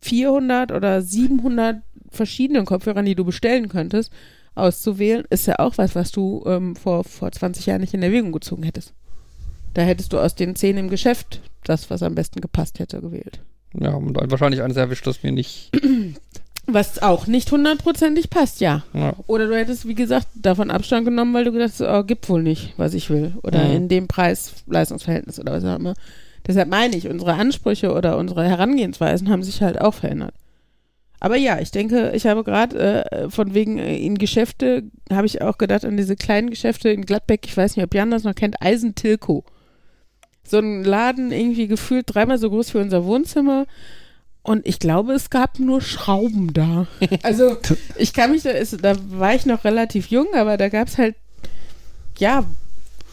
400 0.00 0.72
oder 0.72 1.02
700 1.02 1.82
verschiedenen 2.10 2.64
Kopfhörern, 2.64 3.04
die 3.04 3.14
du 3.14 3.24
bestellen 3.24 3.68
könntest, 3.68 4.12
auszuwählen, 4.54 5.24
ist 5.28 5.46
ja 5.46 5.58
auch 5.58 5.76
was, 5.76 5.94
was 5.94 6.10
du 6.10 6.42
ähm, 6.46 6.74
vor, 6.74 7.04
vor 7.04 7.30
20 7.30 7.66
Jahren 7.66 7.82
nicht 7.82 7.94
in 7.94 8.02
Erwägung 8.02 8.32
gezogen 8.32 8.62
hättest. 8.62 8.94
Da 9.76 9.82
hättest 9.82 10.14
du 10.14 10.18
aus 10.18 10.34
den 10.34 10.56
zehn 10.56 10.78
im 10.78 10.88
Geschäft 10.88 11.42
das, 11.64 11.90
was 11.90 12.02
am 12.02 12.14
besten 12.14 12.40
gepasst 12.40 12.78
hätte, 12.78 13.02
gewählt. 13.02 13.40
Ja, 13.78 13.90
und 13.90 14.16
wahrscheinlich 14.30 14.62
eines 14.62 14.78
erwischt, 14.78 15.06
das 15.06 15.22
mir 15.22 15.32
nicht. 15.32 15.70
Was 16.68 17.00
auch 17.00 17.28
nicht 17.28 17.52
hundertprozentig 17.52 18.28
passt, 18.28 18.60
ja. 18.60 18.82
Ja. 18.92 19.12
Oder 19.28 19.46
du 19.46 19.56
hättest, 19.56 19.86
wie 19.86 19.94
gesagt, 19.94 20.26
davon 20.34 20.70
Abstand 20.72 21.04
genommen, 21.04 21.32
weil 21.32 21.44
du 21.44 21.52
gedacht 21.52 21.74
hast, 21.78 21.82
oh, 21.82 22.02
gibt 22.02 22.28
wohl 22.28 22.42
nicht, 22.42 22.74
was 22.76 22.92
ich 22.94 23.08
will. 23.08 23.34
Oder 23.44 23.64
Mhm. 23.66 23.76
in 23.76 23.88
dem 23.88 24.08
Preis-Leistungsverhältnis 24.08 25.38
oder 25.38 25.52
was 25.52 25.64
auch 25.64 25.76
immer. 25.78 25.94
Deshalb 26.44 26.68
meine 26.68 26.96
ich, 26.96 27.06
unsere 27.08 27.34
Ansprüche 27.34 27.92
oder 27.92 28.18
unsere 28.18 28.44
Herangehensweisen 28.48 29.28
haben 29.30 29.44
sich 29.44 29.62
halt 29.62 29.80
auch 29.80 29.94
verändert. 29.94 30.34
Aber 31.20 31.36
ja, 31.36 31.60
ich 31.60 31.70
denke, 31.70 32.10
ich 32.16 32.26
habe 32.26 32.42
gerade 32.42 33.10
äh, 33.12 33.30
von 33.30 33.54
wegen 33.54 33.78
äh, 33.78 33.96
in 33.98 34.18
Geschäfte, 34.18 34.84
habe 35.12 35.26
ich 35.26 35.42
auch 35.42 35.58
gedacht 35.58 35.84
an 35.84 35.96
diese 35.96 36.16
kleinen 36.16 36.50
Geschäfte 36.50 36.88
in 36.88 37.06
Gladbeck, 37.06 37.46
ich 37.46 37.56
weiß 37.56 37.76
nicht, 37.76 37.84
ob 37.84 37.94
Jan 37.94 38.10
das 38.10 38.24
noch 38.24 38.34
kennt, 38.34 38.60
Eisentilko. 38.60 39.44
So 40.48 40.58
ein 40.58 40.84
Laden 40.84 41.32
irgendwie 41.32 41.66
gefühlt 41.66 42.06
dreimal 42.08 42.38
so 42.38 42.50
groß 42.50 42.74
wie 42.74 42.78
unser 42.78 43.04
Wohnzimmer. 43.04 43.66
Und 44.42 44.64
ich 44.64 44.78
glaube, 44.78 45.12
es 45.12 45.28
gab 45.30 45.58
nur 45.58 45.80
Schrauben 45.80 46.52
da. 46.52 46.86
Also 47.22 47.56
ich 47.96 48.12
kann 48.12 48.30
mich 48.30 48.44
da, 48.44 48.50
ist, 48.50 48.84
da 48.84 48.94
war 49.10 49.34
ich 49.34 49.44
noch 49.44 49.64
relativ 49.64 50.06
jung, 50.06 50.28
aber 50.34 50.56
da 50.56 50.68
gab 50.68 50.86
es 50.86 50.98
halt, 50.98 51.16
ja, 52.18 52.44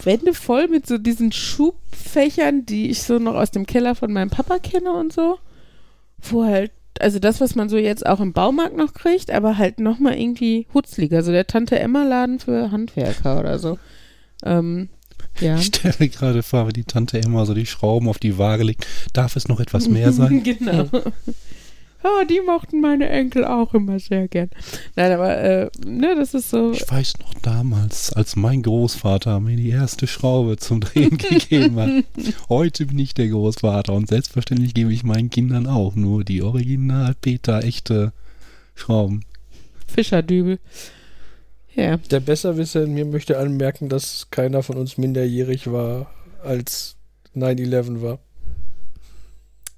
Wände 0.04 0.34
voll 0.34 0.68
mit 0.68 0.86
so 0.86 0.98
diesen 0.98 1.32
Schubfächern, 1.32 2.66
die 2.66 2.90
ich 2.90 3.02
so 3.02 3.18
noch 3.18 3.36
aus 3.36 3.52
dem 3.52 3.66
Keller 3.66 3.96
von 3.96 4.14
meinem 4.14 4.30
Papa 4.30 4.60
kenne 4.60 4.94
und 4.94 5.12
so. 5.12 5.40
Wo 6.22 6.44
halt, 6.44 6.72
also 7.00 7.18
das, 7.18 7.42
was 7.42 7.56
man 7.56 7.68
so 7.68 7.78
jetzt 7.78 8.06
auch 8.06 8.20
im 8.20 8.34
Baumarkt 8.34 8.78
noch 8.78 8.94
kriegt, 8.94 9.32
aber 9.32 9.58
halt 9.58 9.80
nochmal 9.80 10.20
irgendwie 10.20 10.68
hutzliger. 10.74 11.24
So 11.24 11.32
der 11.32 11.48
Tante 11.48 11.80
Emma 11.80 12.04
Laden 12.04 12.40
für 12.40 12.72
Handwerker 12.72 13.40
oder 13.40 13.58
so. 13.58 13.80
Ähm, 14.46 14.90
ja. 15.40 15.58
Ich 15.58 15.66
stelle 15.66 15.95
mir 16.00 16.10
gerade 16.10 16.44
vor, 16.44 16.68
wenn 16.68 16.74
die 16.74 16.84
Tante 16.84 17.18
immer 17.18 17.45
so 17.45 17.54
die 17.54 17.66
Schrauben 17.66 18.08
auf 18.08 18.20
die 18.20 18.38
Waage 18.38 18.64
legt, 18.64 18.88
darf 19.14 19.36
es 19.36 19.48
noch 19.48 19.60
etwas 19.60 19.88
mehr 19.88 20.12
sein? 20.12 20.44
genau. 20.44 20.88
Oh, 22.06 22.26
die 22.30 22.41
mochten 22.45 22.82
meine 22.82 23.08
Enkel 23.08 23.45
auch 23.45 23.74
immer 23.74 23.98
sehr 23.98 24.28
gern. 24.28 24.50
Nein, 24.98 25.14
aber, 25.14 25.38
äh, 25.38 25.70
ne, 25.86 26.16
das 26.18 26.34
ist 26.34 26.50
so. 26.50 26.74
Ich 26.74 26.90
weiß 26.90 27.20
noch 27.20 27.34
damals, 27.36 28.12
als 28.12 28.36
mein 28.36 28.62
Großvater 28.62 29.40
mir 29.40 29.56
die 29.56 29.70
erste 29.70 30.06
Schraube 30.06 30.58
zum 30.58 30.82
Drehen 30.82 31.18
gegeben 31.18 31.80
hat. 31.80 31.90
Heute 32.50 32.88
bin 32.88 33.00
ich 33.00 33.14
der 33.14 33.30
Großvater 33.30 33.94
und 33.94 34.10
selbstverständlich 34.10 34.74
gebe 34.74 34.91
ich 34.91 35.06
meinen 35.06 35.30
Kindern 35.30 35.66
auch 35.66 35.95
nur 35.95 36.26
die 36.26 36.41
original 36.41 37.16
Peter 37.22 37.64
echte 37.64 38.12
Schrauben. 38.76 39.24
Fischerdübel. 39.88 40.60
Ja. 41.76 41.98
Der 41.98 42.20
Besserwisser 42.20 42.84
in 42.84 42.94
mir 42.94 43.06
möchte 43.06 43.38
anmerken, 43.40 43.90
dass 43.90 44.28
keiner 44.30 44.62
von 44.64 44.78
uns 44.78 44.98
minderjährig 44.98 45.72
war, 45.72 46.12
als 46.44 46.95
9-11 47.36 48.02
war. 48.02 48.20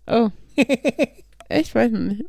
Oh. 0.08 0.30
Echt? 1.50 1.74
Weiß 1.76 1.92
ich 1.92 2.00
nicht. 2.00 2.26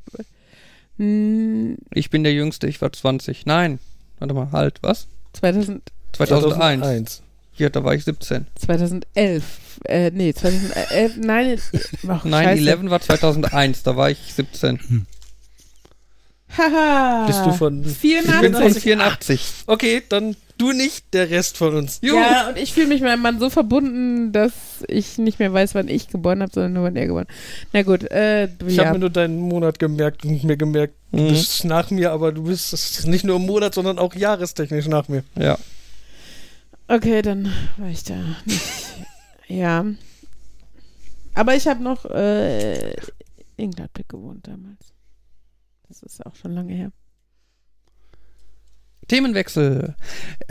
Hm, 0.99 1.77
Ich 1.93 2.11
bin 2.11 2.23
der 2.25 2.33
Jüngste, 2.33 2.67
ich 2.69 2.81
war 2.81 2.93
20. 2.93 3.45
Nein, 3.47 3.79
warte 4.19 4.35
mal, 4.35 4.53
halt, 4.53 4.79
was? 4.83 5.09
2000, 5.35 5.83
2001. 6.13 6.81
2001. 6.81 7.23
Ja, 7.57 7.69
da 7.71 7.85
war 7.85 7.95
ich 7.95 8.05
17. 8.05 8.47
2011. 8.57 9.81
Äh, 9.85 10.11
nee, 10.13 10.33
2011. 10.33 11.17
Nein, 11.19 11.59
ach, 12.09 12.25
scheiße. 12.25 12.63
9-11 12.63 12.91
war 12.91 13.01
2001, 13.01 13.83
da 13.83 13.97
war 13.97 14.11
ich 14.11 14.19
17. 14.35 15.07
Haha. 16.57 17.27
Bist 17.27 17.45
du 17.45 17.53
von. 17.53 17.83
Ich 17.85 17.99
bin 18.01 18.25
von 18.25 18.71
84. 18.75 18.83
84. 18.83 19.53
Okay, 19.67 20.03
dann 20.09 20.37
Du 20.59 20.73
nicht, 20.73 21.13
der 21.13 21.29
Rest 21.29 21.59
von 21.59 21.75
uns. 21.75 21.99
Juhu. 22.01 22.17
Ja, 22.17 22.49
und 22.49 22.57
ich 22.57 22.73
fühle 22.73 22.87
mich 22.87 23.03
meinem 23.03 23.21
Mann 23.21 23.39
so 23.39 23.51
verbunden, 23.51 24.33
dass 24.33 24.53
ich 24.89 25.19
nicht 25.19 25.39
mehr 25.39 25.53
weiß, 25.53 25.75
wann 25.75 25.89
ich 25.89 26.09
geboren 26.09 26.41
habe, 26.41 26.51
sondern 26.51 26.73
nur, 26.73 26.85
wann 26.85 26.97
er 26.97 27.07
geboren 27.07 27.27
Na 27.75 27.83
gut, 27.83 28.11
äh, 28.11 28.49
Ich 28.67 28.77
ja. 28.77 28.85
habe 28.87 28.95
mir 28.95 29.01
nur 29.01 29.11
deinen 29.11 29.39
Monat 29.39 29.79
gemerkt 29.79 30.25
und 30.25 30.43
mir 30.45 30.57
gemerkt, 30.57 30.95
du 31.13 31.19
Mhm. 31.19 31.29
bist 31.29 31.65
nach 31.67 31.91
mir, 31.91 32.11
aber 32.11 32.33
du 32.33 32.45
bist 32.45 33.07
nicht 33.07 33.25
nur 33.25 33.37
im 33.37 33.45
Monat, 33.45 33.75
sondern 33.75 33.99
auch 33.99 34.15
jahrestechnisch 34.15 34.89
nach 34.89 35.09
mir. 35.09 35.25
Ja. 35.39 35.59
Okay, 36.89 37.21
dann 37.21 37.53
war 37.77 37.89
ich 37.91 38.05
da 38.05 38.15
ja. 39.49 39.85
Aber 41.35 41.55
ich 41.55 41.67
habe 41.67 41.83
noch 41.83 42.07
äh, 42.07 42.95
in 43.59 43.73
Gladbeck 43.73 44.09
gewohnt 44.09 44.47
damals. 44.47 44.79
Das 45.89 46.03
ist 46.03 46.25
auch 46.27 46.35
schon 46.35 46.53
lange 46.53 46.75
her. 46.75 46.93
Themenwechsel. 49.09 49.95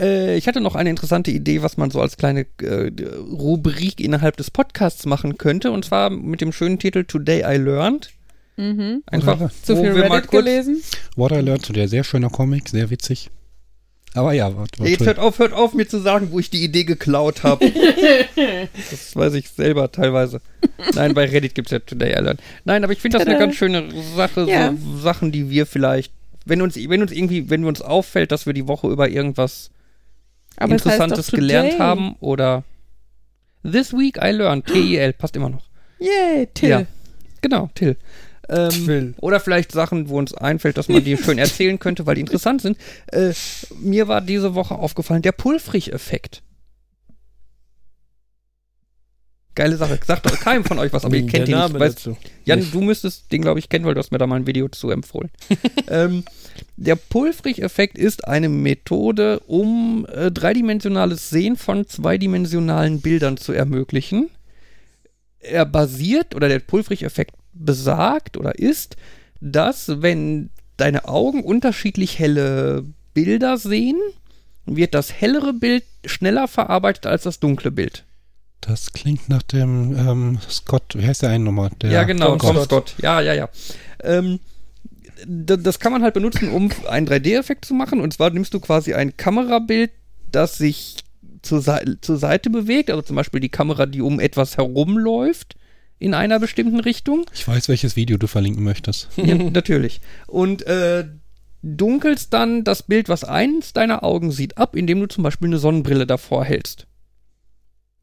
Äh, 0.00 0.36
ich 0.36 0.48
hatte 0.48 0.60
noch 0.62 0.74
eine 0.74 0.88
interessante 0.88 1.30
Idee, 1.30 1.62
was 1.62 1.76
man 1.76 1.90
so 1.90 2.00
als 2.00 2.16
kleine 2.16 2.46
äh, 2.62 2.90
Rubrik 3.18 4.00
innerhalb 4.00 4.38
des 4.38 4.50
Podcasts 4.50 5.04
machen 5.04 5.36
könnte. 5.36 5.70
Und 5.72 5.84
zwar 5.84 6.08
mit 6.08 6.40
dem 6.40 6.52
schönen 6.52 6.78
Titel 6.78 7.04
Today 7.04 7.42
I 7.46 7.58
Learned. 7.58 8.10
Mhm. 8.56 9.02
Einfach? 9.06 9.50
Zu 9.62 9.76
viel 9.76 9.92
Reddit 9.92 10.28
kurz- 10.28 10.30
gelesen? 10.30 10.80
What 11.16 11.32
I 11.32 11.40
Learned 11.40 11.66
Today, 11.66 11.86
sehr 11.86 12.04
schöner 12.04 12.30
Comic, 12.30 12.70
sehr 12.70 12.88
witzig. 12.88 13.30
Aber 14.16 14.32
ja, 14.32 14.56
warte, 14.56 14.82
Jetzt 14.82 15.04
hört 15.04 15.18
auf, 15.18 15.38
hört 15.38 15.52
auf, 15.52 15.74
mir 15.74 15.86
zu 15.86 15.98
sagen, 15.98 16.28
wo 16.30 16.38
ich 16.38 16.48
die 16.48 16.64
Idee 16.64 16.84
geklaut 16.84 17.42
habe. 17.42 17.70
das 18.90 19.14
weiß 19.14 19.34
ich 19.34 19.50
selber 19.50 19.92
teilweise. 19.92 20.40
Nein, 20.94 21.12
bei 21.12 21.26
Reddit 21.26 21.54
gibt 21.54 21.68
es 21.68 21.72
ja 21.72 21.78
Today 21.80 22.12
I 22.12 22.22
Learned. 22.22 22.40
Nein, 22.64 22.82
aber 22.82 22.94
ich 22.94 23.00
finde 23.02 23.18
das 23.18 23.26
eine 23.26 23.38
ganz 23.38 23.56
schöne 23.56 23.90
Sache, 24.16 24.46
Ja. 24.48 24.72
so 24.72 24.98
Sachen, 24.98 25.32
die 25.32 25.50
wir 25.50 25.66
vielleicht, 25.66 26.12
wenn 26.46 26.62
uns, 26.62 26.76
wenn 26.76 27.02
uns 27.02 27.12
irgendwie, 27.12 27.50
wenn 27.50 27.64
uns 27.66 27.82
auffällt, 27.82 28.32
dass 28.32 28.46
wir 28.46 28.54
die 28.54 28.66
Woche 28.66 28.88
über 28.88 29.10
irgendwas 29.10 29.70
Aber 30.56 30.72
Interessantes 30.72 31.30
gelernt 31.30 31.78
haben 31.78 32.16
oder 32.20 32.64
This 33.70 33.92
Week 33.92 34.16
I 34.16 34.30
Learned, 34.30 34.64
T-I-L, 34.66 35.12
passt 35.12 35.36
immer 35.36 35.50
noch. 35.50 35.64
Yay, 35.98 36.48
Till. 36.54 36.70
Ja. 36.70 36.82
Genau, 37.42 37.68
Till. 37.74 37.96
Ähm. 38.48 39.14
Oder 39.20 39.40
vielleicht 39.40 39.72
Sachen, 39.72 40.08
wo 40.08 40.18
uns 40.18 40.34
einfällt, 40.34 40.76
dass 40.76 40.88
man 40.88 41.02
die 41.04 41.16
schön 41.22 41.38
erzählen 41.38 41.78
könnte, 41.78 42.06
weil 42.06 42.14
die 42.14 42.20
interessant 42.22 42.62
sind. 42.62 42.78
Äh, 43.08 43.32
mir 43.78 44.08
war 44.08 44.20
diese 44.20 44.54
Woche 44.54 44.74
aufgefallen, 44.74 45.22
der 45.22 45.32
Pulfrich-Effekt. 45.32 46.42
Geile 49.56 49.78
Sache. 49.78 49.98
Sagt 50.06 50.26
doch 50.26 50.38
keinem 50.38 50.64
von 50.64 50.78
euch 50.78 50.92
was, 50.92 51.06
aber 51.06 51.16
ihr 51.16 51.26
kennt 51.26 51.48
ihn 51.48 51.56
nicht. 51.56 51.80
Weißt, 51.80 51.96
dazu. 51.96 52.16
Jan, 52.44 52.58
Nicht. 52.58 52.74
du 52.74 52.82
müsstest 52.82 53.32
den, 53.32 53.40
glaube 53.40 53.58
ich, 53.58 53.70
kennen, 53.70 53.86
weil 53.86 53.94
du 53.94 54.00
hast 54.00 54.12
mir 54.12 54.18
da 54.18 54.26
mal 54.26 54.36
ein 54.36 54.46
Video 54.46 54.68
zu 54.68 54.90
empfohlen. 54.90 55.30
ähm, 55.88 56.24
der 56.76 56.96
Pulfrich-Effekt 56.96 57.96
ist 57.96 58.28
eine 58.28 58.50
Methode, 58.50 59.40
um 59.46 60.06
äh, 60.12 60.30
dreidimensionales 60.30 61.30
Sehen 61.30 61.56
von 61.56 61.86
zweidimensionalen 61.88 63.00
Bildern 63.00 63.38
zu 63.38 63.52
ermöglichen. 63.52 64.28
Er 65.38 65.64
basiert, 65.64 66.34
oder 66.34 66.50
der 66.50 66.58
Pulfrich-Effekt 66.58 67.34
besagt 67.58 68.36
oder 68.36 68.58
ist, 68.58 68.96
dass 69.40 70.02
wenn 70.02 70.50
deine 70.76 71.06
Augen 71.06 71.42
unterschiedlich 71.42 72.18
helle 72.18 72.84
Bilder 73.14 73.56
sehen, 73.56 73.96
wird 74.66 74.94
das 74.94 75.12
hellere 75.12 75.52
Bild 75.52 75.84
schneller 76.04 76.48
verarbeitet 76.48 77.06
als 77.06 77.22
das 77.22 77.40
dunkle 77.40 77.70
Bild. 77.70 78.04
Das 78.60 78.92
klingt 78.92 79.28
nach 79.28 79.42
dem 79.42 79.96
ähm, 79.96 80.38
Scott, 80.50 80.94
wie 80.96 81.06
heißt 81.06 81.22
der 81.22 81.30
einen 81.30 81.44
nochmal? 81.44 81.70
Der 81.80 81.90
ja, 81.90 82.02
genau, 82.04 82.36
Tom 82.36 82.56
Scott. 82.56 82.64
Scott. 82.64 82.94
Ja, 83.00 83.20
ja, 83.20 83.32
ja. 83.32 83.48
Ähm, 84.02 84.40
das 85.24 85.78
kann 85.78 85.92
man 85.92 86.02
halt 86.02 86.14
benutzen, 86.14 86.50
um 86.50 86.70
einen 86.88 87.06
3D-Effekt 87.06 87.64
zu 87.64 87.74
machen. 87.74 88.00
Und 88.00 88.12
zwar 88.12 88.30
nimmst 88.30 88.52
du 88.54 88.60
quasi 88.60 88.92
ein 88.92 89.16
Kamerabild, 89.16 89.90
das 90.30 90.58
sich 90.58 90.96
zur 91.42 91.62
Seite 91.62 92.50
bewegt, 92.50 92.90
also 92.90 93.02
zum 93.02 93.14
Beispiel 93.14 93.40
die 93.40 93.48
Kamera, 93.48 93.86
die 93.86 94.00
um 94.00 94.18
etwas 94.18 94.56
herumläuft 94.56 95.54
in 95.98 96.14
einer 96.14 96.38
bestimmten 96.38 96.80
Richtung. 96.80 97.24
Ich 97.34 97.46
weiß, 97.46 97.68
welches 97.68 97.96
Video 97.96 98.16
du 98.18 98.26
verlinken 98.26 98.62
möchtest. 98.64 99.08
Ja, 99.16 99.34
natürlich. 99.34 100.00
Und 100.26 100.66
äh, 100.66 101.04
dunkelst 101.62 102.32
dann 102.32 102.64
das 102.64 102.82
Bild, 102.82 103.08
was 103.08 103.24
eins 103.24 103.72
deiner 103.72 104.02
Augen 104.04 104.30
sieht, 104.30 104.58
ab, 104.58 104.76
indem 104.76 105.00
du 105.00 105.06
zum 105.08 105.24
Beispiel 105.24 105.48
eine 105.48 105.58
Sonnenbrille 105.58 106.06
davor 106.06 106.44
hältst. 106.44 106.86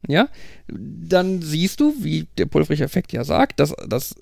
Ja, 0.06 0.28
dann 0.68 1.42
siehst 1.42 1.80
du, 1.80 1.94
wie 2.02 2.28
der 2.38 2.46
Pulfrich-Effekt 2.46 3.14
ja 3.14 3.24
sagt, 3.24 3.62
dass 3.62 3.74
das 3.88 4.16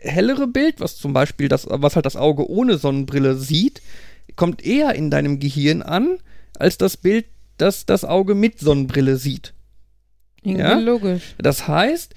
hellere 0.00 0.46
Bild, 0.46 0.80
was 0.80 0.96
zum 0.96 1.12
Beispiel 1.12 1.48
das, 1.48 1.66
was 1.68 1.94
halt 1.94 2.06
das 2.06 2.16
Auge 2.16 2.48
ohne 2.48 2.78
Sonnenbrille 2.78 3.36
sieht, 3.36 3.82
kommt 4.36 4.64
eher 4.64 4.94
in 4.94 5.10
deinem 5.10 5.38
Gehirn 5.38 5.82
an, 5.82 6.18
als 6.58 6.78
das 6.78 6.96
Bild, 6.96 7.26
das 7.58 7.84
das 7.84 8.04
Auge 8.04 8.34
mit 8.34 8.60
Sonnenbrille 8.60 9.18
sieht. 9.18 9.52
Irgendwie 10.42 10.62
Ja? 10.62 10.78
logisch. 10.78 11.34
Das 11.36 11.68
heißt, 11.68 12.14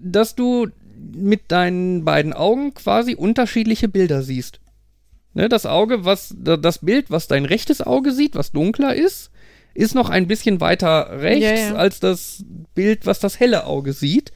dass 0.00 0.34
du 0.34 0.68
mit 1.14 1.50
deinen 1.52 2.04
beiden 2.04 2.32
Augen 2.32 2.74
quasi 2.74 3.14
unterschiedliche 3.14 3.88
Bilder 3.88 4.22
siehst. 4.22 4.60
Ne, 5.34 5.48
das 5.48 5.66
Auge, 5.66 6.04
was 6.04 6.34
das 6.38 6.78
Bild, 6.78 7.10
was 7.10 7.28
dein 7.28 7.44
rechtes 7.44 7.80
Auge 7.80 8.12
sieht, 8.12 8.34
was 8.34 8.52
dunkler 8.52 8.94
ist, 8.94 9.30
ist 9.74 9.94
noch 9.94 10.10
ein 10.10 10.26
bisschen 10.26 10.60
weiter 10.60 11.20
rechts 11.20 11.44
Ja, 11.44 11.54
ja. 11.54 11.74
als 11.74 12.00
das 12.00 12.44
Bild, 12.74 13.06
was 13.06 13.20
das 13.20 13.38
helle 13.38 13.64
Auge 13.66 13.92
sieht. 13.92 14.32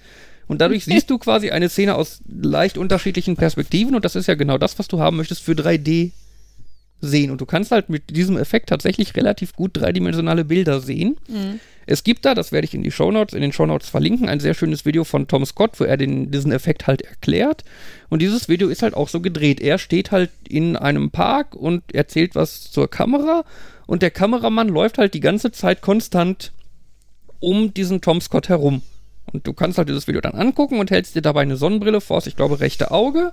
Und 0.46 0.60
dadurch 0.60 0.84
siehst 0.86 1.10
du 1.10 1.18
quasi 1.18 1.50
eine 1.50 1.68
Szene 1.68 1.96
aus 1.96 2.20
leicht 2.28 2.78
unterschiedlichen 2.78 3.36
Perspektiven 3.36 3.94
und 3.94 4.04
das 4.04 4.16
ist 4.16 4.28
ja 4.28 4.34
genau 4.34 4.58
das, 4.58 4.78
was 4.78 4.86
du 4.88 5.00
haben 5.00 5.16
möchtest 5.16 5.42
für 5.42 5.52
3D 5.52 6.12
sehen. 7.00 7.30
Und 7.30 7.40
du 7.40 7.46
kannst 7.46 7.72
halt 7.72 7.88
mit 7.88 8.10
diesem 8.14 8.36
Effekt 8.38 8.68
tatsächlich 8.68 9.16
relativ 9.16 9.54
gut 9.54 9.72
dreidimensionale 9.74 10.44
Bilder 10.44 10.80
sehen. 10.80 11.16
Mhm. 11.28 11.60
Es 11.86 12.04
gibt 12.04 12.24
da, 12.24 12.34
das 12.34 12.52
werde 12.52 12.64
ich 12.64 12.74
in 12.74 12.82
die 12.82 12.90
Shownotes, 12.90 13.34
in 13.34 13.42
den 13.42 13.52
Shownotes 13.52 13.88
verlinken, 13.88 14.28
ein 14.28 14.40
sehr 14.40 14.54
schönes 14.54 14.84
Video 14.84 15.04
von 15.04 15.26
Tom 15.26 15.44
Scott, 15.44 15.78
wo 15.80 15.84
er 15.84 15.96
den, 15.96 16.30
diesen 16.30 16.52
Effekt 16.52 16.86
halt 16.86 17.02
erklärt. 17.02 17.64
Und 18.08 18.22
dieses 18.22 18.48
Video 18.48 18.68
ist 18.68 18.82
halt 18.82 18.94
auch 18.94 19.08
so 19.08 19.20
gedreht. 19.20 19.60
Er 19.60 19.78
steht 19.78 20.12
halt 20.12 20.30
in 20.48 20.76
einem 20.76 21.10
Park 21.10 21.54
und 21.54 21.94
erzählt 21.94 22.34
was 22.34 22.70
zur 22.70 22.88
Kamera 22.88 23.44
und 23.86 24.02
der 24.02 24.10
Kameramann 24.10 24.68
läuft 24.68 24.98
halt 24.98 25.14
die 25.14 25.20
ganze 25.20 25.50
Zeit 25.50 25.82
konstant 25.82 26.52
um 27.40 27.74
diesen 27.74 28.00
Tom 28.00 28.20
Scott 28.20 28.48
herum. 28.48 28.82
Und 29.32 29.46
du 29.46 29.52
kannst 29.52 29.78
halt 29.78 29.88
dieses 29.88 30.06
Video 30.06 30.20
dann 30.20 30.34
angucken 30.34 30.78
und 30.78 30.90
hältst 30.90 31.14
dir 31.14 31.22
dabei 31.22 31.42
eine 31.42 31.56
Sonnenbrille 31.56 32.00
vor, 32.00 32.24
ich 32.26 32.36
glaube, 32.36 32.60
rechte 32.60 32.90
Auge 32.90 33.32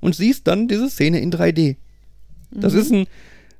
und 0.00 0.14
siehst 0.14 0.46
dann 0.46 0.68
diese 0.68 0.88
Szene 0.90 1.20
in 1.20 1.32
3D. 1.32 1.76
Das 2.50 2.74
ist 2.74 2.92
ein 2.92 3.06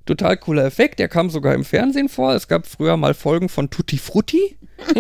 total 0.07 0.37
cooler 0.37 0.65
Effekt. 0.65 0.99
Der 0.99 1.09
kam 1.09 1.31
sogar 1.31 1.55
im 1.55 1.65
Fernsehen 1.65 2.09
vor. 2.09 2.35
Es 2.35 2.49
gab 2.49 2.67
früher 2.67 2.97
mal 2.97 3.15
Folgen 3.15 3.49
von 3.49 3.71
Tutti 3.71 3.99
Frutti, 3.99 4.57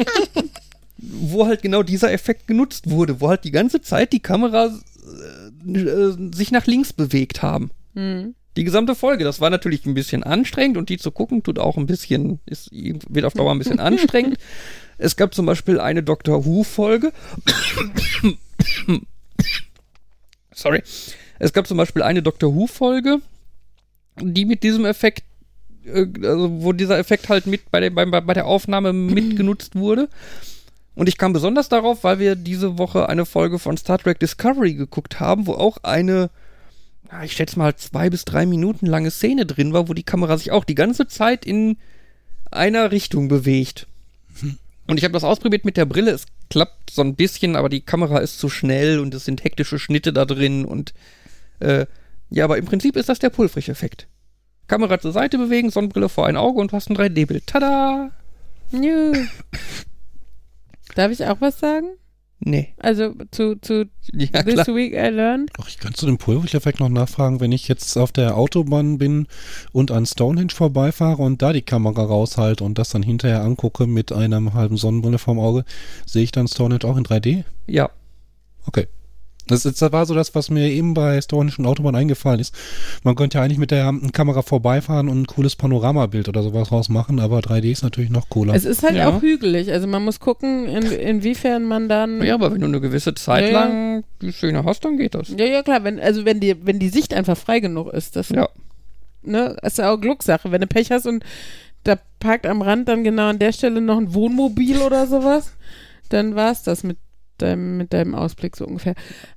wo 0.98 1.46
halt 1.46 1.62
genau 1.62 1.82
dieser 1.82 2.12
Effekt 2.12 2.46
genutzt 2.46 2.90
wurde, 2.90 3.20
wo 3.20 3.28
halt 3.28 3.44
die 3.44 3.50
ganze 3.50 3.80
Zeit 3.80 4.12
die 4.12 4.20
Kamera 4.20 4.70
äh, 5.66 5.78
äh, 5.78 6.16
sich 6.34 6.50
nach 6.50 6.66
links 6.66 6.92
bewegt 6.92 7.42
haben. 7.42 7.70
Mhm. 7.94 8.34
Die 8.56 8.64
gesamte 8.64 8.94
Folge, 8.94 9.24
das 9.24 9.40
war 9.40 9.50
natürlich 9.50 9.84
ein 9.84 9.92
bisschen 9.92 10.22
anstrengend 10.22 10.78
und 10.78 10.88
die 10.88 10.96
zu 10.96 11.10
gucken 11.10 11.42
tut 11.42 11.58
auch 11.58 11.76
ein 11.76 11.84
bisschen, 11.86 12.40
ist, 12.46 12.70
wird 12.72 13.26
auf 13.26 13.34
Dauer 13.34 13.52
ein 13.52 13.58
bisschen 13.58 13.80
anstrengend. 13.80 14.38
Es 14.98 15.16
gab 15.16 15.34
zum 15.34 15.44
Beispiel 15.44 15.78
eine 15.78 16.02
Doctor 16.02 16.46
Who-Folge. 16.46 17.12
Sorry. 20.54 20.82
Es 21.38 21.52
gab 21.52 21.66
zum 21.66 21.76
Beispiel 21.76 22.02
eine 22.02 22.22
Doctor 22.22 22.54
Who-Folge, 22.54 23.20
die 24.20 24.44
mit 24.44 24.62
diesem 24.62 24.84
Effekt, 24.84 25.24
äh, 25.84 26.06
also 26.22 26.62
wo 26.62 26.72
dieser 26.72 26.98
Effekt 26.98 27.28
halt 27.28 27.46
mit 27.46 27.70
bei 27.70 27.80
der, 27.80 27.90
bei, 27.90 28.04
bei 28.04 28.34
der 28.34 28.46
Aufnahme 28.46 28.92
mitgenutzt 28.92 29.74
wurde. 29.74 30.08
Und 30.94 31.08
ich 31.08 31.18
kam 31.18 31.34
besonders 31.34 31.68
darauf, 31.68 32.04
weil 32.04 32.18
wir 32.18 32.36
diese 32.36 32.78
Woche 32.78 33.08
eine 33.08 33.26
Folge 33.26 33.58
von 33.58 33.76
Star 33.76 33.98
Trek 33.98 34.18
Discovery 34.18 34.74
geguckt 34.74 35.20
haben, 35.20 35.46
wo 35.46 35.52
auch 35.52 35.78
eine, 35.82 36.30
ich 37.22 37.34
schätze 37.34 37.58
mal, 37.58 37.76
zwei 37.76 38.08
bis 38.08 38.24
drei 38.24 38.46
Minuten 38.46 38.86
lange 38.86 39.10
Szene 39.10 39.44
drin 39.44 39.74
war, 39.74 39.88
wo 39.88 39.94
die 39.94 40.04
Kamera 40.04 40.38
sich 40.38 40.52
auch 40.52 40.64
die 40.64 40.74
ganze 40.74 41.06
Zeit 41.06 41.44
in 41.44 41.76
einer 42.50 42.92
Richtung 42.92 43.28
bewegt. 43.28 43.86
Und 44.86 44.98
ich 44.98 45.04
habe 45.04 45.12
das 45.12 45.24
ausprobiert 45.24 45.64
mit 45.64 45.76
der 45.76 45.84
Brille. 45.84 46.12
Es 46.12 46.26
klappt 46.48 46.90
so 46.90 47.02
ein 47.02 47.14
bisschen, 47.14 47.56
aber 47.56 47.68
die 47.68 47.80
Kamera 47.80 48.18
ist 48.18 48.38
zu 48.38 48.48
schnell 48.48 48.98
und 48.98 49.12
es 49.14 49.24
sind 49.24 49.44
hektische 49.44 49.78
Schnitte 49.78 50.12
da 50.12 50.24
drin 50.24 50.64
und 50.64 50.94
äh, 51.60 51.86
ja, 52.30 52.44
aber 52.44 52.58
im 52.58 52.64
Prinzip 52.64 52.96
ist 52.96 53.08
das 53.08 53.18
der 53.18 53.30
Pulfrich-Effekt. 53.30 54.08
Kamera 54.66 54.98
zur 54.98 55.12
Seite 55.12 55.38
bewegen, 55.38 55.70
Sonnenbrille 55.70 56.08
vor 56.08 56.26
ein 56.26 56.36
Auge 56.36 56.60
und 56.60 56.72
du 56.72 56.76
hast 56.76 56.90
ein 56.90 56.96
3D-Bild. 56.96 57.46
Tada! 57.46 58.10
Nö. 58.72 59.12
Darf 60.94 61.12
ich 61.12 61.24
auch 61.24 61.40
was 61.40 61.60
sagen? 61.60 61.86
Nee. 62.38 62.74
Also 62.78 63.14
zu, 63.30 63.56
zu 63.60 63.88
Ja, 64.12 64.42
This 64.42 64.54
klar. 64.54 64.76
Week 64.76 64.92
I 64.92 65.08
Learned? 65.08 65.50
Ach, 65.58 65.68
ich 65.68 65.78
könnte 65.78 65.96
zu 65.96 66.06
dem 66.06 66.18
Pulvereffekt 66.18 66.80
noch 66.80 66.88
nachfragen, 66.88 67.40
wenn 67.40 67.52
ich 67.52 67.66
jetzt 67.66 67.96
auf 67.96 68.12
der 68.12 68.36
Autobahn 68.36 68.98
bin 68.98 69.26
und 69.72 69.90
an 69.90 70.04
Stonehenge 70.04 70.52
vorbeifahre 70.52 71.22
und 71.22 71.40
da 71.40 71.52
die 71.52 71.62
Kamera 71.62 72.04
raushalte 72.04 72.62
und 72.62 72.78
das 72.78 72.90
dann 72.90 73.02
hinterher 73.02 73.42
angucke 73.42 73.86
mit 73.86 74.12
einer 74.12 74.52
halben 74.52 74.76
Sonnenbrille 74.76 75.18
vorm 75.18 75.38
Auge, 75.38 75.64
sehe 76.04 76.24
ich 76.24 76.32
dann 76.32 76.46
Stonehenge 76.46 76.84
auch 76.84 76.96
in 76.96 77.04
3D? 77.04 77.44
Ja. 77.66 77.90
Okay. 78.66 78.86
Das, 79.48 79.64
ist, 79.64 79.80
das 79.80 79.92
war 79.92 80.06
so 80.06 80.14
das, 80.14 80.34
was 80.34 80.50
mir 80.50 80.68
eben 80.68 80.94
bei 80.94 81.14
historischen 81.14 81.66
Autobahn 81.66 81.94
eingefallen 81.94 82.40
ist. 82.40 82.54
Man 83.04 83.14
könnte 83.14 83.38
ja 83.38 83.44
eigentlich 83.44 83.58
mit 83.58 83.70
der 83.70 83.94
Kamera 84.12 84.42
vorbeifahren 84.42 85.08
und 85.08 85.20
ein 85.22 85.26
cooles 85.26 85.54
Panoramabild 85.56 86.28
oder 86.28 86.42
sowas 86.42 86.72
rausmachen, 86.72 87.20
aber 87.20 87.38
3D 87.40 87.70
ist 87.70 87.82
natürlich 87.82 88.10
noch 88.10 88.28
cooler. 88.28 88.54
Es 88.54 88.64
ist 88.64 88.82
halt 88.82 88.96
Ja. 88.96 89.08
auch 89.08 89.22
hügelig. 89.22 89.70
Also 89.72 89.86
man 89.86 90.04
muss 90.04 90.18
gucken, 90.20 90.66
in, 90.66 90.84
inwiefern 90.90 91.64
man 91.64 91.88
dann. 91.88 92.22
Ja, 92.22 92.34
aber 92.34 92.52
wenn 92.52 92.60
du 92.60 92.66
eine 92.66 92.80
gewisse 92.80 93.14
Zeit 93.14 93.44
Ja, 93.44 93.50
ja. 93.50 93.64
lang 93.64 94.04
die 94.20 94.32
Szene 94.32 94.64
hast, 94.64 94.84
dann 94.84 94.96
geht 94.98 95.14
das. 95.14 95.28
Ja, 95.36 95.44
ja, 95.46 95.62
klar, 95.62 95.84
wenn, 95.84 96.00
also 96.00 96.24
wenn 96.24 96.40
die, 96.40 96.56
wenn 96.66 96.78
die 96.78 96.88
Sicht 96.88 97.14
einfach 97.14 97.36
frei 97.36 97.60
genug 97.60 97.92
ist, 97.92 98.16
das 98.16 98.30
Ja. 98.30 98.48
ne, 99.22 99.56
ist 99.62 99.78
ja 99.78 99.92
auch 99.92 100.00
Glückssache. 100.00 100.50
Wenn 100.50 100.60
du 100.60 100.66
Pech 100.66 100.90
hast 100.90 101.06
und 101.06 101.24
da 101.84 101.96
parkt 102.18 102.46
am 102.46 102.62
Rand 102.62 102.88
dann 102.88 103.04
genau 103.04 103.28
an 103.28 103.38
der 103.38 103.52
Stelle 103.52 103.80
noch 103.80 103.98
ein 103.98 104.12
Wohnmobil 104.12 104.78
oder 104.78 105.06
sowas, 105.06 105.52
dann 106.08 106.34
war 106.34 106.50
es 106.50 106.62
das 106.64 106.82
mit 106.82 106.96
deinem, 107.42 107.76
mit 107.76 107.92
deinem 107.92 108.14
Ausblick 108.14 108.56
so 108.56 108.66
ungefähr. 108.66 108.94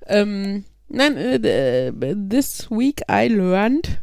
Ähm, 0.08 0.64
nein, 0.88 1.18
äh, 1.18 1.88
äh, 1.88 2.16
this 2.30 2.70
week 2.72 3.02
I 3.12 3.28
learned. 3.28 4.00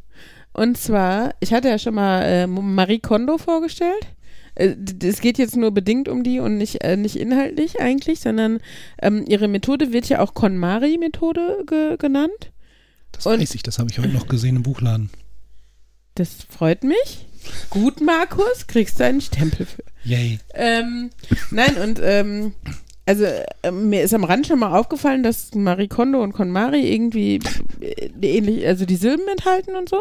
Und 0.52 0.78
zwar, 0.78 1.35
ich 1.40 1.52
hatte 1.52 1.68
ja 1.68 1.78
schon 1.78 1.94
mal 1.94 2.23
äh, 2.23 2.47
Marie 2.47 2.98
Kondo 3.01 3.36
vorgestellt. 3.39 4.06
Äh, 4.55 4.74
Es 5.02 5.20
geht 5.20 5.36
jetzt 5.36 5.56
nur 5.56 5.70
bedingt 5.70 6.09
um 6.09 6.23
die 6.24 6.40
und 6.40 6.56
nicht, 6.56 6.82
äh, 6.82 6.97
nicht 6.97 7.16
inhaltlich 7.16 7.78
eigentlich, 7.81 8.20
sondern 8.20 8.60
ähm, 9.02 9.24
ihre 9.28 9.48
Methode 9.48 9.93
wird 9.93 10.09
ja 10.09 10.20
auch 10.20 10.32
KonMari-Methode 10.32 11.64
ge 11.66 11.97
genannt. 11.98 12.52
das 13.12 13.27
und- 13.27 13.40
weiß 13.40 13.55
ich, 13.55 13.62
das 13.62 13.78
habe 13.78 13.90
ich 13.90 13.98
heute 13.98 14.09
noch 14.09 14.28
gesehen 14.28 14.56
im 14.56 14.62
Buchladen. 14.62 15.10
Das 16.14 16.31
freut 16.48 16.82
mich. 16.85 17.27
Gut, 17.68 18.01
Markus, 18.01 18.66
kriegst 18.66 18.98
du 18.98 19.05
einen 19.05 19.20
Stempel 19.20 19.66
für. 19.66 19.85
Yay. 20.05 20.39
Ähm, 20.55 21.10
nein, 21.51 21.77
und 21.77 22.01
ähm, 22.02 22.55
also 23.07 23.24
äh, 23.24 23.70
mir 23.70 24.03
ist 24.03 24.15
am 24.15 24.24
Rand 24.24 24.47
schon 24.47 24.59
mal 24.59 24.78
aufgefallen, 24.78 25.23
dass 25.23 25.55
Marie 25.55 25.89
Kondo 25.89 26.23
und 26.23 26.33
KonMari 26.33 26.93
irgendwie 26.93 27.41
äh, 27.81 28.11
ähnlich, 28.20 28.66
also 28.66 28.85
die 28.85 28.97
Silben 28.97 29.28
enthalten 29.28 29.77
und 29.77 29.89
so. 29.89 30.01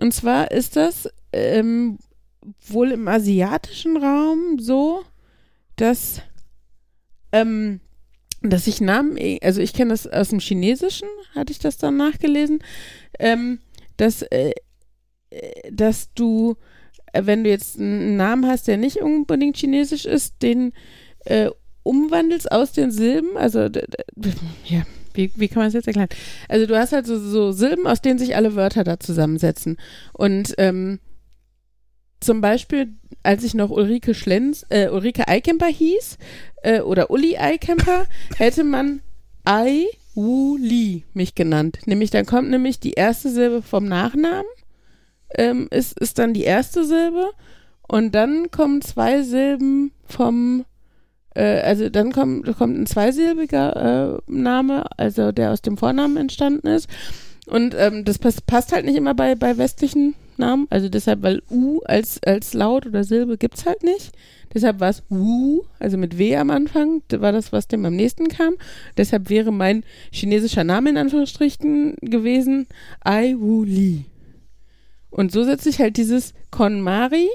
Und 0.00 0.12
zwar 0.12 0.50
ist 0.50 0.76
das 0.76 1.08
ähm, 1.32 1.98
wohl 2.66 2.92
im 2.92 3.06
asiatischen 3.08 3.96
Raum 3.96 4.58
so, 4.58 5.02
dass 5.76 6.22
ähm, 7.32 7.80
dass 8.42 8.66
ich 8.66 8.80
Namen, 8.80 9.16
eh- 9.16 9.40
also 9.42 9.60
ich 9.60 9.72
kenne 9.72 9.90
das 9.90 10.06
aus 10.06 10.28
dem 10.28 10.38
Chinesischen, 10.40 11.08
hatte 11.34 11.52
ich 11.52 11.58
das 11.58 11.78
dann 11.78 11.96
nachgelesen, 11.96 12.60
ähm, 13.18 13.60
dass, 13.96 14.22
äh, 14.22 14.52
äh, 15.30 15.72
dass 15.72 16.12
du, 16.14 16.56
äh, 17.12 17.22
wenn 17.24 17.44
du 17.44 17.50
jetzt 17.50 17.78
einen 17.78 18.16
Namen 18.16 18.46
hast, 18.46 18.68
der 18.68 18.76
nicht 18.76 18.98
unbedingt 18.98 19.56
chinesisch 19.56 20.04
ist, 20.04 20.42
den 20.42 20.72
äh, 21.24 21.50
umwandelst 21.86 22.50
aus 22.50 22.72
den 22.72 22.90
Silben, 22.90 23.36
also 23.36 23.68
ja, 24.64 24.82
wie, 25.14 25.32
wie 25.34 25.48
kann 25.48 25.58
man 25.58 25.66
das 25.66 25.74
jetzt 25.74 25.86
erklären? 25.86 26.08
Also 26.48 26.66
du 26.66 26.78
hast 26.78 26.92
halt 26.92 27.06
so, 27.06 27.18
so 27.18 27.52
Silben, 27.52 27.86
aus 27.86 28.02
denen 28.02 28.18
sich 28.18 28.36
alle 28.36 28.54
Wörter 28.54 28.84
da 28.84 29.00
zusammensetzen. 29.00 29.78
Und 30.12 30.54
ähm, 30.58 30.98
zum 32.20 32.40
Beispiel, 32.40 32.94
als 33.22 33.44
ich 33.44 33.54
noch 33.54 33.70
Ulrike 33.70 34.14
Schlenz, 34.14 34.66
äh, 34.68 34.88
Ulrike 34.88 35.28
Eikemper 35.28 35.66
hieß, 35.66 36.18
äh, 36.62 36.80
oder 36.80 37.10
Uli 37.10 37.36
Eikemper, 37.38 38.06
hätte 38.36 38.64
man 38.64 39.00
Ai 39.44 39.86
Wu 40.14 40.56
Li 40.56 41.04
mich 41.12 41.34
genannt. 41.34 41.78
Nämlich, 41.86 42.10
dann 42.10 42.26
kommt 42.26 42.50
nämlich 42.50 42.80
die 42.80 42.92
erste 42.92 43.30
Silbe 43.30 43.62
vom 43.62 43.84
Nachnamen, 43.84 44.46
ähm, 45.34 45.68
ist, 45.70 45.98
ist 46.00 46.18
dann 46.18 46.34
die 46.34 46.44
erste 46.44 46.84
Silbe 46.84 47.30
und 47.86 48.14
dann 48.14 48.50
kommen 48.50 48.80
zwei 48.82 49.22
Silben 49.22 49.92
vom, 50.04 50.64
äh, 51.36 51.60
also 51.60 51.88
dann 51.88 52.12
kommt, 52.12 52.46
kommt 52.56 52.78
ein 52.78 52.86
zweisilbiger 52.86 54.16
äh, 54.16 54.32
Name, 54.32 54.84
also 54.96 55.32
der 55.32 55.52
aus 55.52 55.62
dem 55.62 55.76
Vornamen 55.76 56.16
entstanden 56.16 56.66
ist. 56.66 56.88
Und 57.46 57.74
ähm, 57.78 58.04
das 58.04 58.18
pass, 58.18 58.40
passt 58.40 58.72
halt 58.72 58.84
nicht 58.86 58.96
immer 58.96 59.14
bei, 59.14 59.34
bei 59.36 59.56
westlichen 59.56 60.14
Namen. 60.36 60.66
Also 60.70 60.88
deshalb, 60.88 61.22
weil 61.22 61.42
U 61.50 61.80
als, 61.84 62.20
als 62.24 62.54
Laut 62.54 62.86
oder 62.86 63.04
Silbe 63.04 63.38
gibt's 63.38 63.66
halt 63.66 63.82
nicht. 63.84 64.12
Deshalb 64.52 64.80
war 64.80 64.88
es 64.88 65.02
Wu, 65.10 65.64
also 65.78 65.96
mit 65.96 66.18
W 66.18 66.36
am 66.36 66.50
Anfang, 66.50 67.02
war 67.10 67.32
das, 67.32 67.52
was 67.52 67.68
dem 67.68 67.84
am 67.84 67.94
nächsten 67.94 68.28
kam. 68.28 68.54
Deshalb 68.96 69.28
wäre 69.28 69.52
mein 69.52 69.84
chinesischer 70.10 70.64
Name 70.64 70.90
in 70.90 70.96
Anführungsstrichen 70.96 71.96
gewesen 72.00 72.66
Ai 73.04 73.36
Wu 73.38 73.64
Li. 73.64 74.06
Und 75.10 75.30
so 75.30 75.44
setzt 75.44 75.64
sich 75.64 75.78
halt 75.78 75.96
dieses 75.96 76.32
KonMari, 76.50 77.28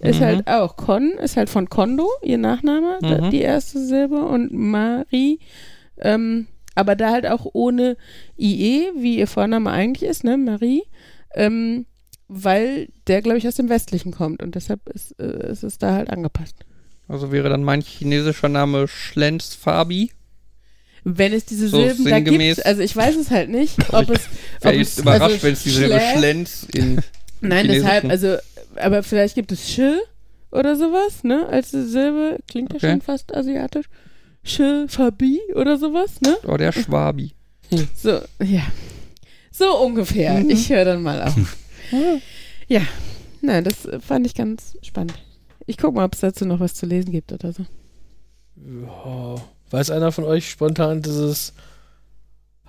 ist 0.00 0.20
Mhm. 0.20 0.24
halt 0.24 0.46
auch 0.48 0.76
Kon, 0.76 1.12
ist 1.22 1.36
halt 1.36 1.50
von 1.50 1.68
Kondo, 1.68 2.08
ihr 2.22 2.38
Nachname, 2.38 2.98
Mhm. 3.02 3.30
die 3.30 3.40
erste 3.42 3.84
Silbe 3.84 4.24
und 4.24 4.52
Mari, 4.52 5.38
ähm, 5.98 6.46
aber 6.74 6.96
da 6.96 7.10
halt 7.10 7.26
auch 7.26 7.46
ohne 7.52 7.96
IE, 8.38 8.88
wie 8.96 9.18
ihr 9.18 9.26
Vorname 9.26 9.70
eigentlich 9.70 10.08
ist, 10.08 10.24
ne, 10.24 10.36
Marie, 10.38 10.82
ähm, 11.34 11.86
weil 12.28 12.88
der, 13.08 13.20
glaube 13.20 13.38
ich, 13.38 13.46
aus 13.46 13.56
dem 13.56 13.68
Westlichen 13.68 14.10
kommt 14.12 14.42
und 14.42 14.54
deshalb 14.54 14.88
ist, 14.88 15.14
äh, 15.20 15.50
ist 15.50 15.62
es 15.64 15.76
da 15.78 15.92
halt 15.92 16.08
angepasst. 16.08 16.56
Also 17.08 17.30
wäre 17.30 17.50
dann 17.50 17.62
mein 17.62 17.82
chinesischer 17.82 18.48
Name 18.48 18.88
Schlenz 18.88 19.54
Fabi. 19.54 20.10
Wenn 21.04 21.32
es 21.32 21.44
diese 21.44 21.68
So 21.68 21.78
Silben 21.82 22.04
da 22.04 22.20
gibt, 22.20 22.64
also 22.64 22.80
ich 22.80 22.94
weiß 22.96 23.16
es 23.16 23.30
halt 23.30 23.50
nicht, 23.50 23.76
ob 23.92 24.08
es, 24.08 24.20
Wäre 24.60 24.74
ob 24.76 24.80
es 24.80 24.98
überrascht, 24.98 25.22
also 25.22 25.42
wenn 25.42 25.52
es 25.52 25.62
die 25.64 25.70
Silbe 25.70 26.00
Schlenz 26.16 26.66
in. 26.72 27.00
Nein, 27.40 27.66
deshalb, 27.66 28.04
also, 28.04 28.36
aber 28.76 29.02
vielleicht 29.02 29.34
gibt 29.34 29.52
es 29.52 29.68
Sch 29.70 29.80
oder 30.50 30.76
sowas, 30.76 31.24
ne? 31.24 31.46
Als 31.48 31.70
Silbe 31.70 32.38
klingt 32.48 32.74
Okay. 32.74 32.86
ja 32.86 32.92
schon 32.92 33.00
fast 33.00 33.34
asiatisch. 33.34 33.86
Sch, 34.44 34.60
Fabi 34.88 35.40
oder 35.54 35.76
sowas, 35.78 36.20
ne? 36.20 36.36
Oh, 36.46 36.56
der 36.56 36.72
Schwabi. 36.72 37.32
So, 37.96 38.20
ja. 38.42 38.62
So 39.50 39.78
ungefähr. 39.78 40.34
Mhm. 40.34 40.50
Ich 40.50 40.68
höre 40.68 40.84
dann 40.84 41.02
mal 41.02 41.22
auf. 41.22 41.56
ja. 42.68 42.82
Nein, 43.40 43.64
das 43.64 43.88
fand 44.06 44.26
ich 44.26 44.34
ganz 44.34 44.76
spannend. 44.82 45.14
Ich 45.66 45.78
guck 45.78 45.94
mal, 45.94 46.04
ob 46.04 46.12
es 46.12 46.20
dazu 46.20 46.44
noch 46.44 46.60
was 46.60 46.74
zu 46.74 46.84
lesen 46.84 47.12
gibt 47.12 47.32
oder 47.32 47.52
so. 47.54 47.64
Ja. 48.56 49.36
Weiß 49.70 49.90
einer 49.90 50.12
von 50.12 50.24
euch 50.24 50.50
spontan 50.50 51.00
dieses 51.00 51.54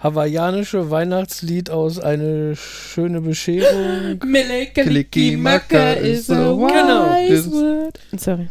hawaiianische 0.03 0.91
Weihnachtslied 0.91 1.69
aus 1.69 1.99
Eine 1.99 2.55
schöne 2.55 3.21
Bescherung? 3.21 4.19
Melekelikimaka 4.25 5.93
is 5.93 6.29
a 6.29 6.35
Genau, 6.35 7.09
wise 7.15 7.43
das- 7.43 7.51
word. 7.51 7.99
Sorry. 8.17 8.47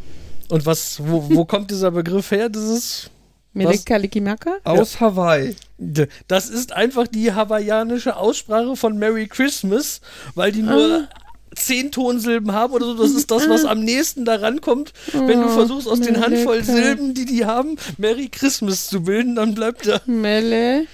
Und 0.48 0.66
was, 0.66 1.00
wo, 1.04 1.28
wo 1.30 1.44
kommt 1.44 1.70
dieser 1.70 1.90
Begriff 1.90 2.30
her? 2.30 2.48
Dieses, 2.48 3.10
Melekalikimaka? 3.54 4.56
Aus 4.64 5.00
Hawaii. 5.00 5.54
D- 5.78 6.08
das 6.28 6.48
ist 6.50 6.72
einfach 6.72 7.06
die 7.06 7.32
hawaiianische 7.32 8.16
Aussprache 8.16 8.76
von 8.76 8.98
Merry 8.98 9.26
Christmas, 9.28 10.00
weil 10.34 10.52
die 10.52 10.62
nur 10.62 11.08
zehn 11.54 11.90
Tonsilben 11.92 12.52
haben 12.52 12.72
oder 12.72 12.86
so. 12.86 12.94
Das 13.02 13.10
ist 13.12 13.30
das, 13.30 13.48
was 13.48 13.64
am 13.66 13.80
nächsten 13.80 14.24
daran 14.24 14.60
kommt. 14.62 14.92
Wenn 15.12 15.40
du 15.40 15.46
Oh, 15.46 15.50
versuchst, 15.50 15.86
aus 15.88 16.00
den 16.00 16.18
Handvoll 16.20 16.60
Meleka. 16.62 16.72
Silben, 16.72 17.14
die 17.14 17.24
die 17.26 17.44
haben, 17.44 17.76
Merry 17.98 18.28
Christmas 18.30 18.88
zu 18.88 19.02
bilden, 19.02 19.34
dann 19.36 19.54
bleibt 19.54 19.86
da. 19.86 20.00
Mele. 20.06 20.86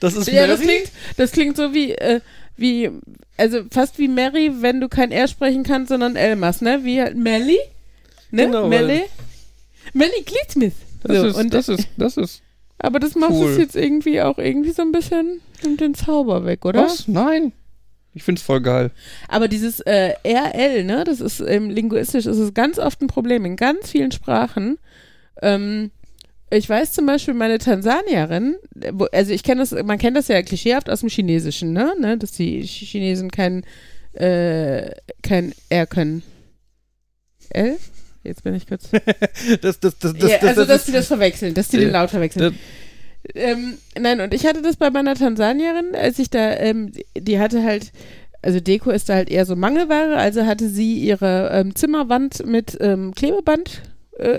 Das 0.00 0.14
ist 0.14 0.28
Ja, 0.28 0.46
das 0.46 0.60
Merry. 0.60 0.68
klingt, 0.76 0.90
das 1.16 1.32
klingt 1.32 1.56
so 1.56 1.72
wie, 1.74 1.92
äh, 1.92 2.20
wie, 2.56 2.90
also 3.36 3.60
fast 3.70 3.98
wie 3.98 4.08
Mary, 4.08 4.50
wenn 4.60 4.80
du 4.80 4.88
kein 4.88 5.12
R 5.12 5.28
sprechen 5.28 5.62
kannst, 5.62 5.88
sondern 5.88 6.16
Elmas, 6.16 6.60
ne? 6.60 6.80
Wie 6.84 7.00
halt 7.00 7.16
Melly? 7.16 7.58
Ne? 8.30 8.46
Genau, 8.46 8.68
Melly? 8.68 9.02
Melly 9.92 10.22
Glidsmith. 10.24 10.74
Das, 11.02 11.16
So, 11.18 11.26
ist, 11.28 11.36
und, 11.36 11.54
das 11.54 11.68
ist, 11.68 11.88
das 11.96 12.16
ist. 12.16 12.42
aber 12.78 12.98
das 12.98 13.14
macht 13.14 13.30
cool. 13.32 13.50
es 13.52 13.58
jetzt 13.58 13.76
irgendwie 13.76 14.20
auch 14.22 14.38
irgendwie 14.38 14.72
so 14.72 14.82
ein 14.82 14.92
bisschen 14.92 15.40
nimmt 15.62 15.80
den 15.80 15.94
Zauber 15.94 16.44
weg, 16.44 16.64
oder? 16.64 16.82
Was? 16.84 17.06
Nein. 17.08 17.52
Ich 18.14 18.22
find's 18.22 18.40
voll 18.42 18.62
geil. 18.62 18.90
Aber 19.28 19.46
dieses 19.46 19.80
äh, 19.80 20.14
RL, 20.24 20.84
ne, 20.84 21.04
das 21.04 21.20
ist 21.20 21.40
ähm, 21.40 21.68
linguistisch, 21.68 22.24
ist 22.26 22.38
es 22.38 22.54
ganz 22.54 22.78
oft 22.78 23.00
ein 23.02 23.08
Problem 23.08 23.44
in 23.44 23.56
ganz 23.56 23.90
vielen 23.90 24.10
Sprachen. 24.10 24.78
Ähm, 25.42 25.90
ich 26.50 26.68
weiß 26.68 26.92
zum 26.92 27.06
Beispiel, 27.06 27.34
meine 27.34 27.58
Tansanierin, 27.58 28.56
also 29.12 29.32
ich 29.32 29.42
kenne 29.42 29.60
das, 29.62 29.72
man 29.84 29.98
kennt 29.98 30.16
das 30.16 30.28
ja 30.28 30.42
klischeehaft 30.42 30.88
aus 30.88 31.00
dem 31.00 31.08
Chinesischen, 31.08 31.72
ne, 31.72 31.92
ne 31.98 32.16
dass 32.18 32.32
die 32.32 32.62
Ch- 32.64 32.84
Chinesen 32.86 33.30
kein, 33.30 33.64
äh, 34.12 34.90
kein 35.22 35.52
R 35.68 35.86
können. 35.86 36.22
L? 37.50 37.76
Jetzt 38.22 38.42
bin 38.42 38.54
ich 38.54 38.66
kurz. 38.66 38.88
Das, 39.60 39.78
das, 39.80 39.98
das, 39.98 40.14
ja, 40.18 40.38
also, 40.42 40.64
dass 40.64 40.84
die 40.84 40.92
das 40.92 41.06
verwechseln, 41.06 41.54
dass 41.54 41.68
die 41.68 41.78
den 41.78 41.90
Laut 41.90 42.10
verwechseln. 42.10 42.56
Ähm, 43.34 43.78
nein, 43.98 44.20
und 44.20 44.32
ich 44.34 44.46
hatte 44.46 44.62
das 44.62 44.76
bei 44.76 44.90
meiner 44.90 45.14
Tansanierin, 45.14 45.94
als 45.94 46.18
ich 46.18 46.30
da, 46.30 46.52
ähm, 46.58 46.92
die 47.16 47.38
hatte 47.40 47.62
halt, 47.62 47.92
also 48.42 48.60
Deko 48.60 48.90
ist 48.90 49.08
da 49.08 49.14
halt 49.14 49.30
eher 49.30 49.44
so 49.46 49.56
Mangelware, 49.56 50.16
also 50.16 50.46
hatte 50.46 50.68
sie 50.68 50.94
ihre 50.98 51.50
ähm, 51.52 51.74
Zimmerwand 51.74 52.46
mit 52.46 52.76
ähm, 52.80 53.14
Klebeband, 53.14 53.82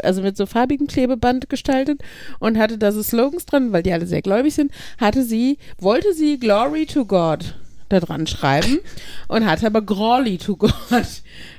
also 0.03 0.21
mit 0.21 0.37
so 0.37 0.45
farbigem 0.45 0.87
Klebeband 0.87 1.49
gestaltet 1.49 2.01
und 2.39 2.57
hatte 2.57 2.77
da 2.77 2.91
so 2.91 3.01
Slogans 3.03 3.45
dran, 3.45 3.71
weil 3.71 3.83
die 3.83 3.93
alle 3.93 4.05
sehr 4.07 4.21
gläubig 4.21 4.55
sind, 4.55 4.71
hatte 4.99 5.23
sie, 5.23 5.57
wollte 5.79 6.13
sie 6.13 6.39
Glory 6.39 6.85
to 6.85 7.05
God 7.05 7.55
da 7.89 7.99
dran 7.99 8.27
schreiben 8.27 8.79
und 9.27 9.45
hatte 9.45 9.67
aber 9.67 9.81
Grawly 9.81 10.37
to 10.37 10.57
God 10.57 10.73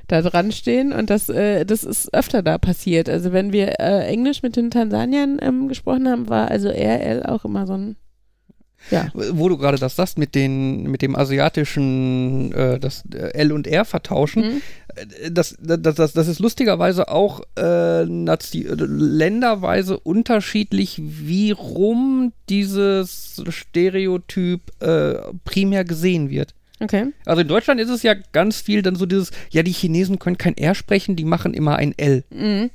da 0.09 0.23
dran 0.23 0.53
stehen 0.53 0.93
und 0.93 1.11
das, 1.11 1.29
äh, 1.29 1.65
das 1.65 1.85
ist 1.85 2.13
öfter 2.13 2.43
da 2.43 2.59
passiert. 2.59 3.09
Also 3.09 3.33
wenn 3.33 3.53
wir 3.53 3.81
äh, 3.81 4.07
Englisch 4.07 4.43
mit 4.43 4.57
den 4.57 4.71
Tansaniern 4.71 5.39
ähm, 5.41 5.69
gesprochen 5.69 6.09
haben, 6.09 6.29
war 6.29 6.51
also 6.51 6.69
RL 6.69 7.25
auch 7.25 7.45
immer 7.45 7.67
so 7.67 7.75
ein 7.75 7.97
Ja. 8.91 9.09
Wo 9.15 9.49
du 9.49 9.59
gerade 9.59 9.79
das 9.79 9.97
sagst, 9.97 10.19
mit, 10.19 10.35
den, 10.35 10.85
mit 10.85 11.03
dem 11.03 11.17
asiatischen, 11.17 12.53
äh, 12.53 12.79
das 12.79 13.05
äh, 13.13 13.35
L 13.35 13.53
und 13.53 13.67
R 13.67 13.85
vertauschen, 13.85 14.43
Mhm. 14.43 14.63
Äh, 14.99 15.31
das, 15.31 15.57
das, 15.61 15.95
das, 15.95 16.13
das 16.13 16.29
ist 16.29 16.39
lustigerweise 16.39 17.09
auch 17.09 17.41
äh, 17.57 18.05
Nazi 18.05 18.63
äh, 18.63 18.75
länderweise 18.75 19.99
unterschiedlich, 19.99 21.01
wie 21.03 21.51
rum 21.51 22.33
dieses 22.49 23.43
Stereotyp 23.49 24.61
äh, 24.81 25.15
primär 25.45 25.85
gesehen 25.85 26.31
wird. 26.31 26.55
Okay. 26.81 27.13
Also 27.25 27.43
in 27.43 27.49
Deutschland 27.49 27.81
ist 27.81 27.91
es 27.91 28.03
ja 28.03 28.15
ganz 28.33 28.61
viel 28.61 28.83
dann 28.83 28.95
so 28.95 29.07
dieses, 29.07 29.33
ja, 29.51 29.63
die 29.63 29.73
Chinesen 29.73 30.19
können 30.19 30.39
kein 30.39 30.57
R 30.57 30.75
sprechen, 30.75 31.17
die 31.17 31.25
machen 31.25 31.55
immer 31.55 31.77
ein 31.77 31.93
L. 31.97 32.25
Mhm. 32.31 32.71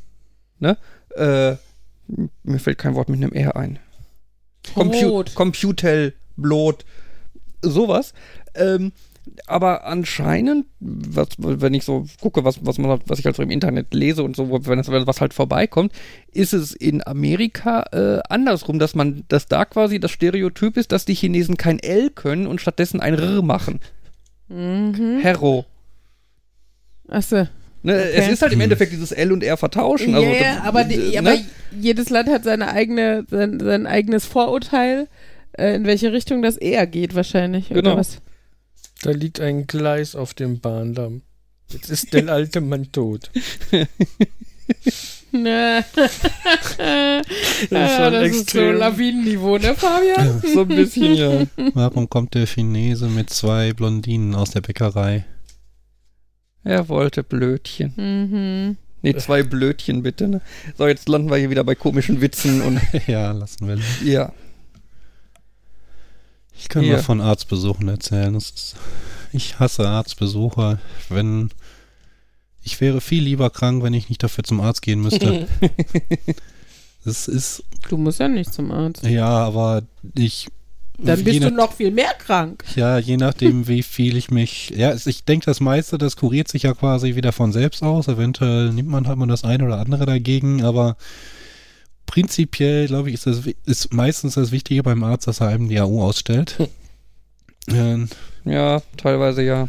Ne? 0.60 0.78
Äh, 1.16 1.56
mir 2.44 2.60
fällt 2.60 2.78
kein 2.78 2.96
Wort 2.96 3.10
mit 3.10 3.22
einem 3.22 3.32
R 3.32 3.56
ein. 3.56 3.80
Compu. 4.74 5.24
Computel, 5.36 6.14
Blot, 6.36 6.86
sowas. 7.62 8.14
Ähm, 8.56 8.92
aber 9.48 9.86
anscheinend, 9.86 10.66
was, 10.80 11.30
wenn 11.38 11.74
ich 11.74 11.84
so 11.86 12.06
gucke, 12.22 12.44
was, 12.44 12.66
was, 12.66 12.78
man, 12.78 13.00
was 13.06 13.20
ich 13.20 13.26
halt 13.26 13.36
so 13.36 13.44
im 13.44 13.52
Internet 13.52 13.94
lese 13.94 14.24
und 14.24 14.36
so, 14.36 14.50
wenn 14.66 14.78
das, 14.78 14.90
was 14.90 15.22
halt 15.22 15.34
vorbeikommt, 15.34 15.94
ist 16.32 16.54
es 16.54 16.74
in 16.74 17.06
Amerika 17.06 17.86
äh, 17.92 18.20
andersrum, 18.30 18.80
dass 18.80 18.96
man, 18.96 19.24
dass 19.30 19.48
da 19.48 19.66
quasi 19.66 20.00
das 20.00 20.12
Stereotyp 20.12 20.78
ist, 20.78 20.92
dass 20.92 21.06
die 21.06 21.14
Chinesen 21.14 21.58
kein 21.58 21.80
L 21.80 22.10
können 22.10 22.48
und 22.48 22.62
stattdessen 22.62 23.00
ein 23.00 23.14
R 23.14 23.42
machen. 23.42 23.80
Mhm. 24.50 25.20
Hero. 25.22 25.66
Achso. 27.08 27.48
Ne, 27.86 27.94
Es 27.94 28.30
ist 28.30 28.42
halt 28.42 28.54
im 28.54 28.62
Endeffekt 28.62 28.94
dieses 28.94 29.12
L 29.12 29.34
und 29.34 29.44
R 29.44 29.58
vertauschen. 29.58 30.12
Ja, 30.12 30.20
Also, 30.20 30.30
ja, 30.32 30.64
aber, 30.64 30.84
die, 30.86 30.98
ne? 30.98 31.20
aber 31.20 31.38
jedes 31.78 32.10
Land 32.10 32.30
hat 32.30 32.46
seine 32.46 32.70
eigene, 32.70 33.26
sein, 33.30 33.60
sein 33.60 33.88
eigenes 33.88 34.26
Vorurteil, 34.26 35.08
äh, 35.58 35.76
in 35.76 35.86
welche 35.86 36.14
Richtung 36.14 36.42
das 36.42 36.56
eher 36.56 36.88
geht 36.88 37.14
wahrscheinlich. 37.14 37.70
Genau. 37.70 37.80
Oder 37.80 37.98
was? 37.98 38.22
Da 39.04 39.12
liegt 39.12 39.42
ein 39.42 39.68
Gleis 39.68 40.16
auf 40.16 40.34
dem 40.34 40.62
Bahndamm. 40.62 41.24
Jetzt 41.70 41.90
ist 41.90 42.14
der 42.14 42.30
alte 42.30 42.62
Mann 42.62 42.90
tot. 42.94 43.30
Na. 45.34 45.80
ja, 46.80 47.22
schon 47.70 48.14
das 48.14 48.32
ist 48.32 48.50
so 48.50 48.60
extrem. 48.60 48.78
Lawinenniveau, 48.78 49.58
ne, 49.58 49.76
Fabian? 49.76 50.42
so 50.54 50.62
ein 50.62 50.68
bisschen, 50.70 51.16
ja. 51.16 51.46
Warum 51.74 52.10
kommt 52.10 52.34
der 52.34 52.46
Chinese 52.46 53.08
mit 53.08 53.30
zwei 53.30 53.74
Blondinen 53.74 54.36
aus 54.36 54.52
der 54.52 54.62
Bäckerei? 54.62 55.26
Er 56.64 56.88
wollte 56.88 57.24
Blödchen. 57.24 57.94
Mhm. 57.98 58.78
Nee, 59.02 59.16
zwei 59.18 59.44
Blödchen 59.44 60.02
bitte. 60.02 60.30
Ne? 60.30 60.42
So, 60.78 60.88
jetzt 60.88 61.10
landen 61.10 61.30
wir 61.30 61.36
hier 61.36 61.50
wieder 61.50 61.66
bei 61.66 61.76
komischen 61.76 62.22
Witzen 62.22 62.62
und 62.62 62.80
ja, 63.08 63.34
lassen 63.34 63.68
wir. 63.68 63.78
ja. 64.10 64.32
Ich 66.58 66.70
kann 66.70 66.84
Ja. 66.84 66.94
mal 66.94 67.04
von 67.04 67.22
Arztbesuchen 67.22 67.88
erzählen. 67.90 68.34
Das 68.34 68.50
ist, 68.52 68.76
ich 69.32 69.60
hasse 69.60 69.88
Arztbesuche. 69.88 70.80
Wenn 71.10 71.50
ich 72.66 72.80
wäre 72.80 73.02
viel 73.02 73.24
lieber 73.24 73.50
krank, 73.50 73.84
wenn 73.84 73.94
ich 73.94 74.08
nicht 74.10 74.24
dafür 74.24 74.44
zum 74.44 74.62
Arzt 74.62 74.82
gehen 74.82 75.02
müsste. 75.02 75.48
Das 77.06 77.28
ist 77.28 77.64
Du 77.90 77.98
musst 77.98 78.20
ja 78.22 78.30
nicht 78.30 78.54
zum 78.54 78.72
Arzt. 78.72 79.04
ja, 79.04 79.28
aber 79.28 79.82
ich 80.16 80.48
Dann 80.98 81.22
bist 81.22 81.42
du 81.44 81.50
nach- 81.52 81.68
noch 81.68 81.74
viel 81.74 81.92
mehr 81.92 82.14
krank. 82.18 82.64
Ja, 82.78 82.98
je 82.98 83.18
nachdem, 83.18 83.68
wie 83.68 83.84
viel 83.84 84.16
ich 84.16 84.32
mich. 84.32 84.70
Ja, 84.74 84.94
ich 84.96 85.26
denke, 85.26 85.46
das 85.46 85.60
meiste, 85.60 85.98
das 85.98 86.16
kuriert 86.16 86.48
sich 86.48 86.64
ja 86.64 86.74
quasi 86.74 87.16
wieder 87.16 87.34
von 87.34 87.52
selbst 87.52 87.84
aus. 87.84 88.08
Eventuell 88.08 88.72
nimmt 88.72 88.88
man 88.88 89.06
halt 89.08 89.18
mal 89.18 89.28
das 89.28 89.44
eine 89.44 89.66
oder 89.66 89.80
andere 89.80 90.06
dagegen, 90.06 90.64
aber 90.64 90.96
prinzipiell, 92.14 92.86
glaube 92.86 93.10
ich, 93.10 93.16
ist, 93.16 93.26
das, 93.26 93.42
ist 93.66 93.92
meistens 93.92 94.36
das 94.36 94.52
Wichtige 94.52 94.84
beim 94.84 95.04
Arzt, 95.04 95.26
dass 95.28 95.42
er 95.42 95.48
einem 95.48 95.68
die 95.68 95.80
AU 95.80 96.00
ausstellt. 96.04 96.58
Ähm, 97.70 98.08
Ja, 98.46 98.82
teilweise 98.98 99.42
ja. 99.42 99.68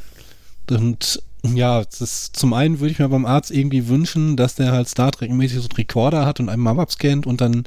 Und 0.69 1.23
ja, 1.43 1.83
das 1.83 2.01
ist, 2.03 2.37
zum 2.37 2.53
einen 2.53 2.81
würde 2.81 2.91
ich 2.93 2.99
mir 2.99 3.09
beim 3.09 3.25
Arzt 3.25 3.51
irgendwie 3.51 3.89
wünschen, 3.89 4.37
dass 4.37 4.57
der 4.57 4.73
halt 4.73 4.89
Star 4.89 5.11
Trek-mäßig 5.13 5.59
so 5.59 5.69
einen 5.69 5.77
Recorder 5.77 6.27
hat 6.27 6.39
und 6.41 6.49
einen 6.49 6.63
Map 6.63 6.91
scannt 6.91 7.27
und 7.27 7.41
dann, 7.41 7.65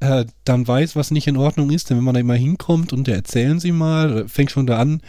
äh, 0.00 0.24
dann 0.44 0.66
weiß, 0.66 0.94
was 0.96 1.10
nicht 1.10 1.26
in 1.26 1.36
Ordnung 1.36 1.70
ist. 1.70 1.90
Denn 1.90 1.96
wenn 1.98 2.04
man 2.04 2.14
da 2.14 2.20
immer 2.20 2.34
hinkommt 2.34 2.92
und 2.92 3.06
der 3.06 3.16
erzählen 3.16 3.60
Sie 3.60 3.72
mal, 3.72 4.12
oder 4.12 4.28
fängt 4.28 4.50
schon 4.50 4.66
da 4.66 4.78
an, 4.78 5.00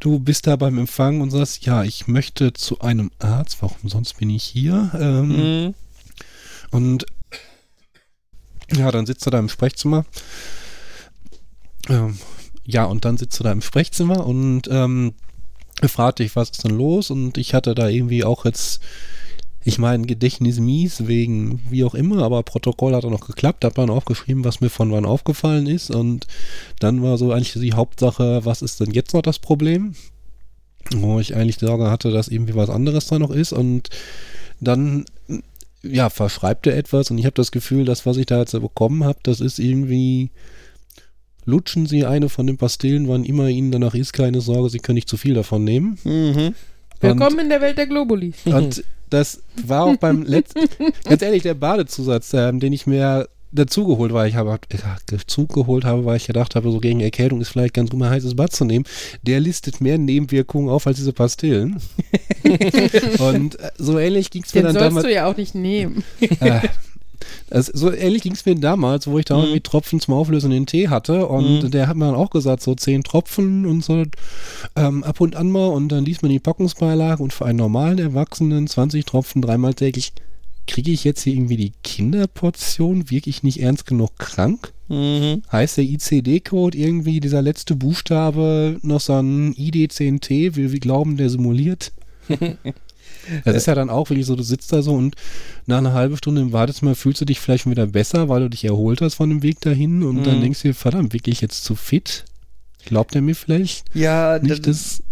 du 0.00 0.20
bist 0.20 0.46
da 0.46 0.54
beim 0.56 0.78
Empfang 0.78 1.20
und 1.20 1.30
sagst, 1.30 1.64
ja, 1.66 1.82
ich 1.82 2.06
möchte 2.06 2.52
zu 2.52 2.80
einem 2.80 3.10
Arzt, 3.18 3.56
warum 3.62 3.88
sonst 3.88 4.18
bin 4.18 4.30
ich 4.30 4.44
hier? 4.44 4.90
Ähm, 4.94 5.28
Mhm. 5.66 5.74
und 6.70 7.06
ja, 8.76 8.90
dann 8.90 9.06
sitzt 9.06 9.26
er 9.26 9.32
da 9.32 9.38
im 9.38 9.48
Sprechzimmer. 9.48 10.04
Ähm, 11.88 12.18
ja, 12.64 12.84
und 12.84 13.04
dann 13.04 13.16
sitzt 13.16 13.40
er 13.40 13.44
da 13.44 13.52
im 13.52 13.62
Sprechzimmer 13.62 14.26
und 14.26 14.68
ähm, 14.70 15.14
fragt 15.88 16.18
dich, 16.18 16.36
was 16.36 16.50
ist 16.50 16.64
denn 16.64 16.76
los? 16.76 17.10
Und 17.10 17.38
ich 17.38 17.54
hatte 17.54 17.74
da 17.74 17.88
irgendwie 17.88 18.24
auch 18.24 18.44
jetzt, 18.44 18.80
ich 19.64 19.78
meine, 19.78 20.06
Gedächtnis 20.06 20.60
mies, 20.60 21.06
wegen 21.06 21.60
wie 21.70 21.84
auch 21.84 21.94
immer, 21.94 22.22
aber 22.22 22.42
Protokoll 22.42 22.94
hat 22.94 23.04
auch 23.04 23.10
noch 23.10 23.26
geklappt, 23.26 23.64
hat 23.64 23.76
man 23.76 23.90
aufgeschrieben, 23.90 24.44
was 24.44 24.60
mir 24.60 24.70
von 24.70 24.92
wann 24.92 25.04
aufgefallen 25.04 25.66
ist. 25.66 25.90
Und 25.90 26.26
dann 26.78 27.02
war 27.02 27.18
so 27.18 27.32
eigentlich 27.32 27.54
die 27.54 27.72
Hauptsache, 27.72 28.44
was 28.44 28.62
ist 28.62 28.80
denn 28.80 28.92
jetzt 28.92 29.14
noch 29.14 29.22
das 29.22 29.38
Problem? 29.38 29.94
Wo 30.92 31.20
ich 31.20 31.34
eigentlich 31.36 31.58
Sorge 31.58 31.90
hatte, 31.90 32.10
dass 32.10 32.28
irgendwie 32.28 32.54
was 32.54 32.70
anderes 32.70 33.06
da 33.06 33.18
noch 33.18 33.30
ist. 33.30 33.52
Und 33.52 33.90
dann 34.60 35.06
ja, 35.82 36.10
verschreibt 36.10 36.66
er 36.66 36.76
etwas 36.76 37.10
und 37.10 37.18
ich 37.18 37.24
habe 37.24 37.34
das 37.34 37.52
Gefühl, 37.52 37.84
das, 37.84 38.06
was 38.06 38.16
ich 38.16 38.26
da 38.26 38.38
jetzt 38.38 38.52
bekommen 38.52 39.04
habe, 39.04 39.18
das 39.22 39.40
ist 39.40 39.58
irgendwie, 39.58 40.30
lutschen 41.44 41.86
Sie 41.86 42.04
eine 42.04 42.28
von 42.28 42.46
den 42.46 42.56
Pastillen, 42.58 43.08
wann 43.08 43.24
immer 43.24 43.48
Ihnen 43.48 43.72
danach 43.72 43.94
ist, 43.94 44.12
keine 44.12 44.40
Sorge, 44.40 44.70
Sie 44.70 44.78
können 44.78 44.96
nicht 44.96 45.08
zu 45.08 45.16
viel 45.16 45.34
davon 45.34 45.64
nehmen. 45.64 45.98
Mhm. 46.04 46.54
Willkommen 47.00 47.38
in 47.38 47.48
der 47.48 47.62
Welt 47.62 47.78
der 47.78 47.86
Globulis. 47.86 48.36
Und, 48.44 48.54
und 48.54 48.84
das 49.08 49.42
war 49.66 49.84
auch 49.84 49.96
beim 49.96 50.22
letzten, 50.26 50.68
ganz 51.04 51.22
ehrlich, 51.22 51.42
der 51.42 51.54
Badezusatz, 51.54 52.32
ähm, 52.34 52.60
den 52.60 52.72
ich 52.72 52.86
mir 52.86 53.28
dazugeholt 53.52 54.12
war, 54.12 54.26
ich 54.26 54.34
habe 54.36 54.50
ja, 54.50 54.96
dazugeholt 55.06 55.84
habe, 55.84 56.04
weil 56.04 56.16
ich 56.16 56.26
gedacht 56.26 56.54
habe, 56.54 56.70
so 56.70 56.78
gegen 56.78 57.00
Erkältung 57.00 57.40
ist 57.40 57.48
vielleicht 57.48 57.74
ganz 57.74 57.90
gut 57.90 57.98
mal 57.98 58.06
ein 58.06 58.12
heißes 58.12 58.34
Bad 58.34 58.52
zu 58.52 58.64
nehmen. 58.64 58.84
Der 59.22 59.40
listet 59.40 59.80
mehr 59.80 59.98
Nebenwirkungen 59.98 60.68
auf 60.70 60.86
als 60.86 60.96
diese 60.98 61.12
Pastillen. 61.12 61.80
und 63.18 63.58
äh, 63.58 63.70
so 63.78 63.98
ähnlich 63.98 64.30
ging 64.30 64.42
es 64.44 64.54
mir 64.54 64.60
Den 64.62 64.66
dann 64.66 64.74
sollst 64.74 64.86
damals. 64.88 65.06
du 65.06 65.12
ja 65.12 65.26
auch 65.26 65.36
nicht 65.36 65.54
nehmen. 65.54 66.02
Äh, 66.40 66.60
also 67.50 67.72
so 67.74 67.92
ähnlich 67.92 68.22
ging 68.22 68.32
es 68.32 68.46
mir 68.46 68.54
damals, 68.54 69.06
wo 69.06 69.18
ich 69.18 69.24
da 69.26 69.36
Mhm. 69.36 69.42
irgendwie 69.42 69.60
Tropfen 69.60 70.00
zum 70.00 70.14
Auflösen 70.14 70.50
in 70.52 70.60
den 70.62 70.66
Tee 70.66 70.88
hatte 70.88 71.26
und 71.26 71.64
Mhm. 71.64 71.70
der 71.70 71.86
hat 71.88 71.96
mir 71.96 72.06
dann 72.06 72.14
auch 72.14 72.30
gesagt, 72.30 72.62
so 72.62 72.74
zehn 72.74 73.02
Tropfen 73.04 73.66
und 73.66 73.84
so 73.84 74.04
ähm, 74.76 75.04
ab 75.04 75.20
und 75.20 75.36
an 75.36 75.50
mal 75.50 75.66
und 75.66 75.88
dann 75.90 76.04
liest 76.04 76.22
man 76.22 76.30
die 76.30 76.38
Packungsbeilage 76.38 77.22
und 77.22 77.32
für 77.32 77.44
einen 77.46 77.58
normalen 77.58 77.98
Erwachsenen 77.98 78.66
20 78.68 79.04
Tropfen 79.04 79.42
dreimal 79.42 79.74
täglich. 79.74 80.12
Kriege 80.70 80.92
ich 80.92 81.02
jetzt 81.04 81.22
hier 81.22 81.32
irgendwie 81.34 81.56
die 81.56 81.72
Kinderportion 81.82 83.10
wirklich 83.10 83.42
nicht 83.42 83.60
ernst 83.60 83.86
genug 83.86 84.16
krank? 84.18 84.72
Mhm. 84.88 85.42
Heißt 85.50 85.78
der 85.78 85.84
ICD-Code 85.84 86.78
irgendwie, 86.78 87.18
dieser 87.18 87.42
letzte 87.42 87.74
Buchstabe, 87.74 88.78
noch 88.82 89.00
so 89.00 89.14
ein 89.14 89.52
ID10T, 89.54 90.54
will 90.54 90.70
wir 90.72 90.78
glauben, 90.80 91.16
der 91.16 91.28
simuliert? 91.30 91.92
Das 93.44 93.54
ist 93.54 93.66
ja 93.66 93.74
dann 93.74 93.90
auch 93.90 94.08
wirklich 94.10 94.26
so, 94.26 94.34
du 94.34 94.42
sitzt 94.42 94.72
da 94.72 94.80
so 94.82 94.94
und 94.94 95.14
nach 95.66 95.78
einer 95.78 95.92
halben 95.92 96.16
Stunde 96.16 96.40
im 96.40 96.52
Wartezimmer 96.52 96.94
fühlst 96.94 97.20
du 97.20 97.24
dich 97.26 97.38
vielleicht 97.38 97.68
wieder 97.68 97.86
besser, 97.86 98.28
weil 98.28 98.40
du 98.40 98.48
dich 98.50 98.64
erholt 98.64 99.02
hast 99.02 99.14
von 99.14 99.28
dem 99.28 99.42
Weg 99.42 99.60
dahin 99.60 100.02
und 100.02 100.24
dann 100.24 100.38
Mhm. 100.38 100.40
denkst 100.42 100.62
du 100.62 100.68
dir, 100.68 100.74
verdammt, 100.74 101.12
wirklich 101.12 101.40
jetzt 101.40 101.62
zu 101.64 101.74
fit? 101.76 102.24
Glaubt 102.86 103.14
er 103.14 103.20
mir 103.20 103.36
vielleicht 103.36 103.84
Ja, 103.94 104.38
nicht, 104.40 104.66
da- 104.66 104.70
dass 104.70 105.02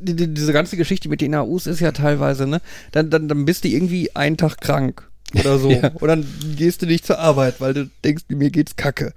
die, 0.00 0.16
die, 0.16 0.34
diese 0.34 0.52
ganze 0.52 0.76
Geschichte 0.76 1.08
mit 1.08 1.20
den 1.20 1.34
AUs 1.34 1.66
ist 1.66 1.80
ja 1.80 1.92
teilweise, 1.92 2.46
ne? 2.46 2.60
Dann, 2.92 3.10
dann, 3.10 3.28
dann 3.28 3.44
bist 3.44 3.64
du 3.64 3.68
irgendwie 3.68 4.14
einen 4.16 4.36
Tag 4.36 4.60
krank 4.60 5.08
oder 5.38 5.58
so. 5.58 5.70
Ja. 5.70 5.88
Und 5.94 6.08
dann 6.08 6.26
gehst 6.56 6.82
du 6.82 6.86
nicht 6.86 7.06
zur 7.06 7.18
Arbeit, 7.18 7.60
weil 7.60 7.74
du 7.74 7.90
denkst, 8.04 8.24
mir 8.28 8.50
geht's 8.50 8.76
kacke. 8.76 9.12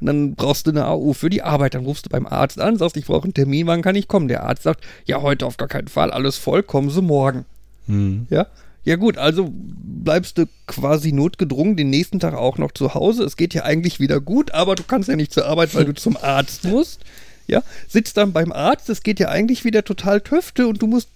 Und 0.00 0.06
dann 0.08 0.34
brauchst 0.34 0.66
du 0.66 0.70
eine 0.70 0.86
AU 0.86 1.14
für 1.14 1.30
die 1.30 1.42
Arbeit. 1.42 1.74
Dann 1.74 1.84
rufst 1.86 2.04
du 2.06 2.10
beim 2.10 2.26
Arzt 2.26 2.60
an, 2.60 2.76
sagst, 2.76 2.96
ich 2.96 3.06
brauche 3.06 3.24
einen 3.24 3.34
Termin, 3.34 3.66
wann 3.66 3.80
kann 3.82 3.94
ich 3.96 4.08
kommen? 4.08 4.28
Der 4.28 4.44
Arzt 4.44 4.62
sagt, 4.62 4.84
ja, 5.06 5.22
heute 5.22 5.46
auf 5.46 5.56
gar 5.56 5.68
keinen 5.68 5.88
Fall, 5.88 6.10
alles 6.10 6.36
voll, 6.36 6.62
kommen 6.62 6.90
Sie 6.90 7.00
morgen. 7.02 7.44
hm, 7.86 8.26
Ja? 8.30 8.46
Ja 8.84 8.94
gut, 8.94 9.18
also 9.18 9.50
bleibst 9.52 10.38
du 10.38 10.44
quasi 10.68 11.10
notgedrungen 11.10 11.76
den 11.76 11.90
nächsten 11.90 12.20
Tag 12.20 12.34
auch 12.34 12.56
noch 12.56 12.70
zu 12.70 12.94
Hause. 12.94 13.24
Es 13.24 13.36
geht 13.36 13.52
ja 13.52 13.64
eigentlich 13.64 13.98
wieder 13.98 14.20
gut, 14.20 14.52
aber 14.54 14.76
du 14.76 14.84
kannst 14.84 15.08
ja 15.08 15.16
nicht 15.16 15.32
zur 15.32 15.46
Arbeit, 15.46 15.74
weil 15.74 15.86
du 15.86 15.94
zum 15.94 16.16
Arzt 16.16 16.62
musst. 16.64 17.00
Ja, 17.46 17.62
sitzt 17.88 18.16
dann 18.16 18.32
beim 18.32 18.52
Arzt, 18.52 18.88
es 18.88 19.02
geht 19.02 19.20
ja 19.20 19.28
eigentlich 19.28 19.64
wieder 19.64 19.84
total 19.84 20.20
töfte 20.20 20.66
und 20.66 20.82
du 20.82 20.86
musst, 20.86 21.08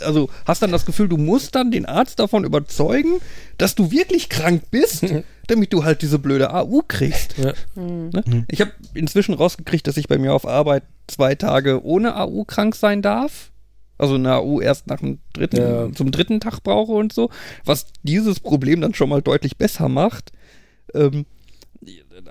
also 0.00 0.28
hast 0.46 0.62
dann 0.62 0.70
das 0.70 0.86
Gefühl, 0.86 1.08
du 1.08 1.16
musst 1.16 1.54
dann 1.54 1.70
den 1.70 1.86
Arzt 1.86 2.18
davon 2.18 2.44
überzeugen, 2.44 3.20
dass 3.56 3.74
du 3.74 3.90
wirklich 3.90 4.28
krank 4.28 4.64
bist, 4.70 5.04
damit 5.46 5.72
du 5.72 5.84
halt 5.84 6.02
diese 6.02 6.18
blöde 6.18 6.52
AU 6.52 6.82
kriegst. 6.86 7.36
Ja. 7.38 7.52
Ne? 7.74 8.46
Ich 8.50 8.60
habe 8.60 8.72
inzwischen 8.94 9.34
rausgekriegt, 9.34 9.86
dass 9.86 9.96
ich 9.96 10.08
bei 10.08 10.18
mir 10.18 10.34
auf 10.34 10.46
Arbeit 10.46 10.82
zwei 11.06 11.34
Tage 11.34 11.82
ohne 11.84 12.16
AU 12.16 12.44
krank 12.44 12.74
sein 12.76 13.02
darf. 13.02 13.50
Also 13.96 14.14
eine 14.14 14.34
AU 14.34 14.60
erst 14.60 14.86
nach 14.86 15.00
dem 15.00 15.18
dritten, 15.32 15.56
Ja. 15.56 15.92
zum 15.92 16.12
dritten 16.12 16.38
Tag 16.38 16.62
brauche 16.62 16.92
und 16.92 17.12
so, 17.12 17.30
was 17.64 17.86
dieses 18.04 18.38
Problem 18.38 18.80
dann 18.80 18.94
schon 18.94 19.08
mal 19.08 19.22
deutlich 19.22 19.56
besser 19.56 19.88
macht. 19.88 20.30
Ähm, 20.94 21.26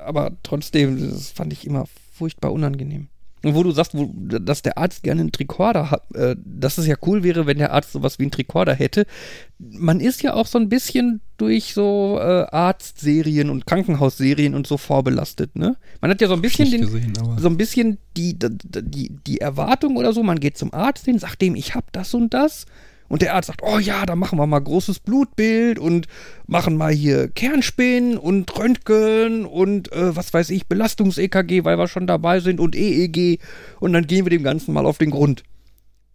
aber 0.05 0.31
trotzdem, 0.43 1.09
das 1.11 1.31
fand 1.31 1.51
ich 1.51 1.65
immer 1.65 1.85
furchtbar 2.13 2.53
unangenehm. 2.53 3.07
Und 3.47 3.55
wo 3.55 3.63
du 3.63 3.71
sagst, 3.71 3.93
wo, 3.93 4.11
dass 4.13 4.61
der 4.61 4.77
Arzt 4.77 5.03
gerne 5.03 5.21
einen 5.21 5.31
Tricorder 5.31 5.89
hat, 5.89 6.03
äh, 6.13 6.35
dass 6.43 6.77
es 6.77 6.85
ja 6.85 6.95
cool 7.05 7.23
wäre, 7.23 7.45
wenn 7.45 7.59
der 7.59 7.71
Arzt 7.71 7.93
sowas 7.93 8.19
wie 8.19 8.23
einen 8.23 8.31
Tricorder 8.31 8.73
hätte. 8.73 9.05
Man 9.57 10.01
ist 10.01 10.21
ja 10.21 10.33
auch 10.33 10.47
so 10.47 10.59
ein 10.59 10.67
bisschen 10.67 11.21
durch 11.37 11.73
so 11.73 12.17
äh, 12.19 12.45
Arztserien 12.51 13.49
und 13.49 13.65
Krankenhausserien 13.65 14.53
und 14.53 14.67
so 14.67 14.75
vorbelastet, 14.75 15.55
ne? 15.55 15.77
Man 16.01 16.11
hat 16.11 16.19
ja 16.19 16.27
so 16.27 16.33
ein 16.33 16.41
bisschen 16.41 16.69
den, 16.69 16.81
gesehen, 16.81 17.13
so 17.37 17.47
ein 17.47 17.55
bisschen 17.55 17.99
die, 18.17 18.37
die, 18.37 18.49
die, 18.81 19.15
die 19.25 19.37
Erwartung 19.39 19.95
oder 19.95 20.11
so, 20.11 20.23
man 20.23 20.41
geht 20.41 20.57
zum 20.57 20.73
Arzt 20.73 21.05
hin, 21.05 21.17
sagt 21.17 21.41
dem, 21.41 21.55
ich 21.55 21.73
hab 21.73 21.93
das 21.93 22.13
und 22.13 22.33
das. 22.33 22.65
Und 23.09 23.21
der 23.21 23.35
Arzt 23.35 23.47
sagt, 23.47 23.61
oh 23.63 23.79
ja, 23.79 24.05
da 24.05 24.15
machen 24.15 24.37
wir 24.37 24.47
mal 24.47 24.59
großes 24.59 24.99
Blutbild 24.99 25.79
und 25.79 26.07
machen 26.45 26.75
mal 26.75 26.93
hier 26.93 27.29
Kernspinnen 27.29 28.17
und 28.17 28.57
Röntgen 28.57 29.45
und 29.45 29.91
äh, 29.93 30.15
was 30.15 30.33
weiß 30.33 30.49
ich, 30.49 30.67
Belastungs-EKG, 30.67 31.63
weil 31.63 31.77
wir 31.77 31.87
schon 31.87 32.07
dabei 32.07 32.39
sind 32.39 32.59
und 32.59 32.75
EEG. 32.75 33.39
Und 33.79 33.93
dann 33.93 34.07
gehen 34.07 34.25
wir 34.25 34.29
dem 34.29 34.43
Ganzen 34.43 34.73
mal 34.73 34.85
auf 34.85 34.97
den 34.97 35.11
Grund. 35.11 35.43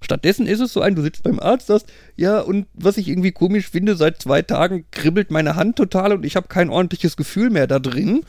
Stattdessen 0.03 0.47
ist 0.47 0.61
es 0.61 0.73
so 0.73 0.81
ein, 0.81 0.95
du 0.95 1.03
sitzt 1.03 1.23
beim 1.23 1.39
Arzt, 1.39 1.69
sagst, 1.69 1.87
ja, 2.17 2.41
und 2.41 2.67
was 2.75 2.97
ich 2.97 3.09
irgendwie 3.09 3.33
komisch 3.33 3.69
finde, 3.69 3.97
seit 3.97 4.21
zwei 4.21 4.43
Tagen 4.43 4.85
kribbelt 4.91 5.31
meine 5.31 5.55
Hand 5.55 5.77
total 5.77 6.13
und 6.13 6.27
ich 6.27 6.37
habe 6.37 6.49
kein 6.49 6.71
ordentliches 6.71 7.17
Gefühl 7.17 7.51
mehr 7.51 7.67
da 7.67 7.79
drin. 7.79 8.25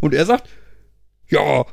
Und 0.00 0.12
er 0.12 0.26
sagt, 0.26 0.48
ja, 1.28 1.64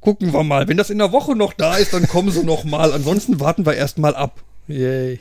gucken 0.00 0.32
wir 0.32 0.42
mal. 0.42 0.66
Wenn 0.66 0.76
das 0.76 0.90
in 0.90 0.98
der 0.98 1.12
Woche 1.12 1.36
noch 1.36 1.52
da 1.52 1.76
ist, 1.76 1.92
dann 1.92 2.08
kommen 2.08 2.30
sie 2.30 2.44
noch 2.44 2.64
mal. 2.64 2.92
Ansonsten 2.92 3.38
warten 3.38 3.66
wir 3.66 3.74
erst 3.74 3.98
mal 3.98 4.16
ab. 4.16 4.42
Yay. 4.66 5.20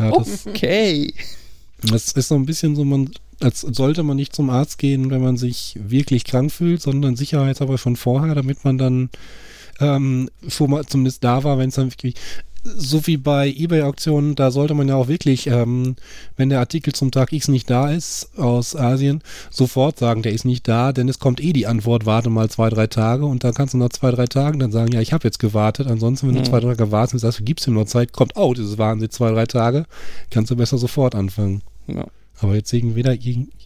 Ja, 0.00 0.10
das, 0.18 0.46
Okay. 0.46 1.12
das 1.82 2.12
ist 2.12 2.28
so 2.28 2.34
ein 2.34 2.46
bisschen 2.46 2.74
so, 2.76 2.84
man, 2.84 3.10
als 3.40 3.60
sollte 3.60 4.02
man 4.02 4.16
nicht 4.16 4.34
zum 4.34 4.50
Arzt 4.50 4.78
gehen, 4.78 5.10
wenn 5.10 5.22
man 5.22 5.36
sich 5.36 5.78
wirklich 5.82 6.24
krank 6.24 6.50
fühlt, 6.52 6.82
sondern 6.82 7.16
sicherheitshalber 7.16 7.78
schon 7.78 7.96
vorher, 7.96 8.34
damit 8.34 8.64
man 8.64 8.78
dann 8.78 9.10
ähm, 9.80 10.28
schon 10.48 10.70
mal 10.70 10.84
zumindest 10.84 11.24
da 11.24 11.42
war, 11.44 11.58
wenn 11.58 11.70
es 11.70 11.74
dann 11.76 11.90
wirklich 11.90 12.14
so 12.62 13.06
wie 13.06 13.16
bei 13.16 13.48
Ebay-Auktionen, 13.48 14.34
da 14.34 14.50
sollte 14.50 14.74
man 14.74 14.86
ja 14.88 14.94
auch 14.94 15.08
wirklich, 15.08 15.46
ähm, 15.46 15.96
wenn 16.36 16.50
der 16.50 16.58
Artikel 16.58 16.92
zum 16.92 17.10
Tag 17.10 17.32
X 17.32 17.48
nicht 17.48 17.70
da 17.70 17.90
ist 17.90 18.38
aus 18.38 18.76
Asien, 18.76 19.22
sofort 19.50 19.98
sagen, 19.98 20.22
der 20.22 20.32
ist 20.32 20.44
nicht 20.44 20.68
da, 20.68 20.92
denn 20.92 21.08
es 21.08 21.18
kommt 21.18 21.40
eh 21.40 21.52
die 21.52 21.66
Antwort, 21.66 22.04
warte 22.04 22.28
mal 22.28 22.50
zwei, 22.50 22.68
drei 22.68 22.86
Tage 22.86 23.24
und 23.24 23.44
dann 23.44 23.54
kannst 23.54 23.72
du 23.74 23.78
nach 23.78 23.88
zwei, 23.88 24.10
drei 24.10 24.26
Tagen 24.26 24.58
dann 24.58 24.72
sagen, 24.72 24.92
ja, 24.92 25.00
ich 25.00 25.12
habe 25.12 25.26
jetzt 25.26 25.38
gewartet. 25.38 25.86
Ansonsten, 25.86 26.28
wenn 26.28 26.34
du 26.34 26.40
Mhm. 26.40 26.46
zwei, 26.46 26.60
drei 26.60 26.74
Tage 26.74 26.92
wartest 26.92 27.14
und 27.14 27.20
sagst, 27.20 27.44
gibst 27.44 27.66
ihm 27.66 27.74
noch 27.74 27.86
Zeit, 27.86 28.12
kommt, 28.12 28.36
oh, 28.36 28.52
dieses 28.52 28.76
waren 28.76 29.00
jetzt 29.00 29.14
zwei, 29.14 29.30
drei 29.30 29.46
Tage, 29.46 29.86
kannst 30.30 30.50
du 30.50 30.56
besser 30.56 30.76
sofort 30.78 31.14
anfangen. 31.14 31.62
Ja. 31.86 32.06
Aber 32.40 32.54
jetzt 32.54 32.72
wegen, 32.72 32.94
weder, 32.94 33.16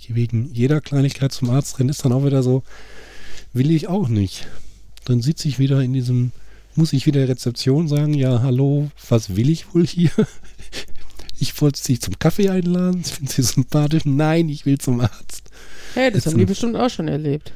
wegen 0.09 0.51
jeder 0.53 0.81
Kleinigkeit 0.81 1.33
zum 1.33 1.51
Arzt 1.51 1.79
rennen 1.79 1.91
ist 1.91 2.05
dann 2.05 2.12
auch 2.12 2.25
wieder 2.25 2.43
so, 2.43 2.62
will 3.53 3.71
ich 3.71 3.89
auch 3.89 4.09
nicht. 4.09 4.47
Dann 5.05 5.21
sitze 5.21 5.49
ich 5.49 5.59
wieder 5.59 5.81
in 5.81 5.93
diesem, 5.93 6.33
muss 6.77 6.93
ich 6.93 7.07
wieder 7.07 7.29
Rezeption 7.29 7.89
sagen, 7.89 8.15
ja, 8.15 8.43
hallo, 8.43 8.91
was 9.09 9.37
will 9.37 9.51
ich 9.51 9.75
wohl 9.75 9.87
hier? 9.87 10.11
Ich 11.41 11.61
wollte 11.61 11.81
Sie 11.83 11.99
zum 11.99 12.17
Kaffee 12.19 12.49
einladen, 12.49 13.03
finden 13.05 13.27
Sie 13.27 13.43
sympathisch? 13.43 14.05
Nein, 14.05 14.49
ich 14.49 14.67
will 14.67 14.79
zum 14.79 15.01
Arzt. 15.01 15.51
Hey, 15.93 16.11
das 16.11 16.25
Jetzt 16.25 16.33
haben 16.33 16.39
die 16.39 16.47
bestimmt 16.47 16.77
auch 16.77 16.89
schon 16.89 17.09
erlebt. 17.09 17.53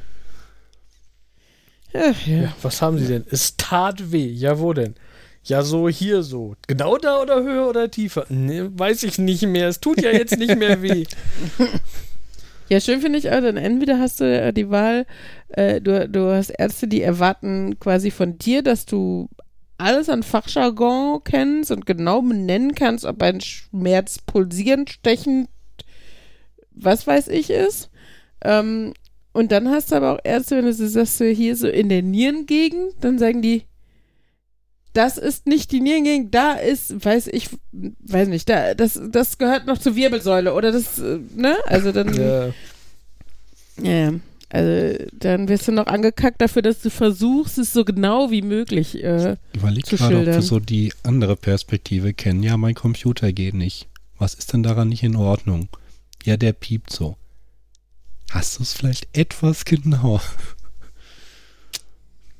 Ach 1.93 2.27
ja. 2.27 2.41
Ja, 2.41 2.55
was 2.61 2.81
haben 2.81 2.99
Sie 2.99 3.07
denn? 3.07 3.25
Es 3.31 3.55
tat 3.55 4.11
weh. 4.11 4.27
Ja, 4.27 4.59
wo 4.59 4.73
denn? 4.73 4.95
Ja, 5.43 5.63
so 5.63 5.89
hier 5.89 6.21
so. 6.23 6.55
Genau 6.67 6.97
da 6.97 7.21
oder 7.21 7.41
höher 7.41 7.67
oder 7.67 7.89
tiefer? 7.89 8.25
Nee, 8.29 8.63
weiß 8.69 9.03
ich 9.03 9.17
nicht 9.17 9.43
mehr. 9.43 9.69
Es 9.69 9.79
tut 9.79 10.01
ja 10.01 10.11
jetzt 10.11 10.37
nicht 10.37 10.55
mehr 10.57 10.81
weh. 10.81 11.05
Ja, 12.69 12.79
schön 12.79 13.01
finde 13.01 13.17
ich 13.17 13.31
auch, 13.31 13.41
dann 13.41 13.57
entweder 13.57 13.97
hast 13.99 14.19
du 14.19 14.25
äh, 14.25 14.53
die 14.53 14.69
Wahl, 14.69 15.07
äh, 15.49 15.81
du, 15.81 16.07
du 16.07 16.31
hast 16.31 16.51
Ärzte, 16.51 16.87
die 16.87 17.01
erwarten 17.01 17.79
quasi 17.79 18.11
von 18.11 18.37
dir, 18.37 18.61
dass 18.61 18.85
du 18.85 19.27
alles 19.79 20.07
an 20.09 20.21
Fachjargon 20.21 21.23
kennst 21.23 21.71
und 21.71 21.87
genau 21.87 22.21
benennen 22.21 22.75
kannst, 22.75 23.05
ob 23.05 23.23
ein 23.23 23.41
Schmerz 23.41 24.19
pulsierend, 24.19 24.89
stechend, 24.91 25.49
was 26.71 27.07
weiß 27.07 27.29
ich 27.29 27.49
ist. 27.49 27.89
Ähm, 28.43 28.93
und 29.31 29.51
dann 29.51 29.69
hast 29.69 29.91
du 29.91 29.95
aber 29.95 30.13
auch 30.13 30.19
Ärzte, 30.23 30.57
wenn 30.57 30.65
du 30.65 30.73
sagst, 30.73 31.21
hier 31.21 31.55
so 31.55 31.67
in 31.67 31.89
der 31.89 32.03
Nierengegend, 32.03 32.93
dann 33.01 33.17
sagen 33.17 33.41
die, 33.41 33.63
das 34.93 35.17
ist 35.17 35.45
nicht 35.47 35.71
die 35.71 35.81
Nierengegend, 35.81 36.33
da 36.33 36.53
ist, 36.53 37.03
weiß 37.05 37.27
ich, 37.27 37.49
weiß 37.71 38.27
nicht, 38.27 38.49
da, 38.49 38.73
das, 38.73 38.99
das 39.11 39.37
gehört 39.37 39.65
noch 39.67 39.77
zur 39.77 39.95
Wirbelsäule 39.95 40.53
oder 40.53 40.71
das, 40.71 40.99
äh, 40.99 41.19
ne? 41.35 41.57
Also 41.65 41.91
dann. 41.91 42.13
Ja. 42.13 42.53
Ja, 43.81 44.13
also 44.49 45.05
dann 45.13 45.47
wirst 45.47 45.67
du 45.67 45.71
noch 45.71 45.87
angekackt 45.87 46.41
dafür, 46.41 46.61
dass 46.61 46.81
du 46.81 46.89
versuchst, 46.89 47.57
es 47.57 47.71
so 47.71 47.85
genau 47.85 48.29
wie 48.31 48.41
möglich. 48.41 49.01
Äh, 49.01 49.37
Überleg 49.53 49.85
Zu 49.85 49.95
gerade, 49.95 50.15
ob 50.15 50.19
wir 50.19 50.23
schildern. 50.25 50.41
so 50.41 50.59
die 50.59 50.91
andere 51.03 51.35
Perspektive 51.37 52.13
kennen. 52.13 52.43
Ja, 52.43 52.57
mein 52.57 52.75
Computer 52.75 53.31
geht 53.31 53.53
nicht. 53.53 53.87
Was 54.17 54.33
ist 54.33 54.51
denn 54.51 54.63
daran 54.63 54.89
nicht 54.89 55.03
in 55.03 55.15
Ordnung? 55.15 55.69
Ja, 56.25 56.35
der 56.35 56.51
piept 56.51 56.91
so. 56.91 57.15
Hast 58.31 58.59
du 58.59 58.63
es 58.63 58.73
vielleicht 58.73 59.07
etwas 59.17 59.63
genauer? 59.65 60.21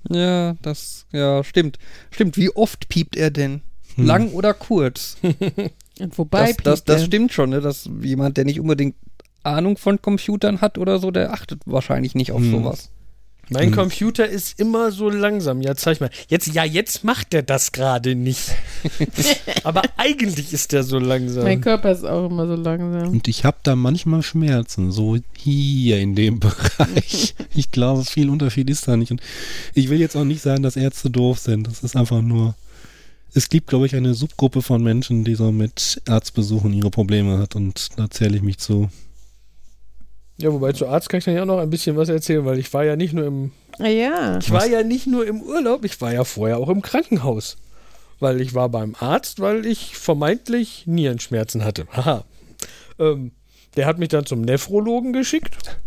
Ja, 0.10 0.56
das, 0.61 1.06
ja, 1.11 1.44
stimmt. 1.44 1.77
Stimmt, 2.11 2.38
wie 2.38 2.49
oft 2.56 2.90
piept 2.90 3.15
er 3.15 3.31
denn? 3.31 3.61
Hm. 3.95 4.06
Lang 4.06 4.31
oder 4.31 4.53
kurz? 4.53 5.18
und 5.99 6.18
wobei 6.18 6.48
Das, 6.53 6.57
das, 6.64 6.77
piept 6.80 6.90
das 6.90 7.02
er. 7.02 7.06
stimmt 7.06 7.31
schon, 7.34 7.49
ne? 7.52 7.61
Dass 7.61 7.90
jemand, 8.02 8.38
der 8.38 8.45
nicht 8.45 8.60
unbedingt 8.60 8.95
Ahnung 9.44 9.77
von 9.77 10.02
Computern 10.02 10.61
hat 10.61 10.77
oder 10.77 10.99
so, 10.99 11.11
der 11.11 11.31
achtet 11.34 11.61
wahrscheinlich 11.65 12.15
nicht 12.15 12.31
auf 12.31 12.41
Hm. 12.41 12.52
sowas. 12.52 12.90
Mein 13.49 13.69
Hm. 13.69 13.76
Computer 13.76 14.27
ist 14.27 14.59
immer 14.59 14.91
so 14.91 15.09
langsam. 15.09 15.61
Ja, 15.61 15.76
zeig 15.76 15.99
mal. 16.01 16.09
Jetzt, 16.27 16.47
ja, 16.53 16.63
jetzt 16.63 17.03
macht 17.03 17.34
er 17.34 17.41
das 17.43 17.71
gerade 17.71 18.15
nicht. 18.15 18.51
Aber 19.63 19.81
eigentlich 19.97 20.53
ist 20.53 20.71
der 20.71 20.84
so 20.84 20.99
langsam. 20.99 21.43
Mein 21.43 21.61
Körper 21.61 21.91
ist 21.91 22.05
auch 22.05 22.30
immer 22.30 22.47
so 22.47 22.55
langsam. 22.55 23.09
Und 23.09 23.27
ich 23.27 23.45
habe 23.45 23.57
da 23.63 23.76
manchmal 23.76 24.21
Schmerzen, 24.23 24.91
so 24.91 25.17
hier 25.38 25.99
in 25.99 26.15
dem 26.15 26.39
Bereich. 26.39 27.35
Ich 27.55 27.71
glaube, 27.71 28.05
viel 28.05 28.30
Unterschied 28.30 28.69
ist 28.69 28.88
da 28.88 28.95
nicht. 28.97 29.11
Und 29.11 29.21
ich 29.73 29.89
will 29.89 29.99
jetzt 29.99 30.15
auch 30.15 30.26
nicht 30.26 30.41
sagen, 30.41 30.63
dass 30.63 30.76
Ärzte 30.76 31.09
doof 31.09 31.39
sind. 31.39 31.67
Das 31.67 31.84
ist 31.84 31.95
einfach 31.95 32.21
nur. 32.21 32.55
Es 33.34 33.49
gibt, 33.49 33.67
glaube 33.67 33.85
ich, 33.85 33.95
eine 33.95 34.15
Subgruppe 34.15 34.63
von 34.63 34.81
Menschen, 34.84 35.23
die 35.23 35.35
so 35.35 35.51
mit 35.51 36.01
Arztbesuchen 36.07 36.73
ihre 36.73 36.89
Probleme 36.89 37.38
hat. 37.38 37.55
Und 37.55 37.89
da 37.95 38.09
zähle 38.09 38.38
ich 38.38 38.41
mich 38.43 38.57
zu. 38.57 38.89
Ja, 40.41 40.53
wobei 40.53 40.71
zu 40.71 40.87
Arzt 40.87 41.09
kann 41.09 41.17
ich 41.17 41.25
dann 41.25 41.35
ja 41.35 41.41
auch 41.41 41.47
noch 41.47 41.59
ein 41.59 41.69
bisschen 41.69 41.97
was 41.97 42.09
erzählen, 42.09 42.45
weil 42.45 42.59
ich 42.59 42.73
war 42.73 42.85
ja 42.85 42.95
nicht 42.95 43.13
nur 43.13 43.25
im 43.25 43.51
ja. 43.79 44.37
Ich 44.39 44.51
war 44.51 44.65
ja 44.67 44.83
nicht 44.83 45.07
nur 45.07 45.25
im 45.25 45.41
Urlaub, 45.41 45.85
ich 45.85 45.99
war 46.01 46.13
ja 46.13 46.23
vorher 46.23 46.57
auch 46.57 46.69
im 46.69 46.81
Krankenhaus. 46.81 47.57
Weil 48.19 48.41
ich 48.41 48.53
war 48.53 48.67
beim 48.67 48.95
Arzt, 48.99 49.39
weil 49.39 49.65
ich 49.65 49.95
vermeintlich 49.95 50.83
Nierenschmerzen 50.85 51.63
hatte. 51.63 51.87
Haha. 51.91 52.25
Ähm, 52.99 53.31
der 53.77 53.85
hat 53.85 53.97
mich 53.97 54.09
dann 54.09 54.25
zum 54.25 54.41
Nephrologen 54.41 55.13
geschickt. 55.13 55.79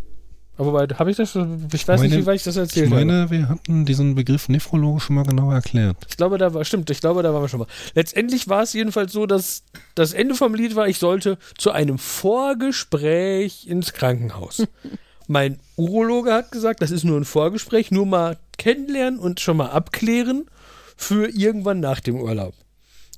Aber 0.58 0.72
wobei, 0.72 0.86
habe 0.94 1.10
ich 1.10 1.16
das, 1.16 1.30
ich 1.34 1.88
weiß 1.88 2.02
nicht, 2.02 2.10
Meine- 2.10 2.22
wie 2.22 2.26
weit 2.26 2.36
ich 2.36 2.42
das 2.44 2.56
Ich 2.56 2.60
erzählt 2.60 2.90
habe. 2.90 3.04
meine, 3.04 3.30
wir 3.30 3.48
hatten 3.48 3.86
diesen 3.86 4.14
Begriff 4.14 4.48
Nephrologe 4.48 5.00
schon 5.00 5.16
mal 5.16 5.24
genauer 5.24 5.54
erklärt. 5.54 5.96
Ich 6.08 6.16
glaube, 6.16 6.36
da 6.36 6.52
war, 6.52 6.64
stimmt, 6.64 6.90
ich 6.90 7.00
glaube, 7.00 7.22
da 7.22 7.32
waren 7.32 7.42
wir 7.42 7.48
schon 7.48 7.60
mal. 7.60 7.66
Letztendlich 7.94 8.48
war 8.48 8.62
es 8.62 8.72
jedenfalls 8.74 9.12
so, 9.12 9.24
dass 9.26 9.62
das 9.94 10.12
Ende 10.12 10.34
vom 10.34 10.54
Lied 10.54 10.76
war, 10.76 10.88
ich 10.88 10.98
sollte 10.98 11.38
zu 11.56 11.70
einem 11.70 11.98
Vorgespräch 11.98 13.66
ins 13.66 13.92
Krankenhaus. 13.92 14.66
mein 15.26 15.58
Urologe 15.76 16.32
hat 16.32 16.52
gesagt, 16.52 16.82
das 16.82 16.90
ist 16.90 17.04
nur 17.04 17.18
ein 17.18 17.24
Vorgespräch, 17.24 17.90
nur 17.90 18.06
mal 18.06 18.36
kennenlernen 18.58 19.18
und 19.18 19.40
schon 19.40 19.56
mal 19.56 19.70
abklären 19.70 20.44
für 20.96 21.28
irgendwann 21.28 21.80
nach 21.80 22.00
dem 22.00 22.16
Urlaub. 22.16 22.54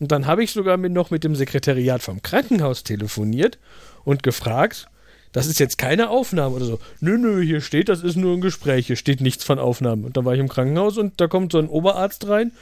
Und 0.01 0.12
dann 0.12 0.27
habe 0.27 0.43
ich 0.43 0.52
sogar 0.52 0.77
mit, 0.77 0.93
noch 0.93 1.11
mit 1.11 1.24
dem 1.24 1.35
Sekretariat 1.35 2.02
vom 2.02 2.23
Krankenhaus 2.23 2.85
telefoniert 2.85 3.59
und 4.05 4.23
gefragt, 4.23 4.86
das 5.35 5.48
ist 5.48 5.59
jetzt 5.59 5.78
keine 5.78 6.11
Aufnahme 6.11 6.55
oder 6.55 6.65
so. 6.65 6.78
Nö, 7.01 7.19
nö, 7.19 7.43
hier 7.43 7.61
steht, 7.61 7.89
das 7.89 8.05
ist 8.05 8.15
nur 8.15 8.35
ein 8.35 8.40
Gespräch, 8.40 8.86
hier 8.86 8.94
steht 8.94 9.20
nichts 9.20 9.43
von 9.43 9.59
Aufnahmen. 9.59 10.05
Und 10.05 10.16
da 10.16 10.24
war 10.24 10.32
ich 10.35 10.39
im 10.39 10.48
Krankenhaus 10.48 10.97
und 10.97 11.20
da 11.20 11.27
kommt 11.27 11.51
so 11.51 11.59
ein 11.59 11.66
Oberarzt 11.66 12.28
rein, 12.28 12.52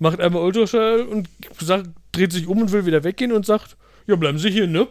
macht 0.00 0.20
einmal 0.20 0.42
Ultraschall 0.42 1.02
und 1.02 1.28
sagt, 1.60 1.86
dreht 2.10 2.32
sich 2.32 2.48
um 2.48 2.60
und 2.60 2.72
will 2.72 2.84
wieder 2.84 3.04
weggehen 3.04 3.30
und 3.30 3.46
sagt, 3.46 3.76
ja, 4.08 4.16
bleiben 4.16 4.38
Sie 4.38 4.50
hier, 4.50 4.66
ne? 4.66 4.88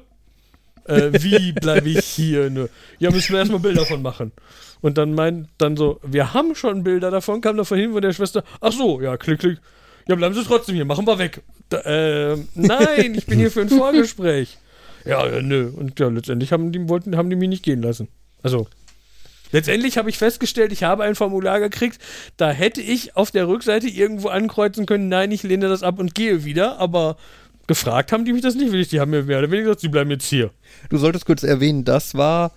Äh, 0.85 1.11
wie 1.21 1.51
bleibe 1.61 1.89
ich 1.89 2.05
hier, 2.05 2.49
ne? 2.49 2.69
Ja, 2.99 3.11
müssen 3.11 3.33
wir 3.33 3.39
erstmal 3.39 3.59
Bilder 3.59 3.81
davon 3.81 4.01
machen. 4.01 4.31
Und 4.79 4.97
dann 4.97 5.13
meint 5.13 5.49
dann 5.57 5.75
so, 5.75 5.99
wir 6.03 6.33
haben 6.33 6.55
schon 6.55 6.85
Bilder 6.85 7.11
davon, 7.11 7.41
kam 7.41 7.57
davon 7.57 7.77
hin 7.77 7.91
von 7.91 8.01
der 8.01 8.13
Schwester, 8.13 8.45
ach 8.61 8.71
so, 8.71 9.01
ja, 9.01 9.17
klick, 9.17 9.39
klick. 9.39 9.59
Ja, 10.07 10.15
bleiben 10.15 10.35
Sie 10.35 10.43
trotzdem 10.45 10.75
hier, 10.75 10.85
machen 10.85 11.05
wir 11.05 11.19
weg. 11.19 11.41
Da, 11.67 11.79
äh, 11.81 12.37
nein, 12.53 13.15
ich 13.15 13.25
bin 13.25 13.39
hier 13.39 13.51
für 13.51 13.61
ein 13.61 13.69
Vorgespräch. 13.77 14.57
Ja, 15.06 15.26
ja, 15.27 15.41
nö. 15.41 15.69
Und 15.76 15.99
ja, 15.99 16.07
letztendlich 16.07 16.52
haben 16.52 16.72
die, 16.72 16.90
wollten, 16.90 17.15
haben 17.15 17.30
die 17.30 17.36
mich 17.36 17.49
nicht 17.49 17.64
gehen 17.64 17.82
lassen. 17.82 18.07
Also, 18.41 18.68
letztendlich 19.52 19.98
habe 19.98 20.10
ich 20.10 20.18
festgestellt, 20.18 20.72
ich 20.72 20.84
habe 20.84 21.03
ein 21.03 21.15
Formular 21.15 21.60
gekriegt, 21.60 21.99
da 22.38 22.52
hätte 22.52 22.82
ich 22.82 23.15
auf 23.15 23.32
der 23.32 23.48
Rückseite 23.48 23.88
irgendwo 23.88 24.30
ankreuzen 24.30 24.86
können, 24.86 25.07
nein, 25.07 25.32
ich 25.32 25.44
lehne 25.44 25.69
das 25.69 25.84
ab 25.84 25.99
und 25.99 26.15
gehe 26.15 26.44
wieder, 26.44 26.80
aber 26.80 27.18
gefragt 27.68 28.11
haben 28.11 28.26
die 28.26 28.34
mich 28.34 28.41
das 28.41 28.56
nicht 28.56 28.72
wirklich. 28.72 28.90
Die 28.90 28.99
haben 28.99 29.11
mir 29.11 29.23
mehr 29.23 29.40
oder 29.40 29.52
weniger 29.52 29.69
gesagt, 29.69 29.82
sie 29.82 29.90
bleiben 29.90 30.11
jetzt 30.11 30.27
hier. 30.27 30.52
Du 30.90 30.98
solltest 30.98 31.26
kurz 31.26 31.44
erwähnen, 31.44 31.84
das 31.84 32.15
war 32.15 32.52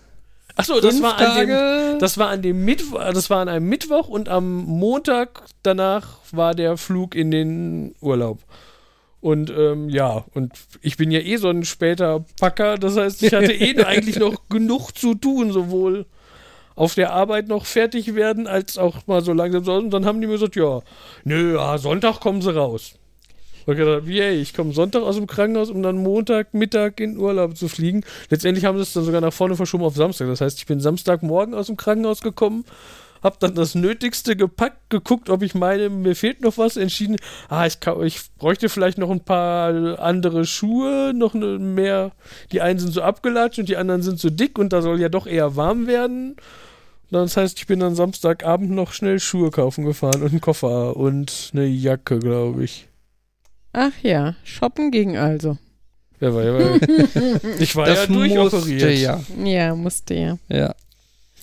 Achso, 0.56 0.80
das 0.80 1.00
war 1.00 1.16
an 1.18 1.46
dem, 1.46 1.98
das 2.00 2.18
war 2.18 2.30
an 2.30 2.42
dem 2.42 2.64
Mittwoch, 2.64 2.98
das 3.12 3.30
war 3.30 3.40
an 3.40 3.48
einem 3.48 3.68
Mittwoch 3.68 4.08
und 4.08 4.28
am 4.28 4.64
Montag 4.64 5.42
danach 5.62 6.18
war 6.32 6.54
der 6.54 6.76
Flug 6.76 7.14
in 7.14 7.30
den 7.30 7.94
Urlaub. 8.00 8.40
Und 9.20 9.50
ähm, 9.50 9.88
ja, 9.88 10.24
und 10.34 10.52
ich 10.80 10.96
bin 10.96 11.10
ja 11.10 11.18
eh 11.20 11.36
so 11.36 11.48
ein 11.48 11.64
später 11.64 12.24
Packer, 12.40 12.76
das 12.76 12.96
heißt, 12.96 13.22
ich 13.22 13.32
hatte 13.32 13.52
eh 13.52 13.76
eigentlich 13.84 14.18
noch 14.18 14.48
genug 14.48 14.92
zu 14.92 15.14
tun, 15.14 15.50
sowohl 15.50 16.06
auf 16.76 16.94
der 16.94 17.12
Arbeit 17.12 17.48
noch 17.48 17.66
fertig 17.66 18.14
werden, 18.14 18.46
als 18.46 18.78
auch 18.78 19.06
mal 19.08 19.22
so 19.22 19.32
langsam 19.32 19.64
so. 19.64 19.74
Und 19.74 19.90
dann 19.90 20.06
haben 20.06 20.20
die 20.20 20.28
mir 20.28 20.34
gesagt, 20.34 20.54
ja, 20.54 20.80
nö, 21.24 21.56
ja, 21.56 21.76
Sonntag 21.78 22.20
kommen 22.20 22.40
sie 22.40 22.54
raus. 22.54 22.94
Und 23.66 23.74
ich 23.74 23.80
gedacht, 23.80 24.06
wie, 24.06 24.20
ey, 24.20 24.40
ich 24.40 24.54
komme 24.54 24.72
Sonntag 24.72 25.02
aus 25.02 25.16
dem 25.16 25.26
Krankenhaus, 25.26 25.70
um 25.70 25.82
dann 25.82 25.98
Montag, 25.98 26.54
Mittag 26.54 27.00
in 27.00 27.18
Urlaub 27.18 27.56
zu 27.56 27.68
fliegen. 27.68 28.02
Letztendlich 28.30 28.64
haben 28.64 28.78
sie 28.78 28.82
es 28.82 28.92
dann 28.92 29.04
sogar 29.04 29.20
nach 29.20 29.32
vorne 29.32 29.56
verschoben 29.56 29.84
auf 29.84 29.94
Samstag. 29.94 30.28
Das 30.28 30.40
heißt, 30.40 30.58
ich 30.58 30.66
bin 30.66 30.80
Samstagmorgen 30.80 31.52
aus 31.52 31.66
dem 31.66 31.76
Krankenhaus 31.76 32.22
gekommen, 32.22 32.64
hab 33.22 33.40
dann 33.40 33.54
das 33.54 33.74
Nötigste 33.74 34.36
gepackt, 34.36 34.90
geguckt, 34.90 35.30
ob 35.30 35.42
ich 35.42 35.54
meine, 35.54 35.88
mir 35.90 36.14
fehlt 36.16 36.40
noch 36.42 36.58
was, 36.58 36.76
entschieden, 36.76 37.16
ah, 37.48 37.66
ich, 37.66 37.80
kann, 37.80 38.02
ich 38.04 38.20
bräuchte 38.38 38.68
vielleicht 38.68 38.98
noch 38.98 39.10
ein 39.10 39.20
paar 39.24 39.98
andere 40.00 40.44
Schuhe, 40.44 41.12
noch 41.14 41.34
eine, 41.34 41.58
mehr. 41.58 42.12
Die 42.52 42.60
einen 42.60 42.78
sind 42.78 42.92
so 42.92 43.02
abgelatscht 43.02 43.58
und 43.58 43.68
die 43.68 43.76
anderen 43.76 44.02
sind 44.02 44.18
so 44.20 44.30
dick 44.30 44.58
und 44.58 44.72
da 44.72 44.82
soll 44.82 45.00
ja 45.00 45.08
doch 45.08 45.26
eher 45.26 45.56
warm 45.56 45.86
werden. 45.86 46.36
Das 47.10 47.36
heißt, 47.38 47.58
ich 47.58 47.66
bin 47.66 47.80
dann 47.80 47.94
Samstagabend 47.94 48.70
noch 48.70 48.92
schnell 48.92 49.18
Schuhe 49.18 49.50
kaufen 49.50 49.84
gefahren 49.84 50.22
und 50.22 50.30
einen 50.30 50.40
Koffer 50.42 50.96
und 50.96 51.50
eine 51.54 51.64
Jacke, 51.66 52.18
glaube 52.18 52.64
ich. 52.64 52.86
Ach 53.72 53.92
ja, 54.02 54.34
shoppen 54.44 54.90
ging 54.90 55.16
also. 55.16 55.56
Ja, 56.20 56.34
war 56.34 56.42
ja, 56.44 56.76
ich 57.60 57.76
war 57.76 57.88
ja 57.88 57.94
das 57.94 58.08
durchoperiert. 58.08 58.82
musste 58.82 58.90
ja. 58.90 59.20
Ja, 59.44 59.74
musste 59.74 60.14
ja. 60.14 60.38
Ja. 60.48 60.74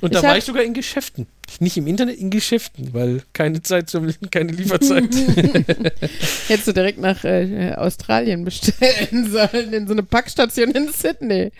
Und 0.02 0.14
da 0.14 0.20
Ich 0.20 0.24
war 0.24 0.32
hab- 0.32 0.38
ich 0.38 0.44
sogar 0.44 0.64
in 0.64 0.74
Geschäften. 0.74 1.28
Nicht 1.60 1.78
im 1.78 1.88
Internet, 1.88 2.18
in 2.18 2.30
Geschäften, 2.30 2.94
weil 2.94 3.24
keine 3.34 3.62
Zeit 3.62 3.90
zum 3.90 4.10
keine 4.32 4.52
Lieferzeit. 4.52 5.04
Hättest 6.48 6.68
du 6.68 6.74
direkt 6.74 7.00
nach 7.00 7.24
äh, 7.24 7.74
Australien 7.76 8.44
bestellen 8.44 9.32
sollen, 9.32 9.74
in 9.74 9.88
so 9.88 9.94
eine 9.94 10.04
Packstation 10.04 10.72
in 10.72 10.90
Sydney. 10.92 11.52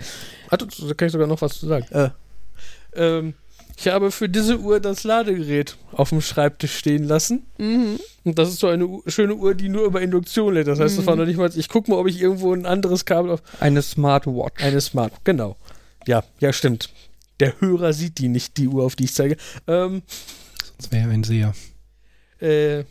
Ah, 0.50 0.58
da 0.58 0.66
da 0.66 0.94
kann 0.94 1.06
ich 1.08 1.12
sogar 1.12 1.28
noch 1.28 1.42
was 1.42 1.60
zu 1.60 1.68
sagen. 1.68 1.86
Äh, 1.92 2.10
ähm, 2.96 3.34
ich 3.78 3.88
habe 3.88 4.12
für 4.12 4.30
diese 4.30 4.60
Uhr 4.60 4.80
das 4.80 5.04
Ladegerät 5.04 5.76
auf 5.92 6.10
dem 6.10 6.22
Schreibtisch 6.22 6.76
stehen 6.78 7.04
lassen. 7.04 7.46
Mhm. 7.58 8.00
Und 8.24 8.40
das 8.40 8.50
ist 8.50 8.60
so 8.60 8.68
eine 8.68 8.88
U 8.88 9.04
schöne 9.08 9.36
Uhr, 9.36 9.54
die 9.54 9.70
nur 9.70 9.86
über 9.86 10.02
Induktion 10.02 10.54
lädt. 10.54 10.68
Das 10.68 10.80
heißt, 10.80 10.98
das 10.98 11.06
war 11.06 11.16
noch 11.16 11.26
nicht 11.26 11.38
mal. 11.38 11.52
Ich 11.56 11.70
gucke 11.70 11.92
mal, 11.92 11.98
ob 11.98 12.08
ich 12.08 12.22
irgendwo 12.22 12.54
ein 12.54 12.66
anderes 12.66 13.06
Kabel 13.06 13.32
auf. 13.32 13.44
Eine 13.60 13.82
Smartwatch. 13.82 14.64
Eine 14.64 14.82
Smart, 14.82 15.14
genau. 15.24 15.58
Ja, 16.08 16.24
ja, 16.40 16.54
stimmt. 16.54 16.90
Der 17.40 17.60
Hörer 17.60 17.94
sieht 17.94 18.18
die 18.20 18.28
nicht, 18.30 18.58
die 18.58 18.68
Uhr, 18.68 18.84
auf 18.86 18.96
die 18.96 19.06
ich 19.06 19.14
zeige. 19.14 19.38
Ähm, 19.68 20.02
Sonst 20.78 20.92
wäre 20.92 21.08
er 21.10 21.14
ein 21.14 21.24
Seher. 21.24 21.54
äh, 22.40 22.84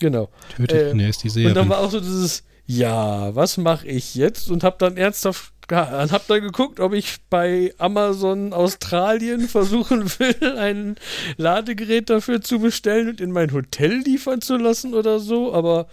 genau. 0.00 0.28
Tötet 0.56 0.72
Äh, 0.76 0.90
ihn, 0.92 1.00
er 1.00 1.08
ist 1.08 1.22
die 1.24 1.28
Und 1.28 1.34
dann 1.36 1.52
Seherin. 1.54 1.68
war 1.68 1.78
auch 1.80 1.90
so 1.90 2.00
dieses, 2.00 2.42
ja, 2.66 3.34
was 3.34 3.56
mache 3.56 3.86
ich 3.86 4.14
jetzt? 4.14 4.50
Und 4.50 4.64
hab 4.64 4.78
dann 4.78 4.96
ernsthaft, 4.96 5.52
ja, 5.70 6.08
hab 6.10 6.26
dann 6.28 6.42
geguckt, 6.42 6.78
ob 6.78 6.92
ich 6.92 7.16
bei 7.28 7.74
Amazon 7.78 8.52
Australien 8.52 9.48
versuchen 9.48 10.04
will, 10.18 10.56
ein 10.58 10.96
Ladegerät 11.38 12.08
dafür 12.10 12.40
zu 12.40 12.60
bestellen 12.60 13.08
und 13.08 13.20
in 13.20 13.32
mein 13.32 13.52
Hotel 13.52 13.98
liefern 14.04 14.40
zu 14.40 14.56
lassen 14.56 14.94
oder 14.94 15.18
so. 15.18 15.52
Aber 15.54 15.88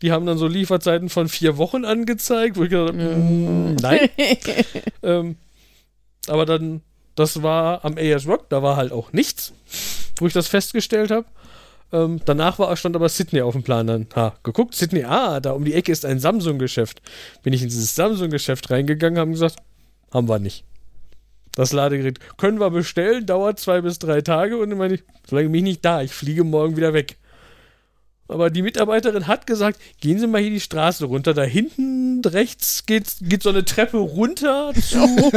die 0.00 0.12
haben 0.12 0.24
dann 0.26 0.38
so 0.38 0.46
Lieferzeiten 0.46 1.08
von 1.10 1.28
vier 1.28 1.58
Wochen 1.58 1.84
angezeigt, 1.84 2.56
wo 2.56 2.64
ich 2.64 2.70
gesagt 2.70 2.88
habe, 2.94 2.98
mm, 3.16 3.76
nein. 3.82 4.08
ähm, 5.02 5.36
aber 6.26 6.44
dann, 6.46 6.80
das 7.18 7.42
war 7.42 7.84
am 7.84 7.96
AS 7.98 8.26
Rock, 8.26 8.48
da 8.48 8.62
war 8.62 8.76
halt 8.76 8.92
auch 8.92 9.12
nichts, 9.12 9.52
wo 10.18 10.26
ich 10.26 10.32
das 10.32 10.48
festgestellt 10.48 11.10
habe. 11.10 11.26
Ähm, 11.90 12.20
danach 12.24 12.58
war, 12.58 12.76
stand 12.76 12.96
aber 12.96 13.08
Sydney 13.08 13.40
auf 13.40 13.54
dem 13.54 13.62
Plan. 13.62 13.86
Dann, 13.86 14.06
ha, 14.14 14.34
geguckt, 14.42 14.74
Sydney, 14.74 15.04
ah, 15.04 15.40
da 15.40 15.52
um 15.52 15.64
die 15.64 15.74
Ecke 15.74 15.90
ist 15.90 16.04
ein 16.04 16.20
Samsung-Geschäft. 16.20 17.00
Bin 17.42 17.52
ich 17.52 17.62
in 17.62 17.68
dieses 17.68 17.94
Samsung-Geschäft 17.94 18.70
reingegangen, 18.70 19.18
haben 19.18 19.32
gesagt, 19.32 19.56
haben 20.12 20.28
wir 20.28 20.38
nicht. 20.38 20.64
Das 21.52 21.72
Ladegerät 21.72 22.20
können 22.36 22.60
wir 22.60 22.70
bestellen, 22.70 23.26
dauert 23.26 23.58
zwei 23.58 23.80
bis 23.80 23.98
drei 23.98 24.20
Tage 24.20 24.58
und 24.58 24.70
dann 24.70 24.78
meine 24.78 24.94
ich, 24.94 25.02
solange 25.26 25.48
bin 25.48 25.56
ich 25.56 25.62
nicht 25.62 25.84
da, 25.84 26.02
ich 26.02 26.12
fliege 26.12 26.44
morgen 26.44 26.76
wieder 26.76 26.92
weg. 26.92 27.16
Aber 28.28 28.50
die 28.50 28.60
Mitarbeiterin 28.60 29.26
hat 29.26 29.46
gesagt, 29.46 29.80
gehen 30.00 30.18
Sie 30.18 30.26
mal 30.26 30.42
hier 30.42 30.50
die 30.50 30.60
Straße 30.60 31.06
runter. 31.06 31.32
Da 31.32 31.42
hinten 31.42 32.20
rechts 32.24 32.84
geht, 32.84 33.16
geht 33.22 33.42
so 33.42 33.48
eine 33.48 33.64
Treppe 33.64 33.96
runter 33.96 34.72
zu 34.74 35.32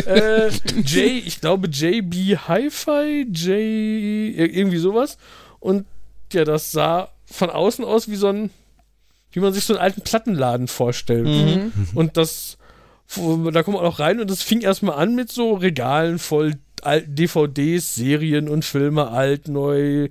äh, 0.06 0.48
J, 0.80 1.26
ich 1.26 1.42
glaube 1.42 1.68
JB 1.68 2.38
Hi-Fi, 2.48 3.26
J, 3.30 4.54
irgendwie 4.56 4.78
sowas. 4.78 5.18
Und 5.60 5.84
ja, 6.32 6.44
das 6.44 6.72
sah 6.72 7.10
von 7.26 7.50
außen 7.50 7.84
aus 7.84 8.08
wie 8.08 8.16
so 8.16 8.28
ein, 8.28 8.50
wie 9.32 9.40
man 9.40 9.52
sich 9.52 9.64
so 9.64 9.74
einen 9.74 9.82
alten 9.82 10.00
Plattenladen 10.00 10.68
vorstellt. 10.68 11.26
Mhm. 11.26 11.72
Und 11.94 12.16
das, 12.16 12.56
da 13.14 13.62
kommt 13.62 13.76
man 13.76 13.86
auch 13.86 13.98
rein 13.98 14.20
und 14.20 14.30
das 14.30 14.42
fing 14.42 14.62
erstmal 14.62 14.98
an 14.98 15.14
mit 15.14 15.30
so 15.30 15.52
Regalen 15.52 16.18
voll 16.18 16.54
DVDs, 17.06 17.94
Serien 17.94 18.48
und 18.48 18.64
Filme, 18.64 19.08
alt, 19.08 19.48
neu, 19.48 20.08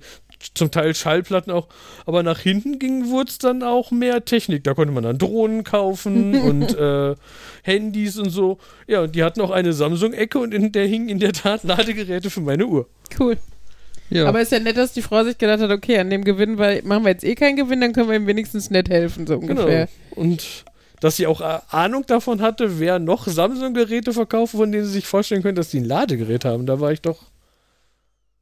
zum 0.54 0.70
Teil 0.70 0.94
Schallplatten 0.94 1.52
auch. 1.52 1.68
Aber 2.06 2.22
nach 2.22 2.38
hinten 2.38 2.78
ging, 2.78 3.08
wurde 3.08 3.30
es 3.30 3.38
dann 3.38 3.62
auch 3.62 3.90
mehr 3.90 4.24
Technik. 4.24 4.64
Da 4.64 4.74
konnte 4.74 4.92
man 4.92 5.04
dann 5.04 5.18
Drohnen 5.18 5.64
kaufen 5.64 6.34
und 6.40 6.76
äh, 6.76 7.14
Handys 7.62 8.18
und 8.18 8.30
so. 8.30 8.58
Ja, 8.86 9.02
und 9.02 9.14
die 9.14 9.22
hatten 9.22 9.40
auch 9.40 9.50
eine 9.50 9.72
Samsung-Ecke 9.72 10.38
und 10.38 10.52
in 10.54 10.72
der 10.72 10.86
hingen 10.86 11.08
in 11.08 11.18
der 11.18 11.32
Tat 11.32 11.62
Ladegeräte 11.64 12.30
für 12.30 12.40
meine 12.40 12.66
Uhr. 12.66 12.88
Cool. 13.18 13.36
Ja. 14.10 14.26
Aber 14.26 14.42
ist 14.42 14.52
ja 14.52 14.58
nett, 14.58 14.76
dass 14.76 14.92
die 14.92 15.00
Frau 15.00 15.24
sich 15.24 15.38
gedacht 15.38 15.60
hat, 15.60 15.70
okay, 15.70 15.98
an 15.98 16.10
dem 16.10 16.22
Gewinn, 16.24 16.58
weil 16.58 16.82
machen 16.82 17.04
wir 17.04 17.10
jetzt 17.10 17.24
eh 17.24 17.34
keinen 17.34 17.56
Gewinn, 17.56 17.80
dann 17.80 17.94
können 17.94 18.10
wir 18.10 18.16
ihm 18.16 18.26
wenigstens 18.26 18.68
nett 18.68 18.90
helfen, 18.90 19.26
so 19.26 19.36
ungefähr. 19.36 19.88
Genau. 20.10 20.20
Und 20.20 20.64
dass 21.00 21.16
sie 21.16 21.26
auch 21.26 21.40
äh, 21.40 21.58
Ahnung 21.70 22.04
davon 22.06 22.42
hatte, 22.42 22.78
wer 22.78 22.98
noch 22.98 23.26
Samsung-Geräte 23.26 24.12
verkauft, 24.12 24.52
von 24.52 24.70
denen 24.70 24.84
sie 24.84 24.92
sich 24.92 25.06
vorstellen 25.06 25.42
können, 25.42 25.56
dass 25.56 25.70
die 25.70 25.80
ein 25.80 25.84
Ladegerät 25.84 26.44
haben. 26.44 26.66
Da 26.66 26.78
war 26.78 26.92
ich 26.92 27.00
doch. 27.00 27.31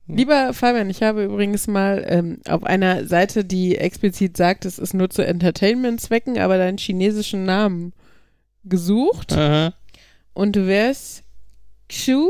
Lieber 0.07 0.53
Fabian, 0.55 0.91
ich 0.91 1.03
habe 1.03 1.25
übrigens 1.25 1.67
mal 1.69 2.05
ähm, 2.09 2.41
auf 2.49 2.65
einer 2.65 3.07
Seite, 3.07 3.45
die 3.45 3.77
explizit 3.77 4.37
sagt, 4.37 4.65
es 4.65 4.79
ist 4.79 4.93
nur 4.93 5.09
zu 5.09 5.25
Entertainment-Zwecken, 5.25 6.39
aber 6.39 6.59
deinen 6.59 6.79
chinesischen 6.79 7.45
Namen 7.45 7.93
gesucht. 8.65 9.33
Aha. 9.33 9.73
Und 10.33 10.57
du 10.57 10.67
wärst 10.67 11.23
Xu 11.89 12.29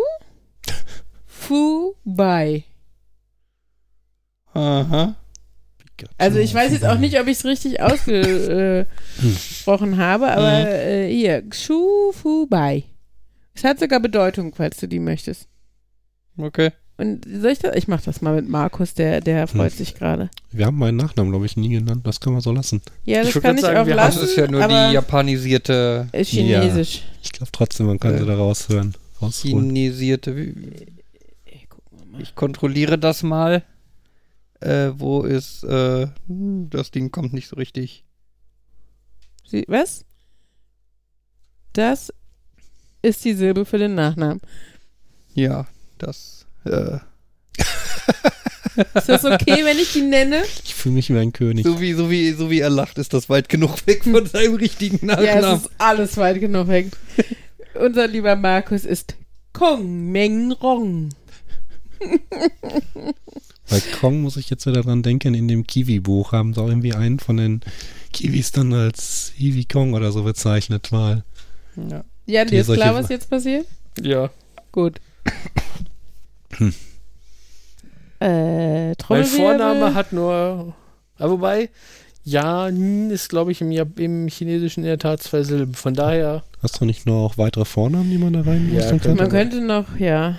Fu 1.27 1.95
Bai. 2.05 2.65
Aha. 4.53 5.17
Also 6.19 6.39
ich 6.39 6.55
weiß 6.55 6.73
jetzt 6.73 6.85
auch 6.85 6.99
nicht, 6.99 7.19
ob 7.21 7.27
ich 7.27 7.39
es 7.39 7.45
richtig 7.45 7.81
ausgesprochen 7.81 8.87
habe, 9.97 10.31
aber 10.31 10.69
äh, 10.69 11.11
hier, 11.13 11.49
Xu 11.49 12.13
Fu 12.13 12.47
Bai. 12.47 12.85
Es 13.55 13.65
hat 13.65 13.79
sogar 13.79 14.01
Bedeutung, 14.01 14.55
falls 14.55 14.79
du 14.79 14.87
die 14.87 15.01
möchtest. 15.01 15.49
Okay. 16.39 16.73
Und 17.01 17.25
soll 17.25 17.53
ich 17.53 17.59
das? 17.61 17.75
Ich 17.77 17.89
mach 17.89 18.03
das 18.03 18.21
mal 18.21 18.35
mit 18.35 18.49
Markus, 18.49 18.93
der, 18.95 19.21
der 19.23 19.47
freut 19.47 19.71
Hm. 19.73 19.79
sich 19.79 19.95
gerade. 19.95 20.29
Wir 20.53 20.67
haben 20.67 20.77
meinen 20.77 20.97
Nachnamen, 20.97 21.33
glaube 21.33 21.47
ich, 21.47 21.57
nie 21.57 21.71
genannt. 21.71 22.07
Das 22.07 22.21
können 22.21 22.37
wir 22.37 22.43
so 22.43 22.53
lassen. 22.53 22.83
Ja, 23.05 23.21
Ich 23.21 23.27
das 23.29 23.35
würd 23.37 23.45
kann 23.45 23.55
ich 23.57 23.63
sagen, 23.63 23.79
auch 23.79 23.87
wir 23.87 23.93
haben- 23.95 24.07
lassen. 24.09 24.21
Das 24.21 24.31
ist 24.31 24.37
ja 24.37 24.47
nur 24.49 24.67
die 24.69 24.95
japanisierte, 24.95 26.09
ist 26.13 26.29
chinesisch. 26.31 27.03
Ich 27.23 27.33
glaube 27.33 27.51
trotzdem, 27.53 27.87
man 27.87 27.99
kann 27.99 28.15
Äh. 28.15 28.19
sie 28.19 28.27
da 28.27 28.35
raushören. 28.37 28.95
Rausholen. 29.23 29.67
chinesierte. 29.67 30.33
Mal. 32.13 32.21
Ich 32.21 32.35
kontrolliere 32.35 32.99
das 32.99 33.23
mal. 33.23 33.63
Äh, 34.61 34.91
wo 34.97 35.23
ist, 35.23 35.65
äh, 35.65 36.07
hm, 36.27 36.69
das 36.69 36.91
Ding 36.91 37.11
kommt 37.11 37.33
nicht 37.33 37.49
so 37.49 37.57
richtig. 37.57 38.05
Sie, 39.47 39.65
was? 39.69 40.05
Das 41.73 42.13
ist 43.01 43.25
die 43.25 43.33
Silbe 43.33 43.65
für 43.65 43.79
den 43.79 43.95
Nachnamen. 43.95 44.41
Ja, 45.33 45.67
das, 45.99 46.40
äh, 46.65 46.99
Ist 48.95 49.09
das 49.09 49.25
okay, 49.25 49.65
wenn 49.65 49.79
ich 49.79 49.93
die 49.93 50.03
nenne? 50.03 50.43
Ich 50.65 50.75
fühle 50.75 50.95
mich 50.95 51.11
wie 51.11 51.19
ein 51.19 51.33
König. 51.33 51.65
so 51.67 51.81
wie, 51.81 51.93
so 51.93 52.11
wie, 52.11 52.31
so 52.33 52.51
wie 52.51 52.61
er 52.61 52.71
lacht, 52.71 52.99
ist 52.99 53.13
das 53.13 53.29
weit 53.29 53.49
genug 53.49 53.87
weg 53.87 54.05
von 54.05 54.25
seinem 54.27 54.55
richtigen 54.55 55.07
Ja, 55.09 55.17
Nachnamen. 55.17 55.57
es 55.57 55.63
ist 55.65 55.71
alles 55.79 56.17
weit 56.17 56.41
genug 56.41 56.69
weg. 56.69 56.87
Unser 57.75 58.07
lieber 58.07 58.37
Markus 58.37 58.85
ist 58.85 59.17
Kong 59.53 60.11
Meng 60.13 60.53
Rong. 60.53 61.11
Bei 63.69 63.81
Kong 64.01 64.23
muss 64.23 64.37
ich 64.37 64.49
jetzt 64.51 64.67
wieder 64.67 64.83
dran 64.83 65.03
denken, 65.03 65.35
in 65.35 65.47
dem 65.49 65.67
Kiwi-Buch 65.67 66.33
haben 66.33 66.55
sie 66.55 66.61
auch 66.61 66.69
irgendwie 66.69 66.95
einen 66.95 67.19
von 67.19 67.37
den 67.37 67.61
Kiwis 68.13 68.53
dann 68.53 68.73
als 68.73 69.33
Kiwi 69.37 69.65
Kong 69.67 69.95
oder 69.95 70.11
so 70.13 70.23
bezeichnet, 70.23 70.91
weil 70.93 71.23
ja. 71.77 72.05
Ja, 72.27 72.45
dir 72.45 72.61
ist 72.61 72.73
klar, 72.73 72.95
Wa- 72.95 73.01
was 73.03 73.09
jetzt 73.11 73.29
passiert? 73.31 73.67
Ja. 74.01 74.31
Gut. 74.73 75.01
Hm. 76.57 76.75
Äh, 78.21 78.95
Mein. 79.09 79.25
Vorname 79.25 79.95
hat 79.95 80.13
nur. 80.13 80.75
Aber 81.17 81.33
wobei, 81.33 81.71
ja, 82.23 82.69
ist, 82.69 83.29
glaube 83.31 83.53
ich, 83.53 83.61
im, 83.61 83.71
im 83.73 84.29
Chinesischen 84.29 84.81
in 84.81 84.87
der 84.89 84.99
Tat 84.99 85.23
zwei 85.23 85.43
Silben. 85.43 85.75
Von 85.75 85.95
daher. 85.95 86.43
hast 86.63 86.81
du 86.81 86.85
nicht 86.85 87.07
nur 87.07 87.17
auch 87.17 87.39
weitere 87.39 87.65
Vornamen, 87.65 88.11
die 88.11 88.19
man 88.19 88.33
da 88.35 88.43
rein 88.43 88.69
Ja, 88.73 88.81
muss? 88.81 88.89
könnte 88.91 89.15
Man 89.15 89.29
könnte 89.31 89.61
noch, 89.63 89.97
ja. 89.99 90.37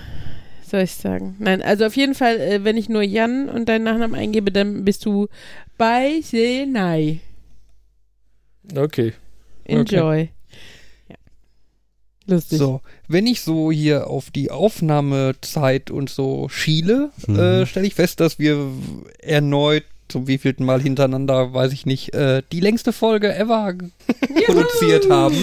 soll 0.68 0.82
ich 0.82 0.94
sagen? 0.94 1.34
Nein, 1.40 1.60
also 1.60 1.84
auf 1.86 1.96
jeden 1.96 2.14
Fall, 2.14 2.40
äh, 2.40 2.64
wenn 2.64 2.76
ich 2.76 2.88
nur 2.88 3.02
Jan 3.02 3.48
und 3.48 3.68
deinen 3.68 3.84
Nachnamen 3.84 4.14
eingebe, 4.14 4.52
dann 4.52 4.84
bist 4.84 5.04
du 5.04 5.26
bei 5.76 6.20
Senai. 6.22 7.20
Okay. 8.76 9.12
Enjoy. 9.64 10.20
Ja. 10.22 10.28
Lustig. 12.26 12.58
So, 12.58 12.80
wenn 13.08 13.26
ich 13.26 13.40
so 13.40 13.72
hier 13.72 14.08
auf 14.08 14.30
die 14.30 14.50
Aufnahmezeit 14.50 15.90
und 15.90 16.08
so 16.10 16.48
schiele, 16.48 17.10
Mhm. 17.26 17.38
äh, 17.38 17.66
stelle 17.66 17.86
ich 17.86 17.94
fest, 17.94 18.20
dass 18.20 18.38
wir 18.38 18.66
erneut 19.18 19.84
zum 20.08 20.26
wievielten 20.28 20.64
Mal 20.66 20.80
hintereinander, 20.80 21.52
weiß 21.54 21.72
ich 21.72 21.86
nicht, 21.86 22.14
äh, 22.14 22.42
die 22.52 22.60
längste 22.60 22.92
Folge 22.92 23.34
ever 23.34 23.74
produziert 24.46 25.08
haben. 25.10 25.36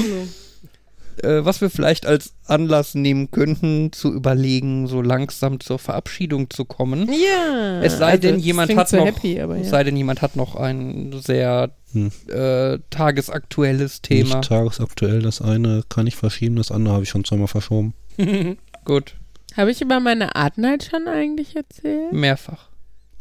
Äh, 1.24 1.46
was 1.46 1.62
wir 1.62 1.70
vielleicht 1.70 2.06
als 2.06 2.34
Anlass 2.46 2.96
nehmen 2.96 3.32
könnten, 3.32 3.92
zu 3.92 4.14
überlegen, 4.14 4.88
so 4.88 5.02
langsam 5.02 5.60
zur 5.60 5.80
Verabschiedung 5.80 6.50
zu 6.50 6.66
kommen. 6.66 7.10
Ja. 7.10 7.82
Es 7.82 7.98
sei 7.98 8.12
also, 8.12 8.22
denn, 8.22 8.40
jemand 8.40 8.76
hat 8.76 8.90
so 8.90 8.98
noch, 8.98 9.06
happy, 9.06 9.38
es 9.38 9.66
ja. 9.66 9.70
sei 9.70 9.84
denn, 9.84 9.98
jemand 9.98 10.22
hat 10.22 10.36
noch 10.36 10.56
ein 10.56 11.14
sehr 11.22 11.72
Hm. 11.92 12.12
äh, 12.28 12.78
tagesaktuelles 12.92 14.02
Thema. 14.02 14.38
Nicht 14.38 14.50
tagesaktuell. 14.50 15.22
Das 15.22 15.42
eine 15.42 15.84
kann 15.90 16.06
ich 16.06 16.16
verschieben, 16.16 16.56
das 16.56 16.72
andere 16.72 16.94
habe 16.94 17.04
ich 17.04 17.10
schon 17.10 17.24
zweimal 17.26 17.48
verschoben. 17.48 17.94
Gut, 18.86 19.16
Habe 19.58 19.72
ich 19.72 19.82
über 19.82 20.00
meine 20.00 20.36
Art 20.36 20.58
Night 20.58 20.84
schon 20.84 21.08
eigentlich 21.08 21.56
erzählt? 21.56 22.14
mehrfach. 22.14 22.70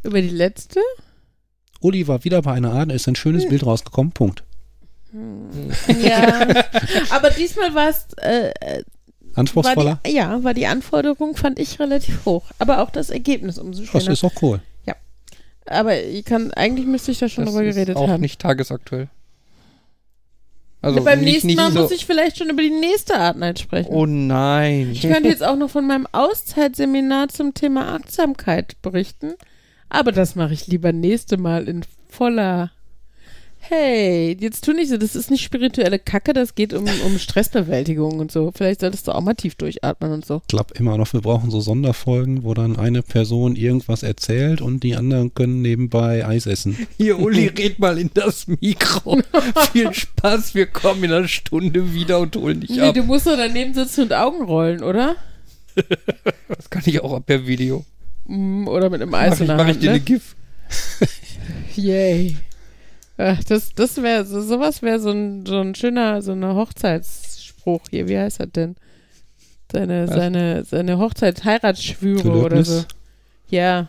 Über 0.03 0.21
die 0.21 0.29
letzte? 0.29 0.81
Uli 1.81 2.07
war 2.09 2.25
wieder 2.25 2.43
bei 2.43 2.53
einer 2.53 2.73
Art, 2.73 2.93
ist 2.93 3.09
ein 3.09 3.17
schönes 3.17 3.49
Bild 3.49 3.65
rausgekommen. 3.65 4.13
Punkt. 4.13 4.43
Ja. 5.13 6.47
aber 7.11 7.31
diesmal 7.31 7.75
war 7.75 7.89
es, 7.89 8.07
äh, 8.21 8.51
äh, 8.61 8.83
war 9.21 9.39
Anspruchsvoller. 9.39 10.01
die, 10.07 10.13
ja, 10.13 10.43
war 10.45 10.55
die 10.55 10.67
Anforderung, 10.67 11.37
fand 11.37 11.59
ich 11.59 11.79
relativ 11.81 12.25
hoch. 12.25 12.45
Aber 12.59 12.83
auch 12.83 12.91
das 12.91 13.11
Ergebnis 13.11 13.59
umso 13.59 13.83
Das 13.83 14.03
schöner. 14.03 14.13
ist 14.13 14.25
auch 14.25 14.43
cool. 14.43 14.61
Aber 15.69 16.03
ich 16.03 16.25
kann, 16.25 16.53
eigentlich 16.53 16.87
müsste 16.87 17.11
ich 17.11 17.19
da 17.19 17.29
schon 17.29 17.45
das 17.45 17.55
drüber 17.55 17.67
ist 17.67 17.75
geredet 17.75 17.97
auch 17.97 18.09
haben. 18.09 18.21
nicht 18.21 18.41
tagesaktuell. 18.41 19.09
Also 20.81 21.03
Beim 21.03 21.21
nicht, 21.21 21.33
nächsten 21.33 21.47
nicht 21.49 21.57
Mal 21.57 21.73
so, 21.73 21.83
muss 21.83 21.91
ich 21.91 22.07
vielleicht 22.07 22.39
schon 22.39 22.51
über 22.51 22.63
die 22.63 22.71
nächste 22.71 23.17
Art 23.17 23.37
Night 23.37 23.59
sprechen. 23.59 23.93
Oh 23.93 24.07
nein. 24.07 24.93
Ich 24.93 25.03
könnte 25.03 25.29
jetzt 25.29 25.43
auch 25.43 25.57
noch 25.57 25.71
von 25.71 25.87
meinem 25.87 26.07
Auszeitseminar 26.13 27.29
zum 27.29 27.53
Thema 27.53 27.95
Achtsamkeit 27.97 28.81
berichten. 28.81 29.35
Aber 29.89 30.13
das 30.13 30.37
mache 30.37 30.53
ich 30.55 30.69
lieber 30.69 30.93
nächste 30.93 31.37
Mal 31.37 31.69
in 31.69 31.85
voller. 32.09 32.71
Hey, 33.71 34.35
jetzt 34.41 34.65
tu 34.65 34.73
nicht 34.73 34.89
so, 34.89 34.97
das 34.97 35.15
ist 35.15 35.31
nicht 35.31 35.43
spirituelle 35.43 35.99
Kacke, 35.99 36.33
das 36.33 36.55
geht 36.55 36.73
um, 36.73 36.87
um 37.05 37.19
Stressbewältigung 37.19 38.19
und 38.19 38.33
so. 38.33 38.51
Vielleicht 38.55 38.81
solltest 38.81 39.07
du 39.07 39.13
auch 39.13 39.21
mal 39.21 39.35
tief 39.35 39.57
durchatmen 39.57 40.11
und 40.13 40.25
so. 40.25 40.37
Ich 40.43 40.49
glaube 40.49 40.73
immer 40.79 40.97
noch, 40.97 41.13
wir 41.13 41.21
brauchen 41.21 41.51
so 41.51 41.61
Sonderfolgen, 41.61 42.45
wo 42.45 42.55
dann 42.55 42.77
eine 42.79 43.03
Person 43.03 43.57
irgendwas 43.57 44.03
erzählt 44.03 44.63
und 44.63 44.83
die 44.85 44.97
anderen 44.97 45.35
können 45.35 45.61
nebenbei 45.61 46.25
Eis 46.27 46.47
essen. 46.47 46.79
Hier, 46.97 47.19
Uli, 47.19 47.47
red 47.59 47.79
mal 47.79 47.99
in 47.99 48.11
das 48.15 48.47
Mikro. 48.47 49.21
Viel 49.73 49.93
Spaß, 49.93 50.55
wir 50.55 50.67
kommen 50.67 51.05
in 51.05 51.13
einer 51.13 51.29
Stunde 51.29 51.93
wieder 51.93 52.21
und 52.21 52.35
holen 52.37 52.61
dich 52.61 52.71
Nee, 52.71 52.81
ab. 52.81 52.95
du 52.95 53.03
musst 53.03 53.27
doch 53.27 53.37
daneben 53.37 53.75
sitzen 53.75 54.05
und 54.05 54.15
Augen 54.15 54.45
rollen, 54.45 54.83
oder? 54.83 55.17
Das 56.49 56.71
kann 56.71 56.83
ich 56.87 57.01
auch 57.03 57.21
per 57.25 57.47
Video. 57.47 57.85
Mm, 58.27 58.67
Oder 58.67 58.89
mit 58.89 59.03
einem 59.03 59.13
Eis 59.13 59.31
Mach 59.31 59.41
in 59.41 59.43
ich, 59.43 59.47
der 59.49 59.57
mach 59.57 59.65
ich 59.65 59.71
Hand, 59.75 59.83
dir 59.83 59.91
eine 59.91 59.99
ne? 59.99 60.05
GIF. 60.05 60.37
Yay. 61.77 62.37
Ach, 63.19 63.43
das 63.45 63.75
das 63.75 64.01
wäre, 64.01 64.25
so, 64.25 64.41
sowas 64.41 64.81
wäre 64.81 65.01
so 65.01 65.11
ein, 65.11 65.45
so 65.45 65.61
ein 65.61 65.75
schöner, 65.75 66.23
so 66.23 66.33
ein 66.33 66.45
Hochzeitsspruch 66.45 67.83
hier. 67.91 68.09
Wie 68.09 68.17
heißt 68.17 68.41
das 68.41 68.51
denn? 68.53 68.77
Seine, 69.71 70.09
Was? 70.09 70.15
seine, 70.15 70.65
seine 70.65 70.99
Hochzeit, 70.99 71.45
Heiratsschwüre 71.45 72.31
oder 72.31 72.65
so. 72.65 72.85
Ja. 73.51 73.89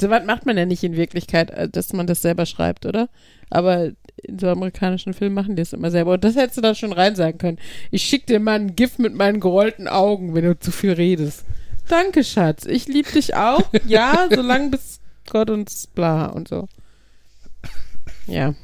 So 0.00 0.10
was 0.10 0.24
macht 0.24 0.46
man 0.46 0.58
ja 0.58 0.66
nicht 0.66 0.84
in 0.84 0.96
Wirklichkeit, 0.96 1.50
äh, 1.50 1.68
dass 1.68 1.92
man 1.92 2.06
das 2.06 2.22
selber 2.22 2.44
schreibt, 2.44 2.86
oder? 2.86 3.08
Aber 3.50 3.90
in 4.22 4.38
so 4.38 4.48
amerikanischen 4.48 5.14
Filmen 5.14 5.34
machen 5.34 5.56
die 5.56 5.62
es 5.62 5.72
immer 5.72 5.90
selber. 5.90 6.12
Und 6.12 6.24
das 6.24 6.36
hättest 6.36 6.58
du 6.58 6.60
da 6.60 6.74
schon 6.74 6.92
rein 6.92 7.16
sagen 7.16 7.38
können. 7.38 7.58
Ich 7.90 8.02
schick 8.02 8.26
dir 8.26 8.38
mal 8.38 8.60
ein 8.60 8.76
Gift 8.76 8.98
mit 8.98 9.14
meinen 9.14 9.40
gerollten 9.40 9.88
Augen, 9.88 10.34
wenn 10.34 10.44
du 10.44 10.58
zu 10.58 10.70
viel 10.70 10.92
redest. 10.92 11.44
Danke, 11.88 12.22
Schatz. 12.22 12.66
Ich 12.66 12.86
lieb 12.86 13.10
dich 13.12 13.34
auch. 13.34 13.62
Ja, 13.86 14.28
solange 14.34 14.70
bis 14.70 15.00
Gott 15.30 15.50
uns 15.50 15.86
bla 15.86 16.26
und 16.26 16.48
so. 16.48 16.68
Ja. 18.26 18.54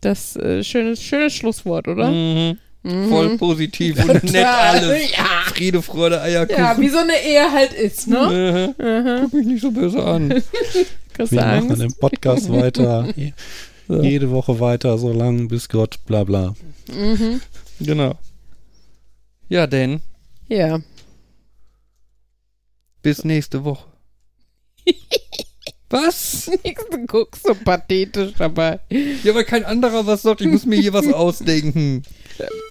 Das 0.00 0.36
äh, 0.36 0.62
schönes, 0.62 1.02
schönes 1.02 1.34
Schlusswort, 1.34 1.88
oder? 1.88 2.10
Mhm. 2.10 2.58
Mhm. 2.82 3.08
Voll 3.08 3.38
positiv 3.38 3.96
und 4.04 4.24
nett 4.24 4.44
alles. 4.46 5.10
Ja. 5.16 5.24
Friede, 5.46 5.80
Freude, 5.80 6.20
Eierkuchen. 6.20 6.62
ja, 6.62 6.78
wie 6.78 6.88
so 6.90 6.98
eine 6.98 7.14
Ehe 7.24 7.50
halt 7.50 7.72
ist, 7.72 8.06
ne? 8.08 8.74
Mhm. 8.78 8.84
Mhm. 8.86 9.20
Guck 9.22 9.32
mich 9.32 9.46
nicht 9.46 9.60
so 9.62 9.70
böse 9.70 10.04
an. 10.04 10.28
Wir 11.16 11.26
du 11.28 11.34
machen 11.36 11.70
Angst? 11.70 11.80
den 11.80 11.94
Podcast 11.94 12.50
weiter. 12.52 13.08
Ja. 13.16 14.00
Jede 14.02 14.30
Woche 14.30 14.58
weiter, 14.60 14.98
so 14.98 15.12
lang 15.12 15.48
bis 15.48 15.68
Gott, 15.68 15.98
bla 16.06 16.24
bla. 16.24 16.54
Mhm. 16.92 17.40
Genau. 17.80 18.18
Ja, 19.48 19.66
denn 19.66 20.00
Ja. 20.48 20.80
bis 23.02 23.24
nächste 23.24 23.64
Woche. 23.64 23.84
Was? 25.94 26.50
Du 26.90 27.06
guckst 27.06 27.46
so 27.46 27.54
pathetisch 27.54 28.32
dabei. 28.38 28.80
Ja, 28.88 29.34
weil 29.34 29.44
kein 29.44 29.64
anderer 29.64 30.06
was 30.06 30.22
sagt. 30.22 30.40
Ich 30.40 30.46
muss 30.48 30.64
mir 30.66 30.80
hier 30.80 30.92
was 30.92 31.06
ausdenken. 31.12 32.02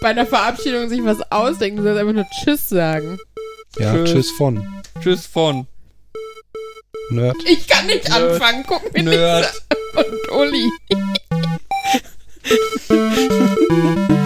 Bei 0.01 0.09
einer 0.09 0.25
Verabschiedung 0.25 0.89
sich 0.89 1.03
was 1.03 1.19
ausdenken, 1.31 1.77
du 1.77 1.83
sollst 1.83 1.99
einfach 1.99 2.13
nur 2.13 2.25
Tschüss 2.29 2.67
sagen. 2.69 3.17
Ja, 3.79 3.93
Tschüss. 3.93 4.11
tschüss 4.11 4.31
von 4.31 4.67
Tschüss 5.01 5.25
von 5.25 5.67
Nerd. 7.09 7.37
Ich 7.45 7.67
kann 7.67 7.85
nicht 7.87 8.09
Nerd. 8.09 8.21
anfangen, 8.21 8.63
guck 8.67 8.93
mir 8.93 9.03
Nerd. 9.03 9.41
nicht 9.41 9.63
an. 9.97 10.05
Und 10.05 10.31
Uli. 10.31 10.69